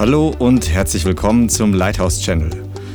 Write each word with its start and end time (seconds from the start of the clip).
Hallo 0.00 0.30
und 0.30 0.70
herzlich 0.70 1.04
willkommen 1.04 1.50
zum 1.50 1.74
Lighthouse 1.74 2.22
Channel. 2.22 2.50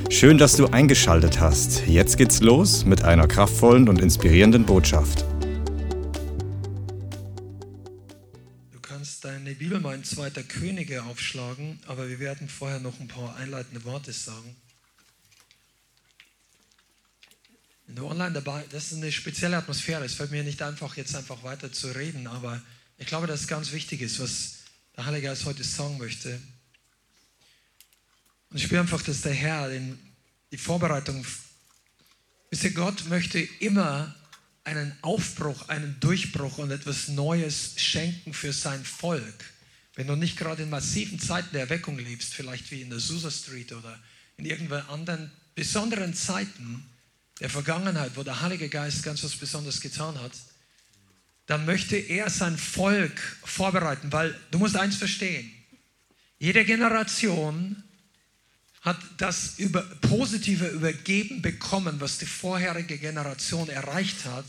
Schön, 0.10 0.40
dass 0.40 0.56
du 0.56 0.66
eingeschaltet 0.66 1.40
hast. 1.40 1.86
Jetzt 1.86 2.18
geht's 2.18 2.42
los 2.42 2.84
mit 2.84 3.04
einer 3.04 3.28
kraftvollen 3.28 3.88
und 3.90 4.02
inspirierenden 4.02 4.66
Botschaft. 4.66 5.24
Du 8.72 8.80
kannst 8.82 9.24
deine 9.24 9.54
Bibel 9.54 9.80
mal 9.80 9.94
in 9.94 10.04
2. 10.04 10.32
Könige 10.48 11.04
aufschlagen, 11.04 11.80
aber 11.86 12.10
wir 12.10 12.18
werden 12.18 12.50
vorher 12.50 12.80
noch 12.80 13.00
ein 13.00 13.08
paar 13.08 13.36
einleitende 13.36 13.84
Worte 13.84 14.12
sagen. 14.12 14.56
Wenn 17.86 17.98
du 17.98 18.08
online 18.08 18.32
dabei, 18.32 18.64
das 18.72 18.92
ist 18.92 18.98
eine 18.98 19.12
spezielle 19.12 19.58
Atmosphäre. 19.58 20.04
Es 20.06 20.16
fällt 20.16 20.32
mir 20.32 20.44
nicht 20.44 20.64
einfach, 20.64 20.98
jetzt 20.98 21.16
einfach 21.16 21.44
weiter 21.44 21.72
zu 21.72 21.86
reden, 21.90 22.26
aber 22.26 22.64
ich 22.98 23.06
glaube, 23.06 23.28
dass 23.28 23.42
es 23.42 23.48
ganz 23.48 23.74
wichtig 23.74 24.02
ist, 24.02 24.20
was 24.20 24.56
der 24.98 25.06
Heilige 25.06 25.28
Geist 25.28 25.46
heute 25.46 25.64
sagen 25.64 26.00
möchte. 26.00 26.40
Und 28.50 28.58
ich 28.58 28.64
spüre 28.64 28.82
einfach, 28.82 29.02
dass 29.02 29.22
der 29.22 29.34
Herr 29.34 29.70
den, 29.70 30.00
die 30.52 30.58
Vorbereitung, 30.58 31.26
wisst 32.50 32.64
ihr, 32.64 32.74
Gott 32.74 33.06
möchte 33.08 33.40
immer 33.40 34.16
einen 34.64 34.98
Aufbruch, 35.02 35.70
einen 35.70 36.00
Durchbruch 36.00 36.58
und 36.58 36.72
etwas 36.72 37.08
Neues 37.08 37.74
schenken 37.78 38.34
für 38.34 38.52
sein 38.52 38.84
Volk. 38.84 39.46
Wenn 39.96 40.08
du 40.08 40.16
nicht 40.16 40.38
gerade 40.38 40.64
in 40.64 40.70
massiven 40.70 41.20
Zeiten 41.20 41.50
der 41.54 41.62
Erweckung 41.62 41.98
lebst, 41.98 42.34
vielleicht 42.34 42.72
wie 42.72 42.82
in 42.82 42.90
der 42.90 43.00
Susa 43.00 43.32
Street 43.32 43.72
oder 43.72 43.98
in 44.38 44.46
irgendwelchen 44.46 44.90
anderen 44.90 45.32
besonderen 45.54 46.14
Zeiten 46.14 46.86
der 47.40 47.50
Vergangenheit, 47.50 48.12
wo 48.16 48.24
der 48.24 48.42
Heilige 48.42 48.70
Geist 48.70 49.04
ganz 49.04 49.24
was 49.24 49.36
Besonderes 49.36 49.82
getan 49.82 50.20
hat, 50.20 50.34
dann 51.46 51.66
möchte 51.66 51.96
er 51.96 52.30
sein 52.30 52.58
Volk 52.58 53.20
vorbereiten, 53.44 54.12
weil 54.12 54.36
du 54.52 54.60
musst 54.60 54.76
eins 54.76 54.96
verstehen. 54.96 55.52
Jede 56.40 56.66
Generation 56.66 57.84
hat 58.86 59.00
das 59.18 59.56
über, 59.58 59.82
positive 59.82 60.68
Übergeben 60.68 61.42
bekommen, 61.42 62.00
was 62.00 62.20
die 62.20 62.28
vorherige 62.28 63.00
Generation 63.00 63.68
erreicht 63.68 64.26
hat. 64.26 64.46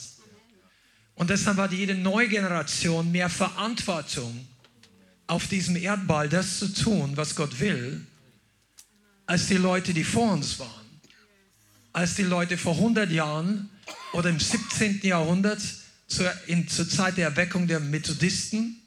Und 1.15 1.31
deshalb 1.31 1.57
hat 1.57 1.73
jede 1.73 1.95
neue 1.95 2.29
Generation 2.29 3.11
mehr 3.11 3.31
Verantwortung 3.31 4.47
auf 5.27 5.49
diesem 5.49 5.77
Erdball, 5.77 6.29
das 6.29 6.59
zu 6.59 6.73
tun, 6.73 7.17
was 7.17 7.35
Gott 7.35 7.59
will, 7.59 8.07
als 9.25 9.47
die 9.47 9.57
Leute, 9.57 9.95
die 9.95 10.05
vor 10.05 10.35
uns 10.35 10.59
waren. 10.59 10.71
Als 11.95 12.15
die 12.15 12.23
Leute 12.23 12.59
vor 12.59 12.75
100 12.75 13.11
Jahren 13.11 13.71
oder 14.13 14.29
im 14.29 14.39
17. 14.39 15.01
Jahrhundert 15.03 15.63
zur, 16.07 16.31
in, 16.47 16.69
zur 16.69 16.87
Zeit 16.87 17.17
der 17.17 17.29
Erweckung 17.29 17.67
der 17.67 17.81
Methodisten. 17.81 18.83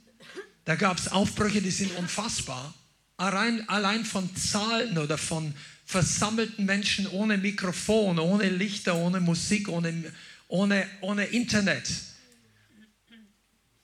Da 0.66 0.76
gab 0.76 1.00
es 1.00 1.08
Aufbrüche, 1.08 1.60
die 1.60 1.72
sind 1.72 1.92
unfassbar. 1.98 2.72
Allein, 3.20 3.68
allein 3.68 4.06
von 4.06 4.34
Zahlen 4.34 4.98
oder 4.98 5.18
von 5.18 5.54
versammelten 5.86 6.64
Menschen 6.66 7.06
ohne 7.06 7.38
Mikrofon, 7.38 8.18
ohne 8.18 8.48
Lichter, 8.48 8.96
ohne 8.96 9.20
Musik, 9.20 9.68
ohne, 9.68 10.14
ohne, 10.48 10.88
ohne 11.02 11.26
Internet. 11.26 11.90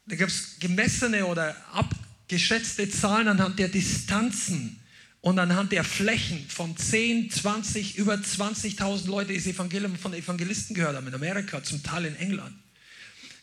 Da 0.06 0.16
gab 0.16 0.30
es 0.30 0.56
gemessene 0.61 1.25
oder 1.25 1.53
abgeschätzte 1.73 2.89
Zahlen 2.89 3.28
anhand 3.28 3.59
der 3.59 3.67
Distanzen 3.67 4.80
und 5.19 5.38
anhand 5.38 5.73
der 5.73 5.83
Flächen 5.83 6.47
von 6.47 6.78
10, 6.78 7.30
20, 7.30 7.97
über 7.97 8.13
20.000 8.13 9.06
Leute, 9.08 9.33
die 9.33 9.39
das 9.39 9.47
Evangelium 9.47 9.97
von 9.97 10.13
Evangelisten 10.13 10.78
gehört 10.78 10.95
haben 10.95 11.08
in 11.08 11.13
Amerika, 11.13 11.61
zum 11.61 11.83
Teil 11.83 12.06
in 12.06 12.16
England 12.16 12.56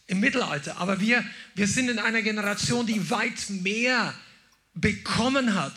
im 0.07 0.21
Mittelalter. 0.21 0.79
Aber 0.79 1.01
wir, 1.01 1.23
wir 1.55 1.67
sind 1.67 1.91
in 1.91 1.99
einer 1.99 2.23
Generation, 2.23 2.87
die 2.87 3.11
weit 3.11 3.51
mehr 3.51 4.15
bekommen 4.75 5.55
hat, 5.55 5.75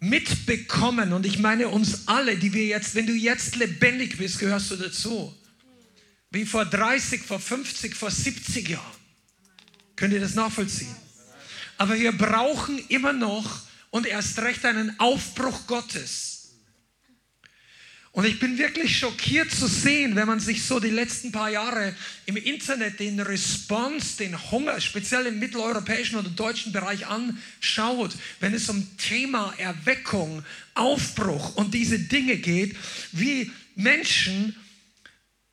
mitbekommen. 0.00 1.12
Und 1.12 1.26
ich 1.26 1.38
meine 1.38 1.68
uns 1.68 2.08
alle, 2.08 2.36
die 2.36 2.52
wir 2.52 2.66
jetzt, 2.66 2.94
wenn 2.94 3.06
du 3.06 3.12
jetzt 3.12 3.56
lebendig 3.56 4.18
bist, 4.18 4.38
gehörst 4.38 4.70
du 4.70 4.76
dazu. 4.76 5.34
Wie 6.30 6.46
vor 6.46 6.64
30, 6.64 7.22
vor 7.22 7.38
50, 7.38 7.94
vor 7.94 8.10
70 8.10 8.68
Jahren. 8.68 8.96
Könnt 9.96 10.14
ihr 10.14 10.20
das 10.20 10.34
nachvollziehen? 10.34 10.94
Aber 11.76 11.98
wir 11.98 12.12
brauchen 12.12 12.78
immer 12.88 13.12
noch 13.12 13.60
und 13.90 14.06
erst 14.06 14.38
recht 14.38 14.64
einen 14.64 14.98
Aufbruch 14.98 15.66
Gottes 15.66 16.31
und 18.12 18.26
ich 18.26 18.38
bin 18.38 18.58
wirklich 18.58 18.98
schockiert 18.98 19.50
zu 19.50 19.66
sehen, 19.66 20.16
wenn 20.16 20.26
man 20.26 20.38
sich 20.38 20.64
so 20.64 20.78
die 20.78 20.90
letzten 20.90 21.32
paar 21.32 21.48
Jahre 21.48 21.94
im 22.26 22.36
Internet 22.36 23.00
den 23.00 23.18
Response, 23.20 24.18
den 24.18 24.50
Hunger, 24.50 24.82
speziell 24.82 25.24
im 25.26 25.38
mitteleuropäischen 25.38 26.18
oder 26.18 26.28
deutschen 26.28 26.72
Bereich 26.72 27.06
anschaut, 27.06 28.12
wenn 28.40 28.52
es 28.52 28.68
um 28.68 28.86
Thema 28.98 29.54
Erweckung, 29.56 30.44
Aufbruch 30.74 31.56
und 31.56 31.72
diese 31.72 31.98
Dinge 31.98 32.36
geht, 32.36 32.76
wie 33.12 33.50
Menschen 33.76 34.56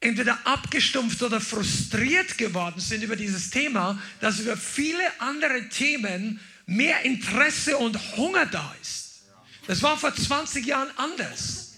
entweder 0.02 0.46
abgestumpft 0.46 1.24
oder 1.24 1.40
frustriert 1.40 2.38
geworden 2.38 2.82
sind 2.82 3.04
über 3.04 3.16
dieses 3.16 3.52
Thema, 3.52 4.02
dass 4.20 4.40
über 4.40 4.58
viele 4.58 5.04
andere 5.20 5.70
Themen 5.70 6.42
mehr 6.66 7.06
Interesse 7.06 7.78
und 7.78 8.18
Hunger 8.18 8.46
da 8.48 8.76
ist. 8.82 9.22
Das 9.66 9.82
war 9.82 9.98
vor 9.98 10.14
20 10.14 10.66
Jahren 10.66 10.90
anders. 10.98 11.69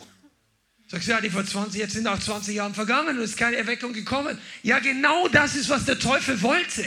Sagst 0.92 1.08
du, 1.08 1.12
ja, 1.14 1.22
die 1.22 1.30
vor 1.30 1.46
20, 1.46 1.80
jetzt 1.80 1.94
sind 1.94 2.06
auch 2.06 2.20
20 2.20 2.54
Jahre 2.54 2.74
vergangen 2.74 3.18
und 3.18 3.24
es 3.24 3.30
ist 3.32 3.38
keine 3.38 3.56
Erweckung 3.56 3.94
gekommen. 3.94 4.38
Ja, 4.62 4.80
genau 4.80 5.30
das 5.30 5.56
ist, 5.56 5.70
was 5.70 5.86
der 5.86 5.98
Teufel 5.98 6.42
wollte. 6.42 6.86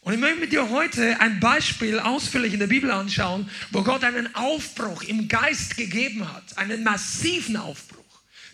Und 0.00 0.14
ich 0.14 0.18
möchte 0.18 0.40
mit 0.40 0.50
dir 0.50 0.68
heute 0.68 1.20
ein 1.20 1.38
Beispiel 1.38 2.00
ausführlich 2.00 2.52
in 2.52 2.58
der 2.58 2.66
Bibel 2.66 2.90
anschauen, 2.90 3.48
wo 3.70 3.84
Gott 3.84 4.02
einen 4.02 4.34
Aufbruch 4.34 5.04
im 5.04 5.28
Geist 5.28 5.76
gegeben 5.76 6.32
hat, 6.32 6.58
einen 6.58 6.82
massiven 6.82 7.56
Aufbruch. 7.56 8.04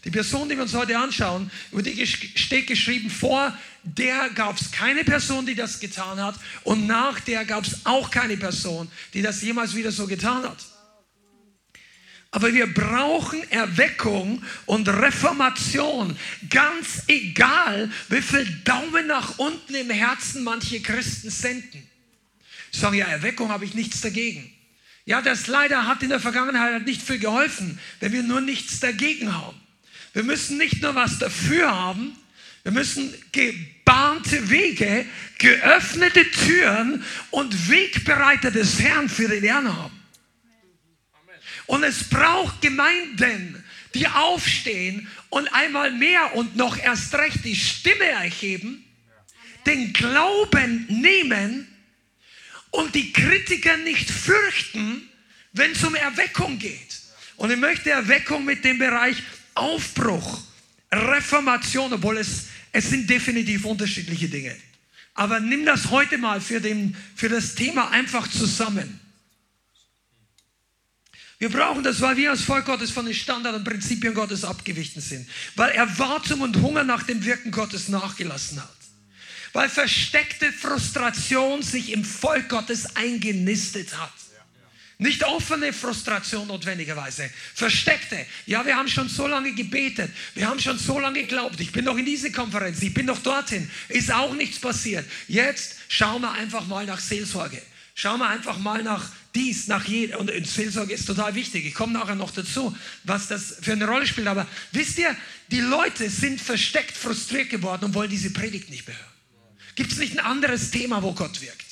Die 0.05 0.11
Person, 0.11 0.51
die 0.51 0.57
wir 0.57 0.65
uns 0.65 0.75
heute 0.75 0.99
anschauen, 0.99 1.51
über 1.71 1.83
die 1.83 2.07
steht 2.07 2.67
geschrieben, 2.67 3.09
vor 3.09 3.57
der 3.83 4.29
gab 4.35 4.61
es 4.61 4.71
keine 4.73 5.05
Person, 5.05 5.47
die 5.47 5.55
das 5.55 5.81
getan 5.81 6.23
hat 6.23 6.35
und 6.65 6.87
nach 6.87 7.19
der 7.21 7.47
gab 7.47 7.65
es 7.65 7.87
auch 7.87 8.11
keine 8.11 8.37
Person, 8.37 8.91
die 9.15 9.23
das 9.23 9.41
jemals 9.41 9.75
wieder 9.75 9.91
so 9.91 10.07
getan 10.07 10.43
hat. 10.43 10.72
Aber 12.35 12.53
wir 12.55 12.67
brauchen 12.67 13.49
Erweckung 13.51 14.43
und 14.65 14.89
Reformation. 14.89 16.17
Ganz 16.49 17.03
egal, 17.07 17.91
wie 18.09 18.23
viel 18.23 18.47
Daumen 18.65 19.07
nach 19.07 19.39
unten 19.39 19.75
im 19.75 19.91
Herzen 19.91 20.43
manche 20.43 20.81
Christen 20.81 21.29
senden. 21.29 21.87
Sagen 22.71 22.97
ja, 22.97 23.07
Erweckung 23.07 23.51
habe 23.51 23.67
ich 23.67 23.75
nichts 23.75 24.01
dagegen. 24.01 24.51
Ja, 25.05 25.21
das 25.21 25.47
leider 25.47 25.87
hat 25.87 26.03
in 26.03 26.09
der 26.09 26.21
Vergangenheit 26.21 26.87
nicht 26.87 27.03
viel 27.03 27.19
geholfen, 27.19 27.79
wenn 28.01 28.13
wir 28.13 28.23
nur 28.23 28.41
nichts 28.41 28.81
dagegen 28.81 29.35
haben. 29.35 29.61
Wir 30.15 30.23
müssen 30.23 30.57
nicht 30.57 30.81
nur 30.81 30.95
was 30.95 31.19
dafür 31.19 31.71
haben, 31.71 32.17
wir 32.63 32.73
müssen 32.73 33.13
gebahnte 33.33 34.49
Wege, 34.49 35.05
geöffnete 35.39 36.31
Türen 36.31 37.05
und 37.31 37.69
Wegbereiter 37.69 38.51
des 38.51 38.81
Herrn 38.81 39.09
für 39.09 39.29
den 39.29 39.43
Herrn 39.43 39.77
haben. 39.77 40.02
Und 41.67 41.83
es 41.85 42.09
braucht 42.09 42.61
Gemeinden, 42.61 43.63
die 43.95 44.09
aufstehen 44.09 45.09
und 45.31 45.49
einmal 45.55 45.91
mehr 45.93 46.35
und 46.35 46.57
noch 46.57 46.77
erst 46.77 47.15
recht 47.15 47.45
die 47.45 47.57
Stimme 47.57 48.05
erheben, 48.05 48.85
den 49.67 49.93
Glauben 49.93 50.87
nehmen 50.89 51.69
und 52.71 52.95
die 52.95 53.13
Kritiker 53.13 53.77
nicht 53.79 54.11
fürchten, 54.11 55.09
wenn 55.53 55.73
es 55.73 55.85
um 55.85 55.95
Erweckung 55.95 56.59
geht. 56.59 57.01
Und 57.37 57.51
ich 57.51 57.59
möchte 57.59 57.91
Erweckung 57.91 58.45
mit 58.45 58.65
dem 58.65 58.79
Bereich 58.79 59.17
Aufbruch, 59.55 60.41
Reformation, 60.91 61.93
obwohl 61.93 62.19
es, 62.19 62.47
es 62.73 62.91
sind 62.91 63.09
definitiv 63.09 63.65
unterschiedliche 63.65 64.29
Dinge. 64.29 64.57
Aber 65.15 65.41
nimm 65.41 65.67
das 65.67 65.91
heute 65.91 66.17
mal 66.19 66.41
für, 66.41 66.61
den, 66.61 66.97
für 67.15 67.29
das 67.29 67.55
Thema 67.55 67.91
einfach 67.91 68.29
zusammen. 68.29 69.01
Wir 71.43 71.49
brauchen 71.49 71.83
das, 71.83 72.01
weil 72.01 72.17
wir 72.17 72.31
als 72.31 72.43
Volk 72.43 72.67
Gottes 72.67 72.93
von 72.93 73.05
den 73.05 73.15
Standards 73.15 73.59
und 73.59 73.65
Prinzipien 73.65 74.15
Gottes 74.15 74.45
abgewichen 74.45 75.03
sind. 75.03 75.29
Weil 75.57 75.73
Erwartung 75.73 76.41
und 76.41 76.63
Hunger 76.63 76.85
nach 76.85 77.03
dem 77.03 77.25
Wirken 77.25 77.51
Gottes 77.51 77.89
nachgelassen 77.89 78.63
hat. 78.63 78.77
Weil 79.53 79.69
versteckte 79.69 80.53
Frustration 80.53 81.61
sich 81.61 81.91
im 81.91 82.05
Volk 82.05 82.49
Gottes 82.49 82.95
eingenistet 82.95 83.99
hat. 83.99 84.13
Nicht 84.99 85.25
offene 85.25 85.73
Frustration 85.73 86.47
notwendigerweise, 86.47 87.29
versteckte. 87.57 88.25
Ja, 88.47 88.65
wir 88.65 88.77
haben 88.77 88.87
schon 88.87 89.09
so 89.09 89.27
lange 89.27 89.53
gebetet, 89.53 90.13
wir 90.37 90.47
haben 90.47 90.61
schon 90.61 90.79
so 90.79 91.01
lange 91.01 91.23
geglaubt, 91.23 91.59
ich 91.59 91.73
bin 91.73 91.87
noch 91.87 91.97
in 91.97 92.05
diese 92.05 92.31
Konferenz, 92.31 92.81
ich 92.83 92.95
bin 92.95 93.07
noch 93.07 93.19
dorthin, 93.19 93.69
ist 93.89 94.13
auch 94.13 94.33
nichts 94.33 94.61
passiert. 94.61 95.05
Jetzt 95.27 95.75
schauen 95.89 96.23
wir 96.23 96.31
einfach 96.31 96.69
mal 96.69 96.87
nach 96.87 97.01
Seelsorge. 97.01 97.61
Schauen 97.95 98.21
wir 98.21 98.29
einfach 98.29 98.59
mal 98.59 98.83
nach 98.85 99.11
dies, 99.35 99.67
nach 99.67 99.85
jedem. 99.87 100.19
Und 100.19 100.47
Seelsorge 100.47 100.93
ist 100.93 101.07
total 101.07 101.35
wichtig. 101.35 101.65
Ich 101.67 101.75
komme 101.75 101.93
nachher 101.93 102.15
noch 102.15 102.31
dazu, 102.31 102.77
was 103.05 103.29
das 103.29 103.57
für 103.61 103.73
eine 103.73 103.87
Rolle 103.87 104.07
spielt. 104.07 104.27
Aber 104.27 104.47
wisst 104.73 104.99
ihr, 104.99 105.17
die 105.51 105.61
Leute 105.61 106.11
sind 106.11 106.41
versteckt 106.41 106.97
frustriert 106.97 107.51
geworden 107.51 107.87
und 107.87 107.95
wollen 107.95 108.11
diese 108.11 108.31
Predigt 108.31 108.71
nicht 108.71 108.87
mehr 108.87 108.97
hören. 108.97 109.07
Gibt 109.75 109.93
es 109.93 109.99
nicht 109.99 110.19
ein 110.19 110.25
anderes 110.25 110.71
Thema, 110.71 111.03
wo 111.03 111.13
Gott 111.13 111.41
wirkt? 111.41 111.67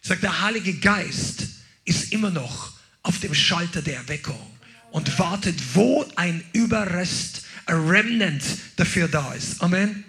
Sagt 0.00 0.22
der 0.22 0.42
Heilige 0.42 0.74
Geist 0.74 1.44
ist 1.84 2.12
immer 2.12 2.30
noch 2.30 2.72
auf 3.02 3.20
dem 3.20 3.34
Schalter 3.34 3.82
der 3.82 3.96
Erweckung 3.96 4.58
und 4.90 5.18
wartet, 5.18 5.58
wo 5.74 6.06
ein 6.16 6.42
Überrest, 6.52 7.42
ein 7.66 7.88
Remnant 7.88 8.42
dafür 8.76 9.08
da 9.08 9.34
ist. 9.34 9.62
Amen. 9.62 10.04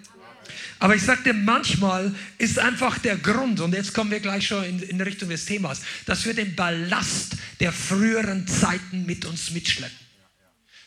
Aber 0.78 0.94
ich 0.94 1.02
sagte, 1.02 1.32
manchmal 1.32 2.14
ist 2.38 2.58
einfach 2.58 2.98
der 2.98 3.16
Grund, 3.16 3.60
und 3.60 3.72
jetzt 3.72 3.94
kommen 3.94 4.10
wir 4.10 4.20
gleich 4.20 4.46
schon 4.46 4.64
in, 4.64 4.82
in 4.82 5.00
Richtung 5.00 5.30
des 5.30 5.46
Themas, 5.46 5.80
dass 6.04 6.24
wir 6.26 6.34
den 6.34 6.54
Ballast 6.54 7.36
der 7.60 7.72
früheren 7.72 8.46
Zeiten 8.46 9.06
mit 9.06 9.24
uns 9.24 9.50
mitschleppen. 9.50 9.96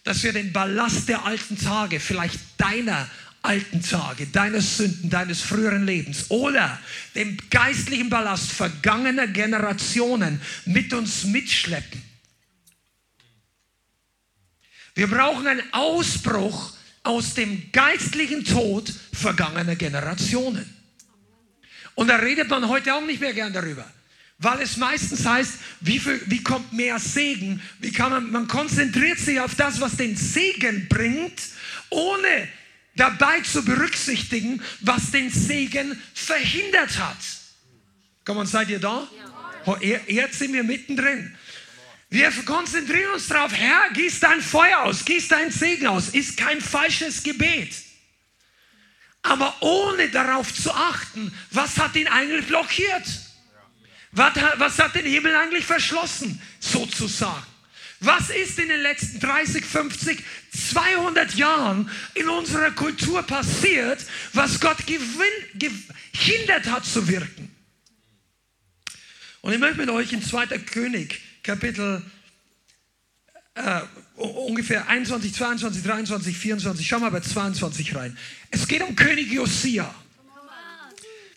Dass 0.03 0.23
wir 0.23 0.31
den 0.31 0.53
Ballast 0.53 1.09
der 1.09 1.25
alten 1.25 1.57
Tage, 1.57 1.99
vielleicht 1.99 2.39
deiner 2.57 3.09
alten 3.41 3.81
Tage, 3.81 4.27
deines 4.27 4.77
Sünden, 4.77 5.09
deines 5.09 5.41
früheren 5.41 5.85
Lebens 5.85 6.29
oder 6.29 6.79
den 7.15 7.37
geistlichen 7.49 8.09
Ballast 8.09 8.51
vergangener 8.51 9.27
Generationen 9.27 10.41
mit 10.65 10.93
uns 10.93 11.23
mitschleppen. 11.23 12.01
Wir 14.93 15.07
brauchen 15.07 15.47
einen 15.47 15.73
Ausbruch 15.73 16.73
aus 17.03 17.33
dem 17.33 17.71
geistlichen 17.71 18.43
Tod 18.43 18.93
vergangener 19.13 19.75
Generationen. 19.75 20.73
Und 21.95 22.07
da 22.07 22.17
redet 22.17 22.49
man 22.49 22.67
heute 22.67 22.93
auch 22.93 23.05
nicht 23.05 23.19
mehr 23.19 23.33
gern 23.33 23.53
darüber. 23.53 23.89
Weil 24.37 24.61
es 24.61 24.77
meistens 24.77 25.25
heißt, 25.25 25.55
wie, 25.81 25.99
viel, 25.99 26.21
wie 26.27 26.41
kommt 26.41 26.71
mehr 26.71 26.97
Segen? 26.97 27.61
Wie 27.79 27.91
kann 27.91 28.11
man, 28.11 28.31
man 28.31 28.47
konzentriert 28.47 29.19
sich 29.19 29.39
auf 29.39 29.55
das, 29.55 29.81
was 29.81 29.97
den 29.97 30.15
Segen 30.15 30.87
bringt, 30.87 31.41
ohne 31.89 32.47
dabei 32.99 33.39
zu 33.41 33.63
berücksichtigen, 33.63 34.61
was 34.81 35.11
den 35.11 35.29
Segen 35.29 35.99
verhindert 36.13 36.97
hat. 36.99 37.17
Komm 38.25 38.37
und 38.37 38.47
seid 38.47 38.69
ihr 38.69 38.79
da? 38.79 39.07
Ja. 39.65 39.77
Jetzt 40.07 40.39
sind 40.39 40.53
wir 40.53 40.63
mittendrin. 40.63 41.35
Wir 42.09 42.31
konzentrieren 42.43 43.13
uns 43.13 43.27
darauf, 43.27 43.53
Herr, 43.53 43.91
gieß 43.93 44.19
dein 44.19 44.41
Feuer 44.41 44.79
aus, 44.79 45.05
gieß 45.05 45.27
dein 45.27 45.51
Segen 45.51 45.87
aus. 45.87 46.09
Ist 46.09 46.37
kein 46.37 46.59
falsches 46.59 47.21
Gebet. 47.21 47.75
Aber 49.21 49.55
ohne 49.61 50.09
darauf 50.09 50.51
zu 50.53 50.73
achten, 50.73 51.31
was 51.51 51.77
hat 51.77 51.95
ihn 51.95 52.07
eigentlich 52.07 52.47
blockiert? 52.47 53.05
Was, 54.11 54.33
was 54.55 54.79
hat 54.79 54.95
den 54.95 55.05
Himmel 55.05 55.35
eigentlich 55.35 55.65
verschlossen, 55.65 56.41
sozusagen? 56.59 57.45
Was 57.99 58.29
ist 58.29 58.57
in 58.57 58.69
den 58.69 58.81
letzten 58.81 59.19
30, 59.19 59.63
50, 59.63 60.23
200 60.71 61.35
Jahren 61.35 61.91
in 62.15 62.29
unserer 62.29 62.71
Kultur 62.71 63.21
passiert, 63.23 64.03
was 64.33 64.59
Gott 64.59 64.77
gehindert 64.87 66.65
hat 66.67 66.85
zu 66.85 67.07
wirken? 67.07 67.53
Und 69.41 69.53
ich 69.53 69.59
möchte 69.59 69.77
mit 69.77 69.89
euch 69.89 70.11
in 70.13 70.23
2. 70.23 70.47
König 70.59 71.21
Kapitel 71.43 72.01
äh, 73.55 73.81
ungefähr 74.15 74.87
21, 74.87 75.33
22, 75.33 75.83
23, 75.83 76.37
24, 76.37 76.87
schau 76.87 76.99
mal 76.99 77.11
bei 77.11 77.21
22 77.21 77.95
rein. 77.95 78.17
Es 78.51 78.67
geht 78.67 78.81
um 78.81 78.95
König 78.95 79.31
Josia. 79.31 79.93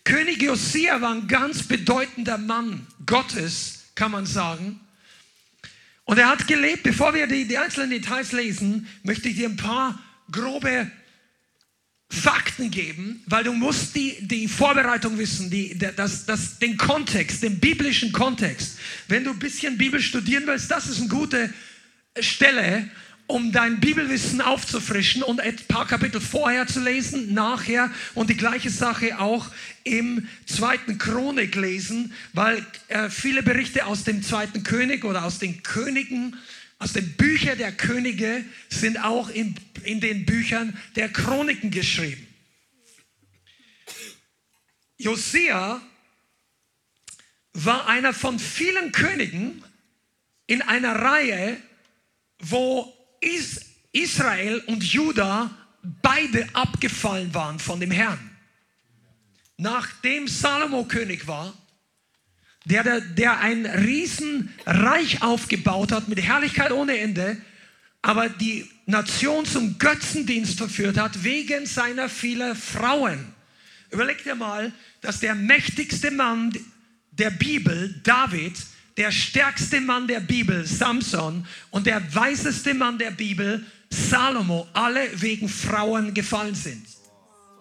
König 0.03 0.41
Josia 0.41 0.99
war 1.01 1.13
ein 1.13 1.27
ganz 1.27 1.63
bedeutender 1.63 2.37
Mann 2.37 2.85
Gottes, 3.05 3.85
kann 3.95 4.11
man 4.11 4.25
sagen. 4.25 4.79
Und 6.05 6.17
er 6.17 6.27
hat 6.27 6.47
gelebt, 6.47 6.83
bevor 6.83 7.13
wir 7.13 7.27
die, 7.27 7.47
die 7.47 7.57
einzelnen 7.57 7.89
Details 7.89 8.33
lesen, 8.33 8.87
möchte 9.03 9.29
ich 9.29 9.35
dir 9.35 9.47
ein 9.47 9.55
paar 9.55 9.97
grobe 10.29 10.91
Fakten 12.13 12.69
geben, 12.69 13.23
weil 13.25 13.43
du 13.43 13.53
musst 13.53 13.95
die, 13.95 14.15
die 14.21 14.47
Vorbereitung 14.47 15.17
wissen, 15.17 15.49
die, 15.49 15.77
das, 15.77 16.25
das, 16.25 16.59
den 16.59 16.77
Kontext, 16.77 17.41
den 17.41 17.59
biblischen 17.59 18.11
Kontext. 18.11 18.77
Wenn 19.07 19.23
du 19.23 19.31
ein 19.31 19.39
bisschen 19.39 19.77
Bibel 19.77 19.99
studieren 19.99 20.43
willst, 20.45 20.69
das 20.69 20.87
ist 20.87 20.99
eine 20.99 21.09
gute 21.09 21.51
Stelle, 22.19 22.89
um 23.25 23.51
dein 23.51 23.79
Bibelwissen 23.79 24.41
aufzufrischen 24.41 25.23
und 25.23 25.39
ein 25.39 25.55
paar 25.67 25.87
Kapitel 25.87 26.21
vorher 26.21 26.67
zu 26.67 26.81
lesen, 26.81 27.33
nachher 27.33 27.89
und 28.13 28.29
die 28.29 28.37
gleiche 28.37 28.69
Sache 28.69 29.19
auch 29.19 29.47
im 29.83 30.27
zweiten 30.45 30.99
Chronik 30.99 31.55
lesen, 31.55 32.13
weil 32.33 32.63
äh, 32.89 33.09
viele 33.09 33.41
Berichte 33.41 33.87
aus 33.87 34.03
dem 34.03 34.21
zweiten 34.21 34.61
König 34.61 35.03
oder 35.03 35.25
aus 35.25 35.39
den 35.39 35.63
Königen 35.63 36.35
aus 36.83 36.91
den 36.91 37.13
Büchern 37.13 37.57
der 37.57 37.71
Könige 37.71 38.43
sind 38.67 39.01
auch 39.01 39.29
in, 39.29 39.55
in 39.83 40.01
den 40.01 40.25
Büchern 40.25 40.77
der 40.97 41.07
Chroniken 41.07 41.71
geschrieben. 41.71 42.27
Josia 44.97 45.81
war 47.53 47.87
einer 47.87 48.13
von 48.13 48.37
vielen 48.37 48.91
Königen 48.91 49.63
in 50.45 50.61
einer 50.61 50.95
Reihe, 50.95 51.57
wo 52.39 52.93
Israel 53.93 54.59
und 54.67 54.83
Juda 54.83 55.57
beide 56.01 56.49
abgefallen 56.53 57.33
waren 57.33 57.59
von 57.59 57.79
dem 57.79 57.91
Herrn. 57.91 58.37
Nachdem 59.55 60.27
Salomo 60.27 60.83
König 60.83 61.27
war, 61.27 61.53
der, 62.65 62.83
der, 62.83 63.01
der 63.01 63.39
ein 63.39 63.65
Riesenreich 63.65 65.21
aufgebaut 65.21 65.91
hat 65.91 66.07
mit 66.07 66.21
Herrlichkeit 66.21 66.71
ohne 66.71 66.97
Ende, 66.97 67.37
aber 68.01 68.29
die 68.29 68.69
Nation 68.85 69.45
zum 69.45 69.77
Götzendienst 69.77 70.57
verführt 70.57 70.97
hat 70.97 71.23
wegen 71.23 71.65
seiner 71.65 72.09
vielen 72.09 72.55
Frauen. 72.55 73.33
Überleg 73.91 74.23
dir 74.23 74.35
mal, 74.35 74.71
dass 75.01 75.19
der 75.19 75.35
mächtigste 75.35 76.11
Mann 76.11 76.53
der 77.11 77.29
Bibel, 77.29 77.99
David, 78.03 78.53
der 78.97 79.11
stärkste 79.11 79.81
Mann 79.81 80.07
der 80.07 80.19
Bibel, 80.19 80.65
Samson, 80.65 81.45
und 81.71 81.85
der 81.85 82.01
weiseste 82.13 82.73
Mann 82.73 82.97
der 82.97 83.11
Bibel, 83.11 83.65
Salomo, 83.89 84.67
alle 84.73 85.21
wegen 85.21 85.47
Frauen 85.47 86.13
gefallen 86.13 86.55
sind. 86.55 86.85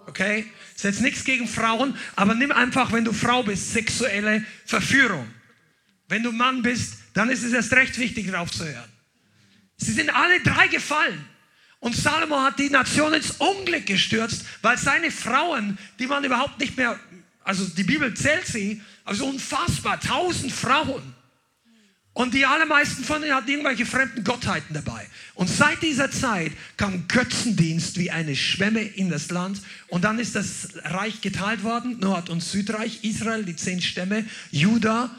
Okay? 0.06 0.50
Ist 0.74 0.84
jetzt 0.84 1.00
nichts 1.00 1.24
gegen 1.24 1.46
Frauen, 1.46 1.96
aber 2.16 2.34
nimm 2.34 2.52
einfach, 2.52 2.92
wenn 2.92 3.04
du 3.04 3.12
Frau 3.12 3.42
bist, 3.42 3.72
sexuelle 3.72 4.44
Verführung. 4.64 5.28
Wenn 6.08 6.22
du 6.22 6.32
Mann 6.32 6.62
bist, 6.62 6.94
dann 7.14 7.30
ist 7.30 7.42
es 7.42 7.52
erst 7.52 7.72
recht 7.72 7.98
wichtig, 7.98 8.30
darauf 8.30 8.50
zu 8.50 8.64
hören. 8.64 8.90
Sie 9.76 9.92
sind 9.92 10.14
alle 10.14 10.40
drei 10.40 10.68
gefallen. 10.68 11.26
Und 11.80 11.96
Salomo 11.96 12.40
hat 12.40 12.58
die 12.60 12.70
Nation 12.70 13.12
ins 13.12 13.32
Unglück 13.32 13.86
gestürzt, 13.86 14.44
weil 14.62 14.78
seine 14.78 15.10
Frauen, 15.10 15.78
die 15.98 16.06
man 16.06 16.22
überhaupt 16.22 16.60
nicht 16.60 16.76
mehr, 16.76 16.98
also 17.42 17.64
die 17.64 17.82
Bibel 17.82 18.14
zählt 18.14 18.46
sie, 18.46 18.80
also 19.04 19.26
unfassbar, 19.26 19.98
tausend 19.98 20.52
Frauen. 20.52 21.14
Und 22.14 22.34
die 22.34 22.44
allermeisten 22.44 23.04
von 23.04 23.22
ihnen 23.22 23.34
hatten 23.34 23.48
irgendwelche 23.48 23.86
fremden 23.86 24.22
Gottheiten 24.22 24.74
dabei. 24.74 25.06
Und 25.34 25.48
seit 25.48 25.80
dieser 25.82 26.10
Zeit 26.10 26.52
kam 26.76 27.08
Götzendienst 27.08 27.98
wie 27.98 28.10
eine 28.10 28.36
Schwemme 28.36 28.82
in 28.82 29.08
das 29.08 29.30
Land. 29.30 29.62
Und 29.88 30.04
dann 30.04 30.18
ist 30.18 30.34
das 30.34 30.68
Reich 30.84 31.22
geteilt 31.22 31.62
worden, 31.62 31.98
Nord- 32.00 32.28
und 32.28 32.42
Südreich, 32.42 33.02
Israel, 33.02 33.44
die 33.44 33.56
zehn 33.56 33.80
Stämme. 33.80 34.26
Juda 34.50 35.10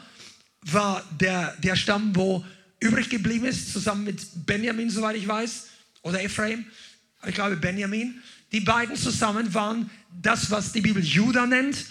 war 0.62 1.04
der, 1.20 1.56
der 1.62 1.74
Stamm, 1.74 2.14
wo 2.14 2.44
übrig 2.78 3.08
geblieben 3.08 3.46
ist, 3.46 3.72
zusammen 3.72 4.04
mit 4.04 4.46
Benjamin, 4.46 4.88
soweit 4.88 5.16
ich 5.16 5.26
weiß, 5.26 5.66
oder 6.02 6.22
Ephraim. 6.22 6.64
Ich 7.26 7.34
glaube 7.34 7.56
Benjamin. 7.56 8.22
Die 8.52 8.60
beiden 8.60 8.94
zusammen 8.94 9.52
waren 9.52 9.90
das, 10.22 10.50
was 10.52 10.70
die 10.70 10.80
Bibel 10.80 11.02
Juda 11.02 11.44
nennt. 11.46 11.86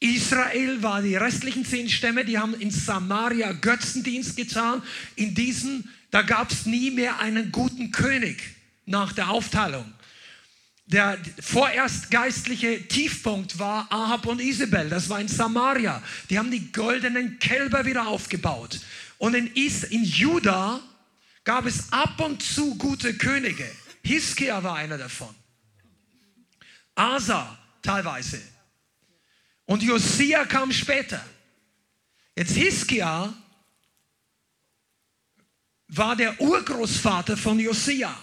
Israel 0.00 0.82
war 0.82 1.02
die 1.02 1.16
restlichen 1.16 1.64
zehn 1.64 1.88
Stämme, 1.88 2.24
die 2.24 2.38
haben 2.38 2.54
in 2.54 2.70
Samaria 2.70 3.52
Götzendienst 3.52 4.36
getan. 4.36 4.82
In 5.16 5.34
diesen, 5.34 5.88
da 6.10 6.22
gab 6.22 6.50
es 6.50 6.66
nie 6.66 6.90
mehr 6.90 7.20
einen 7.20 7.52
guten 7.52 7.90
König 7.90 8.42
nach 8.86 9.12
der 9.12 9.30
Aufteilung. 9.30 9.92
Der 10.86 11.16
vorerst 11.40 12.10
geistliche 12.10 12.86
Tiefpunkt 12.86 13.58
war 13.58 13.90
Ahab 13.90 14.26
und 14.26 14.40
Isabel, 14.40 14.90
das 14.90 15.08
war 15.08 15.20
in 15.20 15.28
Samaria. 15.28 16.02
Die 16.28 16.38
haben 16.38 16.50
die 16.50 16.70
goldenen 16.72 17.38
Kälber 17.38 17.86
wieder 17.86 18.06
aufgebaut. 18.06 18.80
Und 19.16 19.34
in, 19.34 19.46
Is 19.54 19.84
in 19.84 20.04
Juda 20.04 20.80
gab 21.44 21.64
es 21.64 21.90
ab 21.90 22.20
und 22.20 22.42
zu 22.42 22.76
gute 22.76 23.14
Könige. 23.14 23.66
Hiskia 24.02 24.62
war 24.62 24.76
einer 24.76 24.98
davon. 24.98 25.34
Asa 26.94 27.58
teilweise. 27.80 28.40
Und 29.66 29.82
Josia 29.82 30.44
kam 30.44 30.72
später. 30.72 31.24
Jetzt 32.36 32.54
Hiskia 32.56 33.32
war 35.88 36.16
der 36.16 36.40
Urgroßvater 36.40 37.36
von 37.36 37.58
Josia. 37.58 38.14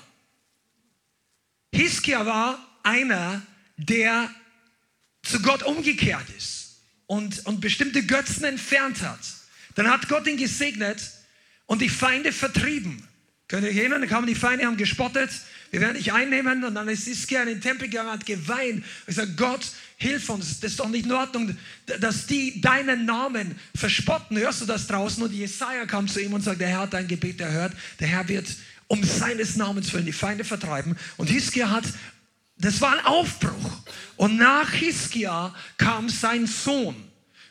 Hiskia 1.74 2.26
war 2.26 2.80
einer, 2.84 3.42
der 3.78 4.34
zu 5.24 5.42
Gott 5.42 5.64
umgekehrt 5.64 6.30
ist 6.38 6.82
und, 7.08 7.46
und 7.46 7.62
bestimmte 7.62 8.06
Götzen 8.06 8.44
entfernt 8.44 9.02
hat. 9.02 9.20
Dann 9.76 9.90
hat 9.90 10.10
Gott 10.10 10.28
ihn 10.28 10.38
gesegnet 10.38 11.02
und 11.66 11.82
die 11.82 11.90
Feinde 11.90 12.32
vertrieben. 12.34 13.08
Könnt 13.48 13.64
ihr 13.64 13.72
erinnern? 13.72 14.02
Dann 14.02 14.10
kamen 14.10 14.28
die 14.28 14.36
Feinde, 14.36 14.66
haben 14.66 14.78
gespottet, 14.78 15.30
wir 15.72 15.80
werden 15.80 15.96
dich 15.96 16.12
einnehmen. 16.12 16.64
Und 16.64 16.76
dann 16.76 16.88
ist 16.90 17.06
Hiskia 17.06 17.42
in 17.42 17.48
den 17.48 17.62
Tempel 17.62 17.90
gegangen, 17.90 18.12
hat 18.12 18.26
geweint. 18.26 18.84
Ich 19.08 19.16
sage, 19.16 19.34
Gott, 19.36 19.72
hilf 20.01 20.29
uns. 20.29 20.60
Das 20.60 20.72
ist 20.72 20.79
doch 20.79 20.89
nicht 20.89 21.05
in 21.05 21.12
Ordnung, 21.12 21.55
dass 22.00 22.25
die 22.25 22.60
deinen 22.60 23.05
Namen 23.05 23.55
verspotten. 23.75 24.38
Hörst 24.38 24.62
du 24.62 24.65
das 24.65 24.88
draußen? 24.88 25.22
Und 25.22 25.31
Jesaja 25.31 25.86
kam 25.86 26.08
zu 26.08 26.20
ihm 26.20 26.34
und 26.34 26.41
sagte, 26.41 26.60
der 26.60 26.70
Herr 26.70 26.79
hat 26.81 26.93
dein 26.93 27.08
Gebet 27.08 27.39
erhört. 27.39 27.74
Der 28.00 28.08
Herr 28.08 28.27
wird 28.27 28.48
um 28.88 29.03
seines 29.03 29.55
Namens 29.55 29.93
willen 29.93 30.05
die 30.05 30.12
Feinde 30.12 30.43
vertreiben. 30.43 30.98
Und 31.17 31.29
Hiskia 31.29 31.70
hat, 31.70 31.86
das 32.58 32.81
war 32.81 32.93
ein 32.93 33.05
Aufbruch. 33.05 33.84
Und 34.17 34.38
nach 34.38 34.72
Hiskia 34.72 35.53
kam 35.77 36.10
sein 36.10 36.48
Sohn. 36.48 36.96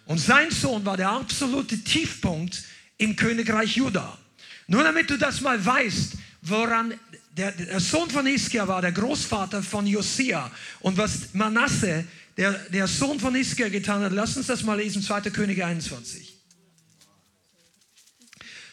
Und 0.06 0.18
sein 0.18 0.50
Sohn 0.50 0.84
war 0.84 0.96
der 0.96 1.10
absolute 1.10 1.78
Tiefpunkt 1.78 2.64
im 2.98 3.14
Königreich 3.14 3.76
Juda. 3.76 4.18
Nur 4.66 4.82
damit 4.82 5.08
du 5.08 5.16
das 5.16 5.40
mal 5.40 5.64
weißt, 5.64 6.14
woran 6.42 6.94
der, 7.36 7.52
der 7.52 7.80
Sohn 7.80 8.10
von 8.10 8.26
Hiskia 8.26 8.66
war 8.66 8.82
der 8.82 8.92
Großvater 8.92 9.62
von 9.62 9.86
Josia. 9.86 10.50
Und 10.80 10.96
was 10.96 11.32
Manasse, 11.32 12.04
der, 12.36 12.52
der 12.70 12.86
Sohn 12.86 13.20
von 13.20 13.34
Hiskia, 13.34 13.68
getan 13.68 14.02
hat, 14.02 14.12
lass 14.12 14.36
uns 14.36 14.46
das 14.46 14.62
mal 14.62 14.78
lesen, 14.78 15.02
2. 15.02 15.22
Könige 15.30 15.66
21. 15.66 16.36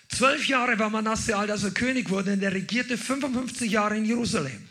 Zwölf 0.09 0.47
Jahre 0.47 0.79
war 0.79 0.89
Manasse 0.89 1.35
alt, 1.35 1.51
als 1.51 1.63
er 1.63 1.71
König 1.71 2.09
wurde, 2.09 2.33
und 2.33 2.41
er 2.41 2.53
regierte 2.53 2.97
55 2.97 3.71
Jahre 3.71 3.97
in 3.97 4.05
Jerusalem. 4.05 4.67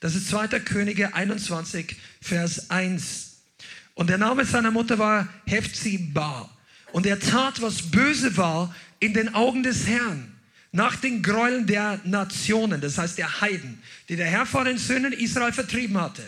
Das 0.00 0.14
ist 0.14 0.28
2. 0.28 0.60
Könige 0.60 1.14
21, 1.14 1.96
Vers 2.20 2.70
1. 2.70 3.38
Und 3.94 4.10
der 4.10 4.18
Name 4.18 4.44
seiner 4.44 4.70
Mutter 4.70 4.98
war 4.98 5.28
Hefziba. 5.46 6.50
Und 6.92 7.06
er 7.06 7.18
tat, 7.18 7.62
was 7.62 7.90
böse 7.90 8.36
war 8.36 8.74
in 9.00 9.14
den 9.14 9.34
Augen 9.34 9.62
des 9.62 9.86
Herrn, 9.86 10.32
nach 10.72 10.96
den 10.96 11.22
Gräueln 11.22 11.66
der 11.66 12.00
Nationen, 12.04 12.80
das 12.80 12.98
heißt 12.98 13.16
der 13.16 13.40
Heiden, 13.40 13.82
die 14.08 14.16
der 14.16 14.26
Herr 14.26 14.44
vor 14.44 14.64
den 14.64 14.76
Söhnen 14.76 15.12
Israel 15.12 15.52
vertrieben 15.52 15.98
hatte. 15.98 16.22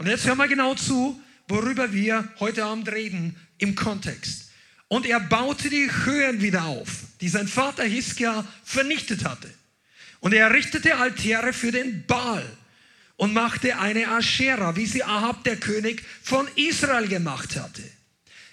Und 0.00 0.06
jetzt 0.06 0.26
hören 0.26 0.38
wir 0.38 0.48
genau 0.48 0.74
zu, 0.74 1.20
worüber 1.46 1.92
wir 1.92 2.26
heute 2.40 2.64
Abend 2.64 2.90
reden 2.90 3.36
im 3.58 3.74
Kontext. 3.74 4.50
Und 4.88 5.04
er 5.04 5.20
baute 5.20 5.68
die 5.68 5.90
Höhen 5.92 6.40
wieder 6.40 6.64
auf, 6.64 7.02
die 7.20 7.28
sein 7.28 7.46
Vater 7.46 7.84
Hiskia 7.84 8.46
vernichtet 8.64 9.26
hatte. 9.26 9.52
Und 10.20 10.32
er 10.32 10.46
errichtete 10.46 10.96
Altäre 10.96 11.52
für 11.52 11.70
den 11.70 12.06
Baal 12.06 12.42
und 13.16 13.34
machte 13.34 13.78
eine 13.78 14.08
Aschera, 14.08 14.74
wie 14.74 14.86
sie 14.86 15.04
Ahab, 15.04 15.44
der 15.44 15.56
König 15.56 16.02
von 16.22 16.48
Israel, 16.56 17.06
gemacht 17.06 17.56
hatte. 17.56 17.82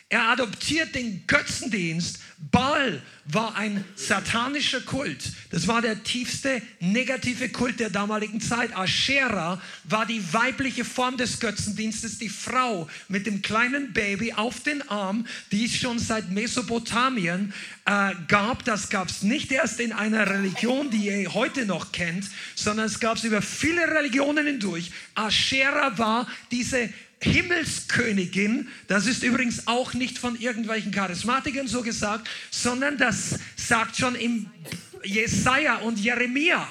Er 0.09 0.29
adoptiert 0.29 0.95
den 0.95 1.25
Götzendienst 1.27 2.19
Baal 2.39 3.01
war 3.25 3.55
ein 3.55 3.83
satanischer 3.95 4.81
Kult. 4.81 5.31
Das 5.49 5.67
war 5.67 5.81
der 5.81 6.03
tiefste 6.03 6.61
negative 6.79 7.49
Kult 7.49 7.79
der 7.79 7.89
damaligen 7.89 8.39
Zeit. 8.39 8.77
Aschera 8.77 9.59
war 9.85 10.05
die 10.05 10.21
weibliche 10.33 10.85
Form 10.85 11.17
des 11.17 11.39
Götzendienstes, 11.39 12.19
die 12.19 12.29
Frau 12.29 12.87
mit 13.07 13.25
dem 13.25 13.41
kleinen 13.41 13.91
Baby 13.91 14.33
auf 14.33 14.61
den 14.61 14.87
Arm, 14.87 15.25
die 15.51 15.65
es 15.65 15.75
schon 15.77 15.97
seit 15.97 16.29
Mesopotamien 16.29 17.53
äh, 17.85 18.13
gab. 18.27 18.63
Das 18.65 18.89
gab 18.89 19.09
es 19.09 19.23
nicht 19.23 19.51
erst 19.51 19.79
in 19.79 19.91
einer 19.91 20.29
Religion, 20.29 20.91
die 20.91 21.07
ihr 21.07 21.33
heute 21.33 21.65
noch 21.65 21.91
kennt, 21.91 22.29
sondern 22.53 22.85
es 22.85 22.99
gab 22.99 23.17
es 23.17 23.23
über 23.23 23.41
viele 23.41 23.81
Religionen 23.81 24.45
hindurch. 24.45 24.91
Aschera 25.15 25.97
war 25.97 26.27
diese 26.51 26.87
Himmelskönigin, 27.19 28.67
das 28.87 29.07
ist 29.07 29.23
übrigens 29.23 29.67
auch 29.67 29.93
nicht 29.93 30.19
von 30.19 30.39
irgendwelchen 30.39 30.91
Charismatikern 30.91 31.67
so 31.67 31.81
gesagt, 31.81 32.29
sondern 32.51 32.97
das 32.97 33.39
sagt 33.55 33.97
schon 33.97 34.15
im 34.15 34.49
Jesaja 35.03 35.77
und 35.77 35.99
Jeremia. 35.99 36.67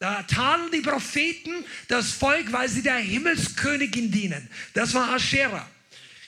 Da 0.00 0.22
tadeln 0.22 0.72
die 0.72 0.80
Propheten 0.80 1.52
das 1.88 2.10
Volk, 2.12 2.50
weil 2.52 2.68
sie 2.68 2.82
der 2.82 2.96
Himmelskönigin 2.96 4.10
dienen. 4.10 4.48
Das 4.72 4.94
war 4.94 5.10
Aschera, 5.10 5.68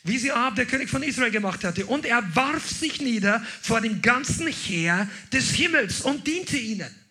wie 0.05 0.19
sie 0.19 0.31
Ahab, 0.31 0.57
der 0.57 0.67
König 0.67 0.91
von 0.91 1.03
Israel, 1.03 1.31
gemacht 1.31 1.65
hatte. 1.65 1.87
Und 1.87 2.05
er 2.05 2.23
warf 2.37 2.69
sich 2.69 3.01
nieder 3.01 3.45
vor 3.63 3.81
dem 3.81 4.03
ganzen 4.03 4.47
Heer 4.47 5.09
des 5.33 5.53
Himmels 5.53 6.03
und 6.03 6.27
diente 6.27 6.59
ihnen 6.59 7.02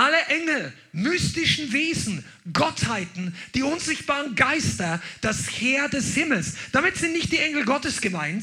alle 0.00 0.24
Engel, 0.28 0.72
mystischen 0.92 1.72
Wesen, 1.72 2.24
Gottheiten, 2.54 3.34
die 3.54 3.62
unsichtbaren 3.62 4.34
Geister, 4.34 5.02
das 5.20 5.46
Heer 5.60 5.90
des 5.90 6.14
Himmels. 6.14 6.54
Damit 6.72 6.96
sind 6.96 7.12
nicht 7.12 7.30
die 7.30 7.38
Engel 7.38 7.66
Gottes 7.66 8.00
gemeint, 8.00 8.42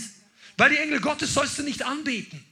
weil 0.56 0.70
die 0.70 0.78
Engel 0.78 1.00
Gottes 1.00 1.34
sollst 1.34 1.58
du 1.58 1.64
nicht 1.64 1.82
anbeten. 1.82 2.44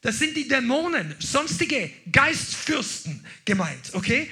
Das 0.00 0.18
sind 0.18 0.34
die 0.34 0.48
Dämonen, 0.48 1.14
sonstige 1.18 1.90
Geistfürsten 2.10 3.22
gemeint, 3.44 3.92
okay? 3.92 4.30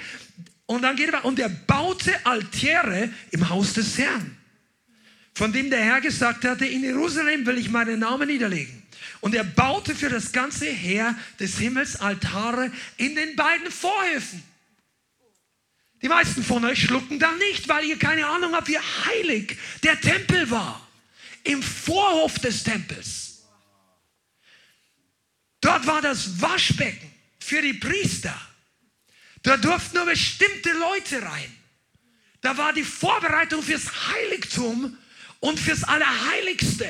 Und 0.65 0.81
dann 0.81 0.95
geht 0.95 1.13
er, 1.13 1.23
und 1.23 1.37
er 1.37 1.49
baute 1.49 2.25
Altäre 2.25 3.11
im 3.29 3.49
Haus 3.49 3.73
des 3.73 3.99
Herrn, 3.99 4.35
von 5.35 5.53
dem 5.53 5.69
der 5.69 5.83
Herr 5.83 6.01
gesagt 6.01 6.43
hatte, 6.43 6.65
in 6.65 6.83
Jerusalem 6.83 7.45
will 7.45 7.59
ich 7.59 7.69
meinen 7.69 7.99
Namen 7.99 8.29
niederlegen. 8.29 8.78
Und 9.21 9.35
er 9.35 9.43
baute 9.43 9.95
für 9.95 10.09
das 10.09 10.31
ganze 10.31 10.69
Heer 10.69 11.17
des 11.39 11.57
Himmels 11.57 11.97
Altare 11.97 12.71
in 12.97 13.15
den 13.15 13.35
beiden 13.35 13.69
Vorhöfen. 13.69 14.43
Die 16.01 16.07
meisten 16.07 16.43
von 16.43 16.63
euch 16.63 16.83
schlucken 16.83 17.19
da 17.19 17.31
nicht, 17.33 17.67
weil 17.67 17.85
ihr 17.85 17.99
keine 17.99 18.25
Ahnung 18.25 18.53
habt, 18.53 18.69
wie 18.69 18.79
heilig 18.79 19.57
der 19.83 19.99
Tempel 19.99 20.49
war. 20.49 20.87
Im 21.43 21.61
Vorhof 21.61 22.39
des 22.39 22.63
Tempels. 22.63 23.43
Dort 25.61 25.85
war 25.87 26.01
das 26.01 26.41
Waschbecken 26.41 27.11
für 27.39 27.61
die 27.61 27.73
Priester. 27.73 28.39
Da 29.43 29.57
durften 29.57 29.97
nur 29.97 30.05
bestimmte 30.05 30.71
Leute 30.71 31.21
rein. 31.21 31.55
Da 32.41 32.57
war 32.57 32.71
die 32.71 32.83
Vorbereitung 32.83 33.61
fürs 33.61 34.07
Heiligtum 34.07 34.97
und 35.39 35.59
fürs 35.59 35.83
Allerheiligste. 35.83 36.89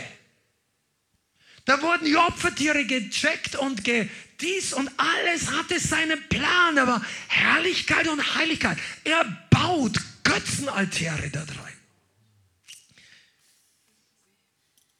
Da 1.69 1.79
wurden 1.83 2.05
die 2.05 2.17
Opfertiere 2.17 2.83
gecheckt 2.83 3.55
und 3.55 3.83
ge 3.83 4.09
dies 4.41 4.73
und 4.73 4.89
alles 4.97 5.51
hatte 5.51 5.79
seinen 5.79 6.19
Plan, 6.27 6.79
aber 6.79 6.99
Herrlichkeit 7.27 8.07
und 8.07 8.35
Heiligkeit. 8.35 8.79
Er 9.03 9.23
baut 9.51 9.99
Götzenaltäre 10.23 11.29
da 11.29 11.41
rein. 11.41 11.73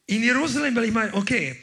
In 0.05 0.21
Jerusalem 0.21 0.75
will 0.75 0.83
ich 0.83 0.91
meinen, 0.91 1.15
okay. 1.15 1.59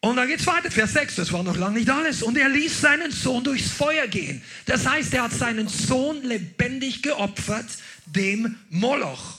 Und 0.00 0.16
dann 0.16 0.28
geht 0.28 0.40
es 0.40 0.46
weiter, 0.46 0.70
Vers 0.70 0.92
6, 0.92 1.14
das 1.14 1.32
war 1.32 1.42
noch 1.42 1.56
lange 1.56 1.78
nicht 1.78 1.88
alles. 1.88 2.22
Und 2.22 2.36
er 2.36 2.50
ließ 2.50 2.82
seinen 2.82 3.12
Sohn 3.12 3.42
durchs 3.42 3.70
Feuer 3.70 4.08
gehen. 4.08 4.42
Das 4.66 4.86
heißt, 4.86 5.14
er 5.14 5.22
hat 5.22 5.32
seinen 5.32 5.68
Sohn 5.68 6.22
lebendig 6.22 7.02
geopfert, 7.02 7.78
dem 8.04 8.58
Moloch. 8.68 9.38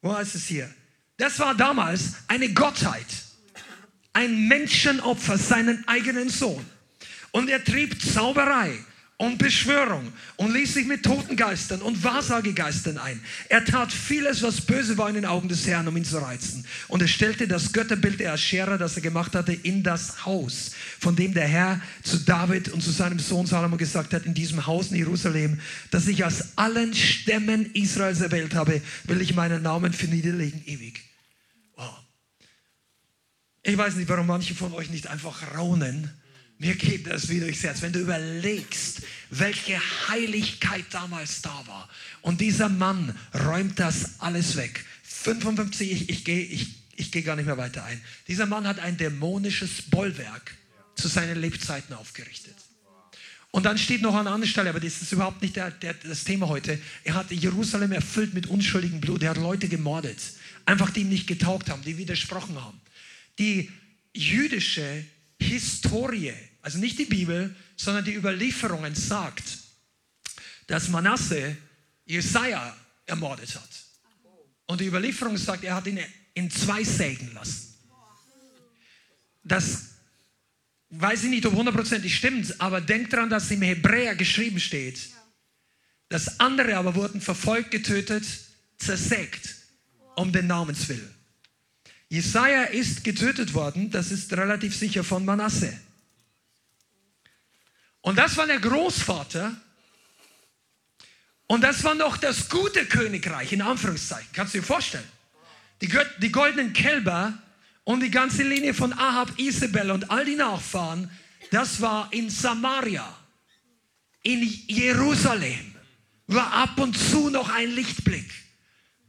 Wo 0.00 0.14
heißt 0.14 0.36
es 0.36 0.46
hier? 0.46 0.72
Das 1.16 1.38
war 1.38 1.54
damals 1.54 2.16
eine 2.28 2.52
Gottheit, 2.52 3.06
ein 4.12 4.48
Menschenopfer, 4.48 5.38
seinen 5.38 5.86
eigenen 5.88 6.28
Sohn. 6.28 6.64
Und 7.30 7.48
er 7.48 7.64
trieb 7.64 8.00
Zauberei 8.02 8.78
und 9.18 9.38
Beschwörung 9.38 10.12
und 10.36 10.52
ließ 10.52 10.74
sich 10.74 10.86
mit 10.86 11.02
Totengeistern 11.02 11.80
und 11.80 12.04
Wahrsagegeistern 12.04 12.98
ein. 12.98 13.20
Er 13.48 13.64
tat 13.64 13.90
vieles, 13.90 14.42
was 14.42 14.60
böse 14.60 14.98
war 14.98 15.08
in 15.08 15.14
den 15.14 15.24
Augen 15.24 15.48
des 15.48 15.66
Herrn, 15.66 15.88
um 15.88 15.96
ihn 15.96 16.04
zu 16.04 16.18
reizen. 16.18 16.66
Und 16.88 17.00
er 17.00 17.08
stellte 17.08 17.48
das 17.48 17.72
Götterbild 17.72 18.20
der 18.20 18.34
Aschera, 18.34 18.76
das 18.76 18.96
er 18.96 19.02
gemacht 19.02 19.34
hatte, 19.34 19.54
in 19.54 19.82
das 19.82 20.26
Haus, 20.26 20.72
von 21.00 21.16
dem 21.16 21.32
der 21.32 21.48
Herr 21.48 21.80
zu 22.02 22.18
David 22.18 22.68
und 22.68 22.82
zu 22.82 22.90
seinem 22.90 23.18
Sohn 23.18 23.46
Salomo 23.46 23.78
gesagt 23.78 24.12
hat, 24.12 24.26
in 24.26 24.34
diesem 24.34 24.66
Haus 24.66 24.90
in 24.90 24.98
Jerusalem, 24.98 25.60
das 25.90 26.06
ich 26.08 26.24
aus 26.24 26.56
allen 26.56 26.94
Stämmen 26.94 27.72
Israels 27.72 28.20
erwählt 28.20 28.54
habe, 28.54 28.82
will 29.04 29.22
ich 29.22 29.34
meinen 29.34 29.62
Namen 29.62 29.94
für 29.94 30.08
niederlegen 30.08 30.62
ewig. 30.66 31.02
Ich 33.62 33.76
weiß 33.76 33.96
nicht, 33.96 34.08
warum 34.08 34.28
manche 34.28 34.54
von 34.54 34.72
euch 34.74 34.90
nicht 34.90 35.08
einfach 35.08 35.56
raunen. 35.56 36.08
Mir 36.58 36.74
geht 36.74 37.06
das 37.06 37.28
wieder 37.28 37.46
durchs 37.46 37.62
Herz, 37.62 37.82
wenn 37.82 37.92
du 37.92 38.00
überlegst, 38.00 39.02
welche 39.30 39.78
Heiligkeit 40.08 40.86
damals 40.90 41.42
da 41.42 41.62
war. 41.66 41.88
Und 42.22 42.40
dieser 42.40 42.70
Mann 42.70 43.14
räumt 43.34 43.78
das 43.78 44.20
alles 44.20 44.56
weg. 44.56 44.84
55, 45.02 45.92
ich, 45.92 46.08
ich 46.08 46.24
gehe 46.24 46.40
ich, 46.40 46.68
ich 46.96 47.12
geh 47.12 47.22
gar 47.22 47.36
nicht 47.36 47.46
mehr 47.46 47.58
weiter 47.58 47.84
ein. 47.84 48.00
Dieser 48.26 48.46
Mann 48.46 48.66
hat 48.66 48.78
ein 48.78 48.96
dämonisches 48.96 49.82
Bollwerk 49.90 50.56
zu 50.94 51.08
seinen 51.08 51.38
Lebzeiten 51.38 51.94
aufgerichtet. 51.94 52.54
Und 53.50 53.64
dann 53.64 53.78
steht 53.78 54.02
noch 54.02 54.14
an 54.14 54.26
anderer 54.26 54.48
Stelle, 54.48 54.70
aber 54.70 54.80
das 54.80 55.00
ist 55.00 55.12
überhaupt 55.12 55.42
nicht 55.42 55.56
der, 55.56 55.70
der, 55.70 55.94
das 55.94 56.24
Thema 56.24 56.48
heute. 56.48 56.78
Er 57.04 57.14
hat 57.14 57.30
Jerusalem 57.30 57.92
erfüllt 57.92 58.34
mit 58.34 58.46
unschuldigem 58.48 59.00
Blut. 59.00 59.22
Er 59.22 59.30
hat 59.30 59.38
Leute 59.38 59.68
gemordet. 59.68 60.18
Einfach 60.64 60.90
die 60.90 61.00
ihm 61.02 61.08
nicht 61.08 61.26
getaugt 61.26 61.70
haben, 61.70 61.82
die 61.82 61.96
widersprochen 61.96 62.60
haben. 62.62 62.80
Die 63.38 63.70
jüdische 64.14 65.04
Historie, 65.40 66.32
also 66.66 66.78
nicht 66.78 66.98
die 66.98 67.04
Bibel, 67.04 67.54
sondern 67.76 68.04
die 68.04 68.16
Überlieferungen 68.16 68.92
sagt, 68.92 69.44
dass 70.66 70.88
Manasse 70.88 71.56
Jesaja 72.04 72.76
ermordet 73.06 73.54
hat. 73.54 73.68
Und 74.66 74.80
die 74.80 74.86
Überlieferung 74.86 75.36
sagt, 75.36 75.62
er 75.62 75.76
hat 75.76 75.86
ihn 75.86 76.00
in 76.34 76.50
zwei 76.50 76.82
sägen 76.82 77.32
lassen. 77.34 77.72
Das 79.44 79.90
weiß 80.90 81.22
ich 81.22 81.30
nicht, 81.30 81.46
ob 81.46 81.54
hundertprozentig 81.54 82.16
stimmt, 82.16 82.60
aber 82.60 82.80
denkt 82.80 83.12
daran, 83.12 83.30
dass 83.30 83.48
im 83.52 83.62
Hebräer 83.62 84.16
geschrieben 84.16 84.58
steht, 84.58 84.98
Das 86.08 86.40
andere 86.40 86.76
aber 86.76 86.96
wurden 86.96 87.20
verfolgt, 87.20 87.70
getötet, 87.70 88.24
zersägt, 88.76 89.54
um 90.16 90.32
den 90.32 90.48
Namens 90.48 90.88
willen. 90.88 91.14
Jesaja 92.08 92.64
ist 92.64 93.04
getötet 93.04 93.54
worden, 93.54 93.92
das 93.92 94.10
ist 94.10 94.32
relativ 94.32 94.74
sicher 94.74 95.04
von 95.04 95.24
Manasse. 95.24 95.85
Und 98.06 98.16
das 98.18 98.36
war 98.36 98.46
der 98.46 98.60
Großvater. 98.60 99.52
Und 101.48 101.60
das 101.60 101.82
war 101.82 101.96
noch 101.96 102.16
das 102.16 102.48
gute 102.48 102.86
Königreich, 102.86 103.52
in 103.52 103.60
Anführungszeichen. 103.60 104.28
Kannst 104.32 104.54
du 104.54 104.58
dir 104.58 104.64
vorstellen? 104.64 105.08
Die, 105.80 105.92
die 106.18 106.30
goldenen 106.30 106.72
Kälber 106.72 107.36
und 107.82 108.04
die 108.04 108.12
ganze 108.12 108.44
Linie 108.44 108.74
von 108.74 108.92
Ahab, 108.92 109.36
Isabel 109.40 109.90
und 109.90 110.08
all 110.08 110.24
die 110.24 110.36
Nachfahren, 110.36 111.10
das 111.50 111.80
war 111.80 112.12
in 112.12 112.30
Samaria, 112.30 113.12
in 114.22 114.40
Jerusalem, 114.68 115.74
war 116.28 116.52
ab 116.52 116.78
und 116.78 116.96
zu 116.96 117.28
noch 117.28 117.48
ein 117.48 117.72
Lichtblick. 117.72 118.30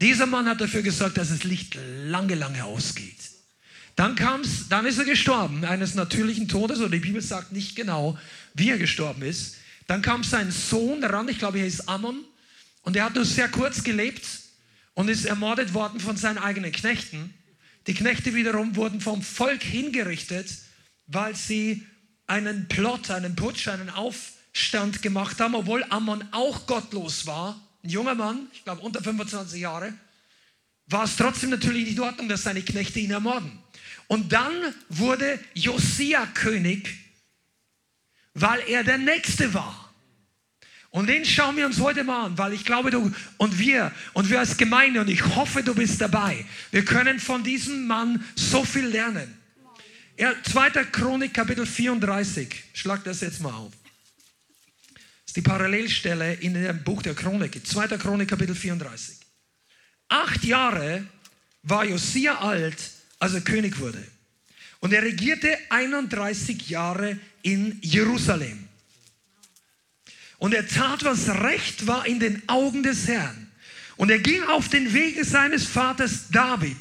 Dieser 0.01 0.25
Mann 0.25 0.49
hat 0.49 0.59
dafür 0.59 0.81
gesorgt, 0.81 1.19
dass 1.19 1.29
das 1.29 1.43
Licht 1.43 1.77
lange, 2.05 2.33
lange 2.33 2.65
ausgeht. 2.65 3.36
Dann 3.97 4.15
kam's, 4.15 4.69
dann 4.69 4.85
ist 4.85 4.97
er 4.97 5.03
gestorben, 5.03 5.65
eines 5.65 5.95
natürlichen 5.95 6.47
Todes, 6.47 6.79
oder 6.79 6.89
die 6.89 6.99
Bibel 6.99 7.21
sagt 7.21 7.51
nicht 7.51 7.75
genau, 7.75 8.17
wie 8.53 8.69
er 8.69 8.77
gestorben 8.77 9.23
ist. 9.23 9.57
Dann 9.87 10.01
kam 10.01 10.23
sein 10.23 10.51
Sohn 10.51 11.01
daran, 11.01 11.27
ich 11.27 11.39
glaube, 11.39 11.59
er 11.59 11.67
ist 11.67 11.89
Ammon, 11.89 12.23
und 12.83 12.95
er 12.95 13.03
hat 13.03 13.15
nur 13.15 13.25
sehr 13.25 13.49
kurz 13.49 13.83
gelebt 13.83 14.25
und 14.93 15.09
ist 15.09 15.25
ermordet 15.25 15.73
worden 15.73 15.99
von 15.99 16.15
seinen 16.15 16.37
eigenen 16.37 16.71
Knechten. 16.71 17.33
Die 17.87 17.93
Knechte 17.93 18.33
wiederum 18.33 18.77
wurden 18.77 19.01
vom 19.01 19.21
Volk 19.21 19.63
hingerichtet, 19.63 20.47
weil 21.07 21.35
sie 21.35 21.85
einen 22.25 22.69
Plot, 22.69 23.11
einen 23.11 23.35
Putsch, 23.35 23.67
einen 23.67 23.89
Aufstand 23.89 25.01
gemacht 25.01 25.41
haben, 25.41 25.55
obwohl 25.55 25.83
Ammon 25.89 26.23
auch 26.31 26.65
gottlos 26.67 27.25
war 27.25 27.59
ein 27.87 27.89
junger 27.89 28.15
Mann, 28.15 28.47
ich 28.51 28.63
glaube 28.63 28.81
unter 28.81 29.01
25 29.01 29.61
Jahre, 29.61 29.93
war 30.87 31.05
es 31.05 31.15
trotzdem 31.15 31.49
natürlich 31.49 31.85
nicht 31.85 31.97
in 31.97 32.03
Ordnung, 32.03 32.29
dass 32.29 32.43
seine 32.43 32.61
Knechte 32.61 32.99
ihn 32.99 33.11
ermorden. 33.11 33.51
Und 34.07 34.31
dann 34.31 34.73
wurde 34.89 35.39
Josia 35.53 36.25
König, 36.27 36.89
weil 38.33 38.61
er 38.67 38.83
der 38.83 38.97
Nächste 38.97 39.53
war. 39.53 39.93
Und 40.89 41.07
den 41.07 41.25
schauen 41.25 41.57
wir 41.57 41.65
uns 41.65 41.79
heute 41.79 42.03
mal 42.03 42.25
an, 42.25 42.37
weil 42.37 42.53
ich 42.53 42.63
glaube, 42.63 42.89
du 42.89 43.13
und 43.37 43.59
wir 43.59 43.91
und 44.13 44.29
wir 44.29 44.39
als 44.39 44.57
Gemeinde 44.57 45.01
und 45.01 45.09
ich 45.09 45.23
hoffe, 45.35 45.61
du 45.61 45.75
bist 45.75 45.99
dabei. 45.99 46.45
Wir 46.71 46.85
können 46.85 47.19
von 47.19 47.43
diesem 47.43 47.85
Mann 47.87 48.25
so 48.35 48.63
viel 48.63 48.85
lernen. 48.85 49.37
Ja, 50.17 50.33
2. 50.41 50.69
Chronik, 50.85 51.33
Kapitel 51.33 51.65
34. 51.65 52.63
Schlag 52.73 53.03
das 53.03 53.21
jetzt 53.21 53.41
mal 53.41 53.53
auf 53.53 53.73
die 55.37 55.43
Parallelstelle 55.43 56.33
in 56.33 56.55
dem 56.55 56.83
Buch 56.83 57.03
der 57.03 57.13
Chronik, 57.13 57.61
2. 57.63 57.89
Chronik, 57.99 58.27
Kapitel 58.27 58.55
34. 58.55 59.17
Acht 60.09 60.43
Jahre 60.43 61.05
war 61.61 61.85
Josia 61.85 62.39
alt, 62.39 62.75
als 63.19 63.33
er 63.33 63.41
König 63.41 63.79
wurde. 63.79 64.03
Und 64.79 64.93
er 64.93 65.01
regierte 65.01 65.57
31 65.69 66.69
Jahre 66.69 67.17
in 67.41 67.79
Jerusalem. 67.81 68.67
Und 70.37 70.53
er 70.53 70.67
tat, 70.67 71.03
was 71.03 71.27
recht 71.29 71.87
war 71.87 72.05
in 72.05 72.19
den 72.19 72.47
Augen 72.47 72.83
des 72.83 73.07
Herrn. 73.07 73.51
Und 73.95 74.11
er 74.11 74.19
ging 74.19 74.43
auf 74.43 74.69
den 74.69 74.93
Wegen 74.93 75.23
seines 75.23 75.65
Vaters 75.65 76.29
David. 76.29 76.77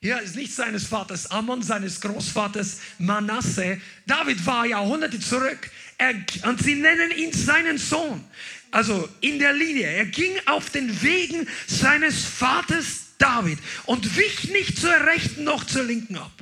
Hier 0.00 0.20
ist 0.20 0.36
nicht 0.36 0.54
seines 0.54 0.86
Vaters 0.86 1.30
Ammon, 1.30 1.62
seines 1.62 2.00
Großvaters 2.00 2.78
Manasse. 2.98 3.80
David 4.06 4.44
war 4.44 4.66
Jahrhunderte 4.66 5.18
zurück. 5.18 5.70
Er, 5.98 6.14
und 6.44 6.62
sie 6.62 6.74
nennen 6.74 7.10
ihn 7.12 7.32
seinen 7.32 7.78
Sohn. 7.78 8.22
Also 8.70 9.08
in 9.20 9.38
der 9.38 9.52
Linie. 9.52 9.86
Er 9.86 10.06
ging 10.06 10.32
auf 10.46 10.70
den 10.70 11.02
Wegen 11.02 11.48
seines 11.66 12.24
Vaters 12.24 13.05
David 13.18 13.58
und 13.84 14.16
wich 14.16 14.50
nicht 14.50 14.78
zur 14.78 14.92
rechten 14.92 15.44
noch 15.44 15.64
zur 15.64 15.84
linken 15.84 16.16
ab. 16.16 16.32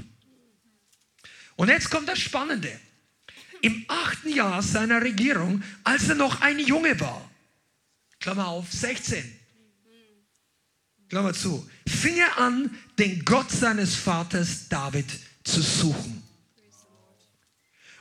Und 1.56 1.68
jetzt 1.68 1.90
kommt 1.90 2.08
das 2.08 2.18
Spannende. 2.18 2.70
Im 3.62 3.84
achten 3.88 4.28
Jahr 4.28 4.62
seiner 4.62 5.00
Regierung, 5.00 5.62
als 5.84 6.08
er 6.08 6.16
noch 6.16 6.40
ein 6.40 6.58
Junge 6.58 6.98
war, 7.00 7.30
Klammer 8.20 8.48
auf, 8.48 8.70
16, 8.70 9.24
Klammer 11.08 11.32
zu, 11.32 11.68
fing 11.86 12.16
er 12.16 12.38
an, 12.38 12.70
den 12.98 13.24
Gott 13.24 13.50
seines 13.50 13.94
Vaters 13.94 14.68
David 14.68 15.06
zu 15.44 15.62
suchen. 15.62 16.22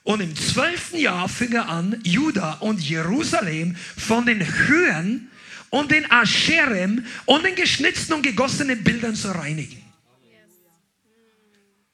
Und 0.04 0.20
im 0.20 0.36
zwölften 0.36 0.98
Jahr 0.98 1.30
fing 1.30 1.54
er 1.54 1.70
an, 1.70 2.02
Juda 2.04 2.56
und 2.56 2.82
Jerusalem 2.82 3.76
von 3.76 4.26
den 4.26 4.46
Höhen 4.46 5.30
und 5.74 5.90
den 5.90 6.10
Ascherem 6.12 7.04
und 7.26 7.44
den 7.44 7.56
geschnitzten 7.56 8.14
und 8.14 8.22
gegossenen 8.22 8.84
Bildern 8.84 9.16
zu 9.16 9.32
reinigen. 9.32 9.82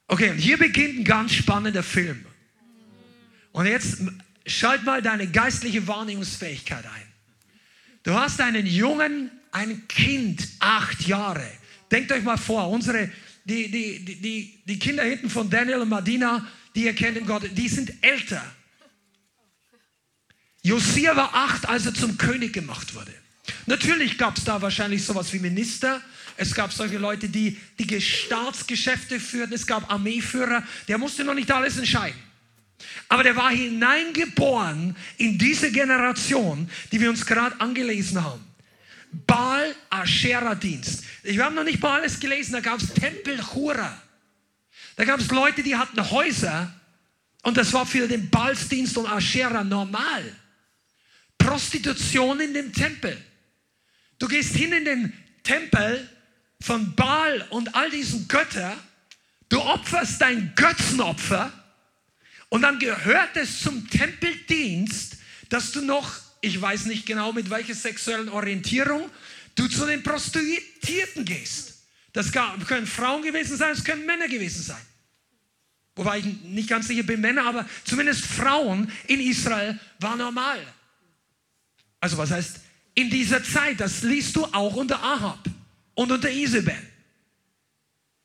Okay, 0.06 0.32
und 0.32 0.38
hier 0.38 0.58
beginnt 0.58 1.00
ein 1.00 1.04
ganz 1.06 1.34
spannender 1.34 1.82
Film. 1.82 2.26
Und 3.54 3.68
jetzt 3.68 4.00
schalt 4.46 4.84
mal 4.84 5.02
deine 5.02 5.28
geistliche 5.28 5.88
Wahrnehmungsfähigkeit 5.88 6.84
ein. 6.84 7.08
Du 8.04 8.13
hast 8.15 8.42
einen 8.42 8.65
Jungen, 8.65 9.32
ein 9.54 9.88
Kind, 9.88 10.46
acht 10.60 11.08
Jahre. 11.08 11.50
Denkt 11.89 12.12
euch 12.12 12.24
mal 12.24 12.36
vor, 12.36 12.70
unsere, 12.70 13.10
die, 13.46 13.72
die, 13.72 14.04
die, 14.04 14.60
die 14.65 14.80
Kinder 14.80 15.04
hinten 15.04 15.30
von 15.30 15.50
Daniel 15.50 15.78
und 15.78 15.89
Madina, 15.89 16.46
die 16.76 16.86
erkennen 16.86 17.26
Gott, 17.26 17.50
die 17.54 17.70
sind 17.70 17.94
älter. 18.02 18.44
Josia 20.63 21.15
war 21.15 21.34
acht, 21.34 21.65
als 21.70 21.86
er 21.86 21.94
zum 21.94 22.18
König 22.18 22.52
gemacht 22.52 22.94
wurde. 22.94 23.13
Natürlich 23.66 24.18
gab 24.18 24.38
es 24.38 24.44
da 24.44 24.62
wahrscheinlich 24.62 25.04
sowas 25.04 25.32
wie 25.34 25.40
Minister. 25.40 26.02
Es 26.38 26.54
gab 26.54 26.72
solche 26.72 26.98
Leute, 26.98 27.30
die 27.30 27.58
die 27.78 28.02
Staatsgeschäfte 28.02 29.20
führten. 29.20 29.54
Es 29.54 29.68
gab 29.68 29.92
Armeeführer. 29.92 30.64
Der 30.88 30.98
musste 30.98 31.24
noch 31.24 31.34
nicht 31.34 31.52
alles 31.52 31.78
entscheiden. 31.78 32.20
Aber 33.08 33.24
der 33.24 33.36
war 33.36 33.52
hineingeboren 33.52 34.96
in 35.18 35.38
diese 35.38 35.72
Generation, 35.72 36.70
die 36.92 37.02
wir 37.02 37.10
uns 37.10 37.26
gerade 37.26 37.60
angelesen 37.60 38.24
haben. 38.24 38.46
Baal 39.12 39.76
Asherah 39.90 40.56
Dienst. 40.56 41.04
Wir 41.24 41.44
haben 41.44 41.56
noch 41.56 41.64
nicht 41.64 41.82
mal 41.82 42.00
alles 42.00 42.20
gelesen, 42.20 42.54
da 42.54 42.60
gab 42.60 42.80
es 42.80 42.94
Tempel 42.94 43.40
Chura. 43.40 44.02
Da 44.96 45.06
gab 45.06 45.20
es 45.20 45.30
Leute, 45.30 45.64
die 45.64 45.76
hatten 45.76 46.10
Häuser 46.12 46.74
und 47.44 47.58
das 47.58 47.74
war 47.74 47.86
für 47.86 48.08
den 48.08 48.30
Balsdienst 48.30 48.98
und 48.98 49.08
Asherah 49.08 49.64
normal. 49.64 50.24
Prostitution 51.38 52.40
in 52.42 52.54
dem 52.54 52.72
Tempel. 52.72 53.18
Du 54.20 54.28
gehst 54.28 54.56
hin 54.56 54.74
in 54.74 54.86
den 54.86 55.14
Tempel 55.44 56.08
von 56.62 56.96
Baal 56.96 57.48
und 57.50 57.74
all 57.76 57.90
diesen 57.90 58.28
Götter, 58.28 58.78
du 59.48 59.62
opferst 59.62 60.22
dein 60.22 60.54
Götzenopfer 60.56 61.52
und 62.50 62.62
dann 62.62 62.80
gehört 62.80 63.36
es 63.36 63.62
zum 63.62 63.90
Tempeldienst, 63.90 65.18
dass 65.50 65.72
du 65.72 65.82
noch, 65.82 66.12
ich 66.42 66.62
weiß 66.62 66.86
nicht 66.86 67.06
genau 67.06 67.32
mit 67.32 67.50
welcher 67.50 67.74
sexuellen 67.74 68.30
Orientierung, 68.30 69.10
du 69.56 69.68
zu 69.68 69.86
den 69.86 70.04
Prostituierten 70.04 71.26
gehst. 71.26 71.86
Das 72.14 72.32
können 72.32 72.88
Frauen 72.88 73.24
gewesen 73.24 73.58
sein, 73.58 73.72
es 73.72 73.84
können 73.84 74.06
Männer 74.06 74.28
gewesen 74.28 74.62
sein 74.62 74.82
wobei 76.00 76.20
ich 76.20 76.26
nicht 76.44 76.70
ganz 76.70 76.88
sicher 76.88 77.04
bin, 77.04 77.20
Männer, 77.20 77.46
aber 77.46 77.68
zumindest 77.84 78.26
Frauen 78.26 78.90
in 79.08 79.20
Israel 79.20 79.78
war 80.00 80.16
normal. 80.16 80.66
Also 82.00 82.18
was 82.18 82.32
heißt 82.32 82.62
in 83.00 83.10
dieser 83.10 83.44
Zeit, 83.44 83.80
das 83.80 84.02
liest 84.02 84.36
du 84.36 84.46
auch 84.46 84.76
unter 84.76 85.02
Ahab 85.02 85.40
und 85.96 86.12
unter 86.12 86.30
Isabel. 86.30 86.78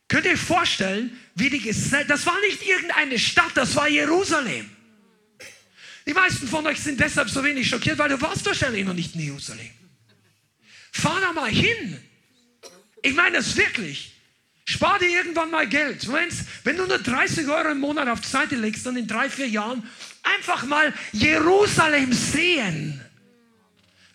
Könnt 0.08 0.26
ihr 0.26 0.32
euch 0.32 0.40
vorstellen, 0.40 1.16
wie 1.34 1.50
die 1.50 1.60
Gesellschaft, 1.60 2.10
das 2.10 2.26
war 2.26 2.38
nicht 2.40 2.66
irgendeine 2.66 3.18
Stadt, 3.18 3.52
das 3.54 3.74
war 3.76 3.88
Jerusalem. 3.88 4.68
Die 6.06 6.12
meisten 6.12 6.46
von 6.48 6.66
euch 6.66 6.80
sind 6.80 7.00
deshalb 7.00 7.30
so 7.30 7.42
wenig 7.42 7.68
schockiert, 7.68 7.98
weil 7.98 8.10
du 8.10 8.20
warst 8.20 8.44
wahrscheinlich 8.44 8.84
noch 8.84 8.94
nicht 8.94 9.14
in 9.14 9.22
Jerusalem. 9.22 9.70
Fahr 10.92 11.20
da 11.20 11.32
mal 11.32 11.50
hin. 11.50 11.98
Ich 13.02 13.14
meine 13.14 13.38
das 13.38 13.56
wirklich. 13.56 14.12
Spar 14.66 14.98
dir 14.98 15.08
irgendwann 15.08 15.50
mal 15.50 15.68
Geld. 15.68 16.06
Wenn 16.64 16.76
du 16.76 16.86
nur 16.86 16.98
30 16.98 17.48
Euro 17.48 17.70
im 17.70 17.80
Monat 17.80 18.08
auf 18.08 18.20
die 18.20 18.28
Seite 18.28 18.56
legst, 18.56 18.86
dann 18.86 18.96
in 18.96 19.06
drei, 19.06 19.28
vier 19.28 19.48
Jahren 19.48 19.82
einfach 20.22 20.64
mal 20.64 20.92
Jerusalem 21.12 22.12
sehen. 22.12 23.03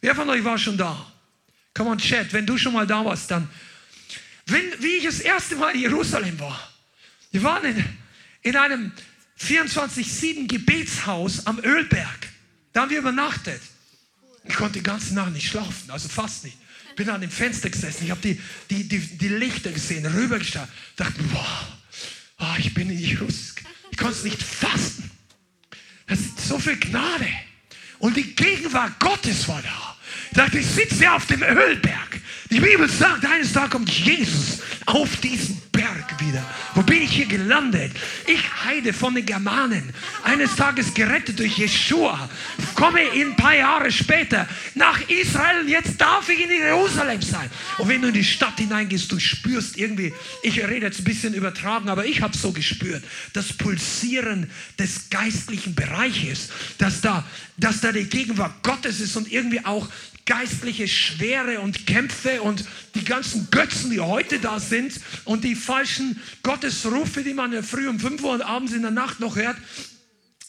Wer 0.01 0.15
von 0.15 0.29
euch 0.29 0.43
war 0.43 0.57
schon 0.57 0.77
da? 0.77 1.05
Come 1.73 1.91
on, 1.91 1.97
Chat, 1.97 2.31
wenn 2.33 2.45
du 2.45 2.57
schon 2.57 2.73
mal 2.73 2.88
da 2.88 3.03
warst, 3.03 3.29
dann. 3.31 3.49
Wenn, 4.45 4.63
wie 4.79 4.97
ich 4.97 5.03
das 5.03 5.19
erste 5.19 5.55
Mal 5.55 5.75
in 5.75 5.81
Jerusalem 5.81 6.39
war, 6.39 6.71
wir 7.31 7.43
waren 7.43 7.65
in, 7.65 7.85
in 8.41 8.55
einem 8.55 8.91
24-7 9.39 10.47
Gebetshaus 10.47 11.45
am 11.45 11.59
Ölberg. 11.59 12.27
Da 12.73 12.81
haben 12.81 12.89
wir 12.89 12.99
übernachtet. 12.99 13.62
Ich 14.45 14.55
konnte 14.55 14.79
die 14.79 14.83
ganze 14.83 15.13
Nacht 15.13 15.33
nicht 15.33 15.47
schlafen, 15.47 15.91
also 15.91 16.09
fast 16.09 16.43
nicht 16.45 16.57
bin 16.99 17.09
an 17.09 17.21
dem 17.21 17.31
Fenster 17.31 17.69
gesessen, 17.69 18.03
ich 18.03 18.12
habe 18.12 18.19
die, 18.19 18.38
die, 18.69 18.85
die, 18.85 18.99
die 18.99 19.29
Lichter 19.29 19.71
gesehen, 19.71 20.05
rübergeschaut, 20.05 20.67
dachte, 20.97 21.23
boah, 21.23 21.79
oh, 22.39 22.55
ich 22.57 22.73
bin 22.73 22.89
in 22.89 22.99
Jesus. 22.99 23.55
Ich 23.89 23.97
konnte 23.97 24.15
es 24.15 24.23
nicht 24.25 24.43
fassen. 24.43 25.09
Das 26.07 26.19
ist 26.19 26.45
so 26.45 26.59
viel 26.59 26.77
Gnade. 26.77 27.25
Und 27.99 28.15
die 28.17 28.35
Gegenwart 28.35 28.99
Gottes 28.99 29.47
war 29.47 29.62
da. 29.62 29.95
Sagt, 30.33 30.55
ich 30.55 30.65
sitze 30.65 31.12
auf 31.12 31.25
dem 31.27 31.43
Ölberg. 31.43 32.21
Die 32.49 32.59
Bibel 32.59 32.89
sagt, 32.89 33.25
eines 33.25 33.53
Tages 33.53 33.71
kommt 33.71 33.89
Jesus 33.89 34.59
auf 34.85 35.17
diesen 35.17 35.62
Berg 35.80 36.20
wieder. 36.20 36.44
Wo 36.76 36.82
bin 36.82 37.02
ich 37.02 37.12
hier 37.12 37.26
gelandet? 37.26 37.94
Ich 38.28 38.44
heide 38.65 38.92
von 38.92 39.15
den 39.15 39.26
Germanen. 39.26 39.94
Eines 40.24 40.54
Tages 40.58 40.94
gerettet 40.94 41.39
durch 41.39 41.58
Jeshua. 41.58 42.30
Komme 42.76 43.00
ein 43.13 43.36
paar 43.38 43.56
Jahre 43.56 43.89
später 43.89 44.46
nach 44.76 45.00
Israel 45.08 45.70
jetzt 45.70 46.00
darf 46.00 46.28
ich 46.28 46.42
in 46.44 46.50
Jerusalem 46.50 47.22
sein. 47.22 47.50
Und 47.78 47.88
wenn 47.88 48.02
du 48.02 48.10
in 48.10 48.13
die 48.13 48.24
Stadt 48.24 48.58
hineingehst, 48.58 49.10
du 49.10 49.20
spürst 49.20 49.78
irgendwie, 49.78 50.13
ich 50.44 50.62
rede 50.62 50.88
jetzt 50.88 51.00
ein 51.00 51.06
bisschen 51.06 51.34
übertragen, 51.34 51.88
aber 51.88 52.06
ich 52.06 52.22
habe 52.22 52.36
so 52.36 52.52
gespürt, 52.52 53.04
das 53.34 53.54
Pulsieren 53.54 54.50
des 54.78 55.10
geistlichen 55.10 55.76
Bereiches, 55.76 56.50
dass 56.78 57.00
da, 57.02 57.26
dass 57.58 57.80
da 57.82 57.92
die 57.92 58.06
Gegenwart 58.06 58.63
Gottes 58.63 59.00
ist 59.00 59.15
und 59.15 59.32
irgendwie 59.32 59.65
auch 59.65 59.88
geistliche 60.30 60.88
Schwere 60.88 61.60
und 61.60 61.88
Kämpfe 61.88 62.44
und 62.44 62.63
die 62.94 63.04
ganzen 63.04 63.50
Götzen, 63.50 63.89
die 63.89 64.00
heute 64.00 64.38
da 64.38 64.60
sind 64.60 64.94
und 65.26 65.44
die 65.44 65.56
falschen 65.56 66.22
Gottesrufe, 66.44 67.24
die 67.24 67.34
man 67.34 67.52
ja 67.52 67.63
früh 67.63 67.89
um 67.89 68.00
5 68.00 68.24
Uhr 68.24 68.34
und 68.34 68.44
abends 68.44 68.72
in 68.74 68.84
der 68.84 68.92
Nacht 68.92 69.20
noch 69.20 69.36
hört, 69.36 69.58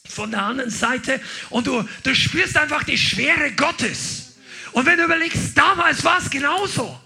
von 0.06 0.32
der 0.32 0.42
anderen 0.42 0.70
Seite 0.70 1.18
und 1.48 1.66
du, 1.66 1.82
du 2.02 2.14
spürst 2.14 2.58
einfach 2.58 2.84
die 2.84 2.98
Schwere 2.98 3.52
Gottes. 3.52 4.34
Und 4.72 4.84
wenn 4.84 4.98
du 4.98 5.04
überlegst, 5.04 5.56
damals 5.56 6.04
war 6.04 6.18
es 6.18 6.28
genauso. 6.28 7.00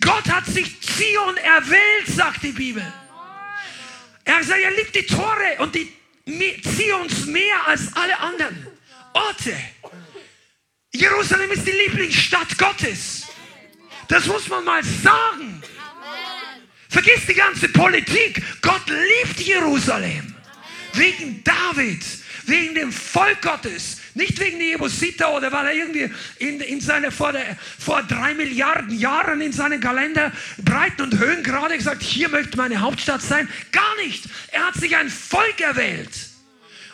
Gott 0.00 0.26
hat 0.30 0.46
sich 0.46 0.80
Zion 0.80 1.36
erwählt, 1.36 2.06
sagt 2.06 2.42
die 2.42 2.52
Bibel. 2.52 2.82
Er 4.24 4.38
gesagt, 4.38 4.60
er 4.60 4.70
liebt 4.70 4.96
die 4.96 5.06
Tore 5.06 5.58
und 5.58 5.74
die 5.74 5.92
Zions 6.62 7.26
mehr 7.26 7.66
als 7.66 7.94
alle 7.94 8.18
anderen 8.18 8.66
Orte. 9.12 9.54
Jerusalem 10.98 11.52
ist 11.52 11.64
die 11.64 11.70
Lieblingsstadt 11.70 12.58
Gottes. 12.58 13.28
Das 14.08 14.26
muss 14.26 14.48
man 14.48 14.64
mal 14.64 14.82
sagen. 14.82 15.62
Vergiss 16.88 17.24
die 17.26 17.34
ganze 17.34 17.68
Politik. 17.68 18.42
Gott 18.60 18.82
liebt 18.88 19.38
Jerusalem. 19.40 20.34
Wegen 20.94 21.44
David, 21.44 22.04
wegen 22.46 22.74
dem 22.74 22.90
Volk 22.90 23.42
Gottes. 23.42 23.98
Nicht 24.14 24.40
wegen 24.40 24.58
der 24.58 24.68
Jebusiter 24.70 25.32
oder 25.36 25.52
weil 25.52 25.66
er 25.66 25.74
irgendwie 25.74 26.10
in, 26.40 26.60
in 26.60 26.80
seine, 26.80 27.12
vor, 27.12 27.30
der, 27.30 27.56
vor 27.78 28.02
drei 28.02 28.34
Milliarden 28.34 28.98
Jahren 28.98 29.40
in 29.40 29.52
seinem 29.52 29.80
Kalender 29.80 30.32
Breiten 30.64 31.02
und 31.02 31.18
Höhen 31.20 31.44
gerade 31.44 31.76
gesagt, 31.76 32.02
hier 32.02 32.28
möchte 32.28 32.56
meine 32.56 32.80
Hauptstadt 32.80 33.22
sein. 33.22 33.48
Gar 33.70 33.96
nicht. 34.04 34.24
Er 34.48 34.66
hat 34.66 34.74
sich 34.74 34.96
ein 34.96 35.10
Volk 35.10 35.60
erwählt. 35.60 36.10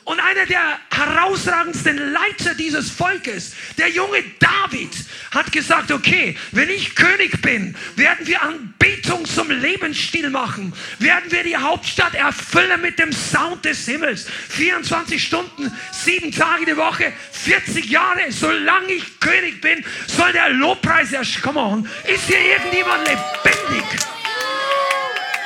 Und 0.04 0.20
einer 0.20 0.44
der 0.44 0.78
herausragendsten 0.90 2.12
Leiter 2.12 2.54
dieses 2.54 2.90
Volkes, 2.90 3.54
der 3.78 3.88
junge 3.88 4.22
David, 4.38 4.90
hat 5.30 5.50
gesagt, 5.50 5.90
okay, 5.90 6.36
wenn 6.52 6.68
ich 6.68 6.94
König 6.94 7.40
bin, 7.40 7.74
werden 7.96 8.26
wir 8.26 8.42
Anbetung 8.42 9.24
zum 9.24 9.50
Lebensstil 9.50 10.28
machen. 10.28 10.74
Werden 10.98 11.32
wir 11.32 11.42
die 11.42 11.56
Hauptstadt 11.56 12.14
erfüllen 12.14 12.82
mit 12.82 12.98
dem 12.98 13.12
Sound 13.12 13.64
des 13.64 13.86
Himmels. 13.86 14.26
24 14.50 15.22
Stunden, 15.22 15.72
sieben 15.90 16.30
Tage 16.30 16.66
die 16.66 16.76
Woche, 16.76 17.10
40 17.32 17.86
Jahre, 17.86 18.30
solange 18.30 18.92
ich 18.92 19.20
König 19.20 19.62
bin, 19.62 19.82
soll 20.06 20.32
der 20.32 20.50
Lobpreis 20.50 21.12
erst, 21.12 21.40
come 21.40 21.58
on, 21.58 21.88
ist 22.06 22.26
hier 22.26 22.40
irgendjemand 22.40 23.08
lebendig? 23.08 23.84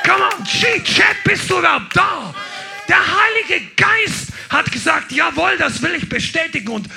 Come 0.03 0.23
on, 0.23 0.43
G-Chat, 0.43 1.23
bist 1.23 1.49
du 1.49 1.59
überhaupt 1.59 1.95
da? 1.95 2.35
Der 2.89 2.97
Heilige 2.97 3.67
Geist 3.77 4.28
hat 4.49 4.71
gesagt, 4.71 5.11
jawohl, 5.11 5.57
das 5.57 5.81
will 5.81 5.95
ich 5.95 6.09
bestätigen. 6.09 6.69
Und 6.69 6.89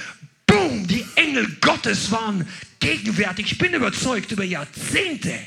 boom, 0.47 0.87
die 0.87 1.07
Engel 1.17 1.47
Gottes 1.61 2.11
waren 2.11 2.49
gegenwärtig. 2.81 3.53
Ich 3.53 3.59
bin 3.59 3.75
überzeugt 3.75 4.33
über 4.33 4.45
Jahrzehnte. 4.45 5.39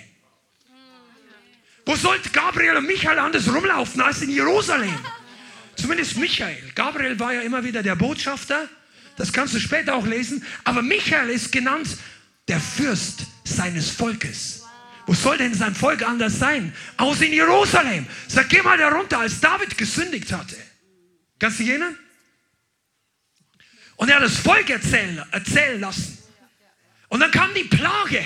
Wo 1.85 1.95
sollte 1.95 2.29
Gabriel 2.29 2.77
und 2.77 2.87
Michael 2.87 3.19
anders 3.19 3.47
rumlaufen 3.47 4.01
als 4.01 4.21
in 4.21 4.31
Jerusalem? 4.31 4.97
Zumindest 5.75 6.17
Michael. 6.17 6.71
Gabriel 6.73 7.19
war 7.19 7.33
ja 7.33 7.41
immer 7.41 7.63
wieder 7.63 7.83
der 7.83 7.95
Botschafter. 7.95 8.67
Das 9.17 9.31
kannst 9.31 9.53
du 9.53 9.59
später 9.59 9.95
auch 9.95 10.05
lesen. 10.05 10.43
Aber 10.63 10.81
Michael 10.81 11.29
ist 11.29 11.51
genannt 11.51 11.87
der 12.47 12.59
Fürst 12.59 13.25
seines 13.43 13.91
Volkes. 13.91 14.63
Wo 15.05 15.13
soll 15.13 15.37
denn 15.37 15.53
sein 15.53 15.75
Volk 15.75 16.01
anders 16.01 16.39
sein? 16.39 16.73
Aus 16.97 17.21
in 17.21 17.33
Jerusalem. 17.33 18.07
Sag, 18.27 18.49
geh 18.49 18.61
mal 18.61 18.77
da 18.77 18.89
runter, 18.89 19.19
als 19.19 19.39
David 19.39 19.77
gesündigt 19.77 20.31
hatte. 20.31 20.55
Kannst 21.39 21.59
du 21.59 21.63
dich 21.63 21.71
erinnern? 21.71 21.97
Und 23.97 24.09
er 24.09 24.17
hat 24.17 24.23
das 24.23 24.37
Volk 24.37 24.69
erzählen, 24.69 25.23
erzählen 25.31 25.79
lassen. 25.79 26.17
Und 27.09 27.19
dann 27.19 27.31
kam 27.31 27.53
die 27.53 27.63
Plage. 27.63 28.25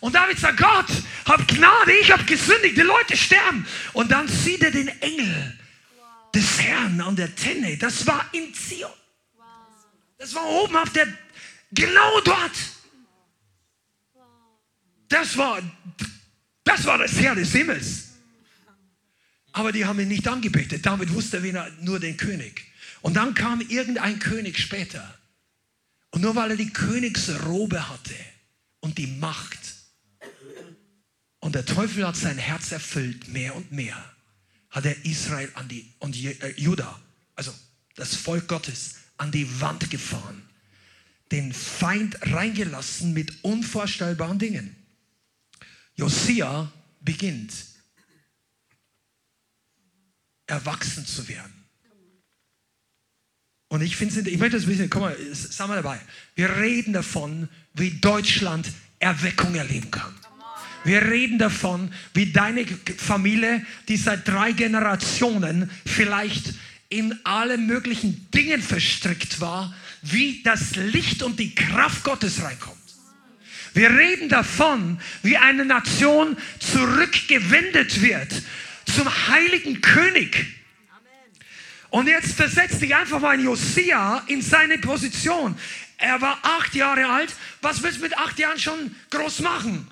Und 0.00 0.14
David 0.14 0.38
sagt, 0.38 0.58
Gott, 0.58 0.86
hab 1.26 1.46
Gnade, 1.46 1.92
ich 2.00 2.10
habe 2.10 2.24
gesündigt, 2.24 2.76
die 2.76 2.82
Leute 2.82 3.16
sterben. 3.16 3.66
Und 3.92 4.10
dann 4.10 4.28
sieht 4.28 4.62
er 4.62 4.70
den 4.70 4.88
Engel 5.00 5.58
des 6.34 6.60
Herrn 6.60 7.00
an 7.00 7.16
der 7.16 7.34
Tenne. 7.34 7.76
Das 7.76 8.06
war 8.06 8.28
in 8.32 8.52
Zion. 8.54 8.90
Das 10.18 10.34
war 10.34 10.46
oben 10.46 10.76
auf 10.76 10.90
der, 10.90 11.06
genau 11.72 12.20
dort. 12.20 12.52
Das 15.08 15.36
war, 15.36 15.60
das 16.64 16.84
war 16.84 16.98
das 16.98 17.12
Herr 17.14 17.34
des 17.34 17.52
Himmels. 17.52 18.11
Aber 19.52 19.72
die 19.72 19.84
haben 19.84 20.00
ihn 20.00 20.08
nicht 20.08 20.26
angebetet. 20.26 20.84
David 20.84 21.12
wusste 21.12 21.46
er, 21.46 21.70
nur 21.80 22.00
den 22.00 22.16
König. 22.16 22.64
Und 23.02 23.14
dann 23.14 23.34
kam 23.34 23.60
irgendein 23.60 24.18
König 24.18 24.58
später. 24.58 25.18
Und 26.10 26.22
nur 26.22 26.34
weil 26.34 26.52
er 26.52 26.56
die 26.56 26.72
Königsrobe 26.72 27.88
hatte 27.88 28.14
und 28.80 28.98
die 28.98 29.06
Macht. 29.06 29.58
Und 31.40 31.54
der 31.54 31.66
Teufel 31.66 32.06
hat 32.06 32.16
sein 32.16 32.38
Herz 32.38 32.70
erfüllt, 32.70 33.28
mehr 33.28 33.54
und 33.56 33.72
mehr, 33.72 33.96
hat 34.70 34.86
er 34.86 35.04
Israel 35.04 35.50
an 35.54 35.68
die, 35.68 35.92
und 35.98 36.16
äh, 36.16 36.54
Juda, 36.56 37.00
also 37.34 37.52
das 37.96 38.14
Volk 38.14 38.46
Gottes, 38.46 38.96
an 39.16 39.32
die 39.32 39.60
Wand 39.60 39.90
gefahren. 39.90 40.42
Den 41.30 41.52
Feind 41.52 42.16
reingelassen 42.22 43.12
mit 43.12 43.42
unvorstellbaren 43.42 44.38
Dingen. 44.38 44.76
Josia 45.96 46.70
beginnt 47.00 47.52
erwachsen 50.52 51.06
zu 51.06 51.28
werden. 51.28 51.52
Und 53.68 53.80
ich 53.80 53.96
finde, 53.96 54.28
ich 54.28 54.38
möchte 54.38 54.56
das 54.58 54.66
ein 54.66 54.68
bisschen, 54.68 54.90
komm 54.90 55.00
mal, 55.02 55.16
sag 55.32 55.66
mal 55.66 55.76
dabei. 55.76 55.98
Wir 56.34 56.56
reden 56.58 56.92
davon, 56.92 57.48
wie 57.72 57.90
Deutschland 57.90 58.70
Erweckung 58.98 59.54
erleben 59.54 59.90
kann. 59.90 60.14
Wir 60.84 61.02
reden 61.02 61.38
davon, 61.38 61.90
wie 62.12 62.32
deine 62.32 62.66
Familie, 62.98 63.64
die 63.88 63.96
seit 63.96 64.28
drei 64.28 64.52
Generationen 64.52 65.70
vielleicht 65.86 66.52
in 66.90 67.18
alle 67.24 67.56
möglichen 67.56 68.28
Dingen 68.32 68.60
verstrickt 68.60 69.40
war, 69.40 69.74
wie 70.02 70.42
das 70.42 70.76
Licht 70.76 71.22
und 71.22 71.40
die 71.40 71.54
Kraft 71.54 72.04
Gottes 72.04 72.42
reinkommt. 72.42 72.76
Wir 73.72 73.88
reden 73.90 74.28
davon, 74.28 75.00
wie 75.22 75.38
eine 75.38 75.64
Nation 75.64 76.36
zurückgewendet 76.58 78.02
wird 78.02 78.42
zum 78.86 79.08
heiligen 79.28 79.80
König. 79.80 80.46
Und 81.90 82.06
jetzt 82.06 82.34
versetzt 82.34 82.80
dich 82.80 82.94
einfach 82.94 83.20
mal 83.20 83.34
in 83.34 83.44
Josia 83.44 84.22
in 84.26 84.40
seine 84.40 84.78
Position. 84.78 85.58
Er 85.98 86.20
war 86.20 86.38
acht 86.42 86.74
Jahre 86.74 87.06
alt. 87.06 87.34
Was 87.60 87.82
willst 87.82 87.98
du 87.98 88.02
mit 88.02 88.16
acht 88.16 88.38
Jahren 88.38 88.58
schon 88.58 88.96
groß 89.10 89.40
machen? 89.40 89.88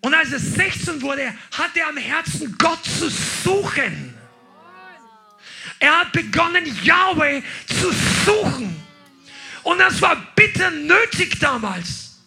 Und 0.00 0.14
als 0.14 0.32
er 0.32 0.38
16 0.38 1.02
wurde, 1.02 1.34
hat 1.52 1.76
er 1.76 1.88
am 1.88 1.96
Herzen 1.96 2.56
Gott 2.58 2.84
zu 2.84 3.08
suchen. 3.08 4.14
Er 5.80 6.00
hat 6.00 6.12
begonnen, 6.12 6.66
Yahweh 6.82 7.42
zu 7.66 7.92
suchen. 8.24 8.76
Und 9.62 9.78
das 9.78 10.00
war 10.02 10.16
bitter 10.34 10.70
nötig 10.70 11.38
damals. 11.38 12.18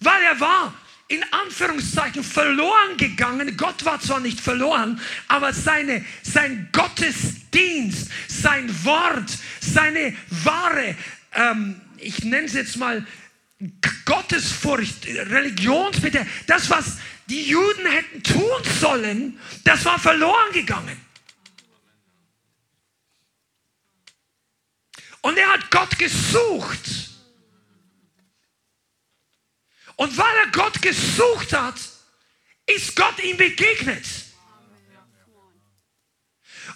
Weil 0.00 0.22
er 0.22 0.40
war 0.40 0.74
in 1.10 1.24
Anführungszeichen 1.32 2.22
verloren 2.22 2.96
gegangen. 2.96 3.56
Gott 3.56 3.84
war 3.84 4.00
zwar 4.00 4.20
nicht 4.20 4.40
verloren, 4.40 5.00
aber 5.26 5.52
seine, 5.52 6.04
sein 6.22 6.68
Gottesdienst, 6.70 8.08
sein 8.28 8.72
Wort, 8.84 9.36
seine 9.60 10.16
wahre, 10.44 10.94
ähm, 11.34 11.80
ich 11.98 12.22
nenne 12.22 12.46
es 12.46 12.52
jetzt 12.52 12.76
mal 12.76 13.04
Gottesfurcht, 14.04 15.04
Religionsbitte, 15.06 16.24
das, 16.46 16.70
was 16.70 16.98
die 17.28 17.42
Juden 17.42 17.86
hätten 17.86 18.22
tun 18.22 18.62
sollen, 18.80 19.38
das 19.64 19.84
war 19.84 19.98
verloren 19.98 20.52
gegangen. 20.52 20.96
Und 25.22 25.36
er 25.36 25.52
hat 25.52 25.70
Gott 25.72 25.98
gesucht. 25.98 27.09
Und 30.00 30.16
weil 30.16 30.34
er 30.46 30.50
Gott 30.52 30.80
gesucht 30.80 31.52
hat, 31.52 31.74
ist 32.64 32.96
Gott 32.96 33.22
ihm 33.22 33.36
begegnet. 33.36 34.06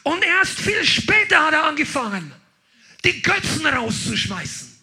Und 0.02 0.22
erst 0.22 0.60
viel 0.60 0.84
später 0.84 1.46
hat 1.46 1.54
er 1.54 1.64
angefangen, 1.64 2.34
die 3.02 3.22
Götzen 3.22 3.66
rauszuschmeißen. 3.66 4.78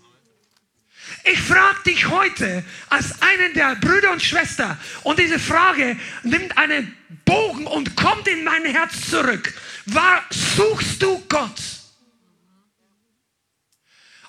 Ich 1.24 1.40
frage 1.40 1.84
dich 1.84 2.08
heute 2.08 2.66
als 2.90 3.22
einen 3.22 3.54
der 3.54 3.76
Brüder 3.76 4.12
und 4.12 4.24
Schwestern 4.24 4.76
und 5.04 5.20
diese 5.20 5.38
Frage 5.38 5.96
nimmt 6.24 6.58
einen 6.58 6.98
Bogen 7.26 7.68
und 7.68 7.96
kommt 7.96 8.28
in 8.28 8.44
mein 8.44 8.66
Herz 8.66 9.08
zurück. 9.08 9.54
War, 9.86 10.26
suchst 10.32 11.00
du 11.00 11.24
Gott? 11.30 11.62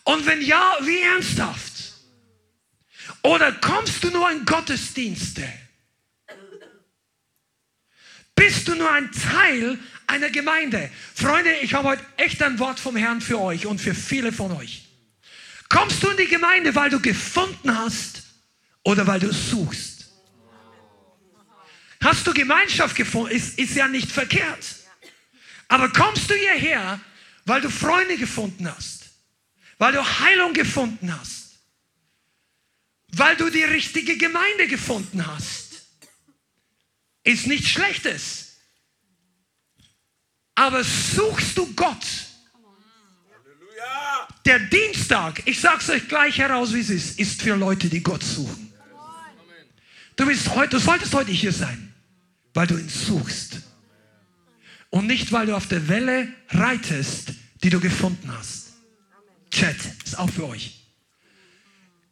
Und 0.05 0.27
wenn 0.27 0.43
ja, 0.43 0.77
wie 0.83 1.01
ernsthaft? 1.01 1.72
Oder 3.23 3.53
kommst 3.53 4.03
du 4.03 4.11
nur 4.11 4.31
in 4.31 4.45
Gottesdienste? 4.45 5.47
Bist 8.35 8.67
du 8.67 8.75
nur 8.75 8.91
ein 8.91 9.11
Teil 9.13 9.79
einer 10.07 10.31
Gemeinde? 10.31 10.91
Freunde, 11.15 11.53
ich 11.63 11.75
habe 11.75 11.89
heute 11.89 12.05
echt 12.17 12.43
ein 12.43 12.59
Wort 12.59 12.81
vom 12.81 12.97
Herrn 12.97 13.21
für 13.21 13.41
euch 13.41 13.67
und 13.67 13.81
für 13.81 13.95
viele 13.95 14.33
von 14.33 14.53
euch. 14.53 14.89
Kommst 15.69 16.03
du 16.03 16.11
in 16.11 16.17
die 16.17 16.27
Gemeinde, 16.27 16.75
weil 16.75 16.91
du 16.91 17.01
gefunden 17.01 17.77
hast 17.77 18.23
oder 18.83 19.07
weil 19.07 19.21
du 19.21 19.33
suchst? 19.33 20.11
Hast 22.03 22.27
du 22.27 22.35
Gemeinschaft 22.35 22.97
gefunden? 22.97 23.31
Ist, 23.31 23.59
ist 23.59 23.77
ja 23.77 23.87
nicht 23.87 24.11
verkehrt. 24.11 24.77
Aber 25.69 25.91
kommst 25.91 26.29
du 26.29 26.35
hierher, 26.35 27.01
weil 27.45 27.61
du 27.61 27.71
Freunde 27.71 28.17
gefunden 28.17 28.69
hast? 28.69 29.05
Weil 29.79 29.93
du 29.93 30.05
Heilung 30.05 30.53
gefunden 30.53 31.17
hast? 31.17 31.42
Weil 33.13 33.37
du 33.37 33.51
die 33.51 33.63
richtige 33.63 34.17
Gemeinde 34.17 34.67
gefunden 34.69 35.27
hast? 35.27 35.83
Ist 37.25 37.47
nichts 37.47 37.69
Schlechtes. 37.69 38.57
Aber 40.55 40.83
suchst 40.83 41.57
du 41.57 41.73
Gott? 41.75 42.07
Der 44.45 44.59
Dienstag, 44.59 45.43
ich 45.47 45.61
sage 45.61 45.79
es 45.81 45.91
euch 45.91 46.09
gleich 46.09 46.39
heraus, 46.39 46.73
wie 46.75 46.81
es 46.81 46.91
ist, 46.91 47.19
ist 47.19 47.43
für 47.43 47.55
Leute, 47.55 47.89
die 47.89 48.03
Gott 48.03 48.23
suchen. 48.23 48.73
Du, 50.17 50.27
bist 50.27 50.49
heute, 50.55 50.71
du 50.71 50.79
solltest 50.79 51.15
heute 51.15 51.31
hier 51.31 51.53
sein, 51.53 51.95
weil 52.55 52.67
du 52.67 52.77
ihn 52.77 52.89
suchst. 52.89 53.61
Und 54.91 55.07
nicht, 55.07 55.33
weil 55.33 55.47
du 55.47 55.57
auf 55.57 55.69
der 55.69 55.89
Welle 55.89 56.29
reitest, 56.49 57.33
die 57.63 57.71
du 57.71 57.81
gefunden 57.81 58.31
hast. 58.37 58.73
Chat, 59.51 59.77
ist 60.05 60.19
auch 60.19 60.29
für 60.29 60.49
euch. 60.49 60.82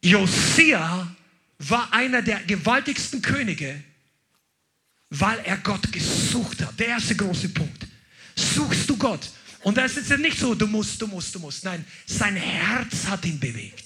Josia 0.02 1.14
war 1.58 1.92
einer 1.92 2.22
der 2.22 2.40
gewaltigsten 2.40 3.20
Könige, 3.20 3.82
weil 5.10 5.38
er 5.44 5.58
Gott 5.58 5.92
gesucht 5.92 6.62
hat. 6.62 6.78
Der 6.78 6.88
erste 6.88 7.16
große 7.16 7.50
Punkt. 7.50 7.86
Suchst 8.34 8.88
du 8.88 8.96
Gott? 8.96 9.30
Und 9.62 9.76
da 9.76 9.84
ist 9.84 10.08
ja 10.08 10.16
nicht 10.16 10.38
so, 10.38 10.54
du 10.54 10.66
musst, 10.66 11.00
du 11.02 11.06
musst, 11.06 11.34
du 11.34 11.38
musst. 11.38 11.64
Nein, 11.64 11.84
sein 12.06 12.36
Herz 12.36 13.06
hat 13.06 13.24
ihn 13.26 13.38
bewegt. 13.38 13.84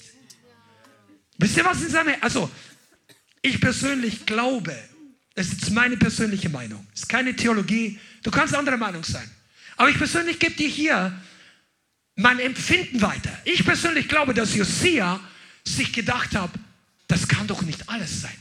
Wisst 1.37 1.57
ihr, 1.57 1.65
was 1.65 1.81
in 1.81 1.89
seinem 1.89 2.15
Also, 2.21 2.49
ich 3.41 3.59
persönlich 3.59 4.25
glaube, 4.25 4.75
das 5.33 5.47
ist 5.47 5.61
jetzt 5.61 5.71
meine 5.71 5.97
persönliche 5.97 6.47
Meinung, 6.47 6.87
das 6.91 7.01
ist 7.01 7.09
keine 7.09 7.35
Theologie, 7.35 7.99
du 8.23 8.31
kannst 8.31 8.55
anderer 8.55 8.77
Meinung 8.77 9.03
sein. 9.03 9.29
Aber 9.75 9.89
ich 9.89 9.97
persönlich 9.97 10.39
gebe 10.39 10.55
dir 10.55 10.69
hier 10.69 11.21
mein 12.15 12.39
Empfinden 12.39 13.01
weiter. 13.01 13.37
Ich 13.43 13.65
persönlich 13.65 14.07
glaube, 14.07 14.33
dass 14.33 14.55
Josia 14.55 15.19
sich 15.67 15.91
gedacht 15.93 16.35
hat, 16.35 16.51
das 17.07 17.27
kann 17.27 17.47
doch 17.47 17.61
nicht 17.61 17.89
alles 17.89 18.21
sein. 18.21 18.37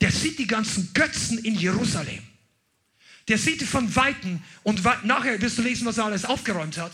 Der 0.00 0.12
sieht 0.12 0.38
die 0.38 0.46
ganzen 0.46 0.92
Götzen 0.92 1.38
in 1.38 1.54
Jerusalem. 1.54 2.22
Der 3.28 3.38
sieht 3.38 3.62
von 3.62 3.94
Weitem 3.96 4.42
und 4.62 4.84
nachher 5.04 5.40
wirst 5.40 5.58
du 5.58 5.62
lesen, 5.62 5.86
was 5.86 5.98
er 5.98 6.04
alles 6.04 6.24
aufgeräumt 6.24 6.78
hat. 6.78 6.92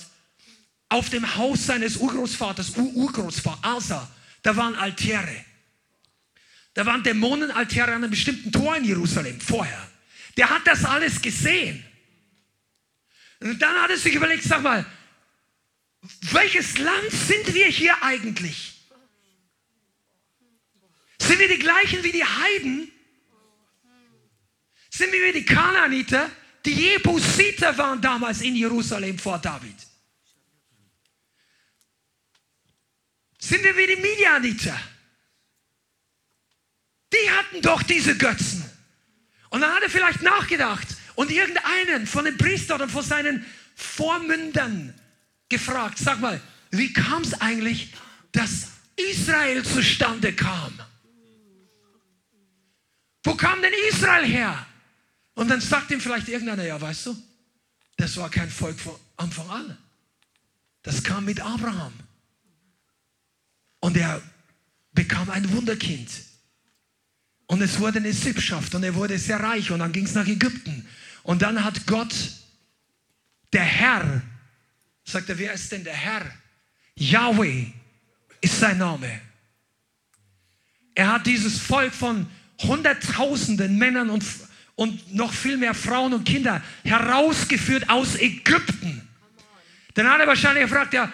Auf 0.88 1.10
dem 1.10 1.36
Haus 1.36 1.66
seines 1.66 1.96
Urgroßvaters, 1.96 2.76
Ur 2.76 2.92
Urgroßvater 2.94 3.64
Asa, 3.66 4.10
da 4.42 4.56
waren 4.56 4.74
Altäre. 4.74 5.44
Da 6.74 6.86
waren 6.86 7.02
Dämonenaltäre 7.02 7.88
an 7.88 8.02
einem 8.02 8.10
bestimmten 8.10 8.50
Tor 8.50 8.76
in 8.76 8.84
Jerusalem 8.84 9.40
vorher. 9.40 9.90
Der 10.36 10.48
hat 10.48 10.66
das 10.66 10.84
alles 10.84 11.20
gesehen. 11.20 11.84
Und 13.40 13.60
dann 13.60 13.74
hat 13.82 13.90
er 13.90 13.98
sich 13.98 14.14
überlegt, 14.14 14.44
sag 14.44 14.62
mal, 14.62 14.86
welches 16.32 16.78
Land 16.78 17.10
sind 17.10 17.54
wir 17.54 17.66
hier 17.66 18.02
eigentlich? 18.02 18.71
Sind 21.32 21.40
wir 21.40 21.48
die 21.48 21.58
gleichen 21.60 22.04
wie 22.04 22.12
die 22.12 22.22
Heiden? 22.22 22.92
Sind 24.90 25.10
wir 25.14 25.24
wie 25.24 25.32
die 25.32 25.46
Kanaaniter? 25.46 26.30
Die 26.62 26.74
Jebusiter 26.74 27.78
waren 27.78 28.02
damals 28.02 28.42
in 28.42 28.54
Jerusalem 28.54 29.18
vor 29.18 29.38
David. 29.38 29.74
Sind 33.38 33.64
wir 33.64 33.74
wie 33.78 33.86
die 33.86 33.96
Midianiter? 33.96 34.78
Die 37.14 37.30
hatten 37.30 37.62
doch 37.62 37.82
diese 37.82 38.14
Götzen. 38.18 38.70
Und 39.48 39.62
dann 39.62 39.72
hat 39.72 39.82
er 39.84 39.88
vielleicht 39.88 40.20
nachgedacht 40.20 40.88
und 41.14 41.30
irgendeinen 41.30 42.06
von 42.06 42.26
den 42.26 42.36
Priestern 42.36 42.82
oder 42.82 42.90
von 42.90 43.04
seinen 43.04 43.46
Vormündern 43.74 44.92
gefragt, 45.48 45.96
sag 45.96 46.20
mal, 46.20 46.42
wie 46.72 46.92
kam 46.92 47.22
es 47.22 47.32
eigentlich, 47.40 47.94
dass 48.32 48.68
Israel 48.96 49.64
zustande 49.64 50.34
kam? 50.34 50.78
Wo 53.24 53.34
kam 53.34 53.62
denn 53.62 53.72
Israel 53.90 54.26
her? 54.26 54.66
Und 55.34 55.48
dann 55.48 55.60
sagt 55.60 55.90
ihm 55.90 56.00
vielleicht 56.00 56.28
irgendeiner, 56.28 56.64
ja, 56.64 56.80
weißt 56.80 57.06
du, 57.06 57.22
das 57.96 58.16
war 58.16 58.30
kein 58.30 58.50
Volk 58.50 58.78
von 58.78 58.96
Anfang 59.16 59.48
an. 59.48 59.78
Das 60.82 61.02
kam 61.02 61.24
mit 61.24 61.40
Abraham. 61.40 61.92
Und 63.80 63.96
er 63.96 64.20
bekam 64.92 65.30
ein 65.30 65.50
Wunderkind. 65.52 66.10
Und 67.46 67.62
es 67.62 67.78
wurde 67.78 67.98
eine 67.98 68.12
Sippschaft 68.12 68.74
und 68.74 68.82
er 68.82 68.94
wurde 68.94 69.18
sehr 69.18 69.40
reich 69.40 69.70
und 69.70 69.80
dann 69.80 69.92
ging 69.92 70.06
es 70.06 70.14
nach 70.14 70.26
Ägypten. 70.26 70.86
Und 71.22 71.42
dann 71.42 71.62
hat 71.62 71.86
Gott, 71.86 72.14
der 73.52 73.64
Herr, 73.64 74.22
sagt 75.04 75.28
er, 75.28 75.38
wer 75.38 75.52
ist 75.52 75.70
denn 75.70 75.84
der 75.84 75.94
Herr? 75.94 76.24
Yahweh 76.94 77.66
ist 78.40 78.58
sein 78.58 78.78
Name. 78.78 79.20
Er 80.94 81.12
hat 81.12 81.26
dieses 81.26 81.58
Volk 81.58 81.92
von 81.92 82.26
Hunderttausenden 82.62 83.76
Männern 83.78 84.10
und 84.10 84.24
und 84.74 85.14
noch 85.14 85.32
viel 85.32 85.56
mehr 85.56 85.74
Frauen 85.74 86.14
und 86.14 86.24
Kinder 86.24 86.62
herausgeführt 86.84 87.88
aus 87.88 88.16
Ägypten. 88.18 89.06
Dann 89.94 90.08
hat 90.08 90.20
er 90.20 90.26
wahrscheinlich 90.26 90.64
gefragt, 90.64 90.94
ja, 90.94 91.12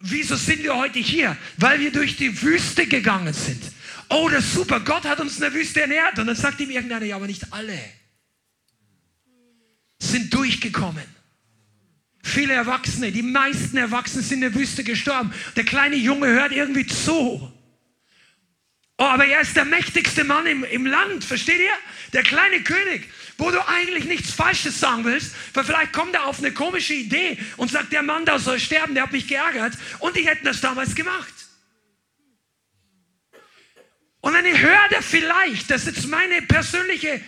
wieso 0.00 0.36
sind 0.36 0.62
wir 0.62 0.76
heute 0.76 0.98
hier? 0.98 1.36
Weil 1.56 1.80
wir 1.80 1.92
durch 1.92 2.16
die 2.16 2.42
Wüste 2.42 2.86
gegangen 2.86 3.32
sind. 3.32 3.62
Oh, 4.10 4.28
das 4.28 4.44
ist 4.44 4.54
super, 4.54 4.80
Gott 4.80 5.04
hat 5.04 5.20
uns 5.20 5.36
in 5.36 5.40
der 5.40 5.54
Wüste 5.54 5.80
ernährt. 5.80 6.18
Und 6.18 6.26
dann 6.26 6.36
sagt 6.36 6.60
ihm 6.60 6.70
irgendeiner, 6.70 7.06
ja, 7.06 7.16
aber 7.16 7.26
nicht 7.26 7.52
alle 7.52 7.78
sind 9.98 10.32
durchgekommen. 10.32 11.04
Viele 12.22 12.54
Erwachsene, 12.54 13.12
die 13.12 13.22
meisten 13.22 13.76
Erwachsenen 13.76 14.24
sind 14.24 14.42
in 14.42 14.52
der 14.52 14.54
Wüste 14.54 14.84
gestorben. 14.84 15.32
Der 15.56 15.64
kleine 15.64 15.96
Junge 15.96 16.28
hört 16.28 16.52
irgendwie 16.52 16.86
zu. 16.86 17.52
Oh, 19.00 19.04
aber 19.04 19.24
er 19.24 19.40
ist 19.40 19.56
der 19.56 19.64
mächtigste 19.64 20.24
Mann 20.24 20.44
im, 20.44 20.62
im 20.62 20.84
Land, 20.84 21.24
versteht 21.24 21.58
ihr? 21.58 21.72
Der 22.12 22.22
kleine 22.22 22.62
König, 22.62 23.08
wo 23.38 23.50
du 23.50 23.66
eigentlich 23.66 24.04
nichts 24.04 24.30
Falsches 24.30 24.78
sagen 24.78 25.06
willst, 25.06 25.34
weil 25.54 25.64
vielleicht 25.64 25.94
kommt 25.94 26.14
er 26.14 26.26
auf 26.26 26.38
eine 26.38 26.52
komische 26.52 26.92
Idee 26.92 27.38
und 27.56 27.70
sagt, 27.70 27.94
der 27.94 28.02
Mann 28.02 28.26
da 28.26 28.38
soll 28.38 28.60
sterben, 28.60 28.92
der 28.92 29.04
hat 29.04 29.12
mich 29.12 29.26
geärgert 29.26 29.72
und 30.00 30.16
die 30.16 30.28
hätten 30.28 30.44
das 30.44 30.60
damals 30.60 30.94
gemacht. 30.94 31.32
Und 34.20 34.34
dann 34.34 34.44
hört 34.44 34.92
er 34.92 35.02
vielleicht, 35.02 35.70
das 35.70 35.86
ist 35.86 35.96
jetzt 35.96 36.06
meine 36.08 36.42
persönliche, 36.42 37.22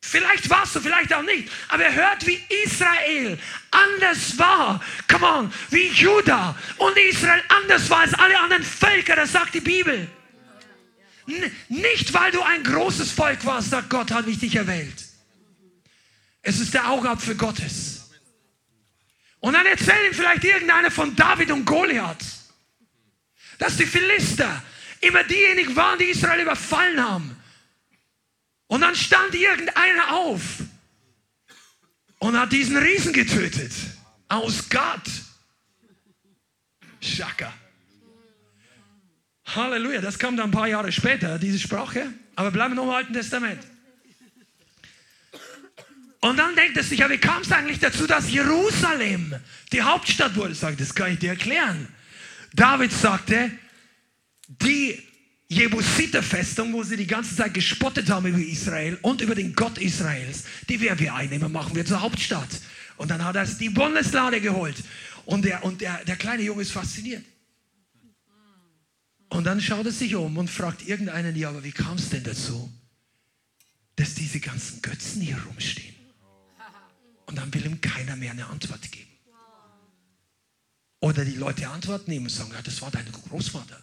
vielleicht 0.00 0.48
war 0.48 0.62
es 0.62 0.72
so, 0.72 0.80
vielleicht 0.80 1.12
auch 1.12 1.22
nicht, 1.22 1.50
aber 1.66 1.82
er 1.82 1.94
hört, 1.94 2.24
wie 2.28 2.40
Israel 2.62 3.36
anders 3.72 4.38
war, 4.38 4.80
come 5.10 5.26
on, 5.26 5.52
wie 5.70 5.88
Judah 5.88 6.56
und 6.76 6.96
Israel 6.96 7.42
anders 7.48 7.90
war 7.90 8.02
als 8.02 8.14
alle 8.14 8.38
anderen 8.38 8.62
Völker, 8.62 9.16
das 9.16 9.32
sagt 9.32 9.52
die 9.52 9.60
Bibel. 9.60 10.08
Nicht, 11.68 12.12
weil 12.12 12.30
du 12.30 12.40
ein 12.42 12.62
großes 12.62 13.10
Volk 13.10 13.44
warst, 13.44 13.70
sagt 13.70 13.90
Gott, 13.90 14.10
habe 14.12 14.30
ich 14.30 14.38
dich 14.38 14.54
erwählt. 14.54 15.04
Es 16.42 16.60
ist 16.60 16.74
der 16.74 16.88
Augapfel 16.88 17.34
Gottes. 17.34 18.10
Und 19.40 19.54
dann 19.54 19.66
erzählt 19.66 20.08
ihm 20.08 20.14
vielleicht 20.14 20.44
irgendeiner 20.44 20.90
von 20.90 21.14
David 21.16 21.50
und 21.50 21.64
Goliath, 21.64 22.24
dass 23.58 23.76
die 23.76 23.86
Philister 23.86 24.62
immer 25.00 25.24
diejenigen 25.24 25.74
waren, 25.74 25.98
die 25.98 26.06
Israel 26.06 26.42
überfallen 26.42 27.02
haben. 27.02 27.36
Und 28.68 28.80
dann 28.80 28.94
stand 28.94 29.34
irgendeiner 29.34 30.12
auf 30.12 30.40
und 32.18 32.38
hat 32.38 32.52
diesen 32.52 32.76
Riesen 32.76 33.12
getötet. 33.12 33.72
Aus 34.28 34.68
Gott. 34.68 35.10
Schaka. 37.00 37.52
Halleluja, 39.54 40.00
das 40.00 40.18
kam 40.18 40.36
dann 40.36 40.48
ein 40.48 40.52
paar 40.52 40.68
Jahre 40.68 40.90
später, 40.90 41.38
diese 41.38 41.58
Sprache. 41.58 42.12
Aber 42.34 42.50
bleiben 42.50 42.74
wir 42.74 42.76
noch 42.76 42.90
im 42.90 42.90
Alten 42.90 43.12
Testament. 43.12 43.60
Und 46.20 46.36
dann 46.38 46.56
denkt 46.56 46.76
er 46.76 46.82
sich, 46.82 46.98
ja, 46.98 47.08
wie 47.08 47.18
kam 47.18 47.42
es 47.42 47.52
eigentlich 47.52 47.78
dazu, 47.78 48.06
dass 48.06 48.30
Jerusalem 48.30 49.34
die 49.72 49.82
Hauptstadt 49.82 50.34
wurde? 50.34 50.54
Sagt, 50.54 50.80
das 50.80 50.94
kann 50.94 51.12
ich 51.12 51.18
dir 51.20 51.30
erklären. 51.30 51.88
David 52.54 52.92
sagte, 52.92 53.52
die 54.48 55.00
Jebusiter-Festung, 55.48 56.72
wo 56.72 56.82
sie 56.82 56.96
die 56.96 57.06
ganze 57.06 57.36
Zeit 57.36 57.54
gespottet 57.54 58.10
haben 58.10 58.26
über 58.26 58.38
Israel 58.38 58.98
und 59.02 59.20
über 59.20 59.36
den 59.36 59.54
Gott 59.54 59.78
Israels, 59.78 60.44
die 60.68 60.80
werden 60.80 60.98
wir 60.98 61.14
einnehmen, 61.14 61.52
machen 61.52 61.76
wir 61.76 61.86
zur 61.86 62.00
Hauptstadt. 62.00 62.48
Und 62.96 63.10
dann 63.10 63.24
hat 63.24 63.36
er 63.36 63.44
die 63.44 63.70
Bundeslade 63.70 64.40
geholt. 64.40 64.76
Und 65.26 65.44
der, 65.44 65.62
und 65.64 65.80
der, 65.80 66.04
der 66.04 66.16
kleine 66.16 66.42
Junge 66.42 66.62
ist 66.62 66.72
fasziniert. 66.72 67.22
Und 69.28 69.44
dann 69.44 69.60
schaut 69.60 69.86
er 69.86 69.92
sich 69.92 70.14
um 70.14 70.38
und 70.38 70.48
fragt 70.48 70.86
irgendeinen, 70.86 71.34
ja, 71.36 71.48
aber 71.48 71.64
wie 71.64 71.72
kam 71.72 71.96
es 71.96 72.10
denn 72.10 72.22
dazu, 72.22 72.72
dass 73.96 74.14
diese 74.14 74.40
ganzen 74.40 74.82
Götzen 74.82 75.20
hier 75.20 75.42
rumstehen? 75.42 75.94
Und 77.26 77.36
dann 77.36 77.52
will 77.52 77.66
ihm 77.66 77.80
keiner 77.80 78.14
mehr 78.14 78.30
eine 78.30 78.46
Antwort 78.46 78.90
geben. 78.92 79.10
Oder 81.00 81.24
die 81.24 81.34
Leute 81.34 81.68
Antwort 81.68 82.08
nehmen 82.08 82.26
und 82.26 82.32
sagen, 82.32 82.52
ja, 82.52 82.62
das 82.62 82.80
war 82.82 82.90
dein 82.90 83.10
Großvater 83.10 83.82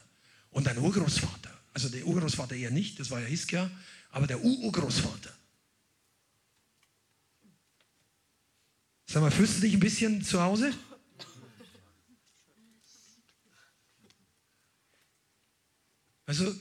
und 0.52 0.66
dein 0.66 0.78
Urgroßvater. 0.78 1.52
Also 1.74 1.90
der 1.90 2.06
Urgroßvater 2.06 2.56
eher 2.56 2.72
nicht, 2.72 3.00
das 3.00 3.12
war 3.12 3.20
ja 3.20 3.26
Hiskia, 3.26 3.70
aber 4.12 4.28
der 4.28 4.44
Urgroßvater. 4.44 5.34
Sag 9.06 9.22
mal, 9.22 9.32
fühlst 9.32 9.58
du 9.58 9.62
dich 9.62 9.74
ein 9.74 9.80
bisschen 9.80 10.24
zu 10.24 10.42
Hause? 10.42 10.74
Also 16.34 16.56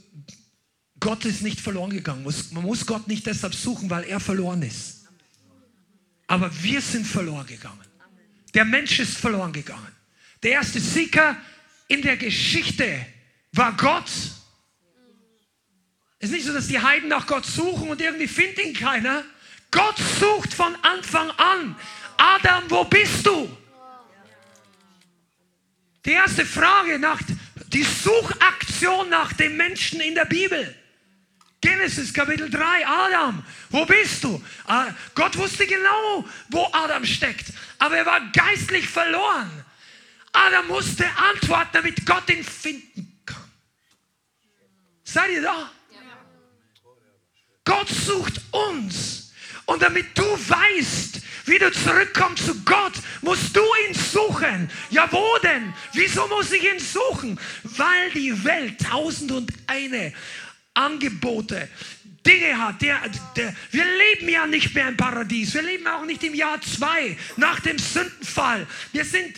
Gott 1.00 1.24
ist 1.24 1.40
nicht 1.40 1.58
verloren 1.58 1.88
gegangen. 1.88 2.30
Man 2.50 2.62
muss 2.62 2.84
Gott 2.84 3.08
nicht 3.08 3.24
deshalb 3.24 3.54
suchen, 3.54 3.88
weil 3.88 4.04
er 4.04 4.20
verloren 4.20 4.60
ist. 4.60 5.06
Aber 6.26 6.50
wir 6.62 6.82
sind 6.82 7.06
verloren 7.06 7.46
gegangen. 7.46 7.80
Der 8.52 8.66
Mensch 8.66 8.98
ist 8.98 9.16
verloren 9.16 9.50
gegangen. 9.50 9.88
Der 10.42 10.52
erste 10.52 10.78
Sieger 10.78 11.38
in 11.88 12.02
der 12.02 12.18
Geschichte 12.18 13.06
war 13.52 13.74
Gott. 13.78 14.10
Es 16.18 16.28
ist 16.28 16.32
nicht 16.32 16.44
so, 16.44 16.52
dass 16.52 16.68
die 16.68 16.78
Heiden 16.78 17.08
nach 17.08 17.26
Gott 17.26 17.46
suchen 17.46 17.88
und 17.88 17.98
irgendwie 17.98 18.28
findet 18.28 18.58
ihn 18.62 18.74
keiner. 18.74 19.24
Gott 19.70 19.96
sucht 20.20 20.52
von 20.52 20.76
Anfang 20.82 21.30
an. 21.30 21.76
Adam, 22.18 22.64
wo 22.68 22.84
bist 22.84 23.24
du? 23.24 23.48
Die 26.04 26.10
erste 26.10 26.44
Frage 26.44 26.98
nach 26.98 27.22
die 27.72 27.82
Suchaktion 27.82 29.08
nach 29.08 29.32
dem 29.32 29.56
Menschen 29.56 30.00
in 30.00 30.14
der 30.14 30.24
Bibel. 30.26 30.76
Genesis 31.60 32.12
Kapitel 32.12 32.50
3, 32.50 32.86
Adam, 32.86 33.44
wo 33.70 33.86
bist 33.86 34.24
du? 34.24 34.42
Ah, 34.66 34.88
Gott 35.14 35.36
wusste 35.36 35.66
genau, 35.66 36.24
wo 36.48 36.68
Adam 36.72 37.04
steckt, 37.04 37.52
aber 37.78 37.98
er 37.98 38.06
war 38.06 38.20
geistlich 38.32 38.88
verloren. 38.88 39.64
Adam 40.32 40.66
musste 40.66 41.06
antworten, 41.16 41.70
damit 41.72 42.04
Gott 42.04 42.28
ihn 42.30 42.42
finden 42.42 43.20
kann. 43.24 43.50
Seid 45.04 45.30
ihr 45.30 45.42
da? 45.42 45.70
Gott 47.64 47.88
sucht 47.88 48.40
uns. 48.50 49.32
Und 49.66 49.82
damit 49.82 50.18
du 50.18 50.24
weißt, 50.24 51.20
wie 51.44 51.58
du 51.58 51.70
zurückkommst 51.70 52.46
zu 52.46 52.62
Gott, 52.64 52.94
musst 53.20 53.56
du 53.56 53.62
ihn 53.88 53.94
suchen. 53.94 54.70
Ja, 54.90 55.08
wo 55.10 55.38
denn? 55.42 55.72
Wieso 55.92 56.26
muss 56.28 56.52
ich 56.52 56.62
ihn 56.62 56.78
suchen? 56.78 57.38
Weil 57.62 58.10
die 58.14 58.44
Welt 58.44 58.80
tausend 58.80 59.32
und 59.32 59.52
eine 59.66 60.12
Angebote, 60.74 61.68
Dinge 62.26 62.58
hat. 62.58 62.80
Der, 62.82 63.00
der, 63.36 63.54
wir 63.70 63.84
leben 63.84 64.28
ja 64.28 64.46
nicht 64.46 64.74
mehr 64.74 64.88
im 64.88 64.96
Paradies. 64.96 65.54
Wir 65.54 65.62
leben 65.62 65.86
auch 65.86 66.04
nicht 66.04 66.22
im 66.22 66.34
Jahr 66.34 66.60
zwei 66.60 67.16
nach 67.36 67.60
dem 67.60 67.78
Sündenfall. 67.78 68.66
Wir 68.92 69.04
sind 69.04 69.36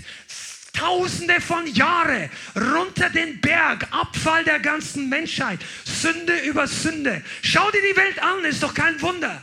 Tausende 0.74 1.40
von 1.40 1.68
Jahren 1.68 2.28
runter 2.56 3.08
den 3.08 3.40
Berg, 3.40 3.86
Abfall 3.92 4.42
der 4.42 4.58
ganzen 4.58 5.08
Menschheit, 5.08 5.60
Sünde 5.84 6.36
über 6.40 6.66
Sünde. 6.66 7.22
Schau 7.42 7.70
dir 7.70 7.80
die 7.80 7.96
Welt 7.96 8.20
an, 8.20 8.44
ist 8.44 8.60
doch 8.60 8.74
kein 8.74 9.00
Wunder. 9.00 9.40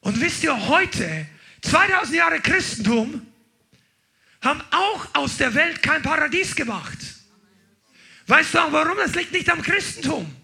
Und 0.00 0.20
wisst 0.20 0.42
ihr, 0.44 0.68
heute, 0.68 1.26
2000 1.62 2.16
Jahre 2.16 2.40
Christentum, 2.40 3.26
haben 4.40 4.62
auch 4.70 5.14
aus 5.14 5.36
der 5.36 5.54
Welt 5.54 5.82
kein 5.82 6.02
Paradies 6.02 6.54
gemacht. 6.54 6.98
Weißt 8.26 8.54
du 8.54 8.58
auch 8.58 8.72
warum? 8.72 8.96
Das 8.98 9.14
liegt 9.14 9.32
nicht 9.32 9.50
am 9.50 9.62
Christentum. 9.62 10.34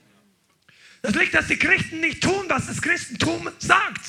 Das 1.02 1.14
liegt, 1.14 1.34
dass 1.34 1.46
die 1.48 1.58
Christen 1.58 2.00
nicht 2.00 2.22
tun, 2.22 2.46
was 2.48 2.66
das 2.66 2.80
Christentum 2.80 3.50
sagt. 3.58 4.00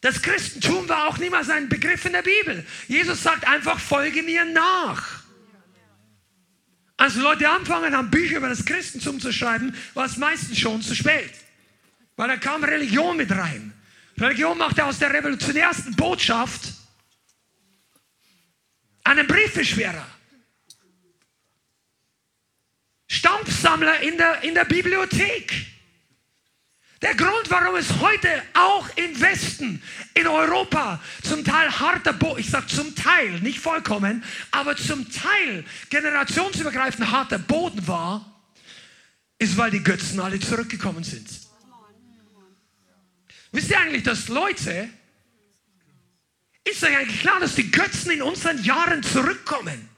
Das 0.00 0.22
Christentum 0.22 0.88
war 0.88 1.08
auch 1.08 1.18
niemals 1.18 1.50
ein 1.50 1.68
Begriff 1.68 2.04
in 2.06 2.12
der 2.12 2.22
Bibel. 2.22 2.64
Jesus 2.88 3.22
sagt 3.22 3.46
einfach, 3.46 3.78
folge 3.78 4.22
mir 4.22 4.44
nach. 4.46 5.20
Als 6.96 7.16
Leute 7.16 7.48
anfangen 7.48 7.94
haben, 7.94 8.10
Bücher 8.10 8.38
über 8.38 8.48
das 8.48 8.64
Christentum 8.64 9.20
zu 9.20 9.32
schreiben, 9.32 9.74
war 9.94 10.06
es 10.06 10.16
meistens 10.16 10.58
schon 10.58 10.80
zu 10.80 10.94
spät. 10.94 11.32
Weil 12.20 12.28
da 12.28 12.36
kam 12.36 12.62
Religion 12.62 13.16
mit 13.16 13.30
rein. 13.30 13.72
Religion 14.18 14.58
machte 14.58 14.84
aus 14.84 14.98
der 14.98 15.10
revolutionärsten 15.10 15.96
Botschaft 15.96 16.74
einen 19.04 19.26
Briefbeschwerer. 19.26 20.06
Stampfsammler 23.08 24.00
in 24.00 24.18
der, 24.18 24.42
in 24.42 24.54
der 24.54 24.66
Bibliothek. 24.66 25.66
Der 27.00 27.14
Grund, 27.14 27.50
warum 27.50 27.76
es 27.76 27.88
heute 28.00 28.28
auch 28.52 28.86
im 28.96 29.18
Westen, 29.18 29.82
in 30.12 30.26
Europa, 30.26 31.02
zum 31.22 31.42
Teil 31.42 31.70
harter 31.70 32.12
Boden, 32.12 32.40
ich 32.40 32.50
sage 32.50 32.66
zum 32.66 32.94
Teil, 32.94 33.40
nicht 33.40 33.60
vollkommen, 33.60 34.22
aber 34.50 34.76
zum 34.76 35.10
Teil 35.10 35.64
generationsübergreifend 35.88 37.10
harter 37.10 37.38
Boden 37.38 37.88
war, 37.88 38.42
ist, 39.38 39.56
weil 39.56 39.70
die 39.70 39.82
Götzen 39.82 40.20
alle 40.20 40.38
zurückgekommen 40.38 41.02
sind. 41.02 41.39
Wisst 43.52 43.70
ihr 43.70 43.80
eigentlich, 43.80 44.02
dass 44.02 44.28
Leute, 44.28 44.88
ist 46.64 46.84
euch 46.84 46.96
eigentlich 46.96 47.20
klar, 47.20 47.40
dass 47.40 47.54
die 47.54 47.70
Götzen 47.70 48.12
in 48.12 48.22
unseren 48.22 48.62
Jahren 48.62 49.02
zurückkommen? 49.02 49.88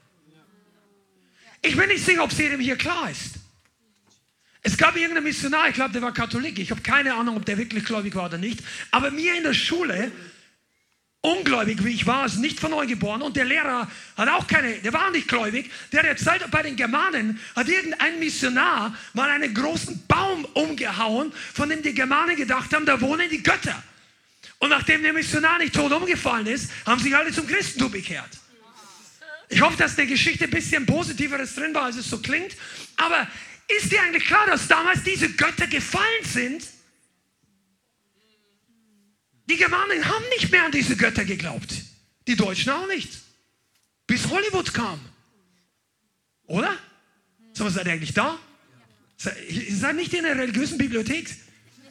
Ich 1.61 1.77
bin 1.77 1.87
nicht 1.87 2.03
sicher, 2.03 2.23
ob 2.23 2.31
es 2.31 2.37
jedem 2.37 2.59
hier 2.59 2.75
klar 2.75 3.09
ist. 3.09 3.35
Es 4.61 4.77
gab 4.77 4.95
irgendeinen 4.95 5.25
Missionar, 5.25 5.67
ich 5.67 5.75
glaube, 5.75 5.91
der 5.91 6.01
war 6.01 6.13
Katholik. 6.13 6.57
Ich 6.57 6.71
habe 6.71 6.81
keine 6.81 7.13
Ahnung, 7.13 7.37
ob 7.37 7.45
der 7.45 7.57
wirklich 7.57 7.83
gläubig 7.83 8.15
war 8.15 8.25
oder 8.25 8.37
nicht. 8.37 8.61
Aber 8.91 9.11
mir 9.11 9.35
in 9.35 9.43
der 9.43 9.53
Schule, 9.53 10.11
ungläubig 11.23 11.83
wie 11.85 11.93
ich 11.93 12.05
war, 12.05 12.25
ist 12.25 12.37
nicht 12.37 12.59
von 12.59 12.71
neu 12.71 12.85
geboren 12.85 13.21
und 13.21 13.37
der 13.37 13.45
Lehrer 13.45 13.89
hat 14.17 14.29
auch 14.29 14.45
keine, 14.45 14.73
der 14.79 14.91
war 14.91 15.09
nicht 15.09 15.29
gläubig. 15.29 15.71
Der 15.91 16.01
hat 16.01 16.07
erzählt, 16.07 16.43
bei 16.51 16.61
den 16.61 16.75
Germanen 16.75 17.39
hat 17.55 17.69
irgendein 17.69 18.19
Missionar 18.19 18.95
mal 19.13 19.29
einen 19.29 19.53
großen 19.53 20.05
Baum 20.05 20.45
umgehauen, 20.53 21.31
von 21.53 21.69
dem 21.69 21.81
die 21.81 21.93
Germanen 21.93 22.35
gedacht 22.35 22.73
haben, 22.73 22.85
da 22.85 22.99
wohnen 22.99 23.29
die 23.29 23.41
Götter. 23.41 23.81
Und 24.59 24.69
nachdem 24.69 25.01
der 25.01 25.13
Missionar 25.13 25.59
nicht 25.59 25.73
tot 25.73 25.93
umgefallen 25.93 26.45
ist, 26.47 26.69
haben 26.85 27.01
sich 27.01 27.15
alle 27.15 27.31
zum 27.31 27.47
Christentum 27.47 27.91
bekehrt. 27.91 28.29
Ich 29.47 29.61
hoffe, 29.61 29.77
dass 29.77 29.95
der 29.95 30.05
Geschichte 30.05 30.43
ein 30.43 30.49
bisschen 30.49 30.85
Positiveres 30.85 31.55
drin 31.55 31.73
war, 31.73 31.83
als 31.83 31.95
es 31.95 32.09
so 32.09 32.19
klingt. 32.19 32.53
Aber 32.97 33.27
ist 33.67 33.91
dir 33.91 34.01
eigentlich 34.01 34.25
klar, 34.25 34.45
dass 34.47 34.67
damals 34.67 35.03
diese 35.03 35.29
Götter 35.29 35.67
gefallen 35.67 36.23
sind? 36.23 36.63
Die 39.49 39.57
Germanen 39.57 40.05
haben 40.05 40.23
nicht 40.37 40.51
mehr 40.51 40.65
an 40.65 40.71
diese 40.71 40.95
Götter 40.95 41.25
geglaubt. 41.25 41.73
Die 42.27 42.35
Deutschen 42.35 42.71
auch 42.71 42.87
nicht. 42.87 43.09
Bis 44.07 44.29
Hollywood 44.29 44.73
kam. 44.73 44.99
Oder? 46.45 46.77
So, 47.53 47.67
seid 47.69 47.85
ihr 47.87 47.93
eigentlich 47.93 48.13
da? 48.13 48.37
Ihr 49.49 49.75
seid 49.75 49.95
nicht 49.95 50.13
in 50.13 50.23
der 50.23 50.37
religiösen 50.37 50.77
Bibliothek. 50.77 51.29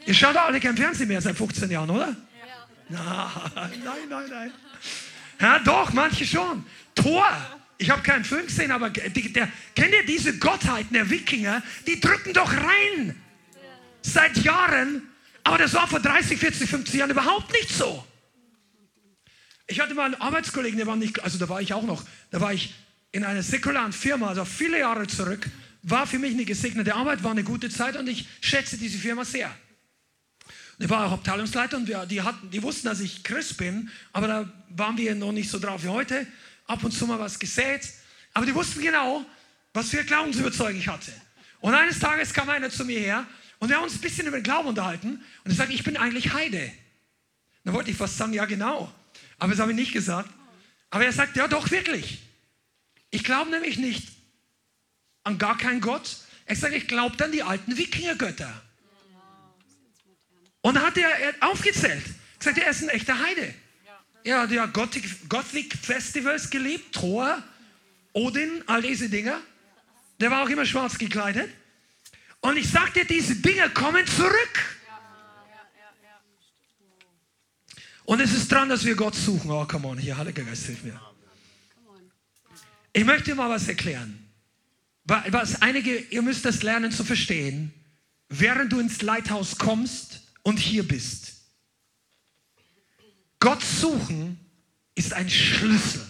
Ihr 0.07 0.15
schaut 0.15 0.37
alle 0.37 0.61
kein 0.61 0.77
Fernsehen 0.77 1.09
mehr 1.09 1.21
seit 1.21 1.37
15 1.37 1.71
Jahren, 1.71 1.91
oder? 1.91 2.17
Ja. 2.91 3.51
Nein, 3.69 4.09
nein, 4.09 4.29
nein. 4.29 4.53
Ja, 5.41 5.59
doch, 5.61 5.93
manche 5.93 6.27
schon. 6.27 6.65
Tor. 6.95 7.27
Ich 7.79 7.91
habe 7.91 8.03
keinen 8.03 8.25
Film 8.25 8.47
gesehen, 8.47 8.71
aber 8.71 8.91
die, 8.91 9.33
der, 9.33 9.49
kennt 9.75 9.93
ihr 9.93 10.05
diese 10.07 10.39
Gottheiten 10.39 10.93
der 10.93 11.11
Wikinger? 11.11 11.63
Die 11.87 12.01
drücken 12.01 12.33
doch 12.33 12.53
rein. 12.53 13.21
Seit 14.03 14.37
Jahren. 14.39 15.09
Aber 15.45 15.59
das 15.59 15.75
war 15.75 15.89
vor 15.89 16.01
30, 16.01 16.39
40, 16.39 16.69
50 16.69 16.95
Jahren 16.95 17.11
überhaupt 17.11 17.53
nicht 17.53 17.71
so. 17.71 18.05
Ich 19.67 19.81
hatte 19.81 19.95
mal 19.95 20.07
einen 20.07 20.21
Arbeitskollegen, 20.21 20.77
der 20.77 20.87
war 20.87 20.97
nicht, 20.97 21.23
also 21.23 21.39
da 21.39 21.49
war 21.49 21.61
ich 21.61 21.73
auch 21.73 21.85
noch, 21.85 22.05
da 22.31 22.41
war 22.41 22.53
ich 22.53 22.75
in 23.13 23.25
einer 23.25 23.43
säkularen 23.43 23.93
Firma, 23.93 24.29
also 24.29 24.45
viele 24.45 24.81
Jahre 24.81 25.07
zurück, 25.07 25.49
war 25.83 26.07
für 26.07 26.19
mich 26.19 26.33
eine 26.33 26.45
gesegnete 26.45 26.95
Arbeit, 26.95 27.23
war 27.23 27.33
eine 27.33 27.45
gute 27.45 27.71
Zeit 27.71 27.97
und 27.97 28.09
ich 28.09 28.27
schätze 28.41 28.77
diese 28.77 28.99
Firma 28.99 29.25
sehr. 29.25 29.51
Ich 30.79 30.89
war 30.89 31.07
auch 31.07 31.13
Abteilungsleiter 31.13 31.77
und 31.77 31.87
wir, 31.87 32.07
die, 32.07 32.23
hatten, 32.23 32.51
die 32.51 32.63
wussten, 32.63 32.89
dass 32.89 33.01
ich 33.01 33.23
Christ 33.23 33.57
bin, 33.57 33.91
aber 34.13 34.27
da 34.27 34.53
waren 34.71 34.97
wir 34.97 35.15
noch 35.15 35.33
nicht 35.33 35.51
so 35.51 35.59
drauf 35.59 35.85
wie 35.85 35.89
heute. 35.89 36.27
Ab 36.67 36.83
und 36.85 36.93
zu 36.93 37.07
mal 37.07 37.19
was 37.19 37.39
gesät, 37.39 37.89
aber 38.35 38.47
die 38.47 38.55
wussten 38.55 38.81
genau, 38.81 39.25
was 39.75 39.91
für 39.91 40.05
Glaubensüberzeugung 40.05 40.79
ich 40.79 40.89
hatte. 40.89 41.13
Und 41.61 41.75
eines 41.75 41.99
Tages 41.99 42.33
kam 42.33 42.49
einer 42.49 42.71
zu 42.71 42.85
mir 42.85 42.99
her 42.99 43.27
und 43.63 43.69
wir 43.69 43.77
haben 43.77 43.85
uns 43.85 43.95
ein 43.95 44.01
bisschen 44.01 44.27
über 44.27 44.41
den 44.41 44.43
Glauben 44.43 44.67
unterhalten 44.67 45.25
und 45.45 45.51
er 45.53 45.55
sagte, 45.55 45.73
ich 45.73 45.85
bin 45.85 45.97
eigentlich 45.97 46.33
Heide. 46.33 46.73
Da 47.63 47.73
wollte 47.73 47.93
ich 47.93 47.97
fast 47.97 48.19
sagen, 48.19 48.33
ja 48.33 48.45
genau. 48.45 48.93
Aber 49.39 49.53
das 49.53 49.61
habe 49.61 49.71
ich 49.71 49.77
nicht 49.77 49.93
gesagt. 49.93 50.29
Aber 50.91 51.05
er 51.05 51.13
sagt, 51.13 51.37
ja 51.37 51.47
doch, 51.47 51.71
wirklich. 51.71 52.19
Ich 53.11 53.23
glaube 53.23 53.53
nämlich 53.53 53.79
nicht 53.79 54.09
an 55.23 55.39
gar 55.39 55.57
keinen 55.57 55.81
Gott. 55.81 56.17
Ich 56.49 56.59
sage, 56.59 56.75
ich 56.75 56.89
glaube 56.89 57.23
an 57.23 57.31
die 57.31 57.45
alten 57.45 57.77
Wikingergötter. 57.77 58.53
Und 60.63 60.75
dann 60.75 60.85
hat 60.85 60.99
er 60.99 61.09
aufgezählt. 61.49 62.03
Gesagt, 62.41 62.59
er 62.59 62.69
ist 62.69 62.83
ein 62.83 62.89
echter 62.89 63.17
Heide. 63.17 63.55
Er 64.25 64.41
hat 64.41 64.51
ja 64.51 64.67
Gothic, 64.67 65.29
Gothic 65.29 65.77
Festivals 65.77 66.51
geliebt, 66.51 66.97
Thor, 66.97 67.41
Odin, 68.13 68.65
all 68.67 68.83
diese 68.83 69.09
Dinger. 69.09 69.41
Der 70.19 70.33
war 70.33 70.43
auch 70.43 70.49
immer 70.49 70.67
schwarz 70.67 70.99
gekleidet. 70.99 71.49
Und 72.43 72.57
ich 72.57 72.69
sagte, 72.69 73.05
diese 73.07 73.37
Dinger 73.37 73.71
kommen 73.71 74.07
zurück. 74.07 74.79
Und 78.05 78.21
es 78.21 78.33
ist 78.33 78.51
dran, 78.51 78.69
dass 78.69 78.85
wir 78.85 78.97
Gott 78.97 79.15
suchen. 79.15 79.51
Oh, 79.51 79.65
come 79.65 79.89
on, 79.89 79.97
hier, 79.97 80.19
Heiliger 80.19 80.43
Geist, 80.43 80.67
hilf 80.67 80.83
mir. 80.83 81.01
Ich 82.93 83.05
möchte 83.05 83.35
mal 83.35 83.49
was 83.49 83.69
erklären. 83.69 84.29
Was 85.05 85.63
einige, 85.63 85.97
ihr 85.97 86.23
müsst 86.23 86.45
das 86.45 86.63
lernen 86.63 86.91
zu 86.91 87.05
verstehen, 87.05 87.73
während 88.29 88.73
du 88.73 88.81
ins 88.81 89.03
Leithaus 89.03 89.57
kommst 89.57 90.23
und 90.43 90.59
hier 90.59 90.87
bist. 90.87 91.35
Gott 93.39 93.63
suchen 93.63 94.39
ist 94.95 95.13
ein 95.13 95.31
Schlüssel, 95.31 96.05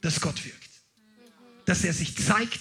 dass 0.00 0.20
Gott 0.20 0.44
wirkt. 0.44 0.70
Dass 1.66 1.84
er 1.84 1.92
sich 1.92 2.16
zeigt, 2.16 2.60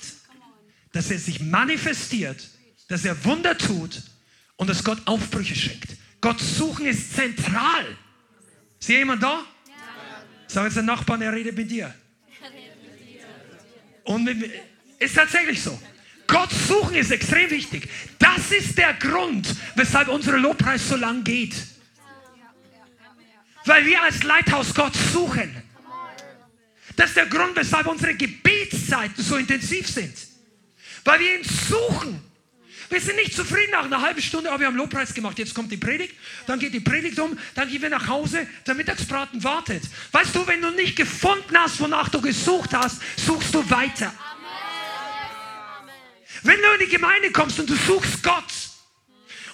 dass 0.92 1.12
er 1.12 1.20
sich 1.20 1.40
manifestiert, 1.40 2.50
dass 2.88 3.06
er 3.06 3.24
Wunder 3.26 3.58
tut 3.58 4.02
und 4.58 4.70
dass 4.70 4.84
Gott 4.84 5.00
Aufbrüche 5.06 5.56
schenkt. 5.56 5.96
Gott 6.22 6.40
suchen 6.40 6.86
ist 6.86 7.16
zentral. 7.16 7.86
Ist 8.80 8.88
hier 8.88 9.00
jemand 9.00 9.22
da? 9.22 9.44
Sag 10.48 10.66
jetzt 10.66 10.76
der 10.76 10.84
Nachbarn, 10.84 11.22
er 11.22 11.34
redet 11.34 11.56
mit 11.56 11.70
dir. 11.70 11.94
Und 14.04 14.24
mit, 14.24 14.52
ist 15.00 15.16
tatsächlich 15.16 15.62
so. 15.62 15.80
Gott 16.28 16.52
suchen 16.52 16.96
ist 16.96 17.12
extrem 17.12 17.50
wichtig. 17.50 17.90
Das 18.20 18.52
ist 18.52 18.78
der 18.78 18.94
Grund, 18.94 19.56
weshalb 19.76 20.08
unsere 20.08 20.38
Lobpreis 20.38 20.88
so 20.88 20.96
lang 20.96 21.24
geht. 21.24 21.56
Weil 23.66 23.86
wir 23.86 24.02
als 24.02 24.24
Leithaus 24.24 24.74
Gott 24.74 24.96
suchen. 24.96 25.56
Das 26.96 27.10
ist 27.10 27.18
der 27.18 27.26
Grund, 27.26 27.56
weshalb 27.56 27.88
unsere 27.88 28.16
Gebetszeiten 28.16 29.24
so 29.24 29.36
intensiv 29.36 29.88
sind. 29.88 30.16
Weil 31.04 31.20
wir 31.20 31.40
ihn 31.40 31.44
suchen. 31.44 32.22
Wir 32.90 33.02
sind 33.02 33.16
nicht 33.16 33.34
zufrieden 33.34 33.72
nach 33.72 33.86
einer 33.86 34.02
halben 34.02 34.22
Stunde, 34.22 34.50
aber 34.50 34.60
wir 34.60 34.68
haben 34.68 34.76
Lobpreis 34.76 35.14
gemacht. 35.14 35.40
Jetzt 35.40 35.54
kommt 35.54 35.72
die 35.72 35.78
Predigt, 35.78 36.16
dann 36.46 36.60
geht 36.60 36.74
die 36.74 36.80
Predigt 36.80 37.20
um, 37.20 37.38
dann 37.56 37.70
gehen 37.70 37.82
wir 37.82 37.90
nach 37.90 38.08
Hause, 38.08 38.48
der 38.66 38.76
Mittagsbraten 38.76 39.44
wartet. 39.44 39.84
Weißt 40.12 40.36
du, 40.36 40.46
wenn 40.48 40.62
du 40.62 40.72
nicht 40.72 40.96
gefunden 40.96 41.58
hast, 41.58 41.80
wonach 41.80 42.10
du 42.10 42.22
gesucht 42.22 42.74
hast, 42.74 43.02
suchst 43.18 43.54
du 43.54 43.70
weiter. 43.70 44.14
Wenn 46.44 46.60
du 46.62 46.68
in 46.80 46.86
die 46.86 46.92
Gemeinde 46.92 47.32
kommst 47.32 47.60
und 47.60 47.70
du 47.70 47.76
suchst 47.76 48.22
Gott 48.22 48.44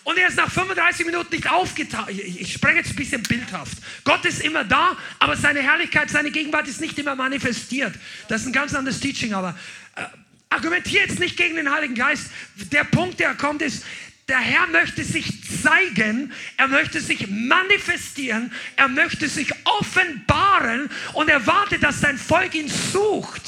und 0.03 0.17
er 0.17 0.27
ist 0.27 0.35
nach 0.35 0.51
35 0.51 1.05
Minuten 1.05 1.33
nicht 1.33 1.49
aufgetaucht, 1.49 2.09
ich, 2.09 2.41
ich 2.41 2.53
spreche 2.53 2.77
jetzt 2.77 2.89
ein 2.89 2.95
bisschen 2.95 3.23
bildhaft. 3.23 3.77
Gott 4.03 4.25
ist 4.25 4.41
immer 4.41 4.65
da, 4.65 4.97
aber 5.19 5.37
seine 5.37 5.61
Herrlichkeit, 5.61 6.09
seine 6.09 6.31
Gegenwart 6.31 6.67
ist 6.67 6.81
nicht 6.81 6.99
immer 6.99 7.15
manifestiert. 7.15 7.93
Das 8.27 8.41
ist 8.41 8.47
ein 8.47 8.53
ganz 8.53 8.73
anderes 8.73 8.99
Teaching, 8.99 9.33
aber 9.33 9.57
äh, 9.95 10.03
argumentiere 10.51 11.07
jetzt 11.07 11.19
nicht 11.19 11.37
gegen 11.37 11.55
den 11.55 11.71
Heiligen 11.71 11.95
Geist. 11.95 12.27
Der 12.71 12.83
Punkt, 12.83 13.19
der 13.19 13.33
kommt, 13.33 13.61
ist, 13.61 13.83
der 14.27 14.39
Herr 14.39 14.67
möchte 14.67 15.03
sich 15.03 15.25
zeigen, 15.63 16.31
er 16.57 16.67
möchte 16.67 17.01
sich 17.01 17.27
manifestieren, 17.27 18.51
er 18.75 18.87
möchte 18.87 19.27
sich 19.27 19.51
offenbaren 19.65 20.89
und 21.13 21.29
erwartet, 21.29 21.83
dass 21.83 22.01
sein 22.01 22.17
Volk 22.17 22.53
ihn 22.53 22.69
sucht. 22.69 23.41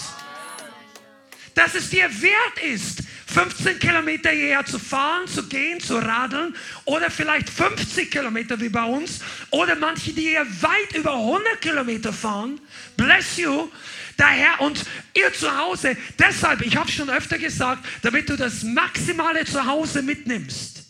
Dass 1.56 1.76
es 1.76 1.90
dir 1.90 2.10
wert 2.22 2.64
ist, 2.74 3.04
15 3.28 3.80
Kilometer 3.80 4.32
hierher 4.32 4.66
zu 4.66 4.80
fahren, 4.80 5.28
zu 5.28 5.48
gehen, 5.48 5.80
zu 5.80 5.98
radeln 5.98 6.56
oder 6.86 7.10
vielleicht 7.10 7.50
50 7.50 8.12
Kilometer 8.12 8.60
wie 8.60 8.70
bei 8.70 8.84
uns 8.84 9.20
oder 9.50 9.76
manche, 9.76 10.14
die 10.14 10.30
hier 10.30 10.46
weit 10.62 10.96
über 10.96 11.14
100 11.14 11.62
Kilometer 11.62 12.14
fahren. 12.14 12.60
Bless 12.96 13.38
you. 13.38 13.70
Daher 14.18 14.62
und 14.62 14.84
ihr 15.16 15.34
zu 15.34 15.58
Hause, 15.58 15.98
deshalb, 16.20 16.62
ich 16.62 16.76
habe 16.76 16.92
schon 16.92 17.10
öfter 17.10 17.38
gesagt, 17.38 17.86
damit 18.02 18.30
du 18.30 18.36
das 18.36 18.64
Maximale 18.64 19.46
zu 19.46 19.66
Hause 19.66 20.02
mitnimmst. 20.02 20.84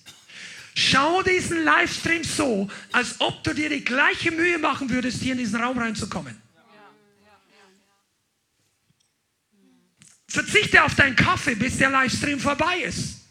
Schau 0.75 1.21
diesen 1.21 1.63
Livestream 1.63 2.23
so, 2.23 2.67
als 2.91 3.21
ob 3.21 3.43
du 3.43 3.53
dir 3.53 3.69
die 3.69 3.83
gleiche 3.83 4.31
Mühe 4.31 4.57
machen 4.57 4.89
würdest, 4.89 5.21
hier 5.21 5.33
in 5.33 5.37
diesen 5.37 5.61
Raum 5.61 5.77
reinzukommen. 5.77 6.41
Verzichte 10.27 10.83
auf 10.83 10.95
deinen 10.95 11.15
Kaffee, 11.15 11.53
bis 11.53 11.77
der 11.77 11.91
Livestream 11.91 12.39
vorbei 12.39 12.79
ist. 12.79 13.21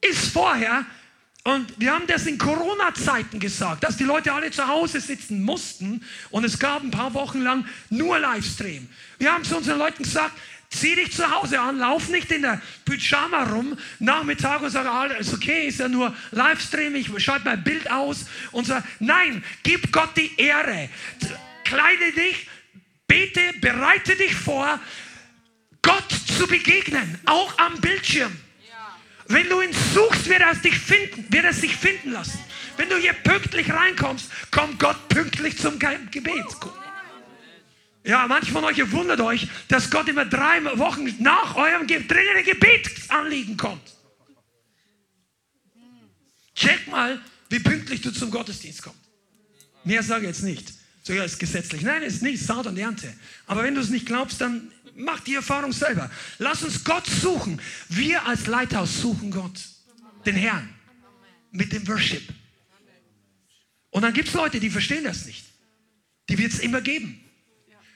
Ist 0.00 0.32
vorher. 0.32 0.84
Und 1.46 1.78
wir 1.78 1.92
haben 1.92 2.06
das 2.06 2.26
in 2.26 2.38
Corona-Zeiten 2.38 3.38
gesagt, 3.38 3.84
dass 3.84 3.98
die 3.98 4.04
Leute 4.04 4.32
alle 4.32 4.50
zu 4.50 4.66
Hause 4.66 4.98
sitzen 4.98 5.42
mussten 5.42 6.02
und 6.30 6.42
es 6.42 6.58
gab 6.58 6.82
ein 6.82 6.90
paar 6.90 7.12
Wochen 7.12 7.42
lang 7.42 7.66
nur 7.90 8.18
Livestream. 8.18 8.88
Wir 9.18 9.30
haben 9.30 9.44
zu 9.44 9.58
unseren 9.58 9.78
Leuten 9.78 10.04
gesagt, 10.04 10.32
zieh 10.70 10.94
dich 10.94 11.12
zu 11.12 11.30
Hause 11.30 11.60
an, 11.60 11.78
lauf 11.78 12.08
nicht 12.08 12.32
in 12.32 12.40
der 12.40 12.62
Pyjama 12.86 13.44
rum, 13.44 13.76
Nachmittag 13.98 14.62
und 14.62 14.70
sag, 14.70 14.86
ah, 14.86 15.04
ist 15.04 15.34
okay, 15.34 15.68
ist 15.68 15.80
ja 15.80 15.88
nur 15.88 16.16
Livestream, 16.30 16.94
ich 16.94 17.10
schalte 17.22 17.44
mein 17.44 17.62
Bild 17.62 17.90
aus 17.90 18.24
und 18.52 18.66
sag, 18.66 18.82
nein, 18.98 19.44
gib 19.62 19.92
Gott 19.92 20.16
die 20.16 20.34
Ehre, 20.38 20.88
kleide 21.64 22.12
dich, 22.12 22.48
bete, 23.06 23.42
bereite 23.60 24.16
dich 24.16 24.34
vor, 24.34 24.80
Gott 25.82 26.10
zu 26.38 26.46
begegnen, 26.46 27.20
auch 27.26 27.58
am 27.58 27.78
Bildschirm. 27.82 28.32
Wenn 29.26 29.48
du 29.48 29.60
ihn 29.60 29.72
suchst, 29.94 30.28
wird 30.28 30.40
er, 30.40 30.54
dich 30.54 30.78
finden, 30.78 31.26
wird 31.32 31.44
er 31.44 31.52
sich 31.52 31.74
finden 31.74 32.12
lassen. 32.12 32.38
Wenn 32.76 32.88
du 32.88 32.96
hier 32.96 33.12
pünktlich 33.12 33.70
reinkommst, 33.70 34.30
kommt 34.50 34.78
Gott 34.78 35.08
pünktlich 35.08 35.58
zum 35.58 35.78
Gebet. 35.78 36.44
Ja, 38.04 38.26
manche 38.26 38.52
von 38.52 38.64
euch 38.64 38.92
wundert 38.92 39.20
euch, 39.20 39.48
dass 39.68 39.90
Gott 39.90 40.08
immer 40.08 40.26
drei 40.26 40.62
Wochen 40.78 41.08
nach 41.20 41.56
eurem 41.56 41.86
dringenden 41.86 42.44
Gebetsanliegen 42.44 43.56
kommt. 43.56 43.94
Check 46.54 46.86
mal, 46.88 47.20
wie 47.48 47.60
pünktlich 47.60 48.02
du 48.02 48.12
zum 48.12 48.30
Gottesdienst 48.30 48.82
kommst. 48.82 49.00
Mehr 49.84 50.02
sage 50.02 50.22
ich 50.22 50.28
jetzt 50.28 50.42
nicht. 50.42 50.72
So, 51.02 51.12
ja, 51.12 51.24
ist 51.24 51.38
gesetzlich. 51.38 51.82
Nein, 51.82 52.02
ist 52.02 52.22
nicht 52.22 52.42
Saat 52.42 52.66
und 52.66 52.78
Ernte. 52.78 53.12
Aber 53.46 53.62
wenn 53.62 53.74
du 53.74 53.80
es 53.80 53.90
nicht 53.90 54.06
glaubst, 54.06 54.40
dann 54.40 54.70
mach 54.96 55.20
die 55.20 55.34
Erfahrung 55.34 55.72
selber. 55.72 56.10
Lass 56.38 56.62
uns 56.62 56.84
Gott 56.84 57.06
suchen. 57.06 57.60
Wir 57.88 58.26
als 58.26 58.46
Leithaus 58.46 59.00
suchen 59.00 59.30
Gott, 59.30 59.60
den 60.26 60.36
Herrn, 60.36 60.68
mit 61.50 61.72
dem 61.72 61.86
Worship. 61.88 62.22
Und 63.90 64.02
dann 64.02 64.12
gibt 64.12 64.28
es 64.28 64.34
Leute, 64.34 64.60
die 64.60 64.70
verstehen 64.70 65.04
das 65.04 65.26
nicht. 65.26 65.44
Die 66.28 66.38
wird 66.38 66.52
es 66.52 66.58
immer 66.58 66.80
geben. 66.80 67.20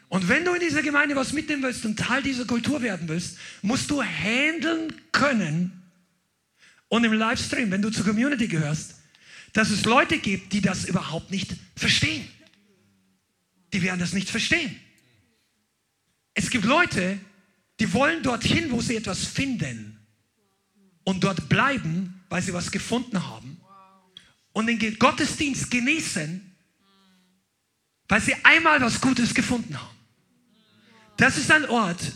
Und 0.09 0.29
wenn 0.29 0.45
du 0.45 0.55
in 0.55 0.61
dieser 0.61 0.83
Gemeinde 0.83 1.17
was 1.17 1.33
mitnehmen 1.33 1.63
willst 1.63 1.85
und 1.85 1.99
Teil 1.99 2.23
dieser 2.23 2.47
Kultur 2.47 2.81
werden 2.83 3.09
willst, 3.09 3.37
musst 3.63 3.91
du 3.91 4.03
handeln 4.03 4.95
können 5.13 5.83
und 6.89 7.05
im 7.05 7.13
Livestream, 7.13 7.71
wenn 7.71 7.83
du 7.83 7.91
zur 7.91 8.07
Community 8.07 8.49
gehörst, 8.49 8.95
dass 9.53 9.71
es 9.71 9.85
Leute 9.85 10.19
gibt, 10.19 10.53
die 10.53 10.61
das 10.61 10.87
überhaupt 10.87 11.31
nicht 11.31 11.55
verstehen. 11.77 12.27
Die 13.73 13.83
werden 13.83 14.01
das 14.01 14.13
nicht 14.13 14.31
verstehen. 14.31 14.77
Es 16.39 16.51
gibt 16.51 16.67
Leute, 16.67 17.19
die 17.81 17.93
wollen 17.93 18.23
dorthin, 18.23 18.71
wo 18.71 18.81
sie 18.81 18.95
etwas 18.95 19.25
finden 19.25 19.99
und 21.03 21.25
dort 21.25 21.49
bleiben, 21.49 22.23
weil 22.29 22.41
sie 22.41 22.53
was 22.53 22.71
gefunden 22.71 23.27
haben 23.27 23.61
und 24.53 24.69
den 24.69 24.99
Gottesdienst 25.01 25.69
genießen, 25.69 26.55
weil 28.07 28.21
sie 28.21 28.37
einmal 28.45 28.81
was 28.81 29.01
Gutes 29.01 29.35
gefunden 29.35 29.77
haben. 29.77 29.99
Das 31.17 31.37
ist 31.37 31.51
ein 31.51 31.69
Ort, 31.69 32.13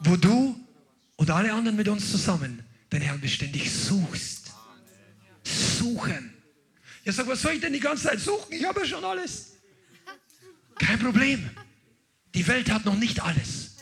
wo 0.00 0.16
du 0.16 0.58
und 1.14 1.30
alle 1.30 1.52
anderen 1.52 1.76
mit 1.76 1.86
uns 1.86 2.10
zusammen 2.10 2.64
den 2.90 3.02
Herrn 3.02 3.20
beständig 3.20 3.70
suchst. 3.70 4.50
Suchen. 5.44 6.34
Ja, 7.04 7.12
sag, 7.12 7.28
was 7.28 7.40
soll 7.40 7.52
ich 7.52 7.60
denn 7.60 7.72
die 7.72 7.78
ganze 7.78 8.08
Zeit 8.08 8.18
suchen? 8.18 8.52
Ich 8.52 8.64
habe 8.64 8.80
ja 8.80 8.86
schon 8.86 9.04
alles. 9.04 9.52
Kein 10.74 10.98
Problem. 10.98 11.48
Die 12.34 12.46
Welt 12.46 12.70
hat 12.70 12.84
noch 12.84 12.96
nicht 12.96 13.22
alles. 13.22 13.76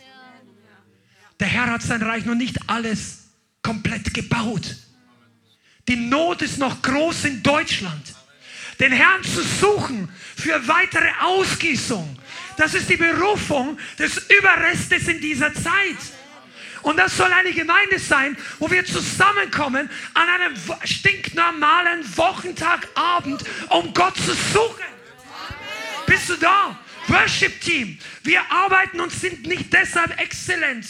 Der 1.41 1.49
Herr 1.49 1.67
hat 1.71 1.83
sein 1.83 2.03
Reich 2.03 2.25
noch 2.25 2.35
nicht 2.35 2.57
alles 2.69 3.25
komplett 3.63 4.15
gebaut. 4.15 4.77
Die 5.89 5.97
Not 5.97 6.43
ist 6.43 6.59
noch 6.59 6.83
groß 6.83 7.25
in 7.25 7.43
Deutschland. 7.43 8.15
Den 8.81 8.93
Herrn 8.93 9.23
zu 9.23 9.43
suchen 9.43 10.09
für 10.37 10.67
weitere 10.67 11.09
Ausgießung. 11.23 12.19
Das 12.57 12.75
ist 12.75 12.89
die 12.89 12.97
Berufung 12.97 13.79
des 13.99 14.19
Überrestes 14.31 15.09
in 15.09 15.21
dieser 15.21 15.53
Zeit. 15.55 15.97
Und 16.83 16.99
das 16.99 17.17
soll 17.17 17.33
eine 17.33 17.53
Gemeinde 17.53 17.99
sein, 17.99 18.37
wo 18.59 18.71
wir 18.71 18.85
zusammenkommen 18.85 19.91
an 20.15 20.29
einem 20.29 20.55
stinknormalen 20.85 22.17
Wochentagabend, 22.17 23.45
um 23.71 23.93
Gott 23.93 24.17
zu 24.17 24.35
suchen. 24.35 24.85
Bist 26.07 26.29
du 26.29 26.37
da? 26.37 26.79
Worship 27.09 27.61
Team. 27.61 27.99
Wir 28.23 28.41
arbeiten 28.51 29.01
und 29.01 29.13
sind 29.13 29.47
nicht 29.47 29.73
deshalb 29.73 30.19
exzellent, 30.21 30.87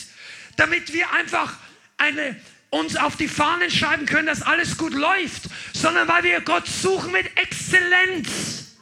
damit 0.57 0.93
wir 0.93 1.11
einfach 1.13 1.57
eine, 1.97 2.37
uns 2.71 2.97
auf 2.97 3.17
die 3.17 3.29
Fahnen 3.29 3.71
schreiben 3.71 4.07
können, 4.07 4.27
dass 4.27 4.43
alles 4.43 4.77
gut 4.77 4.95
läuft, 4.95 5.45
sondern 5.73 6.09
weil 6.09 6.25
wir 6.25 6.41
Gott 6.41 6.67
suchen 6.67 7.13
mit 7.13 7.27
Exzellenz. 7.37 8.77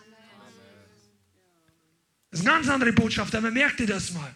Das 2.30 2.40
ist 2.40 2.46
eine 2.46 2.56
ganz 2.56 2.68
andere 2.68 2.92
Botschaft, 2.92 3.34
aber 3.34 3.50
merkt 3.50 3.80
ihr 3.80 3.86
das 3.86 4.12
mal. 4.12 4.34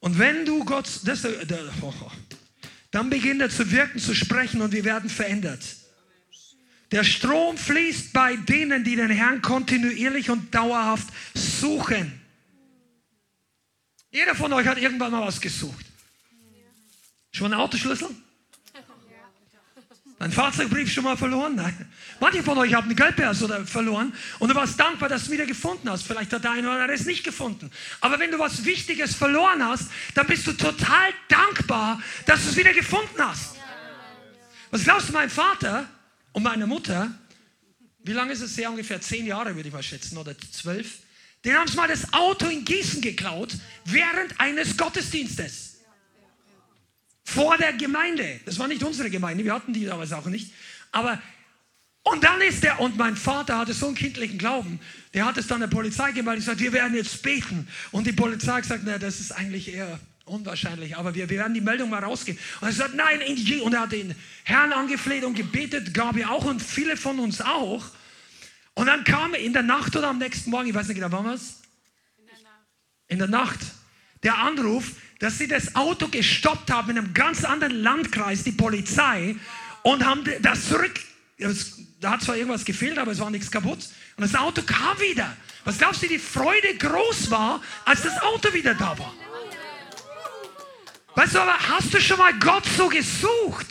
Und 0.00 0.18
wenn 0.18 0.44
du 0.44 0.64
Gott, 0.64 0.88
das, 1.04 1.22
dann 2.90 3.10
beginnt 3.10 3.42
er 3.42 3.50
zu 3.50 3.70
wirken, 3.70 3.98
zu 3.98 4.14
sprechen 4.14 4.60
und 4.62 4.72
wir 4.72 4.84
werden 4.84 5.08
verändert. 5.08 5.62
Der 6.90 7.04
Strom 7.04 7.56
fließt 7.56 8.12
bei 8.12 8.36
denen, 8.36 8.82
die 8.82 8.96
den 8.96 9.10
Herrn 9.10 9.42
kontinuierlich 9.42 10.28
und 10.28 10.52
dauerhaft 10.52 11.08
suchen. 11.34 12.20
Jeder 14.10 14.34
von 14.34 14.52
euch 14.52 14.66
hat 14.66 14.78
irgendwann 14.78 15.12
mal 15.12 15.24
was 15.24 15.40
gesucht. 15.40 15.86
Schon 17.30 17.52
ein 17.52 17.60
Autoschlüssel? 17.60 18.08
Ein 20.18 20.32
Fahrzeugbrief 20.32 20.92
schon 20.92 21.04
mal 21.04 21.16
verloren? 21.16 21.54
Nein. 21.54 21.88
Manche 22.18 22.42
von 22.42 22.58
euch 22.58 22.74
haben 22.74 22.88
einen 22.88 22.96
Geldbörse 22.96 23.46
oder 23.46 23.64
verloren 23.64 24.12
und 24.38 24.50
du 24.50 24.54
warst 24.54 24.78
dankbar, 24.78 25.08
dass 25.08 25.24
du 25.24 25.30
wieder 25.30 25.46
gefunden 25.46 25.88
hast. 25.88 26.02
Vielleicht 26.02 26.30
hat 26.32 26.44
der 26.44 26.50
eine 26.50 26.68
oder 26.68 26.82
andere 26.82 26.92
es 26.92 27.06
nicht 27.06 27.24
gefunden. 27.24 27.70
Aber 28.02 28.18
wenn 28.18 28.30
du 28.30 28.38
was 28.38 28.66
Wichtiges 28.66 29.14
verloren 29.14 29.64
hast, 29.64 29.90
dann 30.14 30.26
bist 30.26 30.46
du 30.46 30.52
total 30.52 31.14
dankbar, 31.28 32.02
dass 32.26 32.42
du 32.42 32.50
es 32.50 32.56
wieder 32.56 32.74
gefunden 32.74 33.18
hast. 33.18 33.56
Was 34.70 34.84
glaubst 34.84 35.08
du, 35.08 35.12
mein 35.14 35.30
Vater 35.30 35.88
und 36.32 36.42
meine 36.42 36.66
Mutter, 36.66 37.12
wie 38.02 38.12
lange 38.12 38.32
ist 38.32 38.40
es 38.40 38.56
her? 38.56 38.70
Ungefähr 38.70 39.00
zehn 39.00 39.26
Jahre, 39.26 39.54
würde 39.54 39.68
ich 39.68 39.74
mal 39.74 39.82
schätzen, 39.82 40.16
oder 40.16 40.34
zwölf. 40.38 40.98
Den 41.44 41.54
haben 41.54 41.68
sie 41.68 41.76
mal 41.76 41.88
das 41.88 42.12
Auto 42.12 42.46
in 42.46 42.64
Gießen 42.64 43.00
geklaut, 43.00 43.56
während 43.84 44.38
eines 44.38 44.76
Gottesdienstes 44.76 45.78
vor 47.24 47.56
der 47.56 47.72
Gemeinde. 47.74 48.40
Das 48.44 48.58
war 48.58 48.68
nicht 48.68 48.82
unsere 48.82 49.10
Gemeinde, 49.10 49.44
wir 49.44 49.54
hatten 49.54 49.72
die 49.72 49.84
damals 49.84 50.12
auch 50.12 50.26
nicht. 50.26 50.52
Aber 50.92 51.20
und 52.02 52.24
dann 52.24 52.40
ist 52.40 52.62
der, 52.62 52.80
und 52.80 52.96
mein 52.96 53.14
Vater 53.14 53.58
hatte 53.58 53.74
so 53.74 53.86
einen 53.86 53.94
kindlichen 53.94 54.38
Glauben, 54.38 54.80
der 55.12 55.26
hat 55.26 55.36
es 55.36 55.46
dann 55.46 55.60
der 55.60 55.66
Polizei 55.66 56.12
gemeldet, 56.12 56.44
gesagt, 56.44 56.60
wir 56.60 56.72
werden 56.72 56.94
jetzt 56.94 57.22
beten. 57.22 57.68
Und 57.90 58.06
die 58.06 58.12
Polizei 58.12 58.52
hat 58.52 58.62
gesagt, 58.62 58.82
na, 58.84 58.98
das 58.98 59.20
ist 59.20 59.32
eigentlich 59.32 59.72
eher 59.72 60.00
unwahrscheinlich, 60.24 60.96
aber 60.96 61.14
wir, 61.14 61.28
wir 61.28 61.38
werden 61.38 61.54
die 61.54 61.60
Meldung 61.60 61.90
mal 61.90 62.02
rausgeben. 62.02 62.40
Und 62.60 62.68
er 62.68 62.72
sagt, 62.72 62.94
nein, 62.94 63.20
und 63.62 63.72
er 63.72 63.80
hat 63.80 63.92
den 63.92 64.14
Herrn 64.44 64.72
angefleht 64.72 65.24
und 65.24 65.34
gebetet, 65.34 65.92
Gabi 65.92 66.24
auch 66.24 66.44
und 66.44 66.62
viele 66.62 66.96
von 66.96 67.18
uns 67.18 67.40
auch. 67.40 67.84
Und 68.74 68.86
dann 68.86 69.04
kam 69.04 69.34
in 69.34 69.52
der 69.52 69.62
Nacht 69.62 69.96
oder 69.96 70.08
am 70.08 70.18
nächsten 70.18 70.50
Morgen, 70.50 70.68
ich 70.68 70.74
weiß 70.74 70.88
nicht 70.88 70.96
genau, 70.96 71.10
wann 71.10 71.24
war 71.24 71.34
es? 71.34 71.60
In 72.18 72.26
der 72.26 72.38
Nacht. 72.38 72.60
In 73.08 73.18
der 73.18 73.28
Nacht. 73.28 73.60
Der 74.22 74.38
Anruf, 74.38 74.92
dass 75.18 75.38
sie 75.38 75.48
das 75.48 75.74
Auto 75.74 76.08
gestoppt 76.08 76.70
haben 76.70 76.90
in 76.90 76.98
einem 76.98 77.14
ganz 77.14 77.44
anderen 77.44 77.82
Landkreis, 77.82 78.44
die 78.44 78.52
Polizei, 78.52 79.36
und 79.82 80.04
haben 80.04 80.24
das 80.42 80.68
zurück. 80.68 81.00
Da 82.00 82.12
hat 82.12 82.22
zwar 82.22 82.36
irgendwas 82.36 82.64
gefehlt, 82.64 82.98
aber 82.98 83.12
es 83.12 83.18
war 83.18 83.30
nichts 83.30 83.50
kaputt. 83.50 83.78
Und 84.16 84.22
das 84.22 84.34
Auto 84.34 84.62
kam 84.62 84.98
wieder. 85.00 85.36
Was 85.64 85.78
glaubst 85.78 86.02
du, 86.02 86.06
die 86.06 86.18
Freude 86.18 86.74
groß 86.78 87.30
war, 87.30 87.62
als 87.84 88.02
das 88.02 88.20
Auto 88.22 88.52
wieder 88.52 88.74
da 88.74 88.98
war? 88.98 89.14
Weißt 91.20 91.34
du, 91.34 91.40
aber 91.40 91.58
hast 91.68 91.92
du 91.92 92.00
schon 92.00 92.16
mal 92.16 92.32
Gott 92.38 92.64
so 92.64 92.88
gesucht? 92.88 93.66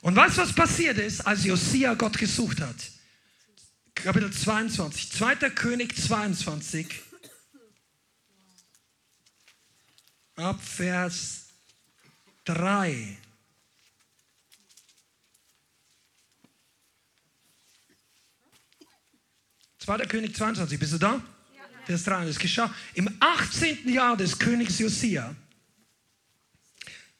Und 0.00 0.16
weißt 0.16 0.38
du, 0.38 0.40
was 0.40 0.54
passiert 0.54 0.96
ist, 0.96 1.20
als 1.20 1.44
Josia 1.44 1.92
Gott 1.92 2.16
gesucht 2.16 2.62
hat? 2.62 2.76
Kapitel 3.94 4.32
22, 4.32 5.12
2. 5.12 5.50
König 5.50 5.94
22. 6.02 7.02
ab 10.36 10.64
Vers 10.64 11.48
3. 12.46 13.18
Zweiter 19.78 20.06
König 20.06 20.34
22, 20.34 20.78
bist 20.78 20.94
du 20.94 20.98
da? 20.98 21.35
Vers 21.86 22.02
3. 22.04 22.24
Es 22.24 22.38
geschah 22.38 22.74
im 22.94 23.08
18. 23.20 23.88
Jahr 23.88 24.16
des 24.16 24.38
Königs 24.38 24.80
Josia. 24.80 25.34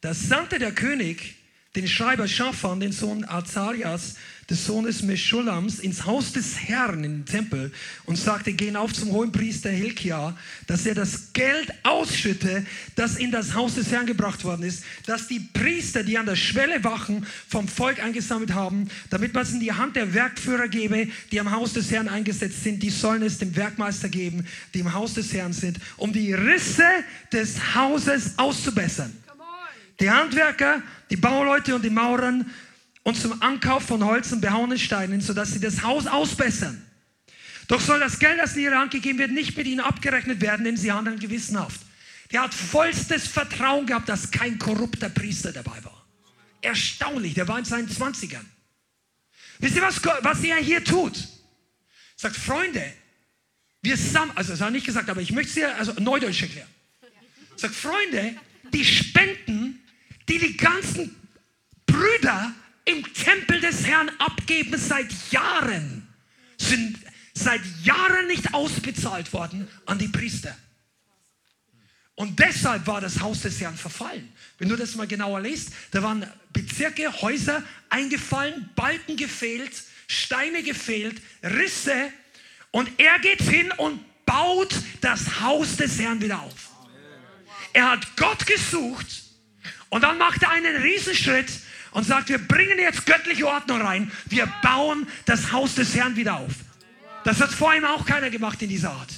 Da 0.00 0.12
sandte 0.12 0.58
der 0.58 0.72
König 0.72 1.36
den 1.76 1.86
Schreiber 1.86 2.26
Schafan, 2.26 2.80
den 2.80 2.90
Sohn 2.90 3.24
Azarias, 3.24 4.16
des 4.48 4.64
Sohnes 4.64 5.02
Meschulams, 5.02 5.80
ins 5.80 6.06
Haus 6.06 6.32
des 6.32 6.56
Herrn 6.56 7.02
in 7.02 7.12
den 7.18 7.26
Tempel 7.26 7.72
und 8.04 8.16
sagte, 8.16 8.52
geh 8.52 8.74
auf 8.76 8.92
zum 8.92 9.10
hohen 9.10 9.32
Priester 9.32 9.70
Hilkia, 9.70 10.36
dass 10.66 10.86
er 10.86 10.94
das 10.94 11.32
Geld 11.32 11.72
ausschütte, 11.82 12.64
das 12.94 13.16
in 13.16 13.32
das 13.32 13.54
Haus 13.54 13.74
des 13.74 13.90
Herrn 13.90 14.06
gebracht 14.06 14.44
worden 14.44 14.62
ist, 14.62 14.84
dass 15.06 15.26
die 15.26 15.40
Priester, 15.40 16.04
die 16.04 16.16
an 16.16 16.26
der 16.26 16.36
Schwelle 16.36 16.84
wachen, 16.84 17.26
vom 17.48 17.66
Volk 17.66 18.02
eingesammelt 18.02 18.54
haben, 18.54 18.88
damit 19.10 19.34
man 19.34 19.42
es 19.42 19.52
in 19.52 19.60
die 19.60 19.72
Hand 19.72 19.96
der 19.96 20.14
Werkführer 20.14 20.68
gebe, 20.68 21.08
die 21.32 21.40
am 21.40 21.50
Haus 21.50 21.72
des 21.72 21.90
Herrn 21.90 22.08
eingesetzt 22.08 22.62
sind, 22.62 22.82
die 22.82 22.90
sollen 22.90 23.22
es 23.22 23.38
dem 23.38 23.56
Werkmeister 23.56 24.08
geben, 24.08 24.46
die 24.74 24.80
im 24.80 24.92
Haus 24.92 25.14
des 25.14 25.32
Herrn 25.32 25.52
sind, 25.52 25.78
um 25.96 26.12
die 26.12 26.32
Risse 26.32 26.86
des 27.32 27.74
Hauses 27.74 28.38
auszubessern. 28.38 29.12
Die 29.98 30.10
Handwerker, 30.10 30.82
die 31.10 31.16
Bauleute 31.16 31.74
und 31.74 31.84
die 31.84 31.90
Maurern 31.90 32.50
und 33.06 33.14
zum 33.14 33.40
Ankauf 33.40 33.84
von 33.84 34.04
Holz 34.04 34.32
und 34.32 34.40
behauenen 34.40 34.80
Steinen, 34.80 35.20
sodass 35.20 35.52
sie 35.52 35.60
das 35.60 35.84
Haus 35.84 36.08
ausbessern. 36.08 36.84
Doch 37.68 37.80
soll 37.80 38.00
das 38.00 38.18
Geld, 38.18 38.40
das 38.40 38.56
in 38.56 38.64
ihre 38.64 38.78
Hand 38.78 38.90
gegeben 38.90 39.20
wird, 39.20 39.30
nicht 39.30 39.56
mit 39.56 39.68
ihnen 39.68 39.78
abgerechnet 39.78 40.40
werden, 40.40 40.64
denn 40.64 40.76
sie 40.76 40.90
handeln 40.90 41.20
gewissenhaft. 41.20 41.80
Der 42.32 42.42
hat 42.42 42.52
vollstes 42.52 43.28
Vertrauen 43.28 43.86
gehabt, 43.86 44.08
dass 44.08 44.32
kein 44.32 44.58
korrupter 44.58 45.08
Priester 45.08 45.52
dabei 45.52 45.84
war. 45.84 46.04
Erstaunlich, 46.62 47.34
der 47.34 47.46
war 47.46 47.60
in 47.60 47.64
seinen 47.64 47.88
Zwanzigern. 47.88 48.44
Wisst 49.60 49.76
ihr, 49.76 49.82
was, 49.82 50.04
was 50.04 50.42
er 50.42 50.56
hier 50.56 50.82
tut? 50.82 51.16
Sagt, 52.16 52.34
Freunde, 52.34 52.92
wir 53.82 53.96
sammeln, 53.96 54.36
also 54.36 54.50
das 54.50 54.60
hat 54.60 54.66
er 54.66 54.72
nicht 54.72 54.86
gesagt, 54.86 55.08
aber 55.08 55.20
ich 55.20 55.30
möchte 55.30 55.50
es 55.50 55.54
dir 55.54 55.76
also 55.76 55.92
neudeutsch 56.00 56.42
erklären. 56.42 56.68
Sagt, 57.54 57.76
Freunde, 57.76 58.34
die 58.72 58.84
Spenden, 58.84 59.80
die 60.28 60.40
die 60.40 60.56
ganzen 60.56 61.14
Brüder 61.86 62.52
im 62.86 63.02
Tempel 63.12 63.60
des 63.60 63.84
Herrn 63.86 64.10
abgeben 64.18 64.78
seit 64.78 65.12
Jahren, 65.30 66.08
sind 66.56 66.98
seit 67.34 67.60
Jahren 67.82 68.26
nicht 68.28 68.54
ausbezahlt 68.54 69.32
worden 69.32 69.68
an 69.84 69.98
die 69.98 70.08
Priester. 70.08 70.56
Und 72.14 72.38
deshalb 72.38 72.86
war 72.86 73.02
das 73.02 73.20
Haus 73.20 73.42
des 73.42 73.60
Herrn 73.60 73.76
verfallen. 73.76 74.32
Wenn 74.58 74.70
du 74.70 74.76
das 74.76 74.94
mal 74.94 75.06
genauer 75.06 75.42
liest, 75.42 75.68
da 75.90 76.02
waren 76.02 76.26
Bezirke, 76.52 77.12
Häuser 77.20 77.62
eingefallen, 77.90 78.70
Balken 78.74 79.16
gefehlt, 79.18 79.72
Steine 80.06 80.62
gefehlt, 80.62 81.20
Risse. 81.42 82.10
Und 82.70 82.88
er 82.98 83.18
geht 83.18 83.42
hin 83.42 83.70
und 83.72 84.00
baut 84.24 84.74
das 85.02 85.40
Haus 85.40 85.76
des 85.76 85.98
Herrn 85.98 86.22
wieder 86.22 86.40
auf. 86.40 86.70
Er 87.74 87.90
hat 87.90 88.16
Gott 88.16 88.46
gesucht 88.46 89.24
und 89.90 90.02
dann 90.02 90.16
macht 90.16 90.42
er 90.42 90.50
einen 90.52 90.76
Riesenschritt 90.76 91.50
und 91.96 92.04
sagt, 92.04 92.28
wir 92.28 92.36
bringen 92.36 92.78
jetzt 92.78 93.06
göttliche 93.06 93.48
Ordnung 93.48 93.80
rein. 93.80 94.12
Wir 94.26 94.44
bauen 94.60 95.08
das 95.24 95.50
Haus 95.50 95.76
des 95.76 95.94
Herrn 95.94 96.14
wieder 96.14 96.36
auf. 96.36 96.52
Das 97.24 97.40
hat 97.40 97.50
vor 97.50 97.74
ihm 97.74 97.86
auch 97.86 98.04
keiner 98.04 98.28
gemacht 98.28 98.60
in 98.60 98.68
dieser 98.68 98.90
Art. 98.90 99.08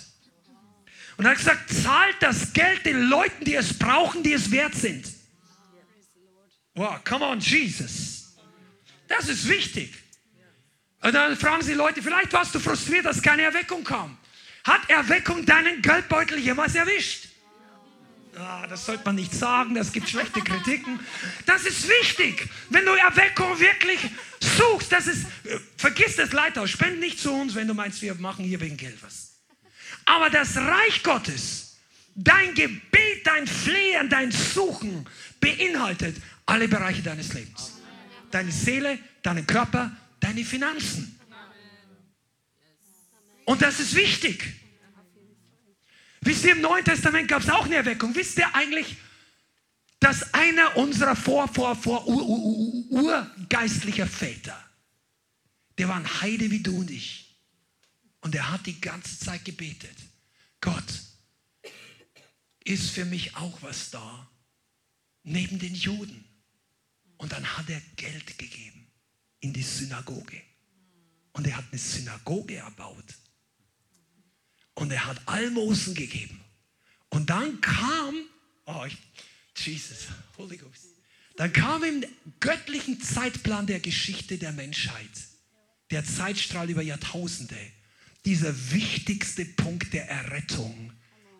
Und 1.16 1.24
er 1.24 1.32
hat 1.32 1.38
gesagt, 1.38 1.72
zahlt 1.72 2.14
das 2.20 2.52
Geld 2.52 2.86
den 2.86 3.08
Leuten, 3.08 3.44
die 3.44 3.56
es 3.56 3.76
brauchen, 3.76 4.22
die 4.22 4.32
es 4.32 4.52
wert 4.52 4.76
sind. 4.76 5.08
Wow, 6.76 7.02
come 7.02 7.24
on, 7.24 7.40
Jesus. 7.40 8.36
Das 9.08 9.28
ist 9.28 9.48
wichtig. 9.48 9.92
Und 11.00 11.16
dann 11.16 11.36
fragen 11.36 11.62
sie 11.62 11.74
Leute, 11.74 12.00
vielleicht 12.00 12.32
warst 12.32 12.54
du 12.54 12.60
frustriert, 12.60 13.06
dass 13.06 13.20
keine 13.20 13.42
Erweckung 13.42 13.82
kam. 13.82 14.16
Hat 14.62 14.88
Erweckung 14.88 15.44
deinen 15.44 15.82
Geldbeutel 15.82 16.38
jemals 16.38 16.76
erwischt? 16.76 17.27
Ah, 18.36 18.66
das 18.66 18.86
sollte 18.86 19.04
man 19.04 19.14
nicht 19.14 19.32
sagen, 19.32 19.74
das 19.74 19.92
gibt 19.92 20.08
schlechte 20.08 20.40
Kritiken. 20.40 21.00
Das 21.46 21.64
ist 21.64 21.88
wichtig, 21.88 22.48
wenn 22.70 22.84
du 22.84 22.92
Erweckung 22.92 23.58
wirklich 23.58 24.00
suchst. 24.40 24.92
Das 24.92 25.06
ist, 25.06 25.26
vergiss 25.76 26.16
das 26.16 26.32
Leithaus, 26.32 26.70
spend 26.70 27.00
nicht 27.00 27.18
zu 27.18 27.32
uns, 27.32 27.54
wenn 27.54 27.68
du 27.68 27.74
meinst, 27.74 28.02
wir 28.02 28.14
machen 28.14 28.44
hier 28.44 28.60
wegen 28.60 28.76
Geld 28.76 28.98
was. 29.02 29.32
Aber 30.04 30.30
das 30.30 30.56
Reich 30.56 31.02
Gottes, 31.02 31.76
dein 32.14 32.54
Gebet, 32.54 33.24
dein 33.24 33.46
Flehen, 33.46 34.08
dein 34.08 34.30
Suchen 34.30 35.06
beinhaltet 35.40 36.16
alle 36.46 36.68
Bereiche 36.68 37.02
deines 37.02 37.34
Lebens. 37.34 37.74
Deine 38.30 38.52
Seele, 38.52 38.98
deinen 39.22 39.46
Körper, 39.46 39.90
deine 40.20 40.44
Finanzen. 40.44 41.18
Und 43.44 43.62
das 43.62 43.80
ist 43.80 43.94
wichtig. 43.94 44.54
Wisst 46.28 46.44
ihr, 46.44 46.52
im 46.52 46.60
Neuen 46.60 46.84
Testament 46.84 47.26
gab 47.26 47.40
es 47.40 47.48
auch 47.48 47.64
eine 47.64 47.76
Erweckung. 47.76 48.14
Wisst 48.14 48.36
ihr 48.36 48.54
eigentlich, 48.54 48.98
dass 49.98 50.34
einer 50.34 50.76
unserer 50.76 51.16
vor, 51.16 51.48
vor, 51.48 51.74
vor, 51.74 52.06
ur, 52.06 52.22
ur, 52.22 52.90
urgeistlicher 52.90 54.06
Väter, 54.06 54.62
der 55.78 55.88
war 55.88 55.96
ein 55.96 56.20
Heide 56.20 56.50
wie 56.50 56.62
du 56.62 56.80
und 56.80 56.90
ich. 56.90 57.34
Und 58.20 58.34
er 58.34 58.52
hat 58.52 58.66
die 58.66 58.78
ganze 58.78 59.18
Zeit 59.18 59.42
gebetet. 59.46 59.96
Gott, 60.60 60.84
ist 62.62 62.90
für 62.90 63.06
mich 63.06 63.34
auch 63.34 63.62
was 63.62 63.88
da. 63.90 64.30
Neben 65.22 65.58
den 65.58 65.74
Juden. 65.74 66.26
Und 67.16 67.32
dann 67.32 67.56
hat 67.56 67.70
er 67.70 67.80
Geld 67.96 68.36
gegeben 68.36 68.86
in 69.40 69.54
die 69.54 69.62
Synagoge. 69.62 70.42
Und 71.32 71.46
er 71.46 71.56
hat 71.56 71.64
eine 71.70 71.80
Synagoge 71.80 72.56
erbaut. 72.56 73.14
Und 74.78 74.92
er 74.92 75.06
hat 75.06 75.20
Almosen 75.26 75.96
gegeben. 75.96 76.40
Und 77.08 77.30
dann 77.30 77.60
kam, 77.60 78.14
oh, 78.64 78.86
Jesus, 79.56 80.06
Holy 80.36 80.56
Ghost. 80.56 80.84
Dann 81.34 81.52
kam 81.52 81.82
im 81.82 82.04
göttlichen 82.38 83.00
Zeitplan 83.02 83.66
der 83.66 83.80
Geschichte 83.80 84.38
der 84.38 84.52
Menschheit, 84.52 85.10
der 85.90 86.04
Zeitstrahl 86.04 86.70
über 86.70 86.82
Jahrtausende, 86.82 87.56
dieser 88.24 88.54
wichtigste 88.70 89.44
Punkt 89.44 89.92
der 89.94 90.08
Errettung 90.08 90.92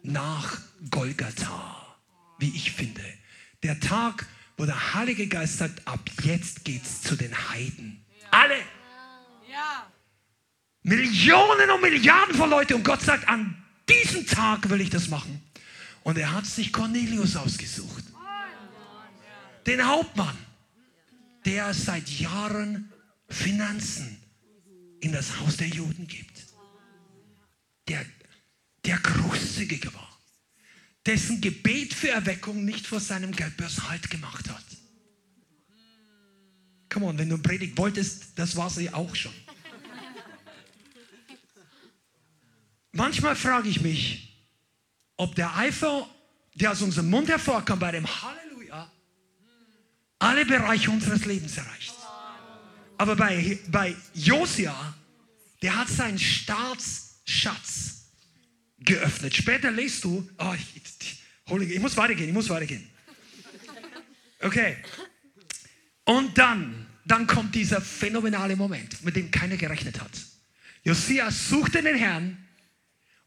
nach 0.03 0.61
Golgatha, 0.91 1.97
wie 2.41 2.51
ich 2.57 2.73
finde. 2.73 3.05
Der 3.63 3.79
Tag, 3.79 4.27
wo 4.57 4.67
der 4.67 4.95
Heilige 4.95 5.29
Geist 5.29 5.59
sagt, 5.59 5.87
ab 5.87 6.11
jetzt 6.25 6.65
geht's 6.65 7.03
zu 7.03 7.15
den 7.15 7.51
Heiden. 7.51 8.05
Alle. 8.33 8.59
Ja. 9.49 9.89
Millionen 10.89 11.71
und 11.71 11.83
Milliarden 11.83 12.35
von 12.35 12.49
Leuten 12.49 12.75
und 12.75 12.83
Gott 12.83 13.03
sagt, 13.03 13.29
an 13.29 13.63
diesem 13.89 14.27
Tag 14.27 14.71
will 14.71 14.81
ich 14.81 14.89
das 14.89 15.09
machen. 15.09 15.43
Und 16.03 16.17
er 16.17 16.33
hat 16.33 16.47
sich 16.47 16.73
Cornelius 16.73 17.37
ausgesucht. 17.37 18.05
Den 19.67 19.87
Hauptmann, 19.87 20.37
der 21.45 21.75
seit 21.75 22.09
Jahren 22.09 22.91
Finanzen 23.29 24.17
in 25.01 25.13
das 25.13 25.39
Haus 25.39 25.59
der 25.59 25.69
Juden 25.69 26.07
gibt. 26.07 26.47
Der, 27.89 28.05
der 28.87 28.99
großzügig 28.99 29.93
war. 29.93 30.19
Dessen 31.05 31.43
Gebet 31.43 31.93
für 31.93 32.09
Erweckung 32.09 32.65
nicht 32.65 32.87
vor 32.87 33.01
seinem 33.01 33.33
Geldbörs 33.33 33.89
Halt 33.89 34.09
gemacht 34.09 34.49
hat. 34.49 34.65
Come 36.91 37.07
on, 37.07 37.19
wenn 37.19 37.29
du 37.29 37.37
Predigt 37.37 37.77
wolltest, 37.77 38.29
das 38.37 38.57
war 38.57 38.71
sie 38.71 38.93
auch 38.93 39.15
schon. 39.15 39.33
Manchmal 42.93 43.37
frage 43.37 43.69
ich 43.69 43.81
mich, 43.81 44.29
ob 45.17 45.35
der 45.35 45.57
Eifer, 45.57 46.09
der 46.55 46.73
aus 46.73 46.83
unserem 46.83 47.11
Mund 47.11 47.29
hervorkommt, 47.29 47.81
bei 47.81 47.93
dem 47.93 48.07
Halleluja, 48.07 48.91
alle 50.19 50.47
Bereiche 50.47 50.91
unseres 50.91 51.25
Lebens 51.25 51.57
erreicht. 51.57 51.95
Aber 52.97 53.15
bei, 53.15 53.59
bei 53.69 53.95
Josia, 54.15 54.95
der 55.63 55.77
hat 55.77 55.89
seinen 55.89 56.19
Staatsschatz 56.19 58.07
geöffnet. 58.81 59.37
Später 59.37 59.71
lest 59.71 60.05
du, 60.05 60.29
oh, 60.39 60.55
ich, 60.55 61.21
ich, 61.71 61.81
muss 61.81 61.97
weitergehen, 61.97 62.29
ich 62.29 62.35
muss 62.35 62.49
weitergehen. 62.49 62.89
Okay. 64.41 64.77
Und 66.05 66.39
dann, 66.39 66.87
dann 67.05 67.27
kommt 67.27 67.55
dieser 67.55 67.81
phänomenale 67.81 68.57
Moment, 68.57 69.05
mit 69.05 69.15
dem 69.17 69.31
keiner 69.31 69.57
gerechnet 69.57 70.01
hat. 70.01 70.11
Josia 70.85 71.31
suchte 71.31 71.83
den 71.83 71.97
Herrn 71.97 72.48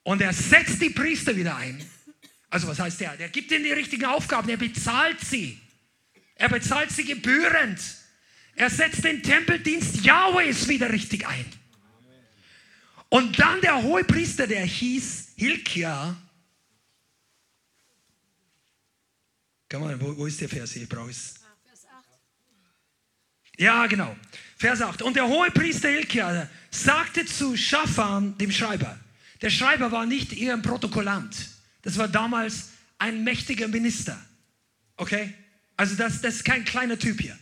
und 0.04 0.22
er 0.22 0.34
setzt 0.34 0.82
die 0.82 0.90
Priester 0.90 1.36
wieder 1.36 1.56
ein. 1.56 1.84
Also 2.50 2.68
was 2.68 2.80
heißt 2.80 3.00
der? 3.00 3.18
Der 3.18 3.30
gibt 3.30 3.52
ihnen 3.52 3.64
die 3.64 3.72
richtigen 3.72 4.06
Aufgaben, 4.06 4.50
er 4.50 4.58
bezahlt 4.58 5.20
sie. 5.22 5.60
Er 6.36 6.50
bezahlt 6.50 6.92
sie 6.92 7.06
gebührend. 7.06 7.80
Er 8.56 8.70
setzt 8.70 9.04
den 9.04 9.24
Tempeldienst 9.24 10.04
Yahwehs 10.04 10.68
wieder 10.68 10.92
richtig 10.92 11.26
ein. 11.28 11.46
Und 13.10 13.40
dann 13.40 13.62
der 13.62 13.82
hohe 13.82 14.04
Priester, 14.04 14.48
der 14.48 14.66
hieß 14.66 15.34
Hilkia. 15.36 16.16
Komm 19.70 19.82
mal, 19.84 20.00
wo, 20.02 20.18
wo 20.18 20.26
ist 20.26 20.40
der 20.42 20.50
Vers? 20.50 20.76
Ich 20.76 20.88
brauche 20.88 21.12
es. 21.12 21.36
Ja, 23.58 23.86
genau. 23.88 24.16
Vers 24.58 24.82
8. 24.82 25.02
Und 25.02 25.16
der 25.16 25.28
hohe 25.28 25.52
Priester 25.52 25.90
Hilkia 25.90 26.50
sagte 26.72 27.26
zu 27.26 27.56
Schafan, 27.56 28.38
dem 28.38 28.52
Schreiber, 28.52 29.00
der 29.42 29.50
Schreiber 29.50 29.92
war 29.92 30.06
nicht 30.06 30.34
eher 30.34 30.54
ein 30.54 30.62
Protokollant. 30.62 31.36
Das 31.82 31.98
war 31.98 32.08
damals 32.08 32.70
ein 32.98 33.24
mächtiger 33.24 33.68
Minister. 33.68 34.20
Okay? 34.98 35.34
Also 35.76 35.96
das, 35.96 36.22
das 36.22 36.36
ist 36.36 36.46
kein 36.46 36.64
kleiner 36.64 37.00
Typ 37.00 37.20
hier. 37.20 37.38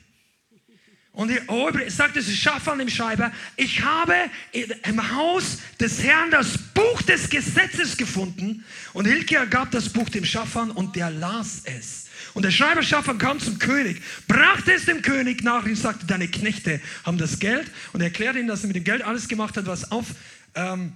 Und 1.12 1.32
er 1.32 1.92
sagte 1.92 2.24
zu 2.24 2.32
Schafan, 2.32 2.80
dem 2.80 2.88
Schreiber, 2.88 3.34
ich 3.58 3.84
habe 3.84 4.14
im 4.54 5.16
Haus 5.16 5.58
des 5.78 6.02
Herrn 6.02 6.32
das 6.32 6.58
Buch 6.58 7.02
des 7.02 7.30
Gesetzes 7.30 7.98
gefunden. 7.98 8.64
Und 8.94 9.06
Hilkia 9.06 9.44
gab 9.44 9.72
das 9.72 9.90
Buch 9.90 10.08
dem 10.08 10.24
Schafan 10.24 10.72
und 10.72 10.96
der 10.96 11.10
las 11.10 11.64
es. 11.66 12.06
Und 12.34 12.44
der 12.44 12.52
Schreiber 12.52 12.84
Schafan 12.84 13.18
kam 13.18 13.40
zum 13.40 13.60
König, 13.60 14.02
brachte 14.28 14.72
es 14.72 14.86
dem 14.86 15.02
König 15.02 15.44
nach 15.44 15.66
und 15.66 15.76
sagte, 15.76 16.06
deine 16.06 16.30
Knechte 16.30 16.80
haben 17.04 17.18
das 17.18 17.40
Geld. 17.40 17.70
Und 17.92 18.00
er 18.00 18.08
erklärte 18.08 18.40
ihm, 18.40 18.48
dass 18.48 18.64
er 18.64 18.68
mit 18.68 18.78
dem 18.78 18.86
Geld 18.86 19.02
alles 19.02 19.28
gemacht 19.28 19.58
hat, 19.58 19.66
was 19.66 19.92
auf... 19.92 20.06
Ähm, 20.56 20.94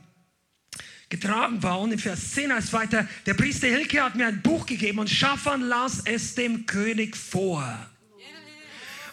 getragen 1.14 1.62
war. 1.62 1.80
Und 1.80 1.92
in 1.92 2.00
Vers 2.00 2.32
10 2.32 2.52
heißt 2.52 2.74
weiter, 2.74 3.08
der 3.28 3.36
Priester 3.36 3.68
Hilke 3.68 4.02
hat 4.02 4.16
mir 4.16 4.26
ein 4.26 4.42
Buch 4.42 4.66
gegeben 4.66 4.98
und 4.98 5.12
Schaffan 5.12 5.62
las 5.62 6.02
es 6.06 6.34
dem 6.34 6.66
König 6.66 7.16
vor. 7.16 7.64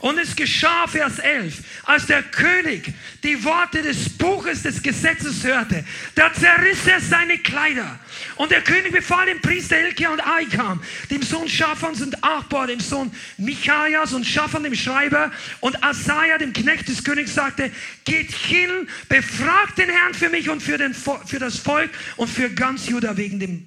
Und 0.01 0.19
es 0.19 0.35
geschah, 0.35 0.87
Vers 0.87 1.19
11, 1.19 1.59
als 1.85 2.07
der 2.07 2.23
König 2.23 2.93
die 3.23 3.45
Worte 3.45 3.83
des 3.83 4.09
Buches 4.09 4.63
des 4.63 4.83
Gesetzes 4.83 5.45
hörte, 5.45 5.85
da 6.15 6.33
zerriss 6.33 6.87
er 6.87 7.01
seine 7.01 7.37
Kleider. 7.37 7.99
Und 8.37 8.51
der 8.51 8.63
König 8.63 8.93
befahl 8.93 9.27
dem 9.27 9.43
Priester 9.43 9.77
Hilkia 9.77 10.11
und 10.11 10.21
Aikam, 10.21 10.83
dem 11.11 11.23
Sohn 11.23 11.49
Schaffans 11.49 12.01
und 12.01 12.25
Achbor, 12.25 12.67
dem 12.67 12.81
Sohn 12.81 13.13
Michaias 13.37 14.15
und 14.15 14.25
Schaffan, 14.25 14.65
dem 14.65 14.75
Schreiber, 14.75 15.31
und 15.61 15.83
Asaja, 15.85 16.39
dem 16.39 16.55
Knecht 16.55 16.89
des 16.89 17.05
Königs, 17.05 17.35
sagte, 17.35 17.71
geht 18.07 18.33
hin, 18.33 18.89
befragt 19.11 19.77
den 19.77 19.91
Herrn 19.91 20.15
für 20.15 20.31
mich 20.31 20.49
und 20.49 20.63
für, 20.63 20.79
den, 20.79 20.95
für 20.95 21.39
das 21.39 21.59
Volk 21.59 21.91
und 22.17 22.29
für 22.29 22.49
ganz 22.49 22.89
Juda 22.89 23.17
wegen 23.17 23.39
dem 23.39 23.67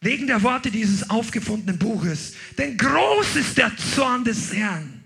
wegen 0.00 0.28
der 0.28 0.44
Worte 0.44 0.70
dieses 0.70 1.10
aufgefundenen 1.10 1.76
Buches. 1.76 2.34
Denn 2.56 2.76
groß 2.76 3.34
ist 3.34 3.58
der 3.58 3.72
Zorn 3.76 4.22
des 4.22 4.54
Herrn 4.54 4.97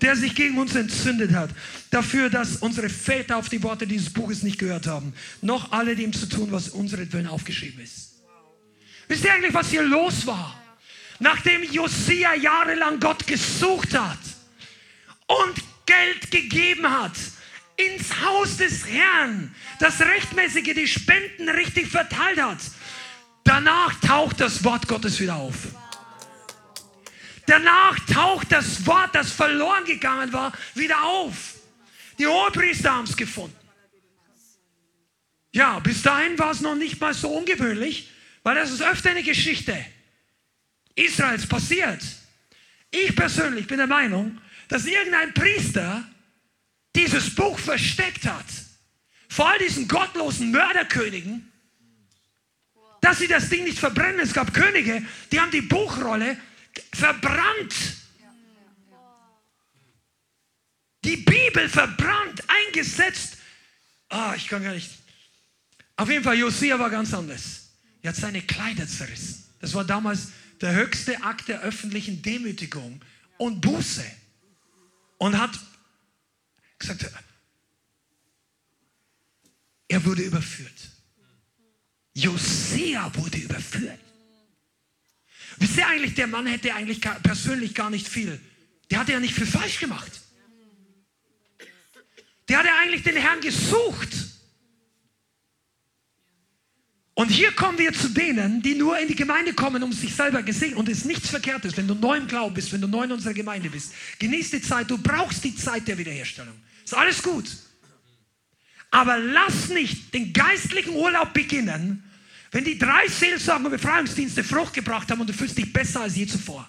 der 0.00 0.16
sich 0.16 0.34
gegen 0.34 0.58
uns 0.58 0.74
entzündet 0.74 1.32
hat, 1.32 1.50
dafür, 1.90 2.30
dass 2.30 2.56
unsere 2.56 2.88
Väter 2.88 3.36
auf 3.36 3.48
die 3.48 3.62
Worte 3.62 3.86
dieses 3.86 4.12
Buches 4.12 4.42
nicht 4.42 4.58
gehört 4.58 4.86
haben, 4.86 5.12
noch 5.42 5.72
alle 5.72 5.96
dem 5.96 6.12
zu 6.12 6.26
tun, 6.26 6.52
was 6.52 6.68
unseretwillen 6.68 7.26
aufgeschrieben 7.26 7.82
ist. 7.82 8.14
Wisst 9.08 9.24
ihr 9.24 9.32
eigentlich, 9.32 9.54
was 9.54 9.70
hier 9.70 9.82
los 9.82 10.26
war? 10.26 10.60
Nachdem 11.18 11.62
Josia 11.64 12.34
jahrelang 12.34 13.00
Gott 13.00 13.26
gesucht 13.26 13.98
hat 13.98 14.18
und 15.26 15.54
Geld 15.86 16.30
gegeben 16.30 16.88
hat 16.88 17.12
ins 17.76 18.20
Haus 18.24 18.56
des 18.56 18.86
Herrn, 18.86 19.54
das 19.80 20.00
rechtmäßige 20.00 20.74
die 20.74 20.86
Spenden 20.86 21.48
richtig 21.48 21.88
verteilt 21.88 22.40
hat, 22.40 22.58
danach 23.44 23.98
taucht 24.00 24.40
das 24.40 24.62
Wort 24.64 24.86
Gottes 24.86 25.18
wieder 25.20 25.36
auf. 25.36 25.54
Danach 27.48 27.98
taucht 28.00 28.52
das 28.52 28.84
Wort, 28.86 29.14
das 29.14 29.32
verloren 29.32 29.86
gegangen 29.86 30.30
war, 30.34 30.52
wieder 30.74 31.02
auf. 31.02 31.54
Die 32.18 32.26
Hohepriester 32.26 32.92
haben 32.92 33.04
es 33.04 33.16
gefunden. 33.16 33.56
Ja, 35.52 35.78
bis 35.78 36.02
dahin 36.02 36.38
war 36.38 36.50
es 36.50 36.60
noch 36.60 36.74
nicht 36.74 37.00
mal 37.00 37.14
so 37.14 37.30
ungewöhnlich, 37.30 38.10
weil 38.42 38.54
das 38.54 38.70
ist 38.70 38.82
öfter 38.82 39.10
eine 39.10 39.22
Geschichte 39.22 39.82
Israels 40.94 41.46
passiert. 41.46 42.02
Ich 42.90 43.16
persönlich 43.16 43.66
bin 43.66 43.78
der 43.78 43.86
Meinung, 43.86 44.38
dass 44.68 44.84
irgendein 44.84 45.32
Priester 45.32 46.06
dieses 46.94 47.34
Buch 47.34 47.58
versteckt 47.58 48.26
hat. 48.26 48.44
Vor 49.30 49.48
all 49.48 49.58
diesen 49.58 49.88
gottlosen 49.88 50.50
Mörderkönigen, 50.50 51.50
dass 53.00 53.20
sie 53.20 53.28
das 53.28 53.48
Ding 53.48 53.64
nicht 53.64 53.78
verbrennen. 53.78 54.20
Es 54.20 54.34
gab 54.34 54.52
Könige, 54.52 55.02
die 55.32 55.40
haben 55.40 55.50
die 55.50 55.62
Buchrolle 55.62 56.36
verbrannt. 56.92 57.74
Die 61.04 61.16
Bibel 61.16 61.68
verbrannt, 61.68 62.42
eingesetzt. 62.48 63.38
Ah, 64.08 64.34
ich 64.36 64.48
kann 64.48 64.62
gar 64.62 64.74
nicht. 64.74 64.90
Auf 65.96 66.08
jeden 66.08 66.22
Fall, 66.22 66.38
Josia 66.38 66.78
war 66.78 66.90
ganz 66.90 67.12
anders. 67.14 67.70
Er 68.02 68.10
hat 68.10 68.16
seine 68.16 68.42
Kleider 68.42 68.86
zerrissen. 68.86 69.44
Das 69.60 69.74
war 69.74 69.84
damals 69.84 70.28
der 70.60 70.74
höchste 70.74 71.22
Akt 71.22 71.48
der 71.48 71.60
öffentlichen 71.62 72.22
Demütigung 72.22 73.00
und 73.38 73.60
Buße. 73.60 74.04
Und 75.18 75.36
hat 75.36 75.58
gesagt, 76.78 77.10
er 79.88 80.04
wurde 80.04 80.22
überführt. 80.22 80.90
Josia 82.14 83.12
wurde 83.14 83.38
überführt. 83.38 83.98
Wisst 85.58 85.76
ihr 85.76 85.86
eigentlich, 85.86 86.14
der 86.14 86.26
Mann 86.26 86.46
hätte 86.46 86.74
eigentlich 86.74 87.00
persönlich 87.00 87.74
gar 87.74 87.90
nicht 87.90 88.08
viel. 88.08 88.40
Der 88.90 89.00
hatte 89.00 89.12
ja 89.12 89.20
nicht 89.20 89.34
viel 89.34 89.46
falsch 89.46 89.80
gemacht. 89.80 90.20
Der 92.48 92.58
hatte 92.58 92.72
eigentlich 92.80 93.02
den 93.02 93.16
Herrn 93.16 93.40
gesucht. 93.40 94.08
Und 97.14 97.30
hier 97.30 97.50
kommen 97.50 97.78
wir 97.78 97.92
zu 97.92 98.08
denen, 98.10 98.62
die 98.62 98.76
nur 98.76 98.96
in 98.98 99.08
die 99.08 99.16
Gemeinde 99.16 99.52
kommen, 99.52 99.82
um 99.82 99.92
sich 99.92 100.14
selber 100.14 100.42
gesehen. 100.44 100.74
Und 100.74 100.88
es 100.88 100.98
ist 100.98 101.04
nichts 101.04 101.28
Verkehrtes, 101.28 101.76
wenn 101.76 101.88
du 101.88 101.94
neu 101.94 102.16
im 102.16 102.28
Glauben 102.28 102.54
bist, 102.54 102.72
wenn 102.72 102.80
du 102.80 102.86
neu 102.86 103.04
in 103.04 103.12
unserer 103.12 103.34
Gemeinde 103.34 103.68
bist. 103.68 103.92
Genieß 104.20 104.52
die 104.52 104.62
Zeit, 104.62 104.88
du 104.88 104.96
brauchst 104.98 105.42
die 105.42 105.56
Zeit 105.56 105.88
der 105.88 105.98
Wiederherstellung. 105.98 106.54
Ist 106.84 106.94
alles 106.94 107.20
gut. 107.22 107.44
Aber 108.92 109.18
lass 109.18 109.68
nicht 109.68 110.14
den 110.14 110.32
geistlichen 110.32 110.94
Urlaub 110.94 111.34
beginnen, 111.34 112.07
wenn 112.50 112.64
die 112.64 112.78
drei 112.78 113.06
Seelsorgen 113.08 113.66
und 113.66 113.72
Befreiungsdienste 113.72 114.42
Frucht 114.42 114.74
gebracht 114.74 115.10
haben 115.10 115.20
und 115.20 115.28
du 115.28 115.32
fühlst 115.32 115.58
dich 115.58 115.72
besser 115.72 116.02
als 116.02 116.16
je 116.16 116.26
zuvor. 116.26 116.68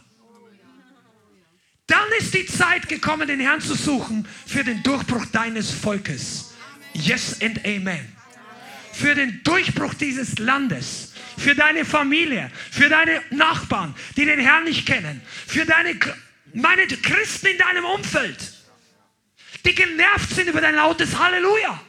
Dann 1.88 2.08
ist 2.20 2.34
die 2.34 2.46
Zeit 2.46 2.88
gekommen, 2.88 3.28
den 3.28 3.40
Herrn 3.40 3.62
zu 3.62 3.74
suchen 3.74 4.28
für 4.46 4.64
den 4.64 4.84
Durchbruch 4.84 5.26
deines 5.28 5.72
Volkes. 5.72 6.54
Yes 6.94 7.42
and 7.42 7.66
Amen 7.66 8.20
für 9.00 9.16
den 9.16 9.42
Durchbruch 9.44 9.94
dieses 9.94 10.38
Landes, 10.40 11.14
für 11.38 11.56
deine 11.56 11.86
Familie, 11.86 12.52
für 12.70 12.90
deine 12.90 13.22
Nachbarn, 13.30 13.96
die 14.18 14.26
den 14.26 14.40
Herrn 14.40 14.66
nicht 14.66 14.86
kennen, 14.86 15.22
für 15.48 15.66
deine 15.66 15.98
meine 16.54 16.88
Christen 16.88 17.48
in 17.48 17.58
deinem 17.60 17.86
Umfeld, 17.86 18.38
die 19.66 19.76
genervt 19.76 20.32
sind 20.32 20.50
über 20.50 20.62
dein 20.62 20.76
lautes 20.76 21.18
Halleluja. 21.18 21.80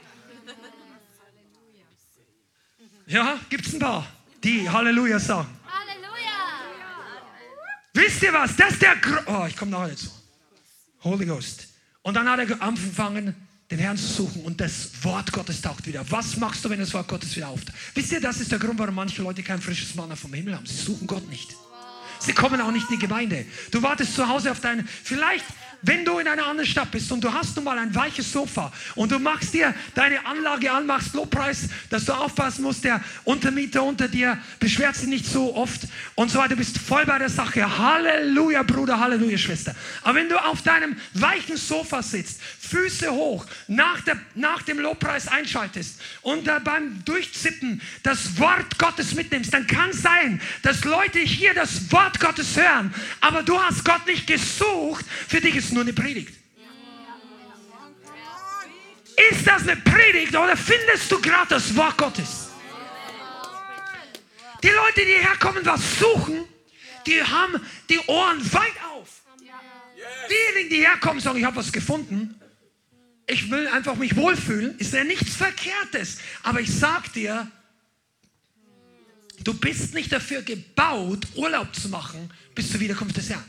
Ja, 3.11 3.41
gibt 3.49 3.67
es 3.67 3.73
ein 3.73 3.81
paar, 3.81 4.07
die 4.45 4.71
Halleluja 4.71 5.19
sagen. 5.19 5.49
Halleluja. 5.67 6.31
Wisst 7.93 8.23
ihr 8.23 8.33
was? 8.33 8.55
Das 8.55 8.71
ist 8.71 8.83
der 8.83 8.95
Gro 8.97 9.19
Oh, 9.27 9.47
ich 9.49 9.57
komme 9.57 9.73
nachher 9.73 9.89
dazu. 9.89 10.11
Holy 11.03 11.27
Ghost. 11.27 11.67
Und 12.03 12.15
dann 12.15 12.31
hat 12.31 12.39
er 12.39 12.63
angefangen, 12.63 13.35
den 13.69 13.81
Herrn 13.81 13.97
zu 13.97 14.07
suchen 14.07 14.43
und 14.43 14.61
das 14.61 14.91
Wort 15.03 15.33
Gottes 15.33 15.61
taucht 15.61 15.89
wieder. 15.89 16.09
Was 16.09 16.37
machst 16.37 16.65
du, 16.65 16.71
wenn 16.71 16.79
das 16.79 16.95
Wort 16.95 17.09
Gottes 17.09 17.35
wieder 17.35 17.49
auftaucht? 17.49 17.77
Wisst 17.95 18.13
ihr, 18.13 18.21
das 18.21 18.41
ist 18.41 18.53
der 18.53 18.61
Grund, 18.61 18.79
warum 18.79 18.95
manche 18.95 19.23
Leute 19.23 19.43
kein 19.43 19.61
frisches 19.61 19.97
Manna 19.97 20.15
vom 20.15 20.33
Himmel 20.33 20.55
haben. 20.55 20.67
Sie 20.67 20.77
suchen 20.77 21.09
Gott 21.09 21.29
nicht. 21.29 21.57
Sie 22.21 22.33
kommen 22.33 22.61
auch 22.61 22.71
nicht 22.71 22.89
in 22.91 23.01
die 23.01 23.07
Gemeinde. 23.07 23.45
Du 23.73 23.83
wartest 23.83 24.15
zu 24.15 24.29
Hause 24.29 24.53
auf 24.53 24.61
deine, 24.61 24.85
vielleicht 24.85 25.47
wenn 25.83 26.05
du 26.05 26.19
in 26.19 26.29
einer 26.29 26.47
anderen 26.47 26.69
Stadt 26.69 26.91
bist 26.91 27.11
und 27.13 27.23
du 27.23 27.33
hast 27.33 27.57
nun 27.57 27.65
mal 27.65 27.79
ein 27.79 27.95
weiches 27.95 28.31
Sofa 28.33 28.73
und 28.95 29.11
du 29.11 29.19
machst 29.19 29.55
dir 29.55 29.75
deine 29.95 30.25
Anlage 30.27 30.71
an, 30.71 30.87
machst 30.87 31.15
Lobpreis, 31.15 31.69
dass 31.89 32.05
du 32.05 32.13
aufpassen 32.13 32.63
musst, 32.63 32.85
der 32.85 33.03
Untermieter 33.25 33.83
unter 33.83 34.09
dir 34.09 34.39
beschwert 34.59 34.97
sich 34.97 35.09
nicht 35.09 35.27
so 35.27 35.55
oft 35.55 35.83
und 36.15 36.31
so 36.31 36.39
weiter, 36.39 36.51
du 36.51 36.57
bist 36.57 36.79
voll 36.79 37.07
bei 37.07 37.19
der 37.19 37.31
Sache. 37.31 37.79
Halleluja, 37.79 38.63
Bruder, 38.63 39.01
Halleluja, 39.01 39.39
Schwester. 39.39 39.75
Aber 40.03 40.17
wenn 40.17 40.29
du 40.29 40.37
auf 40.37 40.63
deinem 40.63 40.97
weichen 41.15 41.57
Sofa 41.57 42.03
sitzt, 42.03 42.41
Füße 42.43 43.11
hoch, 43.11 43.47
nach, 43.67 44.01
der, 44.03 44.19
nach 44.35 44.63
dem 44.63 44.79
Lobpreis 44.79 45.29
einschaltest 45.29 46.01
und 46.23 46.47
da 46.47 46.59
beim 46.59 47.03
Durchzippen 47.05 47.81
das 48.03 48.39
Wort 48.39 48.79
Gottes 48.79 49.15
mitnimmst, 49.15 49.53
dann 49.53 49.67
kann 49.67 49.91
es 49.91 50.03
sein, 50.03 50.41
dass 50.63 50.85
Leute 50.85 51.21
hier 51.21 51.55
das 51.55 51.91
Wort 51.91 52.21
Gottes 52.21 52.57
hören, 52.57 52.93
aber 53.21 53.43
du 53.43 53.59
hast 53.61 53.85
Gott 53.85 54.07
nicht 54.07 54.27
gesucht, 54.27 55.05
für 55.27 55.41
dich 55.41 55.57
ist 55.57 55.70
ist 55.71 55.75
nur 55.75 55.85
eine 55.85 55.93
Predigt. 55.93 56.35
Ist 59.31 59.47
das 59.47 59.63
eine 59.63 59.77
Predigt 59.77 60.35
oder 60.35 60.57
findest 60.57 61.11
du 61.13 61.21
gerade 61.21 61.49
das 61.51 61.77
Wort 61.77 61.97
Gottes? 61.97 62.49
Die 64.63 64.69
Leute, 64.69 65.07
die 65.07 65.27
herkommen, 65.27 65.65
was 65.65 65.99
suchen, 65.99 66.45
die 67.07 67.23
haben 67.23 67.55
die 67.89 68.01
Ohren 68.07 68.53
weit 68.53 68.85
auf. 68.93 69.23
Diejenigen, 70.29 70.71
die 70.71 70.87
herkommen, 70.87 71.21
sagen, 71.21 71.39
ich 71.39 71.45
habe 71.45 71.57
was 71.57 71.71
gefunden. 71.71 72.35
Ich 73.27 73.51
will 73.51 73.69
einfach 73.69 73.95
mich 73.95 74.17
wohlfühlen. 74.17 74.77
Ist 74.79 74.93
ja 74.93 75.05
nichts 75.05 75.37
Verkehrtes. 75.37 76.19
Aber 76.43 76.61
ich 76.61 76.75
sag 76.75 77.13
dir, 77.13 77.51
du 79.45 79.55
bist 79.55 79.95
nicht 79.95 80.13
dafür 80.13 80.43
gebaut, 80.43 81.29
Urlaub 81.37 81.75
zu 81.75 81.89
machen 81.89 82.33
bis 82.55 82.73
zur 82.73 82.81
Wiederkunft 82.81 83.17
des 83.17 83.31
Herrn. 83.31 83.45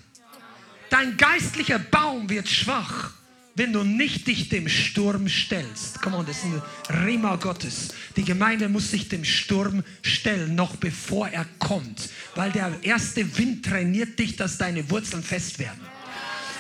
Dein 0.91 1.15
geistlicher 1.15 1.79
Baum 1.79 2.29
wird 2.29 2.49
schwach, 2.49 3.11
wenn 3.55 3.71
du 3.71 3.85
nicht 3.85 4.27
dich 4.27 4.49
dem 4.49 4.67
Sturm 4.67 5.29
stellst. 5.29 6.01
Komm 6.01 6.15
on, 6.15 6.25
das 6.25 6.39
ist 6.39 6.43
ein 6.89 7.05
Rima 7.05 7.37
Gottes. 7.37 7.93
Die 8.17 8.25
Gemeinde 8.25 8.67
muss 8.67 8.91
sich 8.91 9.07
dem 9.07 9.23
Sturm 9.23 9.85
stellen, 10.01 10.53
noch 10.53 10.75
bevor 10.75 11.29
er 11.29 11.45
kommt. 11.59 12.09
Weil 12.35 12.51
der 12.51 12.77
erste 12.81 13.37
Wind 13.37 13.63
trainiert 13.65 14.19
dich, 14.19 14.35
dass 14.35 14.57
deine 14.57 14.89
Wurzeln 14.89 15.23
fest 15.23 15.59
werden. 15.59 15.79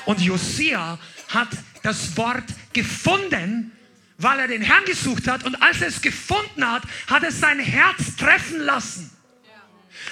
Und 0.05 0.21
Josia 0.21 0.97
hat 1.27 1.49
das 1.83 2.15
Wort 2.15 2.45
gefunden, 2.71 3.73
weil 4.17 4.39
er 4.39 4.47
den 4.47 4.61
Herrn 4.61 4.85
gesucht 4.85 5.27
hat. 5.27 5.43
Und 5.43 5.61
als 5.61 5.81
er 5.81 5.89
es 5.89 6.01
gefunden 6.01 6.65
hat, 6.65 6.83
hat 7.07 7.23
es 7.23 7.41
sein 7.41 7.59
Herz 7.59 8.15
treffen 8.15 8.61
lassen. 8.61 9.09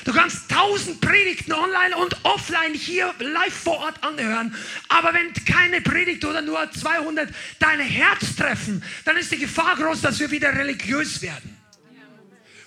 Du 0.06 0.14
kannst 0.14 0.50
tausend 0.50 1.02
Predigten 1.02 1.54
online 1.54 1.96
und 1.98 2.24
offline 2.24 2.74
hier 2.74 3.14
live 3.20 3.54
vor 3.54 3.80
Ort 3.80 4.04
anhören. 4.04 4.56
Aber 4.88 5.14
wenn 5.14 5.34
keine 5.46 5.82
Predigt 5.82 6.24
oder 6.26 6.42
nur 6.42 6.72
200 6.72 7.30
dein 7.60 7.80
Herz 7.80 8.36
treffen, 8.36 8.84
dann 9.06 9.18
ist 9.18 9.32
die 9.32 9.38
Gefahr 9.38 9.76
groß, 9.76 10.02
dass 10.02 10.20
wir 10.20 10.32
wieder 10.32 10.56
religiös 10.56 11.22
werden. 11.22 11.58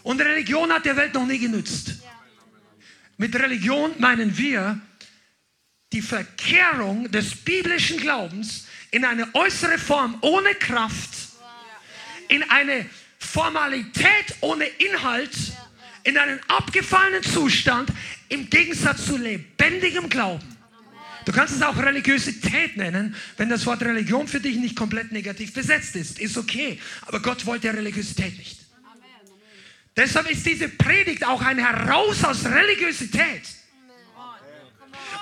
Und 0.03 0.21
Religion 0.21 0.73
hat 0.73 0.85
der 0.85 0.97
Welt 0.97 1.15
noch 1.15 1.27
nie 1.27 1.39
genützt. 1.39 1.95
Mit 3.17 3.35
Religion 3.37 3.93
meinen 3.99 4.37
wir 4.37 4.81
die 5.93 6.03
Verkehrung 6.03 7.11
des 7.11 7.37
biblischen 7.37 7.99
Glaubens 7.99 8.67
in 8.91 9.05
eine 9.05 9.33
äußere 9.35 9.79
Form 9.79 10.19
ohne 10.23 10.55
Kraft, 10.55 11.11
in 12.29 12.43
eine 12.51 12.87
Formalität 13.19 14.35
ohne 14.41 14.65
Inhalt 14.65 15.37
in 16.05 16.19
einen 16.19 16.41
abgefallenen 16.49 17.23
Zustand 17.23 17.91
im 18.29 18.49
Gegensatz 18.51 19.07
zu 19.07 19.17
lebendigem 19.17 20.09
Glauben. 20.09 20.53
Du 21.25 21.33
kannst 21.33 21.55
es 21.55 21.63
auch 21.63 21.77
Religiosität 21.77 22.77
nennen, 22.77 23.15
wenn 23.37 23.49
das 23.49 23.65
Wort 23.67 23.83
Religion 23.83 24.27
für 24.27 24.41
dich 24.41 24.57
nicht 24.57 24.75
komplett 24.75 25.13
negativ 25.13 25.53
besetzt 25.53 25.95
ist. 25.95 26.19
Ist 26.19 26.37
okay. 26.37 26.81
Aber 27.03 27.21
Gott 27.21 27.47
wollte 27.47 27.73
Religiosität 27.73 28.37
nicht. 28.37 28.59
Deshalb 29.97 30.31
ist 30.31 30.45
diese 30.47 30.69
Predigt 30.69 31.25
auch 31.25 31.43
ein 31.43 31.59
Heraus 31.59 32.25
aus 32.25 32.45
Religiosität. 32.47 33.43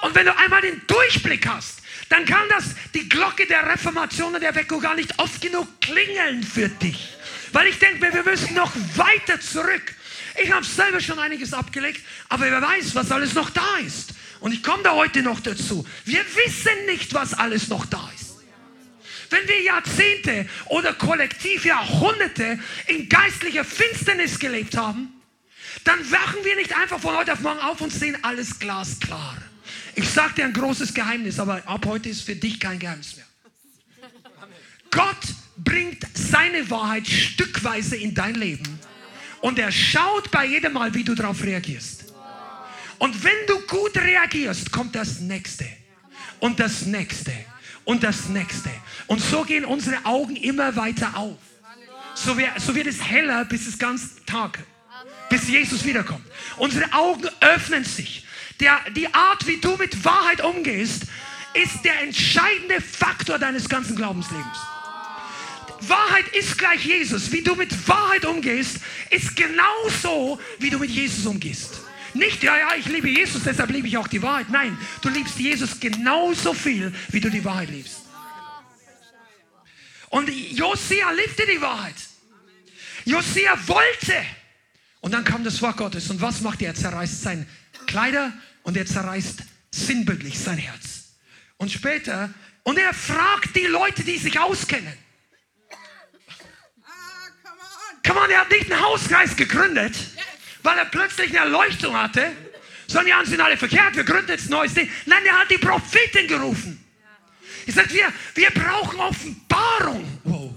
Und 0.02 0.14
wenn 0.14 0.24
du 0.24 0.36
einmal 0.36 0.62
den 0.62 0.80
Durchblick 0.86 1.46
hast, 1.46 1.80
dann 2.08 2.24
kann 2.24 2.48
das 2.48 2.64
die 2.94 3.08
Glocke 3.08 3.46
der 3.46 3.68
Reformation 3.68 4.34
und 4.34 4.40
der 4.40 4.54
Weckung 4.54 4.80
gar 4.80 4.94
nicht 4.94 5.18
oft 5.18 5.40
genug 5.40 5.80
klingeln 5.80 6.42
für 6.42 6.68
dich. 6.68 7.14
Weil 7.52 7.68
ich 7.68 7.78
denke, 7.78 8.12
wir 8.12 8.22
müssen 8.22 8.54
noch 8.54 8.72
weiter 8.96 9.40
zurück. 9.40 9.94
Ich 10.42 10.50
habe 10.50 10.64
selber 10.64 11.00
schon 11.00 11.18
einiges 11.18 11.52
abgelegt, 11.52 12.00
aber 12.30 12.50
wer 12.50 12.62
weiß, 12.62 12.94
was 12.94 13.12
alles 13.12 13.34
noch 13.34 13.50
da 13.50 13.76
ist. 13.84 14.14
Und 14.40 14.52
ich 14.52 14.62
komme 14.62 14.82
da 14.82 14.94
heute 14.94 15.22
noch 15.22 15.40
dazu. 15.40 15.86
Wir 16.06 16.24
wissen 16.34 16.86
nicht, 16.86 17.12
was 17.12 17.34
alles 17.34 17.68
noch 17.68 17.84
da 17.84 18.10
ist. 18.14 18.38
Wenn 19.28 19.46
wir 19.46 19.62
Jahrzehnte 19.62 20.48
oder 20.66 20.94
kollektiv 20.94 21.64
Jahrhunderte 21.66 22.58
in 22.86 23.08
geistlicher 23.08 23.64
Finsternis 23.64 24.38
gelebt 24.38 24.76
haben, 24.76 25.12
dann 25.84 25.98
wachen 26.10 26.42
wir 26.42 26.56
nicht 26.56 26.74
einfach 26.76 26.98
von 26.98 27.16
heute 27.16 27.34
auf 27.34 27.40
morgen 27.40 27.60
auf 27.60 27.80
und 27.82 27.92
sehen 27.92 28.16
alles 28.22 28.58
glasklar. 28.58 29.36
Ich 29.94 30.08
sage 30.08 30.34
dir 30.34 30.44
ein 30.46 30.52
großes 30.54 30.94
Geheimnis, 30.94 31.38
aber 31.38 31.62
ab 31.66 31.84
heute 31.86 32.08
ist 32.08 32.22
für 32.22 32.34
dich 32.34 32.58
kein 32.58 32.78
Geheimnis 32.78 33.16
mehr. 33.16 33.26
Gott 34.90 35.20
bringt 35.58 36.04
seine 36.14 36.68
Wahrheit 36.70 37.06
stückweise 37.06 37.96
in 37.96 38.14
dein 38.14 38.34
Leben 38.34 38.79
und 39.40 39.58
er 39.58 39.72
schaut 39.72 40.30
bei 40.30 40.46
jedem 40.46 40.74
Mal, 40.74 40.92
wie 40.94 41.04
du 41.04 41.14
darauf 41.14 41.42
reagierst. 41.42 42.04
Und 42.98 43.24
wenn 43.24 43.46
du 43.46 43.58
gut 43.66 43.96
reagierst, 43.96 44.70
kommt 44.70 44.94
das 44.94 45.20
nächste 45.20 45.66
und 46.38 46.60
das 46.60 46.82
nächste 46.82 47.32
und 47.84 48.02
das 48.02 48.28
nächste. 48.28 48.70
Und 49.06 49.20
so 49.20 49.42
gehen 49.42 49.64
unsere 49.64 50.04
Augen 50.04 50.36
immer 50.36 50.76
weiter 50.76 51.16
auf. 51.16 51.38
So 52.14 52.36
wird, 52.36 52.60
so 52.60 52.74
wird 52.74 52.86
es 52.86 53.02
heller, 53.02 53.44
bis 53.46 53.66
es 53.66 53.78
ganz 53.78 54.16
Tag, 54.26 54.58
bis 55.30 55.48
Jesus 55.48 55.84
wiederkommt. 55.84 56.24
Unsere 56.58 56.92
Augen 56.92 57.28
öffnen 57.40 57.84
sich. 57.84 58.26
Der, 58.58 58.78
die 58.94 59.12
Art, 59.14 59.46
wie 59.46 59.56
du 59.56 59.76
mit 59.76 60.04
Wahrheit 60.04 60.44
umgehst, 60.44 61.04
ist 61.54 61.82
der 61.82 62.02
entscheidende 62.02 62.80
Faktor 62.80 63.38
deines 63.38 63.68
ganzen 63.68 63.96
Glaubenslebens. 63.96 64.58
Wahrheit 65.80 66.28
ist 66.28 66.58
gleich 66.58 66.84
Jesus. 66.84 67.32
Wie 67.32 67.42
du 67.42 67.54
mit 67.54 67.88
Wahrheit 67.88 68.24
umgehst, 68.24 68.78
ist 69.10 69.34
genauso, 69.36 70.40
wie 70.58 70.70
du 70.70 70.78
mit 70.78 70.90
Jesus 70.90 71.26
umgehst. 71.26 71.80
Nicht, 72.14 72.42
ja, 72.42 72.56
ja, 72.56 72.68
ich 72.76 72.86
liebe 72.86 73.08
Jesus, 73.08 73.42
deshalb 73.44 73.70
liebe 73.70 73.86
ich 73.86 73.96
auch 73.96 74.08
die 74.08 74.20
Wahrheit. 74.20 74.50
Nein, 74.50 74.76
du 75.00 75.08
liebst 75.08 75.38
Jesus 75.38 75.78
genauso 75.78 76.54
viel, 76.54 76.92
wie 77.10 77.20
du 77.20 77.30
die 77.30 77.44
Wahrheit 77.44 77.70
liebst. 77.70 78.00
Und 80.08 80.28
Josia 80.28 81.12
liebte 81.12 81.46
die 81.46 81.60
Wahrheit. 81.60 81.94
Josia 83.04 83.56
wollte. 83.66 84.14
Und 85.00 85.12
dann 85.12 85.24
kam 85.24 85.44
das 85.44 85.62
Wort 85.62 85.76
Gottes. 85.76 86.10
Und 86.10 86.20
was 86.20 86.40
macht 86.40 86.60
er? 86.62 86.68
Er 86.68 86.74
zerreißt 86.74 87.22
seine 87.22 87.46
Kleider 87.86 88.32
und 88.64 88.76
er 88.76 88.86
zerreißt 88.86 89.42
sinnbildlich 89.70 90.38
sein 90.38 90.58
Herz. 90.58 91.14
Und 91.56 91.70
später, 91.70 92.34
und 92.64 92.78
er 92.78 92.92
fragt 92.92 93.54
die 93.54 93.66
Leute, 93.66 94.02
die 94.02 94.18
sich 94.18 94.38
auskennen. 94.38 94.92
Come 98.06 98.20
on, 98.20 98.30
er 98.30 98.40
hat 98.40 98.50
nicht 98.50 98.70
einen 98.70 98.80
Hauskreis 98.80 99.36
gegründet. 99.36 99.94
weil 100.62 100.78
er 100.78 100.84
plötzlich 100.86 101.30
eine 101.30 101.38
Erleuchtung 101.38 101.96
hatte, 101.96 102.32
sondern 102.86 103.06
die 103.06 103.12
anderen 103.12 103.30
sind 103.30 103.40
alle 103.40 103.56
verkehrt, 103.56 103.96
wir 103.96 104.04
gründen 104.04 104.30
jetzt 104.30 104.46
ein 104.46 104.50
neues 104.50 104.74
Ding. 104.74 104.90
Nein, 105.06 105.24
er 105.24 105.40
hat 105.40 105.50
die 105.50 105.58
Prophetin 105.58 106.26
gerufen. 106.26 106.84
Ich 107.66 107.74
sage, 107.74 107.92
wir, 107.92 108.12
wir 108.34 108.50
brauchen 108.50 108.98
Offenbarung. 108.98 110.20
Wow. 110.24 110.54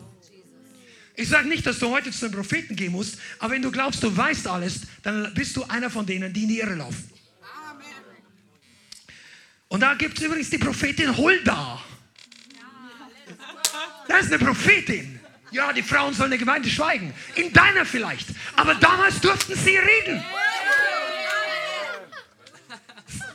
Ich 1.16 1.30
sage 1.30 1.48
nicht, 1.48 1.66
dass 1.66 1.78
du 1.78 1.90
heute 1.90 2.12
zu 2.12 2.26
einem 2.26 2.34
Propheten 2.34 2.76
gehen 2.76 2.92
musst, 2.92 3.20
aber 3.38 3.54
wenn 3.54 3.62
du 3.62 3.72
glaubst, 3.72 4.02
du 4.02 4.16
weißt 4.16 4.48
alles, 4.48 4.82
dann 5.04 5.32
bist 5.36 5.56
du 5.56 5.64
einer 5.66 5.90
von 5.90 6.06
denen, 6.06 6.34
die 6.34 6.44
in 6.44 6.50
die 6.50 6.60
Irre 6.60 6.76
laufen. 6.76 7.10
Und 9.68 9.80
da 9.80 9.94
gibt 9.94 10.18
es 10.18 10.24
übrigens 10.24 10.50
die 10.50 10.58
Prophetin 10.58 11.16
Hulda. 11.16 11.84
Das 14.08 14.26
ist 14.26 14.34
eine 14.34 14.44
Prophetin. 14.44 15.20
Ja, 15.54 15.72
die 15.72 15.84
Frauen 15.84 16.16
sollen 16.16 16.32
der 16.32 16.40
Gemeinde 16.40 16.68
schweigen. 16.68 17.14
In 17.36 17.54
deiner 17.54 17.86
vielleicht. 17.86 18.28
Aber 18.56 18.74
damals 18.74 19.22
durften 19.22 19.56
sie 19.56 19.78
reden. 19.78 20.24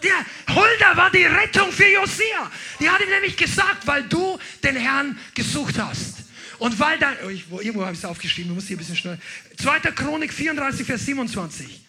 Der 0.02 0.54
Hulda 0.54 0.96
war 0.96 1.10
die 1.10 1.24
Rettung 1.24 1.70
für 1.70 1.86
Josia. 1.86 2.50
Die 2.80 2.90
hat 2.90 3.00
ihm 3.00 3.08
nämlich 3.08 3.36
gesagt, 3.36 3.86
weil 3.86 4.02
du 4.04 4.36
den 4.64 4.76
Herrn 4.76 5.16
gesucht 5.34 5.78
hast. 5.78 6.16
Und 6.58 6.78
weil 6.80 6.98
dann, 6.98 7.14
oh, 7.24 7.28
ich, 7.28 7.44
irgendwo 7.50 7.82
habe 7.82 7.92
ich 7.92 8.00
es 8.00 8.04
aufgeschrieben, 8.04 8.48
du 8.48 8.56
musst 8.56 8.66
hier 8.66 8.76
ein 8.76 8.80
bisschen 8.80 8.96
schnell. 8.96 9.18
2. 9.58 9.78
Chronik 9.92 10.32
34, 10.32 10.84
Vers 10.84 11.06
27. 11.06 11.82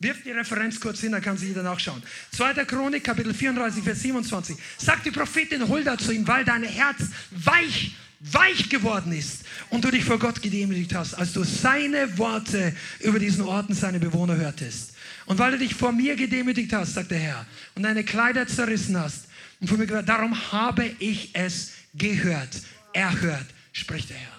Wirf 0.00 0.22
die 0.24 0.32
Referenz 0.32 0.80
kurz 0.80 1.00
hin, 1.00 1.12
dann 1.12 1.22
kann 1.22 1.38
sich 1.38 1.48
jeder 1.48 1.62
nachschauen. 1.62 2.02
2. 2.32 2.64
Chronik, 2.64 3.04
Kapitel 3.04 3.32
34, 3.32 3.84
Vers 3.84 4.02
27. 4.02 4.56
Sagt 4.78 5.06
die 5.06 5.12
Prophetin 5.12 5.68
Hulda 5.68 5.96
zu 5.96 6.10
ihm, 6.10 6.26
weil 6.26 6.44
dein 6.44 6.64
Herz 6.64 7.02
weich 7.30 7.94
weich 8.32 8.68
geworden 8.68 9.12
ist 9.12 9.44
und 9.70 9.84
du 9.84 9.90
dich 9.90 10.04
vor 10.04 10.18
Gott 10.18 10.42
gedemütigt 10.42 10.94
hast, 10.94 11.14
als 11.14 11.32
du 11.32 11.44
seine 11.44 12.18
Worte 12.18 12.74
über 13.00 13.18
diesen 13.18 13.42
Ort 13.42 13.68
und 13.68 13.74
seine 13.74 14.00
Bewohner 14.00 14.36
hörtest. 14.36 14.94
Und 15.26 15.38
weil 15.38 15.52
du 15.52 15.58
dich 15.58 15.74
vor 15.74 15.92
mir 15.92 16.16
gedemütigt 16.16 16.72
hast, 16.72 16.94
sagt 16.94 17.10
der 17.10 17.18
Herr, 17.18 17.46
und 17.74 17.82
deine 17.82 18.04
Kleider 18.04 18.46
zerrissen 18.46 18.98
hast 18.98 19.26
und 19.60 19.68
von 19.68 19.78
mir 19.78 19.86
gehört, 19.86 20.08
darum 20.08 20.52
habe 20.52 20.90
ich 20.98 21.30
es 21.34 21.72
gehört, 21.94 22.60
erhört, 22.92 23.46
spricht 23.72 24.10
der 24.10 24.16
Herr. 24.16 24.36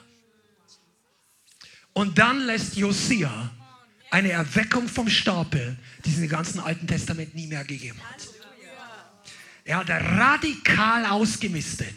Und 1.94 2.18
dann 2.18 2.46
lässt 2.46 2.78
Josia 2.78 3.52
eine 4.12 4.32
Erweckung 4.32 4.88
vom 4.88 5.10
Stapel, 5.10 5.78
die 6.06 6.12
es 6.12 6.20
im 6.20 6.30
ganzen 6.30 6.60
Alten 6.60 6.88
Testament 6.88 7.36
nie 7.36 7.48
mehr 7.48 7.64
gegeben 7.64 8.00
hat. 8.10 8.28
Er 9.66 9.78
hat 9.78 9.90
radikal 9.90 11.06
ausgemistet. 11.08 11.96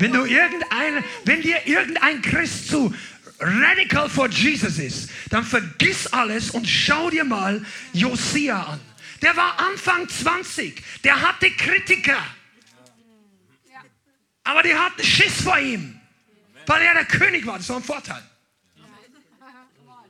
Wenn 0.00 0.14
du 0.14 0.24
irgendein, 0.24 1.04
wenn 1.26 1.42
dir 1.42 1.66
irgendein 1.66 2.22
Christ 2.22 2.68
zu 2.68 2.94
radical 3.38 4.08
for 4.08 4.30
Jesus 4.30 4.78
ist, 4.78 5.10
dann 5.28 5.44
vergiss 5.44 6.06
alles 6.06 6.50
und 6.52 6.66
schau 6.66 7.10
dir 7.10 7.24
mal 7.24 7.62
Josia 7.92 8.62
an. 8.62 8.80
Der 9.20 9.36
war 9.36 9.60
Anfang 9.60 10.08
20, 10.08 10.82
der 11.04 11.20
hatte 11.20 11.50
Kritiker. 11.50 12.16
Aber 14.42 14.62
die 14.62 14.74
hatten 14.74 15.04
Schiss 15.04 15.42
vor 15.42 15.58
ihm, 15.58 16.00
weil 16.66 16.80
er 16.80 16.94
der 16.94 17.04
König 17.04 17.44
war. 17.44 17.58
Das 17.58 17.68
war 17.68 17.76
ein 17.76 17.84
Vorteil. 17.84 18.22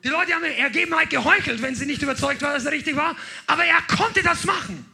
Die 0.04 0.08
Leute 0.08 0.34
haben 0.34 0.44
Ergebenheit 0.44 1.10
geheuchelt, 1.10 1.60
wenn 1.62 1.74
sie 1.74 1.84
nicht 1.84 2.00
überzeugt 2.00 2.40
waren, 2.42 2.54
dass 2.54 2.64
er 2.64 2.72
richtig 2.72 2.94
war. 2.94 3.16
Aber 3.48 3.64
er 3.64 3.82
konnte 3.82 4.22
das 4.22 4.44
machen. 4.44 4.86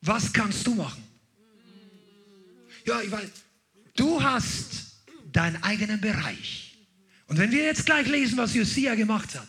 Was 0.00 0.32
kannst 0.32 0.66
du 0.66 0.74
machen? 0.74 1.04
Ja, 2.84 3.00
ich 3.00 3.10
weiß, 3.10 3.30
Du 3.94 4.22
hast 4.22 4.96
deinen 5.32 5.62
eigenen 5.62 6.00
Bereich. 6.00 6.78
Und 7.26 7.38
wenn 7.38 7.50
wir 7.50 7.64
jetzt 7.64 7.86
gleich 7.86 8.08
lesen, 8.08 8.36
was 8.36 8.54
Josia 8.54 8.94
gemacht 8.94 9.34
hat, 9.38 9.48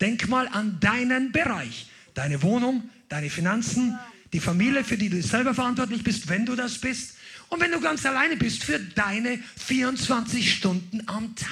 denk 0.00 0.28
mal 0.28 0.48
an 0.48 0.78
deinen 0.80 1.32
Bereich. 1.32 1.86
Deine 2.14 2.42
Wohnung, 2.42 2.88
deine 3.08 3.30
Finanzen, 3.30 3.98
die 4.32 4.40
Familie, 4.40 4.84
für 4.84 4.96
die 4.96 5.08
du 5.08 5.22
selber 5.22 5.54
verantwortlich 5.54 6.02
bist, 6.02 6.28
wenn 6.28 6.46
du 6.46 6.56
das 6.56 6.78
bist. 6.78 7.16
Und 7.48 7.60
wenn 7.60 7.72
du 7.72 7.80
ganz 7.80 8.04
alleine 8.06 8.36
bist, 8.36 8.64
für 8.64 8.78
deine 8.78 9.38
24 9.56 10.54
Stunden 10.54 11.02
am 11.06 11.34
Tag. 11.34 11.50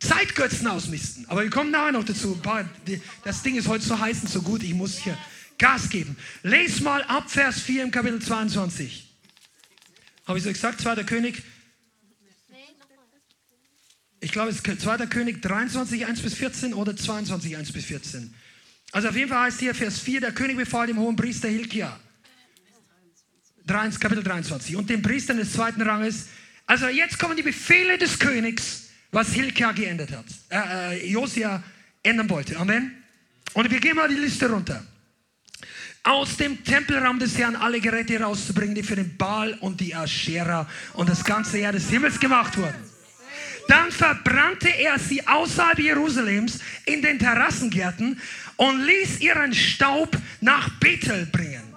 Zeitgötzen 0.00 0.66
ausmisten. 0.66 1.26
Aber 1.28 1.42
wir 1.42 1.50
kommen 1.50 1.70
nachher 1.70 1.92
noch 1.92 2.04
dazu. 2.04 2.38
Das 3.24 3.42
Ding 3.42 3.56
ist 3.56 3.68
heute 3.68 3.84
so 3.84 3.98
heiß 3.98 4.22
und 4.22 4.28
so 4.28 4.42
gut, 4.42 4.62
ich 4.62 4.74
muss 4.74 4.98
hier 4.98 5.16
Gas 5.58 5.88
geben. 5.88 6.16
Les 6.42 6.80
mal 6.80 7.02
ab 7.04 7.30
Vers 7.30 7.60
4 7.60 7.84
im 7.84 7.90
Kapitel 7.90 8.20
22. 8.20 9.08
Habe 10.26 10.38
ich 10.38 10.44
so 10.44 10.50
gesagt, 10.50 10.80
2. 10.80 11.04
König? 11.04 11.42
Ich 14.20 14.32
glaube, 14.32 14.50
es 14.50 14.60
ist 14.60 14.80
2. 14.80 15.06
König 15.06 15.42
23, 15.42 16.06
1 16.06 16.22
bis 16.22 16.34
14 16.34 16.74
oder 16.74 16.96
22, 16.96 17.56
1 17.56 17.72
bis 17.72 17.84
14. 17.84 18.34
Also 18.92 19.08
auf 19.08 19.16
jeden 19.16 19.28
Fall 19.28 19.46
heißt 19.46 19.60
hier 19.60 19.74
Vers 19.74 20.00
4, 20.00 20.20
der 20.20 20.32
König 20.32 20.56
befahl 20.56 20.86
dem 20.86 20.98
hohen 20.98 21.16
Priester 21.16 21.48
Hilkia. 21.48 21.98
Kapitel 23.66 24.22
23. 24.22 24.76
Und 24.76 24.90
dem 24.90 25.02
Priestern 25.02 25.36
des 25.36 25.52
zweiten 25.52 25.82
Ranges. 25.82 26.26
Also 26.66 26.88
jetzt 26.88 27.18
kommen 27.18 27.36
die 27.36 27.42
Befehle 27.42 27.98
des 27.98 28.18
Königs, 28.18 28.88
was 29.10 29.32
Hilkia 29.32 29.72
geändert 29.72 30.12
hat. 30.12 30.26
Äh, 30.50 30.96
äh, 30.96 31.10
Josia 31.10 31.62
ändern 32.02 32.28
wollte. 32.30 32.56
Amen. 32.56 33.02
Und 33.52 33.70
wir 33.70 33.80
gehen 33.80 33.96
mal 33.96 34.08
die 34.08 34.14
Liste 34.14 34.50
runter 34.50 34.84
aus 36.04 36.36
dem 36.36 36.62
Tempelraum 36.62 37.18
des 37.18 37.36
Herrn 37.38 37.56
alle 37.56 37.80
Geräte 37.80 38.20
rauszubringen, 38.20 38.74
die 38.74 38.82
für 38.82 38.96
den 38.96 39.16
Baal 39.16 39.54
und 39.60 39.80
die 39.80 39.94
Aschera 39.94 40.68
und 40.92 41.08
das 41.08 41.24
ganze 41.24 41.58
Jahr 41.58 41.72
des 41.72 41.88
Himmels 41.88 42.20
gemacht 42.20 42.56
wurden. 42.56 42.94
Dann 43.68 43.90
verbrannte 43.90 44.68
er 44.68 44.98
sie 44.98 45.26
außerhalb 45.26 45.78
Jerusalems 45.78 46.60
in 46.84 47.00
den 47.00 47.18
Terrassengärten 47.18 48.20
und 48.56 48.84
ließ 48.84 49.20
ihren 49.20 49.54
Staub 49.54 50.16
nach 50.42 50.68
Bethel 50.78 51.26
bringen. 51.26 51.74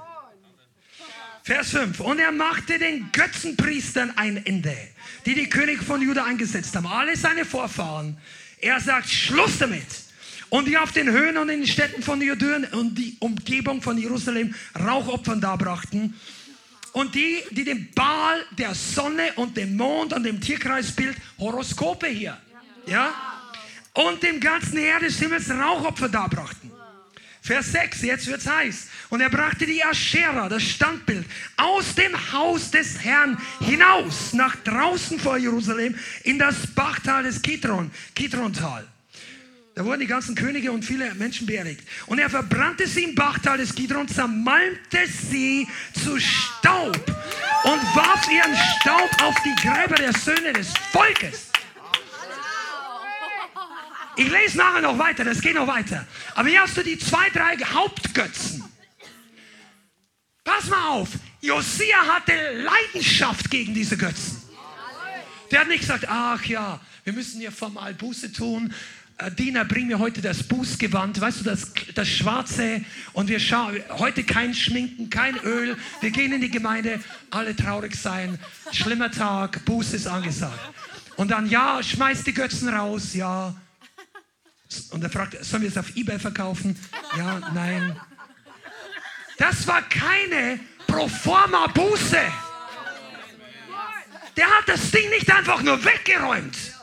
Vers 1.43 1.69
5. 1.69 2.01
Und 2.01 2.19
er 2.19 2.33
machte 2.33 2.77
den 2.77 3.09
Götzenpriestern 3.13 4.11
ein 4.17 4.45
Ende, 4.45 4.75
die 5.25 5.33
die 5.33 5.47
Könige 5.47 5.81
von 5.81 6.01
Juda 6.01 6.25
eingesetzt 6.25 6.75
haben. 6.75 6.87
Alle 6.87 7.15
seine 7.15 7.45
Vorfahren. 7.45 8.17
Er 8.59 8.81
sagt, 8.81 9.09
Schluss 9.09 9.57
damit. 9.57 10.06
Und 10.49 10.67
die 10.67 10.77
auf 10.77 10.91
den 10.91 11.11
Höhen 11.11 11.37
und 11.37 11.49
in 11.49 11.61
den 11.61 11.67
Städten 11.67 12.01
von 12.01 12.21
Judäen 12.21 12.65
und 12.65 12.95
die 12.95 13.17
Umgebung 13.19 13.81
von 13.81 13.97
Jerusalem 13.97 14.55
Rauchopfern 14.79 15.41
darbrachten. 15.41 16.13
Und 16.93 17.13
die, 17.15 17.43
die 17.51 17.63
dem 17.63 17.91
Baal 17.93 18.43
der 18.57 18.73
Sonne 18.73 19.33
und 19.35 19.57
dem 19.57 19.75
Mond 19.75 20.13
und 20.13 20.23
dem 20.23 20.39
Tierkreisbild 20.39 21.15
Horoskope 21.37 22.07
hier, 22.07 22.37
ja, 22.85 23.13
und 23.93 24.23
dem 24.23 24.39
ganzen 24.39 24.77
Heer 24.77 24.99
des 24.99 25.19
Himmels 25.19 25.49
Rauchopfer 25.49 26.09
darbrachten. 26.09 26.71
Vers 27.41 27.71
6, 27.71 28.01
jetzt 28.01 28.27
wird's 28.27 28.45
heiß. 28.45 28.87
Und 29.09 29.21
er 29.21 29.29
brachte 29.29 29.65
die 29.65 29.83
Aschera, 29.83 30.49
das 30.49 30.63
Standbild, 30.63 31.25
aus 31.55 31.95
dem 31.95 32.33
Haus 32.33 32.71
des 32.71 33.03
Herrn 33.03 33.37
hinaus, 33.61 34.33
nach 34.33 34.55
draußen 34.57 35.17
vor 35.17 35.37
Jerusalem, 35.37 35.95
in 36.23 36.37
das 36.37 36.67
Bachtal 36.75 37.23
des 37.23 37.41
Kidron, 37.41 37.89
Kidrontal. 38.13 38.85
Da 39.77 39.85
wurden 39.85 39.99
die 39.99 40.07
ganzen 40.07 40.33
Könige 40.33 40.71
und 40.71 40.83
viele 40.83 41.13
Menschen 41.13 41.45
beerdigt. 41.45 41.81
Und 42.07 42.17
er 42.17 42.31
verbrannte 42.31 42.87
sie 42.87 43.03
im 43.03 43.13
Bachtal 43.13 43.59
des 43.59 43.75
Gidron, 43.75 44.07
zermalmte 44.07 45.05
sie 45.05 45.67
zu 45.93 46.19
Staub 46.19 46.95
und 47.63 47.95
warf 47.95 48.27
ihren 48.27 48.55
Staub 48.81 49.21
auf 49.21 49.35
die 49.45 49.53
Gräber 49.61 49.93
der 49.93 50.13
Söhne 50.13 50.51
des 50.53 50.73
Volkes. 50.91 51.51
Ich 54.15 54.27
lese 54.27 54.57
nachher 54.57 54.81
noch 54.81 54.97
weiter, 54.97 55.23
das 55.23 55.41
geht 55.41 55.53
noch 55.53 55.67
weiter. 55.67 56.07
Aber 56.33 56.49
hier 56.49 56.61
hast 56.63 56.75
du 56.75 56.81
die 56.81 56.97
zwei, 56.97 57.29
drei 57.29 57.55
Hauptgötzen. 57.63 58.63
Pass 60.43 60.69
mal 60.69 60.87
auf, 60.87 61.09
Josia 61.39 62.15
hatte 62.15 62.33
Leidenschaft 62.63 63.51
gegen 63.51 63.75
diese 63.75 63.95
Götzen. 63.95 64.41
Der 65.51 65.59
hat 65.59 65.67
nicht 65.67 65.81
gesagt, 65.81 66.05
ach 66.09 66.43
ja, 66.45 66.81
wir 67.03 67.13
müssen 67.13 67.39
hier 67.39 67.51
formal 67.51 67.93
Buße 67.93 68.33
tun 68.33 68.73
Diener, 69.35 69.65
bring 69.65 69.87
mir 69.87 69.97
heute 69.97 70.21
das 70.21 70.43
Bußgewand, 70.43 71.19
weißt 71.19 71.39
du, 71.39 71.43
das, 71.43 71.71
das 71.95 72.07
Schwarze. 72.07 72.81
Und 73.13 73.29
wir 73.29 73.39
schauen, 73.39 73.81
heute 73.89 74.23
kein 74.23 74.53
Schminken, 74.53 75.09
kein 75.09 75.35
Öl. 75.39 75.75
Wir 76.01 76.11
gehen 76.11 76.33
in 76.33 76.41
die 76.41 76.51
Gemeinde, 76.51 76.99
alle 77.31 77.55
traurig 77.55 77.95
sein. 77.95 78.37
Schlimmer 78.71 79.09
Tag, 79.09 79.65
Buß 79.65 79.93
ist 79.93 80.05
angesagt. 80.05 80.59
Und 81.15 81.31
dann, 81.31 81.49
ja, 81.49 81.81
schmeiß 81.81 82.25
die 82.25 82.33
Götzen 82.33 82.69
raus, 82.69 83.15
ja. 83.15 83.55
Und 84.91 85.03
er 85.03 85.09
fragt, 85.09 85.43
sollen 85.43 85.63
wir 85.63 85.69
es 85.69 85.77
auf 85.77 85.95
Ebay 85.95 86.19
verkaufen? 86.19 86.77
Ja, 87.17 87.39
nein. 87.55 87.99
Das 89.39 89.65
war 89.65 89.81
keine 89.81 90.59
Proforma 90.85 91.65
Buße. 91.67 92.19
Der 94.35 94.45
hat 94.45 94.67
das 94.67 94.91
Ding 94.91 95.09
nicht 95.09 95.31
einfach 95.31 95.63
nur 95.63 95.83
weggeräumt. 95.83 96.76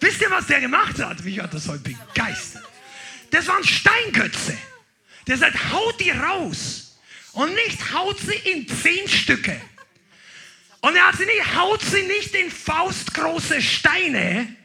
Wisst 0.00 0.20
ihr, 0.22 0.30
was 0.30 0.46
der 0.46 0.60
gemacht 0.60 0.98
hat? 0.98 1.22
Mich 1.24 1.38
hat 1.40 1.52
das 1.52 1.68
heute 1.68 1.82
begeistert. 1.82 2.64
Das 3.30 3.46
war 3.46 3.56
ein 3.56 3.64
Steingötze. 3.64 4.56
Der 5.26 5.36
sagt, 5.36 5.72
haut 5.72 6.00
die 6.00 6.10
raus. 6.10 6.98
Und 7.32 7.54
nicht 7.54 7.92
haut 7.92 8.18
sie 8.18 8.50
in 8.50 8.66
zehn 8.66 9.08
Stücke. 9.08 9.60
Und 10.80 10.96
er 10.96 11.08
hat 11.08 11.16
sie 11.16 11.26
nicht, 11.26 11.54
haut 11.54 11.82
sie 11.82 12.02
nicht 12.02 12.34
in 12.34 12.50
faustgroße 12.50 13.60
Steine, 13.60 14.56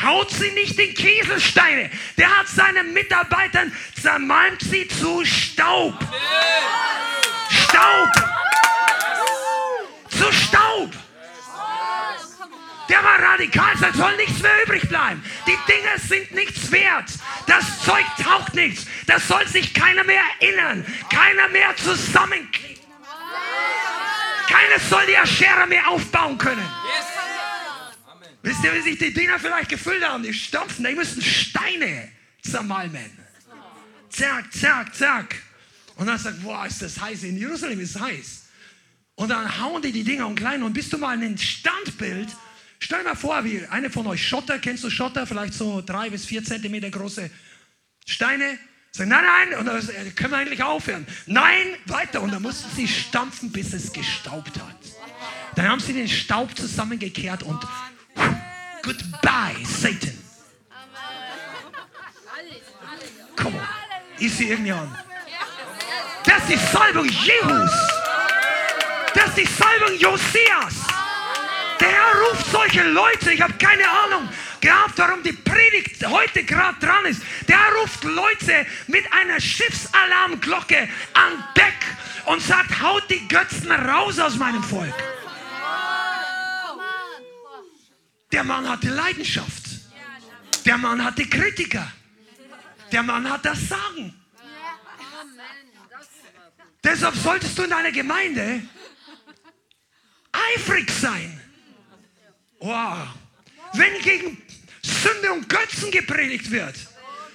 haut 0.00 0.30
sie 0.30 0.50
nicht 0.52 0.78
in 0.78 0.94
Kieselsteine. 0.94 1.90
Der 2.18 2.38
hat 2.38 2.46
seinen 2.46 2.92
Mitarbeitern 2.92 3.72
zermalmt 4.00 4.60
sie 4.60 4.86
zu 4.86 5.24
Staub. 5.24 5.94
Staub. 7.50 8.12
Zu 10.10 10.32
Staub. 10.32 10.69
Der 12.90 13.04
war 13.04 13.22
radikal, 13.22 13.72
da 13.80 13.92
soll 13.92 14.16
nichts 14.16 14.42
mehr 14.42 14.64
übrig 14.64 14.88
bleiben. 14.88 15.22
Die 15.46 15.56
Dinge 15.72 15.98
sind 15.98 16.32
nichts 16.32 16.72
wert. 16.72 17.08
Das 17.46 17.84
Zeug 17.84 18.04
taucht 18.20 18.54
nichts. 18.54 18.86
Das 19.06 19.28
soll 19.28 19.46
sich 19.46 19.72
keiner 19.72 20.02
mehr 20.02 20.22
erinnern. 20.40 20.84
Keiner 21.08 21.48
mehr 21.48 21.76
zusammenkleben. 21.76 22.82
Keiner 24.48 24.80
soll 24.80 25.06
die 25.06 25.16
Aschere 25.16 25.68
mehr 25.68 25.86
aufbauen 25.88 26.36
können. 26.36 26.68
Wisst 28.42 28.64
ihr, 28.64 28.74
wie 28.74 28.80
sich 28.80 28.98
die 28.98 29.12
Diener 29.12 29.38
vielleicht 29.38 29.68
gefüllt 29.68 30.04
haben? 30.04 30.24
Die 30.24 30.34
stampfen, 30.34 30.84
die 30.84 30.94
müssen 30.94 31.22
Steine 31.22 32.10
zermalmen. 32.42 33.18
Zack, 34.08 34.52
zack, 34.52 34.94
zack. 34.94 35.36
Und 35.94 36.06
dann 36.06 36.18
sagt, 36.18 36.42
boah, 36.42 36.66
ist 36.66 36.82
das 36.82 37.00
heiß. 37.00 37.22
In 37.22 37.36
Jerusalem 37.36 37.78
ist 37.78 38.00
heiß. 38.00 38.46
Und 39.14 39.28
dann 39.28 39.60
hauen 39.60 39.80
die 39.80 39.92
die 39.92 40.02
Dinger 40.02 40.26
um 40.26 40.34
klein. 40.34 40.64
Und 40.64 40.72
bist 40.72 40.92
du 40.92 40.98
mal 40.98 41.16
ein 41.16 41.38
Standbild 41.38 42.30
Stell 42.82 43.04
mal 43.04 43.14
vor, 43.14 43.44
wie 43.44 43.64
eine 43.66 43.90
von 43.90 44.06
euch 44.06 44.26
Schotter, 44.26 44.58
kennst 44.58 44.82
du 44.82 44.90
Schotter, 44.90 45.26
vielleicht 45.26 45.52
so 45.52 45.82
drei 45.82 46.08
bis 46.08 46.24
vier 46.24 46.42
Zentimeter 46.42 46.90
große 46.90 47.30
Steine. 48.06 48.58
Sagen, 48.90 49.10
nein, 49.10 49.24
nein, 49.24 49.58
und 49.58 49.66
dann 49.66 49.76
äh, 49.76 50.10
können 50.10 50.32
wir 50.32 50.38
eigentlich 50.38 50.62
aufhören. 50.62 51.06
Nein, 51.26 51.76
weiter. 51.86 52.22
Und 52.22 52.32
dann 52.32 52.42
mussten 52.42 52.68
sie 52.74 52.88
stampfen, 52.88 53.52
bis 53.52 53.72
es 53.72 53.92
gestaubt 53.92 54.56
hat. 54.56 54.76
Dann 55.54 55.68
haben 55.68 55.80
sie 55.80 55.92
den 55.92 56.08
Staub 56.08 56.56
zusammengekehrt 56.56 57.42
und 57.42 57.60
goodbye, 58.82 59.54
Satan. 59.64 60.18
Come 63.36 63.58
on. 63.58 64.24
Ist 64.24 64.38
sie 64.38 64.48
irgendjemand? 64.48 64.96
Das 66.24 66.38
ist 66.38 66.48
die 66.48 66.56
Salbung 66.56 67.08
Jehus. 67.08 67.72
Das 69.14 69.28
ist 69.28 69.36
die 69.36 69.46
Salbung 69.46 69.98
Josias. 69.98 70.99
Der 71.80 71.88
Herr 71.88 72.20
ruft 72.28 72.46
solche 72.50 72.82
Leute, 72.82 73.32
ich 73.32 73.40
habe 73.40 73.54
keine 73.54 73.88
Ahnung 73.88 74.28
gehabt, 74.60 74.98
warum 74.98 75.22
die 75.22 75.32
Predigt 75.32 76.06
heute 76.06 76.44
gerade 76.44 76.78
dran 76.78 77.06
ist. 77.06 77.22
Der 77.48 77.58
ruft 77.80 78.04
Leute 78.04 78.66
mit 78.86 79.10
einer 79.12 79.40
Schiffsalarmglocke 79.40 80.88
an 81.14 81.44
Deck 81.56 81.74
und 82.26 82.42
sagt, 82.42 82.80
haut 82.82 83.08
die 83.08 83.26
Götzen 83.28 83.70
raus 83.72 84.18
aus 84.18 84.36
meinem 84.36 84.62
Volk. 84.62 84.94
Der 88.32 88.44
Mann 88.44 88.68
hatte 88.68 88.90
Leidenschaft. 88.90 89.64
Der 90.66 90.76
Mann 90.76 91.02
hatte 91.02 91.26
Kritiker. 91.26 91.90
Der 92.92 93.02
Mann 93.02 93.28
hat 93.28 93.44
das 93.44 93.68
Sagen. 93.68 94.14
Deshalb 96.84 97.14
solltest 97.16 97.58
du 97.58 97.62
in 97.62 97.70
deiner 97.70 97.92
Gemeinde 97.92 98.62
eifrig 100.32 100.90
sein. 100.90 101.39
Wow. 102.60 103.08
Wenn 103.72 104.00
gegen 104.02 104.42
Sünde 104.82 105.32
und 105.32 105.48
Götzen 105.48 105.90
gepredigt 105.90 106.50
wird, 106.50 106.74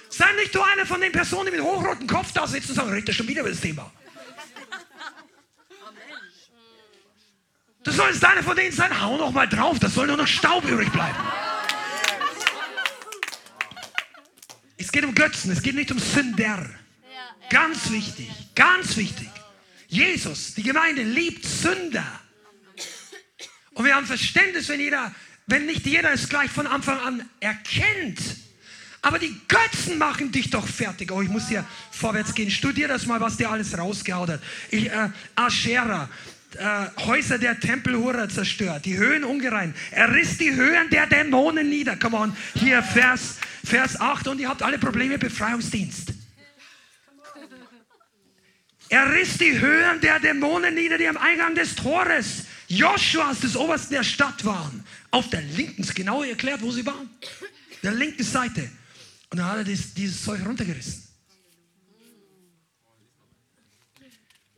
sei 0.08 0.32
nicht 0.34 0.54
du 0.54 0.62
einer 0.62 0.86
von 0.86 1.00
den 1.00 1.12
Personen, 1.12 1.46
die 1.46 1.56
mit 1.56 1.60
hochrotem 1.60 2.06
Kopf 2.06 2.32
da 2.32 2.46
sitzen 2.46 2.70
und 2.70 2.76
sagen, 2.76 2.90
redet 2.90 3.14
schon 3.14 3.28
wieder 3.28 3.40
über 3.40 3.50
das 3.50 3.60
Thema. 3.60 3.90
Du 7.82 7.92
sollst 7.92 8.24
einer 8.24 8.42
von 8.42 8.56
denen 8.56 8.72
sein, 8.72 9.00
hau 9.00 9.16
noch 9.16 9.30
mal 9.30 9.48
drauf, 9.48 9.78
da 9.78 9.88
soll 9.88 10.08
nur 10.08 10.16
noch 10.16 10.26
Staub 10.26 10.64
übrig 10.64 10.90
bleiben. 10.90 11.16
Es 14.76 14.90
geht 14.90 15.04
um 15.04 15.14
Götzen, 15.14 15.52
es 15.52 15.62
geht 15.62 15.74
nicht 15.74 15.90
um 15.90 15.98
Sünder. 15.98 16.68
Ganz 17.48 17.90
wichtig, 17.90 18.30
ganz 18.54 18.96
wichtig. 18.96 19.28
Jesus, 19.88 20.54
die 20.54 20.64
Gemeinde 20.64 21.02
liebt 21.02 21.44
Sünder. 21.44 22.04
Und 23.76 23.84
wir 23.84 23.94
haben 23.94 24.06
Verständnis, 24.06 24.70
wenn 24.70 24.80
jeder, 24.80 25.14
wenn 25.46 25.66
nicht 25.66 25.84
jeder 25.84 26.10
es 26.10 26.30
gleich 26.30 26.50
von 26.50 26.66
Anfang 26.66 26.98
an 26.98 27.28
erkennt. 27.40 28.18
Aber 29.02 29.18
die 29.18 29.38
Götzen 29.48 29.98
machen 29.98 30.32
dich 30.32 30.48
doch 30.48 30.66
fertig. 30.66 31.12
Oh, 31.12 31.20
ich 31.20 31.28
muss 31.28 31.48
hier 31.48 31.62
vorwärts 31.90 32.34
gehen. 32.34 32.50
Studier 32.50 32.88
das 32.88 33.04
mal, 33.04 33.20
was 33.20 33.36
dir 33.36 33.50
alles 33.50 33.76
rausgehaut 33.76 34.30
hat. 34.30 34.40
Ich, 34.70 34.90
äh, 34.90 35.10
Aschera, 35.34 36.08
äh, 36.56 36.86
Häuser 37.04 37.36
der 37.36 37.60
Tempelhurer 37.60 38.30
zerstört, 38.30 38.86
die 38.86 38.96
Höhen 38.96 39.24
ungerein. 39.24 39.74
Er 39.90 40.10
riss 40.10 40.38
die 40.38 40.54
Höhen 40.54 40.88
der 40.88 41.06
Dämonen 41.06 41.68
nieder. 41.68 41.96
Come 41.96 42.16
on, 42.16 42.36
hier 42.54 42.82
Vers, 42.82 43.36
Vers 43.62 44.00
8 44.00 44.28
und 44.28 44.40
ihr 44.40 44.48
habt 44.48 44.62
alle 44.62 44.78
Probleme, 44.78 45.18
Befreiungsdienst. 45.18 46.14
Er 48.88 49.12
riss 49.12 49.36
die 49.36 49.60
Höhen 49.60 50.00
der 50.00 50.18
Dämonen 50.18 50.74
nieder, 50.74 50.96
die 50.96 51.08
am 51.08 51.18
Eingang 51.18 51.54
des 51.54 51.76
Tores 51.76 52.46
Joshuas 52.68 53.40
des 53.40 53.56
Obersten 53.56 53.94
der 53.94 54.02
Stadt 54.04 54.44
waren. 54.44 54.84
Auf 55.10 55.30
der 55.30 55.42
linken, 55.42 55.82
genau 55.94 56.22
erklärt, 56.22 56.62
wo 56.62 56.70
sie 56.70 56.84
waren. 56.84 57.08
Der 57.82 57.92
linken 57.92 58.24
Seite. 58.24 58.70
Und 59.30 59.38
dann 59.38 59.46
hat 59.46 59.58
er 59.58 59.64
dieses, 59.64 59.94
dieses 59.94 60.22
Zeug 60.22 60.44
runtergerissen. 60.44 61.02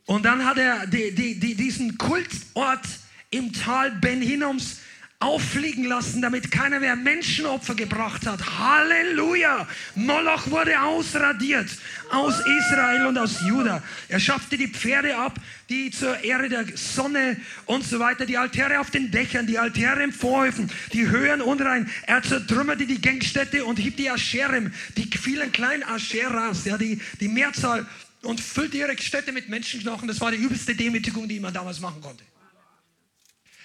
Und 0.05 0.23
dann 0.23 0.43
hat 0.43 0.57
er 0.57 0.87
die, 0.87 1.13
die, 1.13 1.39
die, 1.39 1.53
diesen 1.53 1.97
Kultort 1.97 2.85
im 3.29 3.53
Tal 3.53 3.91
Ben 3.91 4.21
Hinoms 4.21 4.77
auffliegen 5.21 5.83
lassen, 5.83 6.21
damit 6.21 6.49
keiner 6.49 6.79
mehr 6.79 6.95
Menschenopfer 6.95 7.75
gebracht 7.75 8.25
hat. 8.25 8.39
Halleluja! 8.57 9.67
Moloch 9.95 10.49
wurde 10.49 10.81
ausradiert 10.81 11.67
aus 12.09 12.35
Israel 12.39 13.05
und 13.05 13.17
aus 13.17 13.41
Juda. 13.45 13.83
Er 14.07 14.21
schaffte 14.21 14.57
die 14.57 14.69
Pferde 14.69 15.17
ab, 15.17 15.37
die 15.67 15.91
zur 15.91 16.23
Ehre 16.23 16.47
der 16.47 16.65
Sonne 16.75 17.35
und 17.65 17.83
so 17.83 17.99
weiter, 17.99 18.25
die 18.25 18.37
Altäre 18.37 18.79
auf 18.79 18.91
den 18.91 19.11
Dächern, 19.11 19.45
die 19.45 19.59
Altäre 19.59 20.03
im 20.03 20.13
Vorhöfen, 20.13 20.71
die 20.93 21.09
Höhen 21.09 21.41
unrein. 21.41 21.89
Er 22.07 22.23
zertrümmerte 22.23 22.85
die 22.85 23.01
Genkstätte 23.01 23.65
und 23.65 23.77
hieb 23.77 23.97
die 23.97 24.09
Ascherem, 24.09 24.71
die 24.95 25.09
vielen 25.17 25.51
kleinen 25.51 25.83
Ascheras, 25.83 26.63
ja, 26.63 26.77
die, 26.77 27.01
die 27.19 27.27
Mehrzahl 27.27 27.85
und 28.21 28.39
füllte 28.39 28.77
ihre 28.77 28.97
Städte 28.97 29.33
mit 29.33 29.49
Menschenknochen. 29.49 30.07
Das 30.07 30.21
war 30.21 30.31
die 30.31 30.37
übelste 30.37 30.75
Demütigung, 30.75 31.27
die 31.27 31.41
man 31.41 31.53
damals 31.53 31.81
machen 31.81 32.01
konnte. 32.01 32.23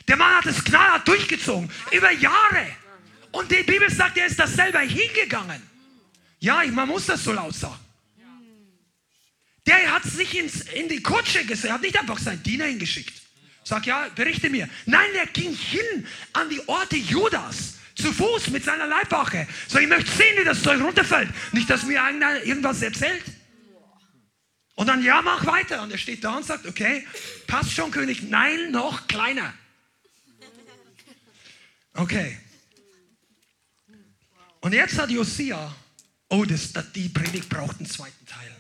Der 0.08 0.16
Mann 0.16 0.36
hat 0.36 0.46
es 0.46 0.62
knallhart 0.62 1.06
durchgezogen, 1.08 1.70
über 1.92 2.10
Jahre. 2.10 2.66
Und 3.32 3.50
die 3.50 3.62
Bibel 3.62 3.90
sagt, 3.90 4.16
er 4.16 4.26
ist 4.26 4.38
das 4.38 4.54
selber 4.54 4.80
hingegangen. 4.80 5.62
Ja, 6.38 6.62
man 6.70 6.88
muss 6.88 7.06
das 7.06 7.24
so 7.24 7.32
laut 7.32 7.54
sagen. 7.54 7.78
Der 9.66 9.92
hat 9.92 10.04
sich 10.04 10.38
ins, 10.38 10.60
in 10.60 10.88
die 10.88 11.02
Kutsche 11.02 11.44
gesetzt, 11.44 11.64
er 11.64 11.74
hat 11.74 11.82
nicht 11.82 11.98
einfach 11.98 12.18
seinen 12.18 12.42
Diener 12.42 12.66
hingeschickt. 12.66 13.14
Sag, 13.64 13.86
ja, 13.86 14.08
berichte 14.14 14.50
mir. 14.50 14.68
Nein, 14.84 15.08
er 15.14 15.26
ging 15.26 15.54
hin 15.54 16.06
an 16.34 16.50
die 16.50 16.60
Orte 16.68 16.96
Judas, 16.96 17.76
zu 17.94 18.12
Fuß 18.12 18.48
mit 18.50 18.62
seiner 18.62 18.86
Leibwache. 18.86 19.46
So, 19.68 19.78
ich 19.78 19.88
möchte 19.88 20.10
sehen, 20.10 20.38
wie 20.38 20.44
das 20.44 20.62
Zeug 20.62 20.82
runterfällt. 20.82 21.30
Nicht, 21.52 21.70
dass 21.70 21.84
mir 21.84 22.02
einer 22.02 22.42
irgendwas 22.42 22.82
erzählt. 22.82 23.24
Und 24.74 24.88
dann, 24.88 25.02
ja, 25.02 25.22
mach 25.22 25.46
weiter. 25.46 25.82
Und 25.82 25.92
er 25.92 25.98
steht 25.98 26.24
da 26.24 26.36
und 26.36 26.44
sagt, 26.44 26.66
okay, 26.66 27.06
passt 27.46 27.72
schon, 27.72 27.90
König. 27.90 28.22
Nein, 28.24 28.70
noch 28.70 29.06
kleiner. 29.06 29.54
Okay. 31.94 32.36
Und 34.60 34.72
jetzt 34.72 34.98
hat 34.98 35.10
Josia, 35.10 35.74
oh, 36.28 36.44
das, 36.44 36.72
das, 36.72 36.92
die 36.92 37.08
Predigt 37.08 37.48
braucht 37.48 37.78
einen 37.78 37.86
zweiten 37.86 38.26
Teil. 38.26 38.50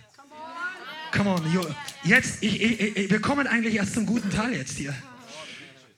Come 1.12 1.30
on, 1.30 1.66
jetzt, 2.04 2.42
ich, 2.42 2.60
ich, 2.60 3.10
wir 3.10 3.20
kommen 3.20 3.46
eigentlich 3.46 3.74
erst 3.74 3.94
zum 3.94 4.04
guten 4.04 4.30
Teil 4.30 4.54
jetzt 4.54 4.76
hier. 4.76 4.94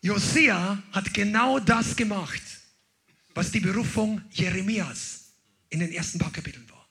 Josia 0.02 0.82
hat 0.92 1.12
genau 1.14 1.58
das 1.58 1.96
gemacht, 1.96 2.42
was 3.34 3.50
die 3.50 3.60
Berufung 3.60 4.22
Jeremias 4.30 5.32
in 5.70 5.80
den 5.80 5.92
ersten 5.92 6.18
paar 6.18 6.32
Kapiteln 6.32 6.68
war. 6.70 6.86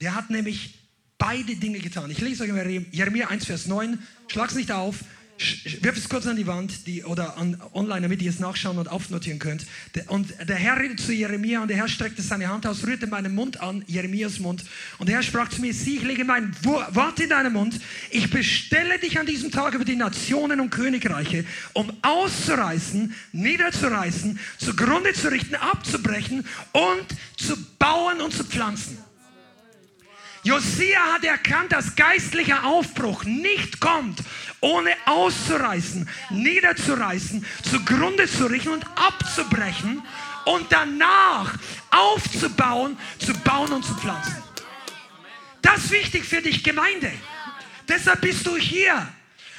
Der 0.00 0.14
hat 0.14 0.30
nämlich 0.30 0.78
beide 1.18 1.54
Dinge 1.54 1.78
getan. 1.78 2.10
Ich 2.10 2.18
lese 2.18 2.42
euch 2.42 2.86
Jeremia 2.90 3.28
1, 3.28 3.44
Vers 3.46 3.66
9. 3.66 3.98
Schlag's 4.26 4.54
nicht 4.54 4.72
auf 4.72 4.96
wirf 5.80 5.96
es 5.96 6.08
kurz 6.08 6.26
an 6.26 6.36
die 6.36 6.46
Wand 6.46 6.86
die, 6.86 7.04
oder 7.04 7.36
an, 7.36 7.60
online, 7.72 8.02
damit 8.02 8.22
ihr 8.22 8.30
es 8.30 8.38
nachschauen 8.38 8.78
und 8.78 8.88
aufnotieren 8.88 9.38
könnt. 9.38 9.66
Und 10.08 10.34
der 10.48 10.56
Herr 10.56 10.78
redet 10.78 11.00
zu 11.00 11.12
Jeremia 11.12 11.62
und 11.62 11.68
der 11.68 11.76
Herr 11.76 11.88
streckte 11.88 12.22
seine 12.22 12.48
Hand 12.48 12.66
aus, 12.66 12.86
rührte 12.86 13.06
meinen 13.06 13.34
Mund 13.34 13.60
an, 13.60 13.84
Jeremias 13.86 14.38
Mund. 14.38 14.64
Und 14.98 15.08
der 15.08 15.16
Herr 15.16 15.22
sprach 15.22 15.48
zu 15.48 15.60
mir, 15.60 15.74
sieh, 15.74 15.96
ich 15.96 16.02
lege 16.02 16.24
mein 16.24 16.54
Wort 16.64 17.20
in 17.20 17.28
deinen 17.28 17.52
Mund. 17.52 17.80
Ich 18.10 18.30
bestelle 18.30 18.98
dich 18.98 19.18
an 19.18 19.26
diesem 19.26 19.50
Tag 19.50 19.74
über 19.74 19.84
die 19.84 19.96
Nationen 19.96 20.60
und 20.60 20.70
Königreiche, 20.70 21.44
um 21.72 21.92
auszureißen, 22.02 23.14
niederzureißen, 23.32 24.38
zugrunde 24.58 25.12
zu 25.12 25.28
richten, 25.28 25.54
abzubrechen 25.54 26.46
und 26.72 27.06
zu 27.36 27.56
bauen 27.78 28.20
und 28.20 28.32
zu 28.32 28.44
pflanzen. 28.44 28.98
Josia 30.42 31.12
hat 31.12 31.24
erkannt, 31.24 31.70
dass 31.70 31.94
geistlicher 31.94 32.64
Aufbruch 32.64 33.22
nicht 33.24 33.80
kommt, 33.80 34.18
ohne 34.60 34.90
auszureißen, 35.06 36.08
niederzureißen, 36.30 37.46
zugrunde 37.62 38.28
zu 38.28 38.46
richten 38.46 38.70
und 38.70 38.84
abzubrechen 38.96 40.02
und 40.44 40.66
danach 40.70 41.54
aufzubauen, 41.90 42.98
zu 43.18 43.32
bauen 43.34 43.72
und 43.72 43.84
zu 43.84 43.94
pflanzen. 43.94 44.42
Das 45.62 45.84
ist 45.84 45.90
wichtig 45.92 46.24
für 46.24 46.42
dich, 46.42 46.64
Gemeinde. 46.64 47.12
Deshalb 47.88 48.20
bist 48.20 48.44
du 48.46 48.56
hier. 48.56 49.06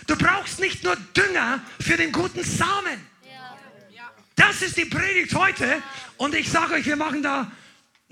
Du 0.05 0.17
brauchst 0.17 0.59
nicht 0.59 0.83
nur 0.83 0.97
Dünger 1.15 1.61
für 1.79 1.95
den 1.95 2.11
guten 2.11 2.43
Samen. 2.43 3.07
Das 4.35 4.61
ist 4.61 4.75
die 4.75 4.85
Predigt 4.85 5.33
heute. 5.33 5.81
Und 6.17 6.35
ich 6.35 6.49
sage 6.49 6.73
euch, 6.73 6.85
wir 6.85 6.97
machen 6.97 7.23
da 7.23 7.49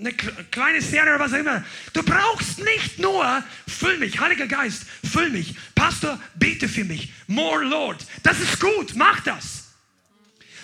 eine 0.06 0.12
kleine 0.14 0.80
Serie 0.80 1.14
oder 1.14 1.20
was 1.20 1.32
auch 1.32 1.38
immer. 1.38 1.64
Du 1.92 2.02
brauchst 2.02 2.58
nicht 2.58 2.98
nur, 2.98 3.44
füll 3.68 3.98
mich, 3.98 4.18
Heiliger 4.18 4.46
Geist, 4.46 4.84
füll 5.04 5.30
mich. 5.30 5.54
Pastor, 5.74 6.20
bete 6.34 6.68
für 6.68 6.84
mich. 6.84 7.12
More 7.26 7.64
Lord. 7.64 8.04
Das 8.22 8.40
ist 8.40 8.60
gut, 8.60 8.94
mach 8.94 9.20
das. 9.20 9.62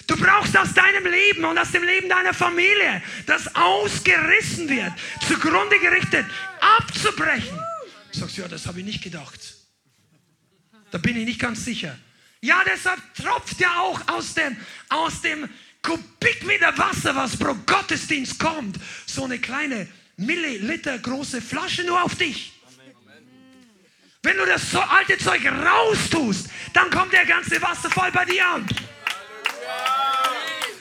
Du 0.06 0.16
brauchst 0.16 0.56
aus 0.56 0.72
deinem 0.72 1.04
Leben 1.04 1.44
und 1.44 1.58
aus 1.58 1.70
dem 1.70 1.84
Leben 1.84 2.08
deiner 2.08 2.32
Familie, 2.32 3.02
das 3.26 3.54
ausgerissen 3.54 4.68
wird, 4.68 4.92
zugrunde 5.26 5.78
gerichtet, 5.78 6.24
abzubrechen. 6.78 7.58
Du 8.12 8.18
sagst, 8.18 8.38
ja, 8.38 8.48
das 8.48 8.66
habe 8.66 8.80
ich 8.80 8.86
nicht 8.86 9.02
gedacht. 9.02 9.38
Da 10.90 10.98
bin 10.98 11.16
ich 11.18 11.26
nicht 11.26 11.40
ganz 11.40 11.64
sicher. 11.64 11.96
Ja, 12.40 12.62
deshalb 12.64 13.00
tropft 13.14 13.60
ja 13.60 13.80
auch 13.80 14.00
aus 14.08 14.32
dem, 14.32 14.56
aus 14.88 15.20
dem 15.20 15.48
Kubikmeter 15.88 16.76
Wasser, 16.76 17.14
was 17.16 17.34
pro 17.36 17.54
Gottesdienst 17.64 18.38
kommt, 18.38 18.78
so 19.06 19.24
eine 19.24 19.38
kleine 19.38 19.88
Milliliter 20.18 20.98
große 20.98 21.40
Flasche 21.40 21.82
nur 21.84 22.02
auf 22.02 22.14
dich. 22.16 22.52
Wenn 24.22 24.36
du 24.36 24.44
das 24.44 24.74
alte 24.74 25.16
Zeug 25.16 25.40
raustust, 25.46 26.50
dann 26.74 26.90
kommt 26.90 27.14
der 27.14 27.24
ganze 27.24 27.62
Wasserfall 27.62 28.12
bei 28.12 28.26
dir 28.26 28.46
an. 28.46 28.66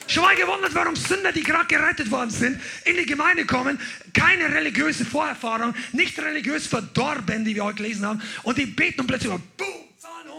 Schon 0.08 0.24
mal 0.24 0.36
gewundert, 0.36 0.74
warum 0.74 0.94
Sünder, 0.94 1.32
die 1.32 1.42
gerade 1.42 1.66
gerettet 1.66 2.10
worden 2.10 2.30
sind, 2.30 2.60
in 2.84 2.96
die 2.96 3.06
Gemeinde 3.06 3.46
kommen, 3.46 3.80
keine 4.12 4.52
religiöse 4.52 5.06
Vorerfahrung, 5.06 5.74
nicht 5.92 6.18
religiös 6.18 6.66
verdorben, 6.66 7.46
die 7.46 7.54
wir 7.54 7.64
heute 7.64 7.76
gelesen 7.76 8.04
haben, 8.04 8.22
und 8.42 8.58
die 8.58 8.66
beten 8.66 9.02
und 9.02 9.06
plötzlich 9.06 9.30
boom, 9.30 9.87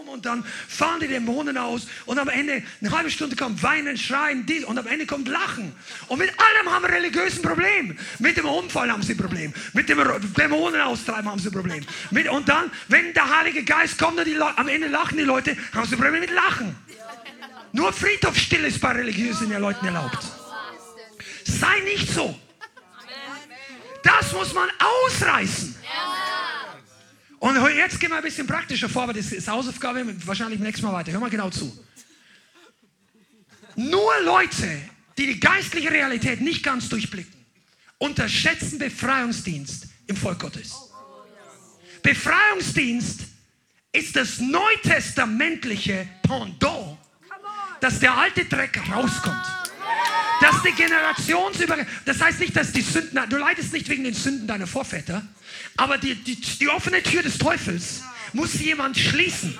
fahren 0.00 0.08
um 0.08 0.08
und 0.08 0.26
dann 0.26 0.44
fahren 0.68 1.00
die 1.00 1.08
Dämonen 1.08 1.56
aus 1.56 1.86
und 2.06 2.18
am 2.18 2.28
Ende, 2.28 2.62
eine 2.80 2.90
halbe 2.90 3.10
Stunde 3.10 3.36
kommt 3.36 3.62
Weinen, 3.62 3.96
Schreien, 3.96 4.46
dies, 4.46 4.64
und 4.64 4.78
am 4.78 4.86
Ende 4.86 5.06
kommt 5.06 5.28
Lachen. 5.28 5.72
Und 6.08 6.18
mit 6.18 6.30
allem 6.30 6.72
haben 6.72 6.82
wir 6.82 6.90
religiösen 6.90 7.42
Problem. 7.42 7.96
Mit 8.18 8.36
dem 8.36 8.46
Unfall 8.46 8.90
haben 8.90 9.02
sie 9.02 9.14
ein 9.14 9.18
Problem. 9.18 9.52
Mit 9.72 9.88
dem 9.88 9.98
Dämonen 10.36 10.80
austreiben 10.80 11.28
haben 11.30 11.38
sie 11.38 11.48
ein 11.48 11.52
Problem. 11.52 11.84
Mit, 12.10 12.28
und 12.28 12.48
dann, 12.48 12.70
wenn 12.88 13.12
der 13.14 13.38
Heilige 13.38 13.64
Geist 13.64 13.98
kommt 13.98 14.18
und 14.18 14.26
die, 14.26 14.36
am 14.36 14.68
Ende 14.68 14.88
lachen 14.88 15.16
die 15.16 15.24
Leute, 15.24 15.56
haben 15.74 15.86
sie 15.86 15.94
ein 15.94 16.00
Problem 16.00 16.20
mit 16.20 16.30
Lachen. 16.30 16.74
Nur 17.72 17.92
Friedhofsstille 17.92 18.68
ist 18.68 18.80
bei 18.80 18.92
religiösen 18.92 19.50
Leuten 19.60 19.86
erlaubt. 19.86 20.18
Sei 21.44 21.80
nicht 21.84 22.12
so. 22.12 22.34
Das 24.02 24.32
muss 24.32 24.54
man 24.54 24.68
ausreißen. 24.78 25.76
Und 27.40 27.56
jetzt 27.74 27.98
gehen 27.98 28.10
wir 28.10 28.18
ein 28.18 28.22
bisschen 28.22 28.46
praktischer 28.46 28.88
vor, 28.88 29.04
aber 29.04 29.14
das 29.14 29.32
ist 29.32 29.48
Hausaufgabe, 29.48 30.04
wahrscheinlich 30.26 30.60
nächstes 30.60 30.82
Mal 30.82 30.92
weiter. 30.92 31.10
Hör 31.10 31.20
mal 31.20 31.30
genau 31.30 31.50
zu. 31.50 31.76
Nur 33.76 34.12
Leute, 34.24 34.80
die 35.16 35.26
die 35.26 35.40
geistliche 35.40 35.90
Realität 35.90 36.40
nicht 36.40 36.62
ganz 36.62 36.88
durchblicken, 36.88 37.32
unterschätzen 37.98 38.78
Befreiungsdienst 38.78 39.88
im 40.06 40.16
Volk 40.16 40.38
Gottes. 40.38 40.74
Befreiungsdienst 42.02 43.20
ist 43.92 44.14
das 44.14 44.38
neutestamentliche 44.38 46.06
Pendant 46.22 46.98
dass 47.80 47.98
der 47.98 48.16
alte 48.16 48.44
Dreck 48.44 48.80
rauskommt. 48.92 49.46
Dass 50.40 50.62
die 50.62 50.72
Generationsüber... 50.72 51.78
Das 52.04 52.20
heißt 52.20 52.40
nicht, 52.40 52.56
dass 52.56 52.72
die 52.72 52.82
Sünden... 52.82 53.18
Du 53.28 53.36
leidest 53.36 53.72
nicht 53.72 53.88
wegen 53.88 54.04
den 54.04 54.14
Sünden 54.14 54.46
deiner 54.46 54.66
Vorväter, 54.66 55.22
aber 55.76 55.98
die, 55.98 56.14
die, 56.14 56.36
die 56.36 56.68
offene 56.68 57.02
Tür 57.02 57.22
des 57.22 57.38
Teufels 57.38 58.02
muss 58.32 58.54
jemand 58.60 58.98
schließen. 58.98 59.58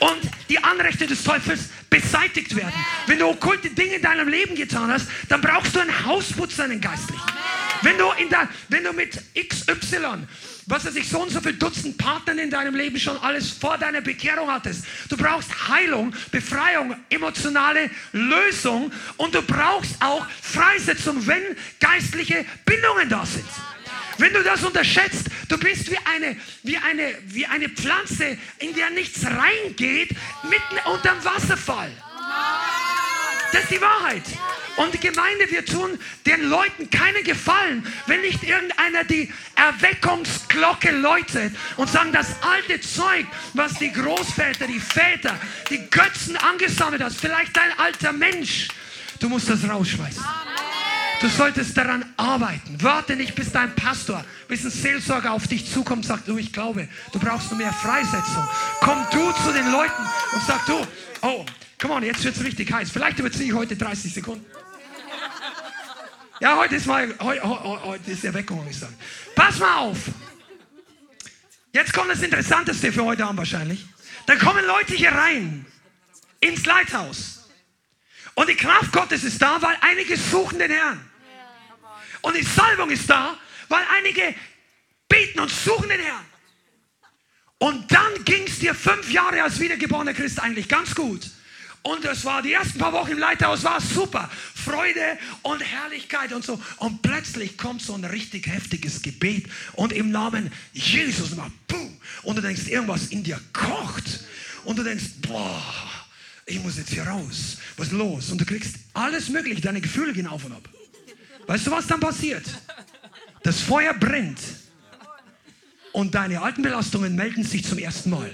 Und 0.00 0.20
die 0.48 0.58
Anrechte 0.62 1.06
des 1.06 1.22
Teufels 1.22 1.68
beseitigt 1.88 2.56
werden. 2.56 2.72
Wenn 3.06 3.20
du 3.20 3.28
okkulte 3.28 3.70
Dinge 3.70 3.96
in 3.96 4.02
deinem 4.02 4.28
Leben 4.28 4.56
getan 4.56 4.90
hast, 4.90 5.06
dann 5.28 5.40
brauchst 5.40 5.76
du 5.76 5.80
einen 5.80 6.04
Hausputzer, 6.04 6.64
einen 6.64 6.80
geistlichen. 6.80 7.22
Wenn 7.82 7.98
du, 7.98 8.10
in 8.18 8.28
der, 8.28 8.48
wenn 8.68 8.82
du 8.82 8.92
mit 8.92 9.22
XY 9.34 10.26
was 10.66 10.84
weiß 10.84 10.94
ich, 10.96 11.08
so 11.08 11.20
und 11.20 11.30
so 11.30 11.40
viele 11.40 11.54
Dutzend 11.54 11.98
Partnern 11.98 12.38
in 12.38 12.50
deinem 12.50 12.74
Leben 12.74 12.98
schon 12.98 13.16
alles 13.18 13.50
vor 13.50 13.78
deiner 13.78 14.00
Bekehrung 14.00 14.50
hattest. 14.50 14.84
Du 15.08 15.16
brauchst 15.16 15.68
Heilung, 15.68 16.14
Befreiung, 16.30 16.96
emotionale 17.10 17.90
Lösung 18.12 18.92
und 19.16 19.34
du 19.34 19.42
brauchst 19.42 20.00
auch 20.00 20.26
Freisetzung, 20.40 21.26
wenn 21.26 21.42
geistliche 21.80 22.44
Bindungen 22.64 23.08
da 23.08 23.26
sind. 23.26 23.44
Wenn 24.22 24.34
du 24.34 24.44
das 24.44 24.62
unterschätzt, 24.62 25.26
du 25.48 25.58
bist 25.58 25.90
wie 25.90 25.98
eine, 26.04 26.36
wie 26.62 26.76
eine, 26.76 27.12
wie 27.26 27.44
eine 27.44 27.68
Pflanze, 27.68 28.38
in 28.60 28.72
der 28.72 28.90
nichts 28.90 29.26
reingeht, 29.26 30.10
mitten 30.44 30.88
unterm 30.92 31.24
Wasserfall. 31.24 31.90
Das 33.50 33.64
ist 33.64 33.72
die 33.72 33.80
Wahrheit. 33.80 34.22
Und 34.76 34.94
die 34.94 35.00
Gemeinde, 35.00 35.50
wir 35.50 35.66
tun 35.66 35.98
den 36.24 36.48
Leuten 36.48 36.88
keinen 36.88 37.24
Gefallen, 37.24 37.84
wenn 38.06 38.20
nicht 38.20 38.44
irgendeiner 38.44 39.02
die 39.02 39.32
Erweckungsglocke 39.56 40.92
läutet 40.92 41.56
und 41.76 41.90
sagen, 41.90 42.12
das 42.12 42.28
alte 42.42 42.80
Zeug, 42.80 43.26
was 43.54 43.74
die 43.74 43.90
Großväter, 43.90 44.68
die 44.68 44.78
Väter, 44.78 45.36
die 45.68 45.90
Götzen 45.90 46.36
angesammelt 46.36 47.02
hat, 47.02 47.12
vielleicht 47.12 47.58
ein 47.58 47.76
alter 47.76 48.12
Mensch, 48.12 48.68
du 49.18 49.28
musst 49.28 49.50
das 49.50 49.68
rausschmeißen. 49.68 50.22
Du 51.22 51.28
solltest 51.28 51.76
daran 51.76 52.04
arbeiten. 52.16 52.76
Warte 52.82 53.16
nicht, 53.16 53.34
bis 53.34 53.52
dein 53.52 53.74
Pastor, 53.74 54.24
bis 54.48 54.64
ein 54.64 54.70
Seelsorger 54.70 55.32
auf 55.32 55.46
dich 55.46 55.70
zukommt 55.72 56.04
und 56.04 56.08
sagt, 56.08 56.28
du, 56.28 56.36
ich 56.36 56.52
glaube, 56.52 56.88
du 57.12 57.18
brauchst 57.18 57.50
nur 57.50 57.58
mehr 57.58 57.72
Freisetzung. 57.72 58.46
Komm 58.80 59.06
du 59.10 59.32
zu 59.44 59.52
den 59.52 59.70
Leuten 59.70 60.02
und 60.32 60.42
sag 60.46 60.66
du, 60.66 60.84
oh, 61.22 61.46
Come 61.82 61.94
on, 61.94 62.04
jetzt 62.04 62.22
wird 62.22 62.36
es 62.36 62.44
richtig 62.44 62.72
heiß. 62.72 62.92
Vielleicht 62.92 63.18
überziehe 63.18 63.46
ich 63.46 63.52
heute 63.52 63.76
30 63.76 64.14
Sekunden. 64.14 64.46
Ja, 66.38 66.56
heute 66.56 66.76
ist 66.76 66.86
mal, 66.86 67.12
heute, 67.18 67.42
heute 67.42 68.10
ist 68.12 68.24
Erweckung, 68.24 68.58
muss 68.58 68.70
ich 68.70 68.78
sagen. 68.78 68.94
Pass 69.34 69.58
mal 69.58 69.78
auf. 69.78 69.98
Jetzt 71.72 71.92
kommt 71.92 72.12
das 72.12 72.22
Interessanteste 72.22 72.92
für 72.92 73.04
heute 73.04 73.24
Abend 73.24 73.38
wahrscheinlich. 73.38 73.84
Da 74.26 74.36
kommen 74.36 74.64
Leute 74.64 74.94
hier 74.94 75.10
rein 75.10 75.66
ins 76.38 76.64
Leithaus. 76.64 77.48
Und 78.34 78.48
die 78.48 78.54
Kraft 78.54 78.92
Gottes 78.92 79.24
ist 79.24 79.42
da, 79.42 79.60
weil 79.60 79.76
einige 79.80 80.16
suchen 80.16 80.60
den 80.60 80.70
Herrn. 80.70 81.11
Und 82.22 82.36
die 82.36 82.44
Salbung 82.44 82.90
ist 82.90 83.08
da, 83.08 83.36
weil 83.68 83.84
einige 83.96 84.34
beten 85.08 85.40
und 85.40 85.50
suchen 85.50 85.88
den 85.88 86.00
Herrn. 86.00 86.24
Und 87.58 87.92
dann 87.92 88.24
ging 88.24 88.44
es 88.46 88.58
dir 88.58 88.74
fünf 88.74 89.10
Jahre 89.12 89.42
als 89.42 89.60
wiedergeborener 89.60 90.14
Christ 90.14 90.40
eigentlich 90.40 90.68
ganz 90.68 90.94
gut. 90.94 91.30
Und 91.82 92.04
es 92.04 92.24
war 92.24 92.42
die 92.42 92.52
ersten 92.52 92.78
paar 92.78 92.92
Wochen 92.92 93.12
im 93.12 93.18
Leiterhaus 93.18 93.64
war 93.64 93.80
super. 93.80 94.30
Freude 94.54 95.18
und 95.42 95.60
Herrlichkeit 95.60 96.32
und 96.32 96.44
so. 96.44 96.60
Und 96.78 97.02
plötzlich 97.02 97.58
kommt 97.58 97.82
so 97.82 97.94
ein 97.94 98.04
richtig 98.04 98.46
heftiges 98.46 99.02
Gebet 99.02 99.46
und 99.74 99.92
im 99.92 100.10
Namen 100.10 100.52
Jesus 100.72 101.34
macht 101.34 101.52
boom. 101.66 101.96
Und 102.22 102.36
du 102.36 102.42
denkst, 102.42 102.68
irgendwas 102.68 103.06
in 103.06 103.24
dir 103.24 103.40
kocht. 103.52 104.20
Und 104.64 104.78
du 104.78 104.84
denkst, 104.84 105.04
boah, 105.26 105.62
ich 106.46 106.60
muss 106.60 106.76
jetzt 106.76 106.90
hier 106.90 107.04
raus. 107.04 107.58
Was 107.76 107.88
ist 107.88 107.92
los? 107.92 108.30
Und 108.30 108.40
du 108.40 108.44
kriegst 108.44 108.76
alles 108.94 109.28
mögliche, 109.28 109.60
deine 109.60 109.80
Gefühle 109.80 110.12
gehen 110.12 110.28
auf 110.28 110.44
und 110.44 110.52
ab. 110.52 110.68
Weißt 111.46 111.66
du, 111.66 111.70
was 111.70 111.86
dann 111.86 112.00
passiert? 112.00 112.44
Das 113.42 113.60
Feuer 113.60 113.94
brennt. 113.94 114.38
Und 115.92 116.14
deine 116.14 116.40
alten 116.40 116.62
Belastungen 116.62 117.14
melden 117.14 117.44
sich 117.44 117.64
zum 117.64 117.78
ersten 117.78 118.10
Mal. 118.10 118.30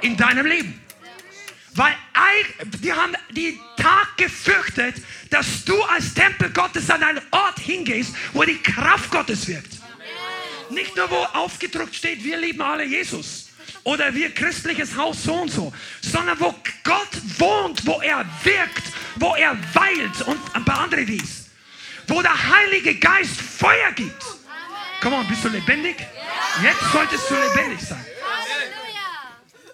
In 0.00 0.16
deinem 0.16 0.46
Leben. 0.46 0.80
Weil 1.74 1.94
die 2.82 2.92
haben 2.92 3.14
die 3.32 3.58
Tag 3.76 4.16
gefürchtet, 4.16 4.96
dass 5.30 5.64
du 5.64 5.80
als 5.82 6.14
Tempel 6.14 6.50
Gottes 6.50 6.88
an 6.88 7.02
einen 7.02 7.20
Ort 7.32 7.58
hingehst, 7.58 8.14
wo 8.32 8.44
die 8.44 8.58
Kraft 8.58 9.10
Gottes 9.10 9.48
wirkt. 9.48 9.80
Nicht 10.70 10.96
nur, 10.96 11.10
wo 11.10 11.16
aufgedruckt 11.16 11.94
steht, 11.94 12.22
wir 12.22 12.38
lieben 12.38 12.62
alle 12.62 12.84
Jesus 12.84 13.48
oder 13.82 14.14
wir 14.14 14.32
christliches 14.32 14.96
Haus 14.96 15.22
so 15.22 15.34
und 15.34 15.50
so, 15.50 15.72
sondern 16.00 16.38
wo 16.40 16.54
Gott 16.82 17.08
wohnt, 17.38 17.86
wo 17.86 18.00
er 18.00 18.24
wirkt, 18.42 18.84
wo 19.16 19.34
er 19.34 19.56
weilt 19.74 20.22
und 20.26 20.38
ein 20.54 20.64
paar 20.64 20.80
andere 20.80 21.04
dies. 21.04 21.43
Wo 22.06 22.22
der 22.22 22.50
Heilige 22.50 22.94
Geist 22.96 23.40
Feuer 23.40 23.92
gibt. 23.94 24.22
Komm 25.00 25.14
on, 25.14 25.26
bist 25.28 25.44
du 25.44 25.48
lebendig? 25.48 25.96
Jetzt 26.62 26.92
solltest 26.92 27.30
du 27.30 27.34
lebendig 27.34 27.80
sein. 27.80 28.04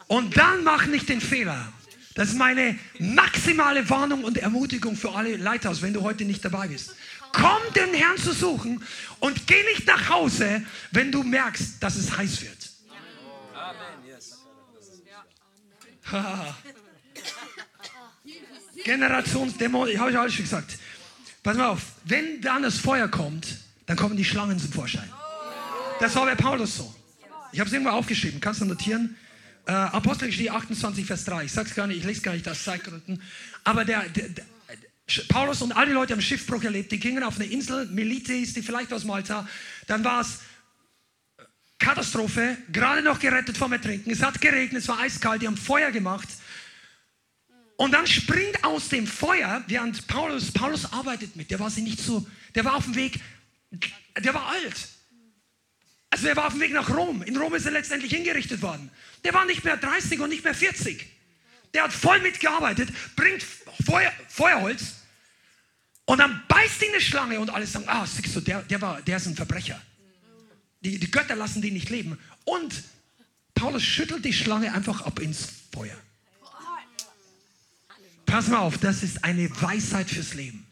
Und 0.06 0.36
dann 0.36 0.64
mach 0.64 0.86
nicht 0.86 1.08
den 1.08 1.20
Fehler 1.20 1.72
das 2.14 2.28
ist 2.28 2.36
meine 2.36 2.78
maximale 2.98 3.88
Warnung 3.88 4.24
und 4.24 4.36
Ermutigung 4.36 4.94
für 4.96 5.14
alle 5.14 5.36
Leithaus, 5.36 5.80
wenn 5.80 5.94
du 5.94 6.02
heute 6.02 6.24
nicht 6.24 6.44
dabei 6.44 6.68
bist. 6.68 6.94
Komm 7.32 7.60
den 7.74 7.94
Herrn 7.94 8.18
zu 8.18 8.32
suchen 8.32 8.84
und 9.20 9.46
geh 9.46 9.62
nicht 9.72 9.86
nach 9.86 10.10
Hause, 10.10 10.62
wenn 10.90 11.12
du 11.12 11.22
merkst, 11.22 11.82
dass 11.82 11.96
es 11.96 12.16
heiß 12.16 12.42
wird. 12.42 12.70
Generationsdämon, 18.84 19.98
habe 19.98 20.10
ich 20.10 20.18
alles 20.18 20.34
schon 20.34 20.44
gesagt. 20.44 20.78
Pass 21.42 21.56
mal 21.56 21.68
auf, 21.68 21.82
wenn 22.04 22.40
dann 22.40 22.62
das 22.62 22.78
Feuer 22.78 23.08
kommt, 23.08 23.58
dann 23.86 23.96
kommen 23.96 24.16
die 24.16 24.24
Schlangen 24.24 24.58
zum 24.58 24.72
Vorschein. 24.72 25.10
Das 26.00 26.14
war 26.14 26.24
bei 26.24 26.34
Paulus 26.34 26.76
so. 26.76 26.94
Ich 27.52 27.60
habe 27.60 27.68
es 27.68 27.72
irgendwo 27.72 27.90
aufgeschrieben, 27.90 28.40
kannst 28.40 28.60
du 28.60 28.64
notieren? 28.64 29.16
Äh, 29.66 29.72
Apostelgeschichte 29.72 30.52
28, 30.52 31.06
Vers 31.06 31.24
3. 31.24 31.44
Ich 31.44 31.52
sag's 31.52 31.74
gar 31.74 31.86
nicht, 31.86 31.98
ich 31.98 32.04
lese 32.04 32.22
gar 32.22 32.32
nicht 32.32 32.48
aus 32.48 32.64
Zeitgründen. 32.64 33.20
Aber 33.64 33.84
der, 33.84 34.08
der, 34.08 34.28
der 34.28 34.44
Paulus 35.28 35.60
und 35.62 35.72
all 35.72 35.86
die 35.86 35.92
Leute 35.92 36.12
haben 36.12 36.22
Schiffbruch 36.22 36.62
erlebt. 36.62 36.92
Die 36.92 37.00
gingen 37.00 37.22
auf 37.22 37.36
eine 37.36 37.46
Insel, 37.46 37.86
Militis, 37.86 38.54
die 38.54 38.62
vielleicht 38.62 38.92
aus 38.92 39.04
Malta. 39.04 39.48
Dann 39.86 40.04
war 40.04 40.20
es 40.20 40.40
Katastrophe, 41.78 42.58
gerade 42.70 43.02
noch 43.02 43.18
gerettet 43.18 43.56
vom 43.56 43.72
Ertrinken. 43.72 44.10
Es 44.10 44.22
hat 44.22 44.40
geregnet, 44.40 44.82
es 44.82 44.88
war 44.88 45.00
eiskalt, 45.00 45.42
die 45.42 45.46
haben 45.46 45.56
Feuer 45.56 45.90
gemacht. 45.90 46.28
Und 47.80 47.92
dann 47.92 48.06
springt 48.06 48.62
aus 48.62 48.90
dem 48.90 49.06
Feuer, 49.06 49.64
während 49.66 50.06
Paulus, 50.06 50.52
Paulus 50.52 50.92
arbeitet 50.92 51.34
mit, 51.34 51.50
der 51.50 51.60
war 51.60 51.70
sie 51.70 51.80
nicht 51.80 51.98
so, 51.98 52.28
der 52.54 52.66
war 52.66 52.74
auf 52.74 52.84
dem 52.84 52.94
Weg, 52.94 53.18
der 54.22 54.34
war 54.34 54.48
alt. 54.48 54.88
Also 56.10 56.26
er 56.28 56.36
war 56.36 56.48
auf 56.48 56.52
dem 56.52 56.60
Weg 56.60 56.74
nach 56.74 56.94
Rom. 56.94 57.22
In 57.22 57.38
Rom 57.38 57.54
ist 57.54 57.64
er 57.64 57.72
letztendlich 57.72 58.12
hingerichtet 58.12 58.60
worden. 58.60 58.90
Der 59.24 59.32
war 59.32 59.46
nicht 59.46 59.64
mehr 59.64 59.78
30 59.78 60.20
und 60.20 60.28
nicht 60.28 60.44
mehr 60.44 60.54
40. 60.54 61.06
Der 61.72 61.84
hat 61.84 61.92
voll 61.94 62.20
mitgearbeitet, 62.20 62.90
bringt 63.16 63.42
Feuer, 63.86 64.12
Feuerholz 64.28 64.96
und 66.04 66.18
dann 66.18 66.42
beißt 66.48 66.82
ihn 66.82 66.90
eine 66.90 67.00
Schlange 67.00 67.40
und 67.40 67.48
alle 67.48 67.66
sagen, 67.66 67.86
ah, 67.88 68.06
siehst 68.06 68.36
du, 68.36 68.42
der, 68.42 68.60
der, 68.60 68.82
war, 68.82 69.00
der 69.00 69.16
ist 69.16 69.26
ein 69.26 69.36
Verbrecher. 69.36 69.80
Die, 70.82 70.98
die 70.98 71.10
Götter 71.10 71.34
lassen 71.34 71.62
den 71.62 71.72
nicht 71.72 71.88
leben. 71.88 72.18
Und 72.44 72.74
Paulus 73.54 73.82
schüttelt 73.82 74.22
die 74.22 74.34
Schlange 74.34 74.70
einfach 74.74 75.00
ab 75.00 75.18
ins 75.18 75.48
Feuer. 75.72 75.96
Pass 78.30 78.46
mal 78.46 78.58
auf, 78.58 78.78
das 78.78 79.02
ist 79.02 79.24
eine 79.24 79.50
Weisheit 79.60 80.08
fürs 80.08 80.34
Leben. 80.34 80.64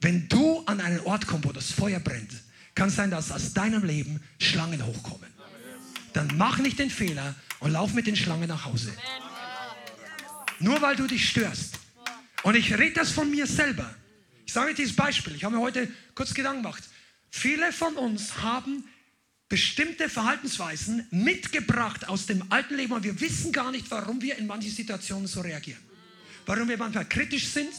Wenn 0.00 0.28
du 0.28 0.64
an 0.66 0.80
einen 0.80 0.98
Ort 1.00 1.24
kommst, 1.24 1.46
wo 1.46 1.52
das 1.52 1.70
Feuer 1.70 2.00
brennt, 2.00 2.32
kann 2.74 2.88
es 2.88 2.96
sein, 2.96 3.12
dass 3.12 3.30
aus 3.30 3.52
deinem 3.52 3.84
Leben 3.84 4.20
Schlangen 4.40 4.84
hochkommen. 4.84 5.30
Dann 6.14 6.36
mach 6.36 6.58
nicht 6.58 6.80
den 6.80 6.90
Fehler 6.90 7.36
und 7.60 7.70
lauf 7.70 7.92
mit 7.94 8.08
den 8.08 8.16
Schlangen 8.16 8.48
nach 8.48 8.64
Hause. 8.64 8.92
Nur 10.58 10.82
weil 10.82 10.96
du 10.96 11.06
dich 11.06 11.28
störst. 11.28 11.78
Und 12.42 12.56
ich 12.56 12.76
rede 12.76 12.94
das 12.94 13.12
von 13.12 13.30
mir 13.30 13.46
selber. 13.46 13.94
Ich 14.44 14.52
sage 14.52 14.74
dieses 14.74 14.96
Beispiel. 14.96 15.36
Ich 15.36 15.44
habe 15.44 15.54
mir 15.54 15.62
heute 15.62 15.86
kurz 16.16 16.34
Gedanken 16.34 16.64
gemacht. 16.64 16.82
Viele 17.30 17.72
von 17.72 17.94
uns 17.94 18.38
haben 18.38 18.82
bestimmte 19.48 20.08
Verhaltensweisen 20.08 21.06
mitgebracht 21.12 22.08
aus 22.08 22.26
dem 22.26 22.50
alten 22.50 22.74
Leben 22.74 22.94
und 22.94 23.04
wir 23.04 23.20
wissen 23.20 23.52
gar 23.52 23.70
nicht, 23.70 23.88
warum 23.92 24.20
wir 24.20 24.36
in 24.38 24.48
manchen 24.48 24.72
Situationen 24.72 25.28
so 25.28 25.40
reagieren 25.40 25.89
warum 26.50 26.68
wir 26.68 26.78
manchmal 26.78 27.04
kritisch 27.04 27.46
sind, 27.46 27.70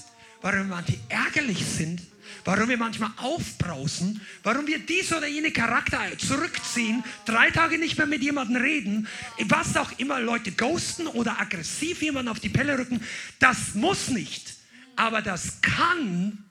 warum 0.41 0.59
wir 0.59 0.75
manchmal 0.75 0.97
ärgerlich 1.09 1.65
sind, 1.65 2.01
warum 2.45 2.69
wir 2.69 2.77
manchmal 2.77 3.11
aufbrausen, 3.17 4.21
warum 4.43 4.65
wir 4.65 4.79
dies 4.79 5.11
oder 5.11 5.27
jene 5.27 5.51
Charakter 5.51 5.99
zurückziehen, 6.17 7.03
drei 7.25 7.51
Tage 7.51 7.77
nicht 7.77 7.97
mehr 7.97 8.07
mit 8.07 8.23
jemandem 8.23 8.61
reden, 8.61 9.09
was 9.43 9.75
auch 9.75 9.91
immer, 9.99 10.21
Leute 10.21 10.53
ghosten 10.53 11.07
oder 11.07 11.37
aggressiv 11.37 12.01
jemanden 12.01 12.31
auf 12.31 12.39
die 12.39 12.47
Pelle 12.47 12.79
rücken, 12.79 13.03
das 13.39 13.75
muss 13.75 14.07
nicht. 14.07 14.53
Aber 14.95 15.21
das 15.21 15.59
kann 15.59 16.45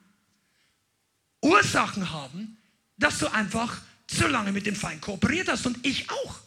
Ursachen 1.40 2.10
haben, 2.10 2.58
dass 2.98 3.18
du 3.18 3.32
einfach 3.32 3.80
zu 4.06 4.28
lange 4.28 4.52
mit 4.52 4.66
dem 4.66 4.76
Feind 4.76 5.00
kooperiert 5.00 5.48
hast 5.48 5.64
und 5.64 5.86
ich 5.86 6.10
auch. 6.10 6.38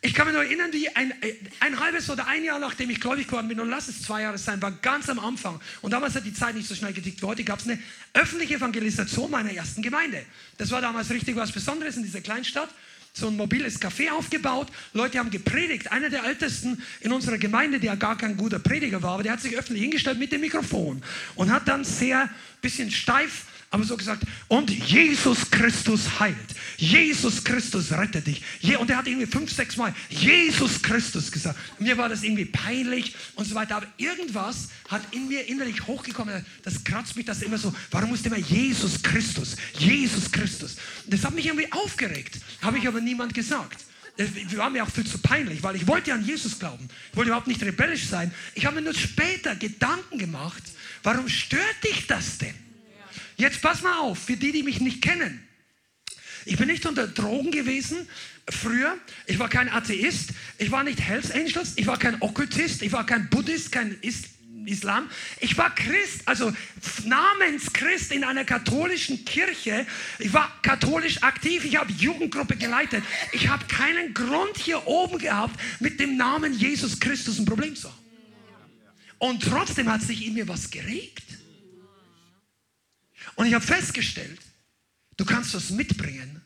Ich 0.00 0.14
kann 0.14 0.28
mich 0.28 0.36
noch 0.36 0.42
erinnern, 0.42 0.72
wie 0.72 0.88
ein, 0.94 1.12
ein 1.58 1.80
halbes 1.80 2.08
oder 2.08 2.28
ein 2.28 2.44
Jahr 2.44 2.60
nachdem 2.60 2.88
ich 2.88 3.00
gläubig 3.00 3.26
geworden 3.26 3.48
bin, 3.48 3.58
und 3.58 3.68
lass 3.68 3.88
es 3.88 4.02
zwei 4.02 4.22
Jahre 4.22 4.38
sein, 4.38 4.62
war 4.62 4.70
ganz 4.70 5.08
am 5.08 5.18
Anfang. 5.18 5.60
Und 5.82 5.90
damals 5.90 6.14
hat 6.14 6.24
die 6.24 6.32
Zeit 6.32 6.54
nicht 6.54 6.68
so 6.68 6.76
schnell 6.76 6.92
gedickt 6.92 7.20
wie 7.20 7.26
heute, 7.26 7.42
gab 7.42 7.58
es 7.58 7.66
eine 7.66 7.80
öffentliche 8.14 8.54
Evangelisation 8.54 9.28
meiner 9.28 9.52
ersten 9.52 9.82
Gemeinde. 9.82 10.24
Das 10.56 10.70
war 10.70 10.80
damals 10.80 11.10
richtig 11.10 11.34
was 11.34 11.50
Besonderes 11.50 11.96
in 11.96 12.04
dieser 12.04 12.20
Kleinstadt. 12.20 12.68
So 13.12 13.26
ein 13.26 13.36
mobiles 13.36 13.80
Café 13.80 14.12
aufgebaut. 14.12 14.68
Leute 14.92 15.18
haben 15.18 15.30
gepredigt. 15.30 15.90
Einer 15.90 16.10
der 16.10 16.22
Ältesten 16.24 16.80
in 17.00 17.10
unserer 17.10 17.38
Gemeinde, 17.38 17.80
der 17.80 17.96
gar 17.96 18.16
kein 18.16 18.36
guter 18.36 18.60
Prediger 18.60 19.02
war, 19.02 19.14
aber 19.14 19.24
der 19.24 19.32
hat 19.32 19.40
sich 19.40 19.56
öffentlich 19.56 19.82
hingestellt 19.82 20.20
mit 20.20 20.30
dem 20.30 20.42
Mikrofon 20.42 21.02
und 21.34 21.50
hat 21.50 21.66
dann 21.66 21.82
sehr 21.82 22.28
bisschen 22.60 22.92
steif 22.92 23.46
aber 23.70 23.84
so 23.84 23.98
gesagt, 23.98 24.22
und 24.48 24.70
Jesus 24.70 25.50
Christus 25.50 26.18
heilt. 26.18 26.36
Jesus 26.78 27.44
Christus 27.44 27.92
rettet 27.92 28.26
dich. 28.26 28.42
Und 28.78 28.88
er 28.88 28.96
hat 28.96 29.06
irgendwie 29.06 29.26
fünf, 29.26 29.52
sechs 29.52 29.76
Mal 29.76 29.94
Jesus 30.08 30.80
Christus 30.80 31.30
gesagt. 31.30 31.58
Mir 31.78 31.98
war 31.98 32.08
das 32.08 32.22
irgendwie 32.22 32.46
peinlich 32.46 33.14
und 33.34 33.46
so 33.46 33.54
weiter. 33.54 33.76
Aber 33.76 33.86
irgendwas 33.98 34.68
hat 34.88 35.02
in 35.12 35.28
mir 35.28 35.46
innerlich 35.48 35.86
hochgekommen. 35.86 36.46
Das 36.62 36.82
kratzt 36.82 37.14
mich 37.16 37.26
das 37.26 37.42
immer 37.42 37.58
so. 37.58 37.74
Warum 37.90 38.08
muss 38.08 38.22
immer 38.22 38.38
Jesus 38.38 39.02
Christus? 39.02 39.56
Jesus 39.78 40.32
Christus. 40.32 40.76
Das 41.06 41.24
hat 41.24 41.34
mich 41.34 41.46
irgendwie 41.46 41.70
aufgeregt. 41.70 42.38
Habe 42.62 42.78
ich 42.78 42.88
aber 42.88 43.02
niemand 43.02 43.34
gesagt. 43.34 43.84
Das 44.16 44.28
war 44.56 44.70
mir 44.70 44.82
auch 44.82 44.90
viel 44.90 45.06
zu 45.06 45.18
peinlich, 45.18 45.62
weil 45.62 45.76
ich 45.76 45.86
wollte 45.86 46.12
an 46.14 46.24
Jesus 46.24 46.58
glauben. 46.58 46.88
Ich 47.10 47.16
wollte 47.16 47.28
überhaupt 47.28 47.46
nicht 47.46 47.62
rebellisch 47.62 48.06
sein. 48.06 48.32
Ich 48.54 48.64
habe 48.64 48.76
mir 48.76 48.82
nur 48.82 48.94
später 48.94 49.54
Gedanken 49.54 50.18
gemacht, 50.18 50.62
warum 51.02 51.28
stört 51.28 51.84
dich 51.84 52.06
das 52.06 52.38
denn? 52.38 52.67
Jetzt 53.38 53.62
pass 53.62 53.82
mal 53.82 53.98
auf, 53.98 54.18
für 54.18 54.36
die, 54.36 54.52
die 54.52 54.62
mich 54.62 54.80
nicht 54.80 55.00
kennen. 55.00 55.42
Ich 56.44 56.56
bin 56.56 56.66
nicht 56.66 56.84
unter 56.86 57.06
Drogen 57.06 57.50
gewesen 57.50 58.08
früher. 58.50 58.98
Ich 59.26 59.38
war 59.38 59.48
kein 59.48 59.68
Atheist. 59.68 60.30
Ich 60.58 60.70
war 60.70 60.82
nicht 60.82 61.00
Hells 61.00 61.30
Angels. 61.30 61.74
Ich 61.76 61.86
war 61.86 61.98
kein 61.98 62.20
Okkultist. 62.20 62.82
Ich 62.82 62.92
war 62.92 63.06
kein 63.06 63.30
Buddhist, 63.30 63.70
kein 63.70 63.96
Islam. 64.64 65.08
Ich 65.40 65.56
war 65.56 65.74
Christ, 65.74 66.22
also 66.26 66.52
Namenschrist 67.04 68.12
in 68.12 68.24
einer 68.24 68.44
katholischen 68.44 69.24
Kirche. 69.24 69.86
Ich 70.18 70.32
war 70.32 70.50
katholisch 70.62 71.22
aktiv. 71.22 71.64
Ich 71.64 71.76
habe 71.76 71.92
Jugendgruppe 71.92 72.56
geleitet. 72.56 73.04
Ich 73.32 73.48
habe 73.48 73.64
keinen 73.66 74.14
Grund 74.14 74.56
hier 74.56 74.86
oben 74.86 75.18
gehabt, 75.18 75.58
mit 75.80 76.00
dem 76.00 76.16
Namen 76.16 76.54
Jesus 76.54 76.98
Christus 76.98 77.38
ein 77.38 77.44
Problem 77.44 77.76
zu 77.76 77.88
haben. 77.88 77.98
Und 79.18 79.42
trotzdem 79.42 79.90
hat 79.90 80.02
sich 80.02 80.26
in 80.26 80.34
mir 80.34 80.48
was 80.48 80.70
geregt. 80.70 81.37
Und 83.38 83.46
ich 83.46 83.54
habe 83.54 83.64
festgestellt, 83.64 84.40
du 85.16 85.24
kannst 85.24 85.54
was 85.54 85.70
mitbringen, 85.70 86.42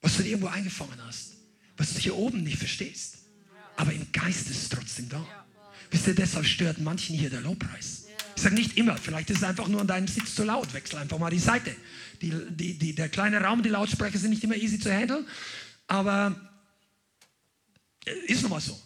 was 0.00 0.16
du 0.16 0.22
irgendwo 0.22 0.46
eingefangen 0.46 0.98
hast, 1.06 1.34
was 1.76 1.92
du 1.92 2.00
hier 2.00 2.16
oben 2.16 2.42
nicht 2.44 2.56
verstehst. 2.56 3.18
Aber 3.76 3.92
im 3.92 4.10
Geist 4.10 4.48
ist 4.48 4.62
es 4.62 4.68
trotzdem 4.70 5.10
da. 5.10 5.22
Wisst 5.90 6.06
ihr, 6.06 6.14
deshalb 6.14 6.46
stört 6.46 6.78
manchen 6.78 7.14
hier 7.14 7.28
der 7.28 7.42
Lobpreis. 7.42 8.06
Ich 8.34 8.42
sage 8.42 8.54
nicht 8.54 8.78
immer, 8.78 8.96
vielleicht 8.96 9.28
ist 9.28 9.36
es 9.38 9.44
einfach 9.44 9.68
nur 9.68 9.82
an 9.82 9.86
deinem 9.86 10.08
Sitz 10.08 10.34
zu 10.34 10.44
laut. 10.44 10.72
Wechsel 10.72 10.98
einfach 10.98 11.18
mal 11.18 11.28
die 11.28 11.38
Seite. 11.38 11.76
Die, 12.22 12.32
die, 12.48 12.78
die, 12.78 12.94
der 12.94 13.10
kleine 13.10 13.42
Raum, 13.42 13.62
die 13.62 13.68
Lautsprecher 13.68 14.16
sind 14.16 14.30
nicht 14.30 14.42
immer 14.42 14.56
easy 14.56 14.80
zu 14.80 14.90
handeln, 14.90 15.26
aber 15.88 16.40
äh, 18.06 18.32
ist 18.32 18.40
nun 18.40 18.52
mal 18.52 18.62
so. 18.62 18.80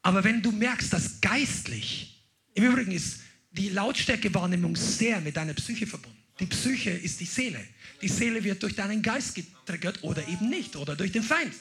Aber 0.00 0.24
wenn 0.24 0.40
du 0.40 0.52
merkst, 0.52 0.90
dass 0.90 1.20
geistlich, 1.20 2.24
im 2.54 2.64
Übrigen 2.64 2.92
ist 2.92 3.20
die 3.50 3.68
Lautstärkewahrnehmung 3.68 4.74
sehr 4.74 5.20
mit 5.20 5.36
deiner 5.36 5.52
Psyche 5.52 5.86
verbunden. 5.86 6.23
Die 6.40 6.46
Psyche 6.46 6.90
ist 6.90 7.20
die 7.20 7.26
Seele. 7.26 7.64
Die 8.02 8.08
Seele 8.08 8.42
wird 8.42 8.62
durch 8.62 8.74
deinen 8.74 9.02
Geist 9.02 9.34
getriggert 9.34 10.02
oder 10.02 10.26
eben 10.28 10.48
nicht 10.48 10.76
oder 10.76 10.96
durch 10.96 11.12
den 11.12 11.22
Feind. 11.22 11.54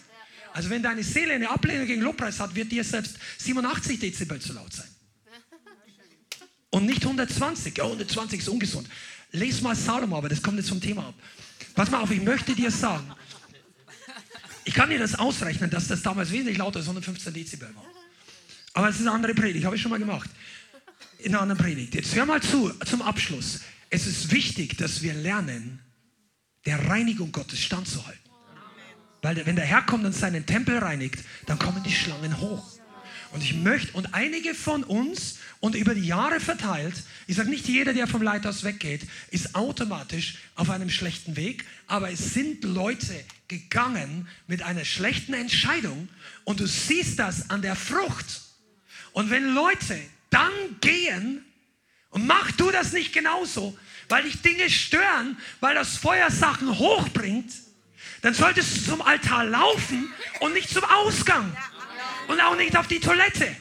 Also 0.54 0.70
wenn 0.70 0.84
deine 0.84 1.04
Seele 1.04 1.34
eine 1.34 1.50
Ablehnung 1.50 1.88
gegen 1.88 2.02
Lobpreis 2.02 2.40
hat, 2.40 2.54
wird 2.56 2.72
dir 2.72 2.84
selbst 2.84 3.18
87 3.40 4.00
Dezibel 4.00 4.40
zu 4.40 4.54
laut 4.54 4.74
sein. 4.74 4.88
Und 6.70 6.86
nicht 6.86 7.04
120. 7.04 7.78
Ja, 7.78 7.84
120 7.84 8.40
ist 8.40 8.50
ungesund. 8.50 8.88
Lies 9.32 9.62
mal 9.62 9.76
Salomo, 9.76 10.18
aber 10.18 10.30
das 10.30 10.41
kommt 10.41 10.58
jetzt 10.58 10.68
zum 10.68 10.82
Thema 10.82 11.08
ab. 11.08 11.16
Pass 11.76 11.90
mal 11.90 12.02
auf, 12.02 12.12
ich 12.12 12.22
möchte 12.22 12.54
dir 12.54 12.70
sagen, 12.72 13.12
ich 14.66 14.74
kann 14.74 14.90
dir 14.90 15.00
das 15.00 15.16
ausrechnen, 15.16 15.70
dass 15.70 15.88
das 15.88 16.02
damals 16.02 16.32
wesentlich 16.32 16.58
lauter 16.58 16.78
als 16.78 16.88
115 16.88 17.34
Dezibel 17.34 17.70
war. 17.76 17.86
Aber 18.74 18.90
es 18.90 18.95
ist 18.95 19.02
eine 19.02 19.12
andere 19.12 19.34
Predigt, 19.34 19.66
habe 19.66 19.76
ich 19.76 19.82
schon 19.82 19.91
mal 19.91 20.00
gemacht. 20.00 20.30
In 21.20 21.34
einer 21.34 21.41
anderen 21.41 21.62
Predigt. 21.62 21.95
Jetzt 21.95 22.16
hör 22.16 22.26
mal 22.26 22.41
zu, 22.41 22.72
zum 22.86 23.02
Abschluss. 23.02 23.62
Es 23.94 24.07
ist 24.07 24.32
wichtig, 24.32 24.76
dass 24.80 25.03
wir 25.03 25.14
lernen, 25.14 25.80
der 26.65 26.90
Reinigung 26.90 27.32
Gottes 27.32 27.60
standzuhalten. 27.60 28.32
Weil 29.22 29.45
wenn 29.45 29.56
der 29.56 29.65
Herr 29.65 29.84
kommt 29.84 30.03
und 30.03 30.14
seinen 30.14 30.48
Tempel 30.48 30.80
reinigt, 30.80 31.24
dann 31.45 31.60
kommen 31.60 31.84
die 31.84 31.91
Schlangen 31.91 32.40
hoch. 32.40 32.72
Und 33.34 33.44
ich 33.44 33.53
möchte, 33.53 33.94
und 33.94 34.15
einige 34.15 34.56
von 34.56 34.84
uns 34.84 35.38
und 35.60 35.76
über 35.76 35.94
die 35.94 36.07
Jahre 36.07 36.40
verteilt, 36.40 37.03
ich 37.28 37.36
sage 37.36 37.52
nicht 37.52 37.68
jeder, 37.68 37.94
der 37.94 38.07
vom 38.07 38.24
Leithaus 38.24 38.64
weggeht, 38.64 39.02
ist 39.30 39.53
automatisch 39.53 40.40
auf 40.56 40.72
einem 40.72 40.90
schlechten 40.90 41.36
Weg, 41.36 41.64
aber 41.86 42.10
es 42.10 42.34
sind 42.34 42.64
Leute 42.64 43.14
gegangen 43.48 44.28
mit 44.48 44.64
einer 44.64 44.86
schlechten 44.86 45.36
Entscheidung 45.36 46.10
und 46.45 46.60
du 46.60 46.65
siehst 46.65 47.20
das 47.20 47.52
an 47.52 47.61
der 47.61 47.76
Frucht. 47.76 48.41
Und 49.11 49.30
wenn 49.30 49.53
Leute 49.53 49.99
dann 50.32 50.52
gehen, 50.82 51.45
und 52.14 52.28
mach 52.28 52.52
du 52.52 52.70
das 52.70 52.94
nicht 52.94 53.11
genauso, 53.11 53.76
weil 54.09 54.23
dich 54.23 54.41
Dinge 54.41 54.69
stören, 54.69 55.38
weil 55.59 55.75
das 55.75 55.97
Feuer 55.97 56.30
Sachen 56.31 56.77
hochbringt, 56.77 57.53
dann 58.21 58.34
solltest 58.34 58.77
du 58.77 58.91
zum 58.91 59.01
Altar 59.01 59.45
laufen 59.45 60.11
und 60.39 60.53
nicht 60.53 60.69
zum 60.69 60.84
Ausgang. 60.85 61.55
Und 62.27 62.39
auch 62.39 62.55
nicht 62.55 62.77
auf 62.77 62.88
die 62.88 62.99
Toilette. 62.99 63.55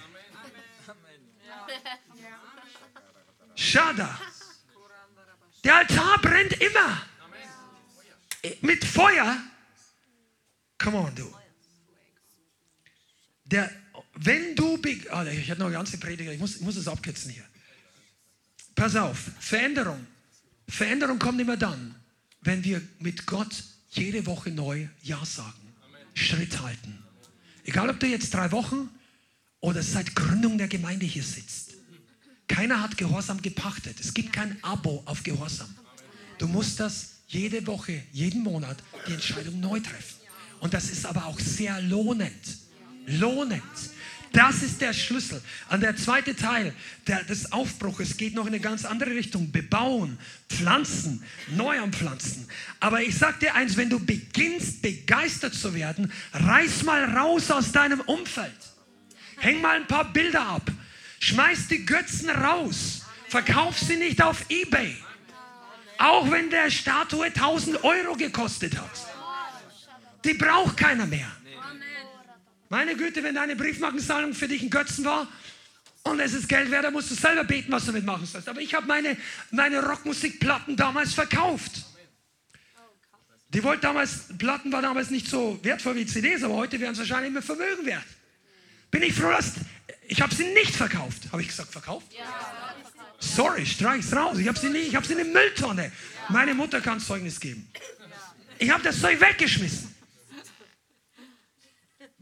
Schada. 3.56 4.20
Der 5.64 5.76
Altar 5.76 6.18
brennt 6.18 6.52
immer. 6.60 7.02
Mit 8.60 8.84
Feuer. 8.84 9.36
Come 10.78 10.96
on, 10.96 11.14
du. 11.14 11.34
Der, 13.44 13.70
wenn 14.14 14.56
du, 14.56 14.74
oh, 14.74 14.86
ich 14.86 15.50
habe 15.50 15.60
noch 15.60 15.66
eine 15.66 15.74
ganze 15.74 15.98
Prediger, 15.98 16.32
ich 16.32 16.40
muss, 16.40 16.56
ich 16.56 16.62
muss 16.62 16.76
es 16.76 16.88
abkürzen 16.88 17.30
hier. 17.30 17.44
Pass 18.74 18.96
auf, 18.96 19.18
Veränderung. 19.38 20.06
Veränderung 20.68 21.18
kommt 21.18 21.40
immer 21.40 21.56
dann, 21.56 21.94
wenn 22.40 22.64
wir 22.64 22.80
mit 22.98 23.26
Gott 23.26 23.64
jede 23.90 24.26
Woche 24.26 24.50
neu 24.50 24.88
Ja 25.02 25.24
sagen. 25.24 25.74
Schritt 26.14 26.60
halten. 26.60 26.98
Egal, 27.64 27.88
ob 27.90 28.00
du 28.00 28.06
jetzt 28.06 28.34
drei 28.34 28.50
Wochen 28.52 28.88
oder 29.60 29.82
seit 29.82 30.14
Gründung 30.14 30.58
der 30.58 30.68
Gemeinde 30.68 31.06
hier 31.06 31.22
sitzt. 31.22 31.74
Keiner 32.48 32.82
hat 32.82 32.98
Gehorsam 32.98 33.40
gepachtet. 33.40 33.98
Es 34.00 34.12
gibt 34.12 34.32
kein 34.32 34.62
Abo 34.62 35.02
auf 35.06 35.22
Gehorsam. 35.22 35.74
Du 36.38 36.48
musst 36.48 36.80
das 36.80 37.12
jede 37.28 37.66
Woche, 37.66 38.02
jeden 38.12 38.42
Monat 38.42 38.82
die 39.06 39.14
Entscheidung 39.14 39.60
neu 39.60 39.80
treffen. 39.80 40.16
Und 40.60 40.74
das 40.74 40.90
ist 40.90 41.06
aber 41.06 41.26
auch 41.26 41.38
sehr 41.40 41.80
lohnend. 41.80 42.58
Lohnend. 43.06 43.62
Das 44.32 44.62
ist 44.62 44.80
der 44.80 44.94
Schlüssel. 44.94 45.42
Und 45.70 45.82
der 45.82 45.94
zweite 45.96 46.34
Teil 46.34 46.74
der, 47.06 47.22
des 47.24 47.52
Aufbruches 47.52 48.16
geht 48.16 48.34
noch 48.34 48.46
in 48.46 48.54
eine 48.54 48.60
ganz 48.60 48.84
andere 48.84 49.10
Richtung. 49.10 49.52
Bebauen, 49.52 50.18
pflanzen, 50.48 51.22
neu 51.54 51.78
anpflanzen. 51.80 52.48
Aber 52.80 53.02
ich 53.02 53.16
sag 53.16 53.40
dir 53.40 53.54
eins, 53.54 53.76
wenn 53.76 53.90
du 53.90 53.98
beginnst 53.98 54.80
begeistert 54.80 55.54
zu 55.54 55.74
werden, 55.74 56.10
reiß 56.32 56.84
mal 56.84 57.04
raus 57.16 57.50
aus 57.50 57.72
deinem 57.72 58.00
Umfeld. 58.00 58.52
Häng 59.38 59.60
mal 59.60 59.76
ein 59.76 59.86
paar 59.86 60.12
Bilder 60.12 60.46
ab. 60.46 60.70
Schmeiß 61.20 61.68
die 61.68 61.84
Götzen 61.84 62.30
raus. 62.30 63.02
Verkauf 63.28 63.78
sie 63.78 63.96
nicht 63.96 64.22
auf 64.22 64.46
Ebay. 64.48 64.96
Auch 65.98 66.30
wenn 66.30 66.48
der 66.50 66.70
Statue 66.70 67.26
1000 67.26 67.84
Euro 67.84 68.14
gekostet 68.14 68.76
hat. 68.76 68.90
Die 70.24 70.34
braucht 70.34 70.76
keiner 70.76 71.06
mehr. 71.06 71.30
Meine 72.72 72.96
Güte, 72.96 73.22
wenn 73.22 73.34
deine 73.34 73.54
Briefmarkenzahlung 73.54 74.32
für 74.32 74.48
dich 74.48 74.62
ein 74.62 74.70
Götzen 74.70 75.04
war 75.04 75.28
und 76.04 76.18
es 76.20 76.32
ist 76.32 76.48
Geld 76.48 76.70
wert, 76.70 76.84
dann 76.84 76.94
musst 76.94 77.10
du 77.10 77.14
selber 77.14 77.44
beten, 77.44 77.70
was 77.70 77.84
du 77.84 77.92
mitmachen 77.92 78.24
sollst. 78.24 78.48
Aber 78.48 78.62
ich 78.62 78.72
habe 78.72 78.86
meine, 78.86 79.14
meine 79.50 79.84
Rockmusikplatten 79.84 80.74
damals 80.74 81.12
verkauft. 81.12 81.84
Die 83.50 83.62
wollte 83.62 83.82
damals, 83.82 84.28
Platten 84.38 84.72
war 84.72 84.80
damals 84.80 85.10
nicht 85.10 85.28
so 85.28 85.60
wertvoll 85.62 85.96
wie 85.96 86.06
CDs, 86.06 86.42
aber 86.42 86.54
heute 86.54 86.80
wären 86.80 86.92
es 86.92 86.98
wahrscheinlich 86.98 87.30
mehr 87.30 87.42
Vermögen 87.42 87.84
wert. 87.84 88.06
Bin 88.90 89.02
ich 89.02 89.12
froh, 89.12 89.30
dass 89.30 89.52
ich 90.08 90.22
habe 90.22 90.34
sie 90.34 90.46
nicht 90.54 90.74
verkauft. 90.74 91.24
Habe 91.30 91.42
ich 91.42 91.48
gesagt, 91.48 91.72
verkauft? 91.72 92.06
Ja. 92.16 92.74
Sorry, 93.20 93.66
streich's 93.66 94.16
raus. 94.16 94.38
Ich 94.38 94.48
habe 94.48 94.58
sie 94.58 94.70
nicht, 94.70 94.88
ich 94.88 94.96
habe 94.96 95.06
sie 95.06 95.12
in 95.12 95.20
eine 95.20 95.28
Mülltonne. 95.28 95.92
Meine 96.30 96.54
Mutter 96.54 96.80
kann 96.80 97.00
Zeugnis 97.00 97.38
geben. 97.38 97.68
Ich 98.58 98.70
habe 98.70 98.82
das 98.82 98.98
Zeug 98.98 99.20
weggeschmissen. 99.20 99.91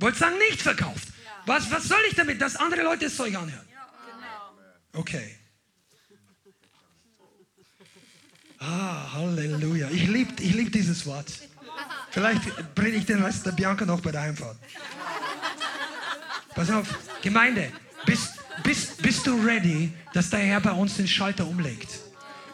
Wollte 0.01 0.19
sagen, 0.19 0.39
nicht 0.39 0.63
verkauft. 0.63 1.09
Was, 1.47 1.71
was 1.71 1.85
soll 1.85 2.01
ich 2.09 2.17
damit, 2.17 2.41
dass 2.41 2.57
andere 2.57 2.83
Leute 2.83 3.05
das 3.05 3.17
Zeug 3.17 3.35
anhören? 3.37 3.67
Okay. 4.95 5.37
Ah, 8.59 9.13
Halleluja. 9.13 9.89
Ich 9.91 10.07
liebe 10.09 10.43
ich 10.43 10.55
lieb 10.55 10.73
dieses 10.73 11.07
Wort. 11.07 11.33
Vielleicht 12.11 12.75
bringe 12.75 12.97
ich 12.97 13.07
den 13.07 13.23
Rest 13.23 13.47
der 13.47 13.53
Bianca 13.53 13.85
noch 13.87 14.01
bei 14.01 14.11
der 14.11 14.23
Heimfahrt. 14.23 14.59
Pass 16.55 16.71
auf, 16.71 16.87
Gemeinde, 17.23 17.73
bist, 18.05 18.35
bist, 18.65 19.01
bist 19.01 19.27
du 19.27 19.41
ready, 19.41 19.93
dass 20.13 20.31
der 20.31 20.41
Herr 20.41 20.61
bei 20.61 20.73
uns 20.73 20.97
den 20.97 21.07
Schalter 21.07 21.47
umlegt? 21.47 22.10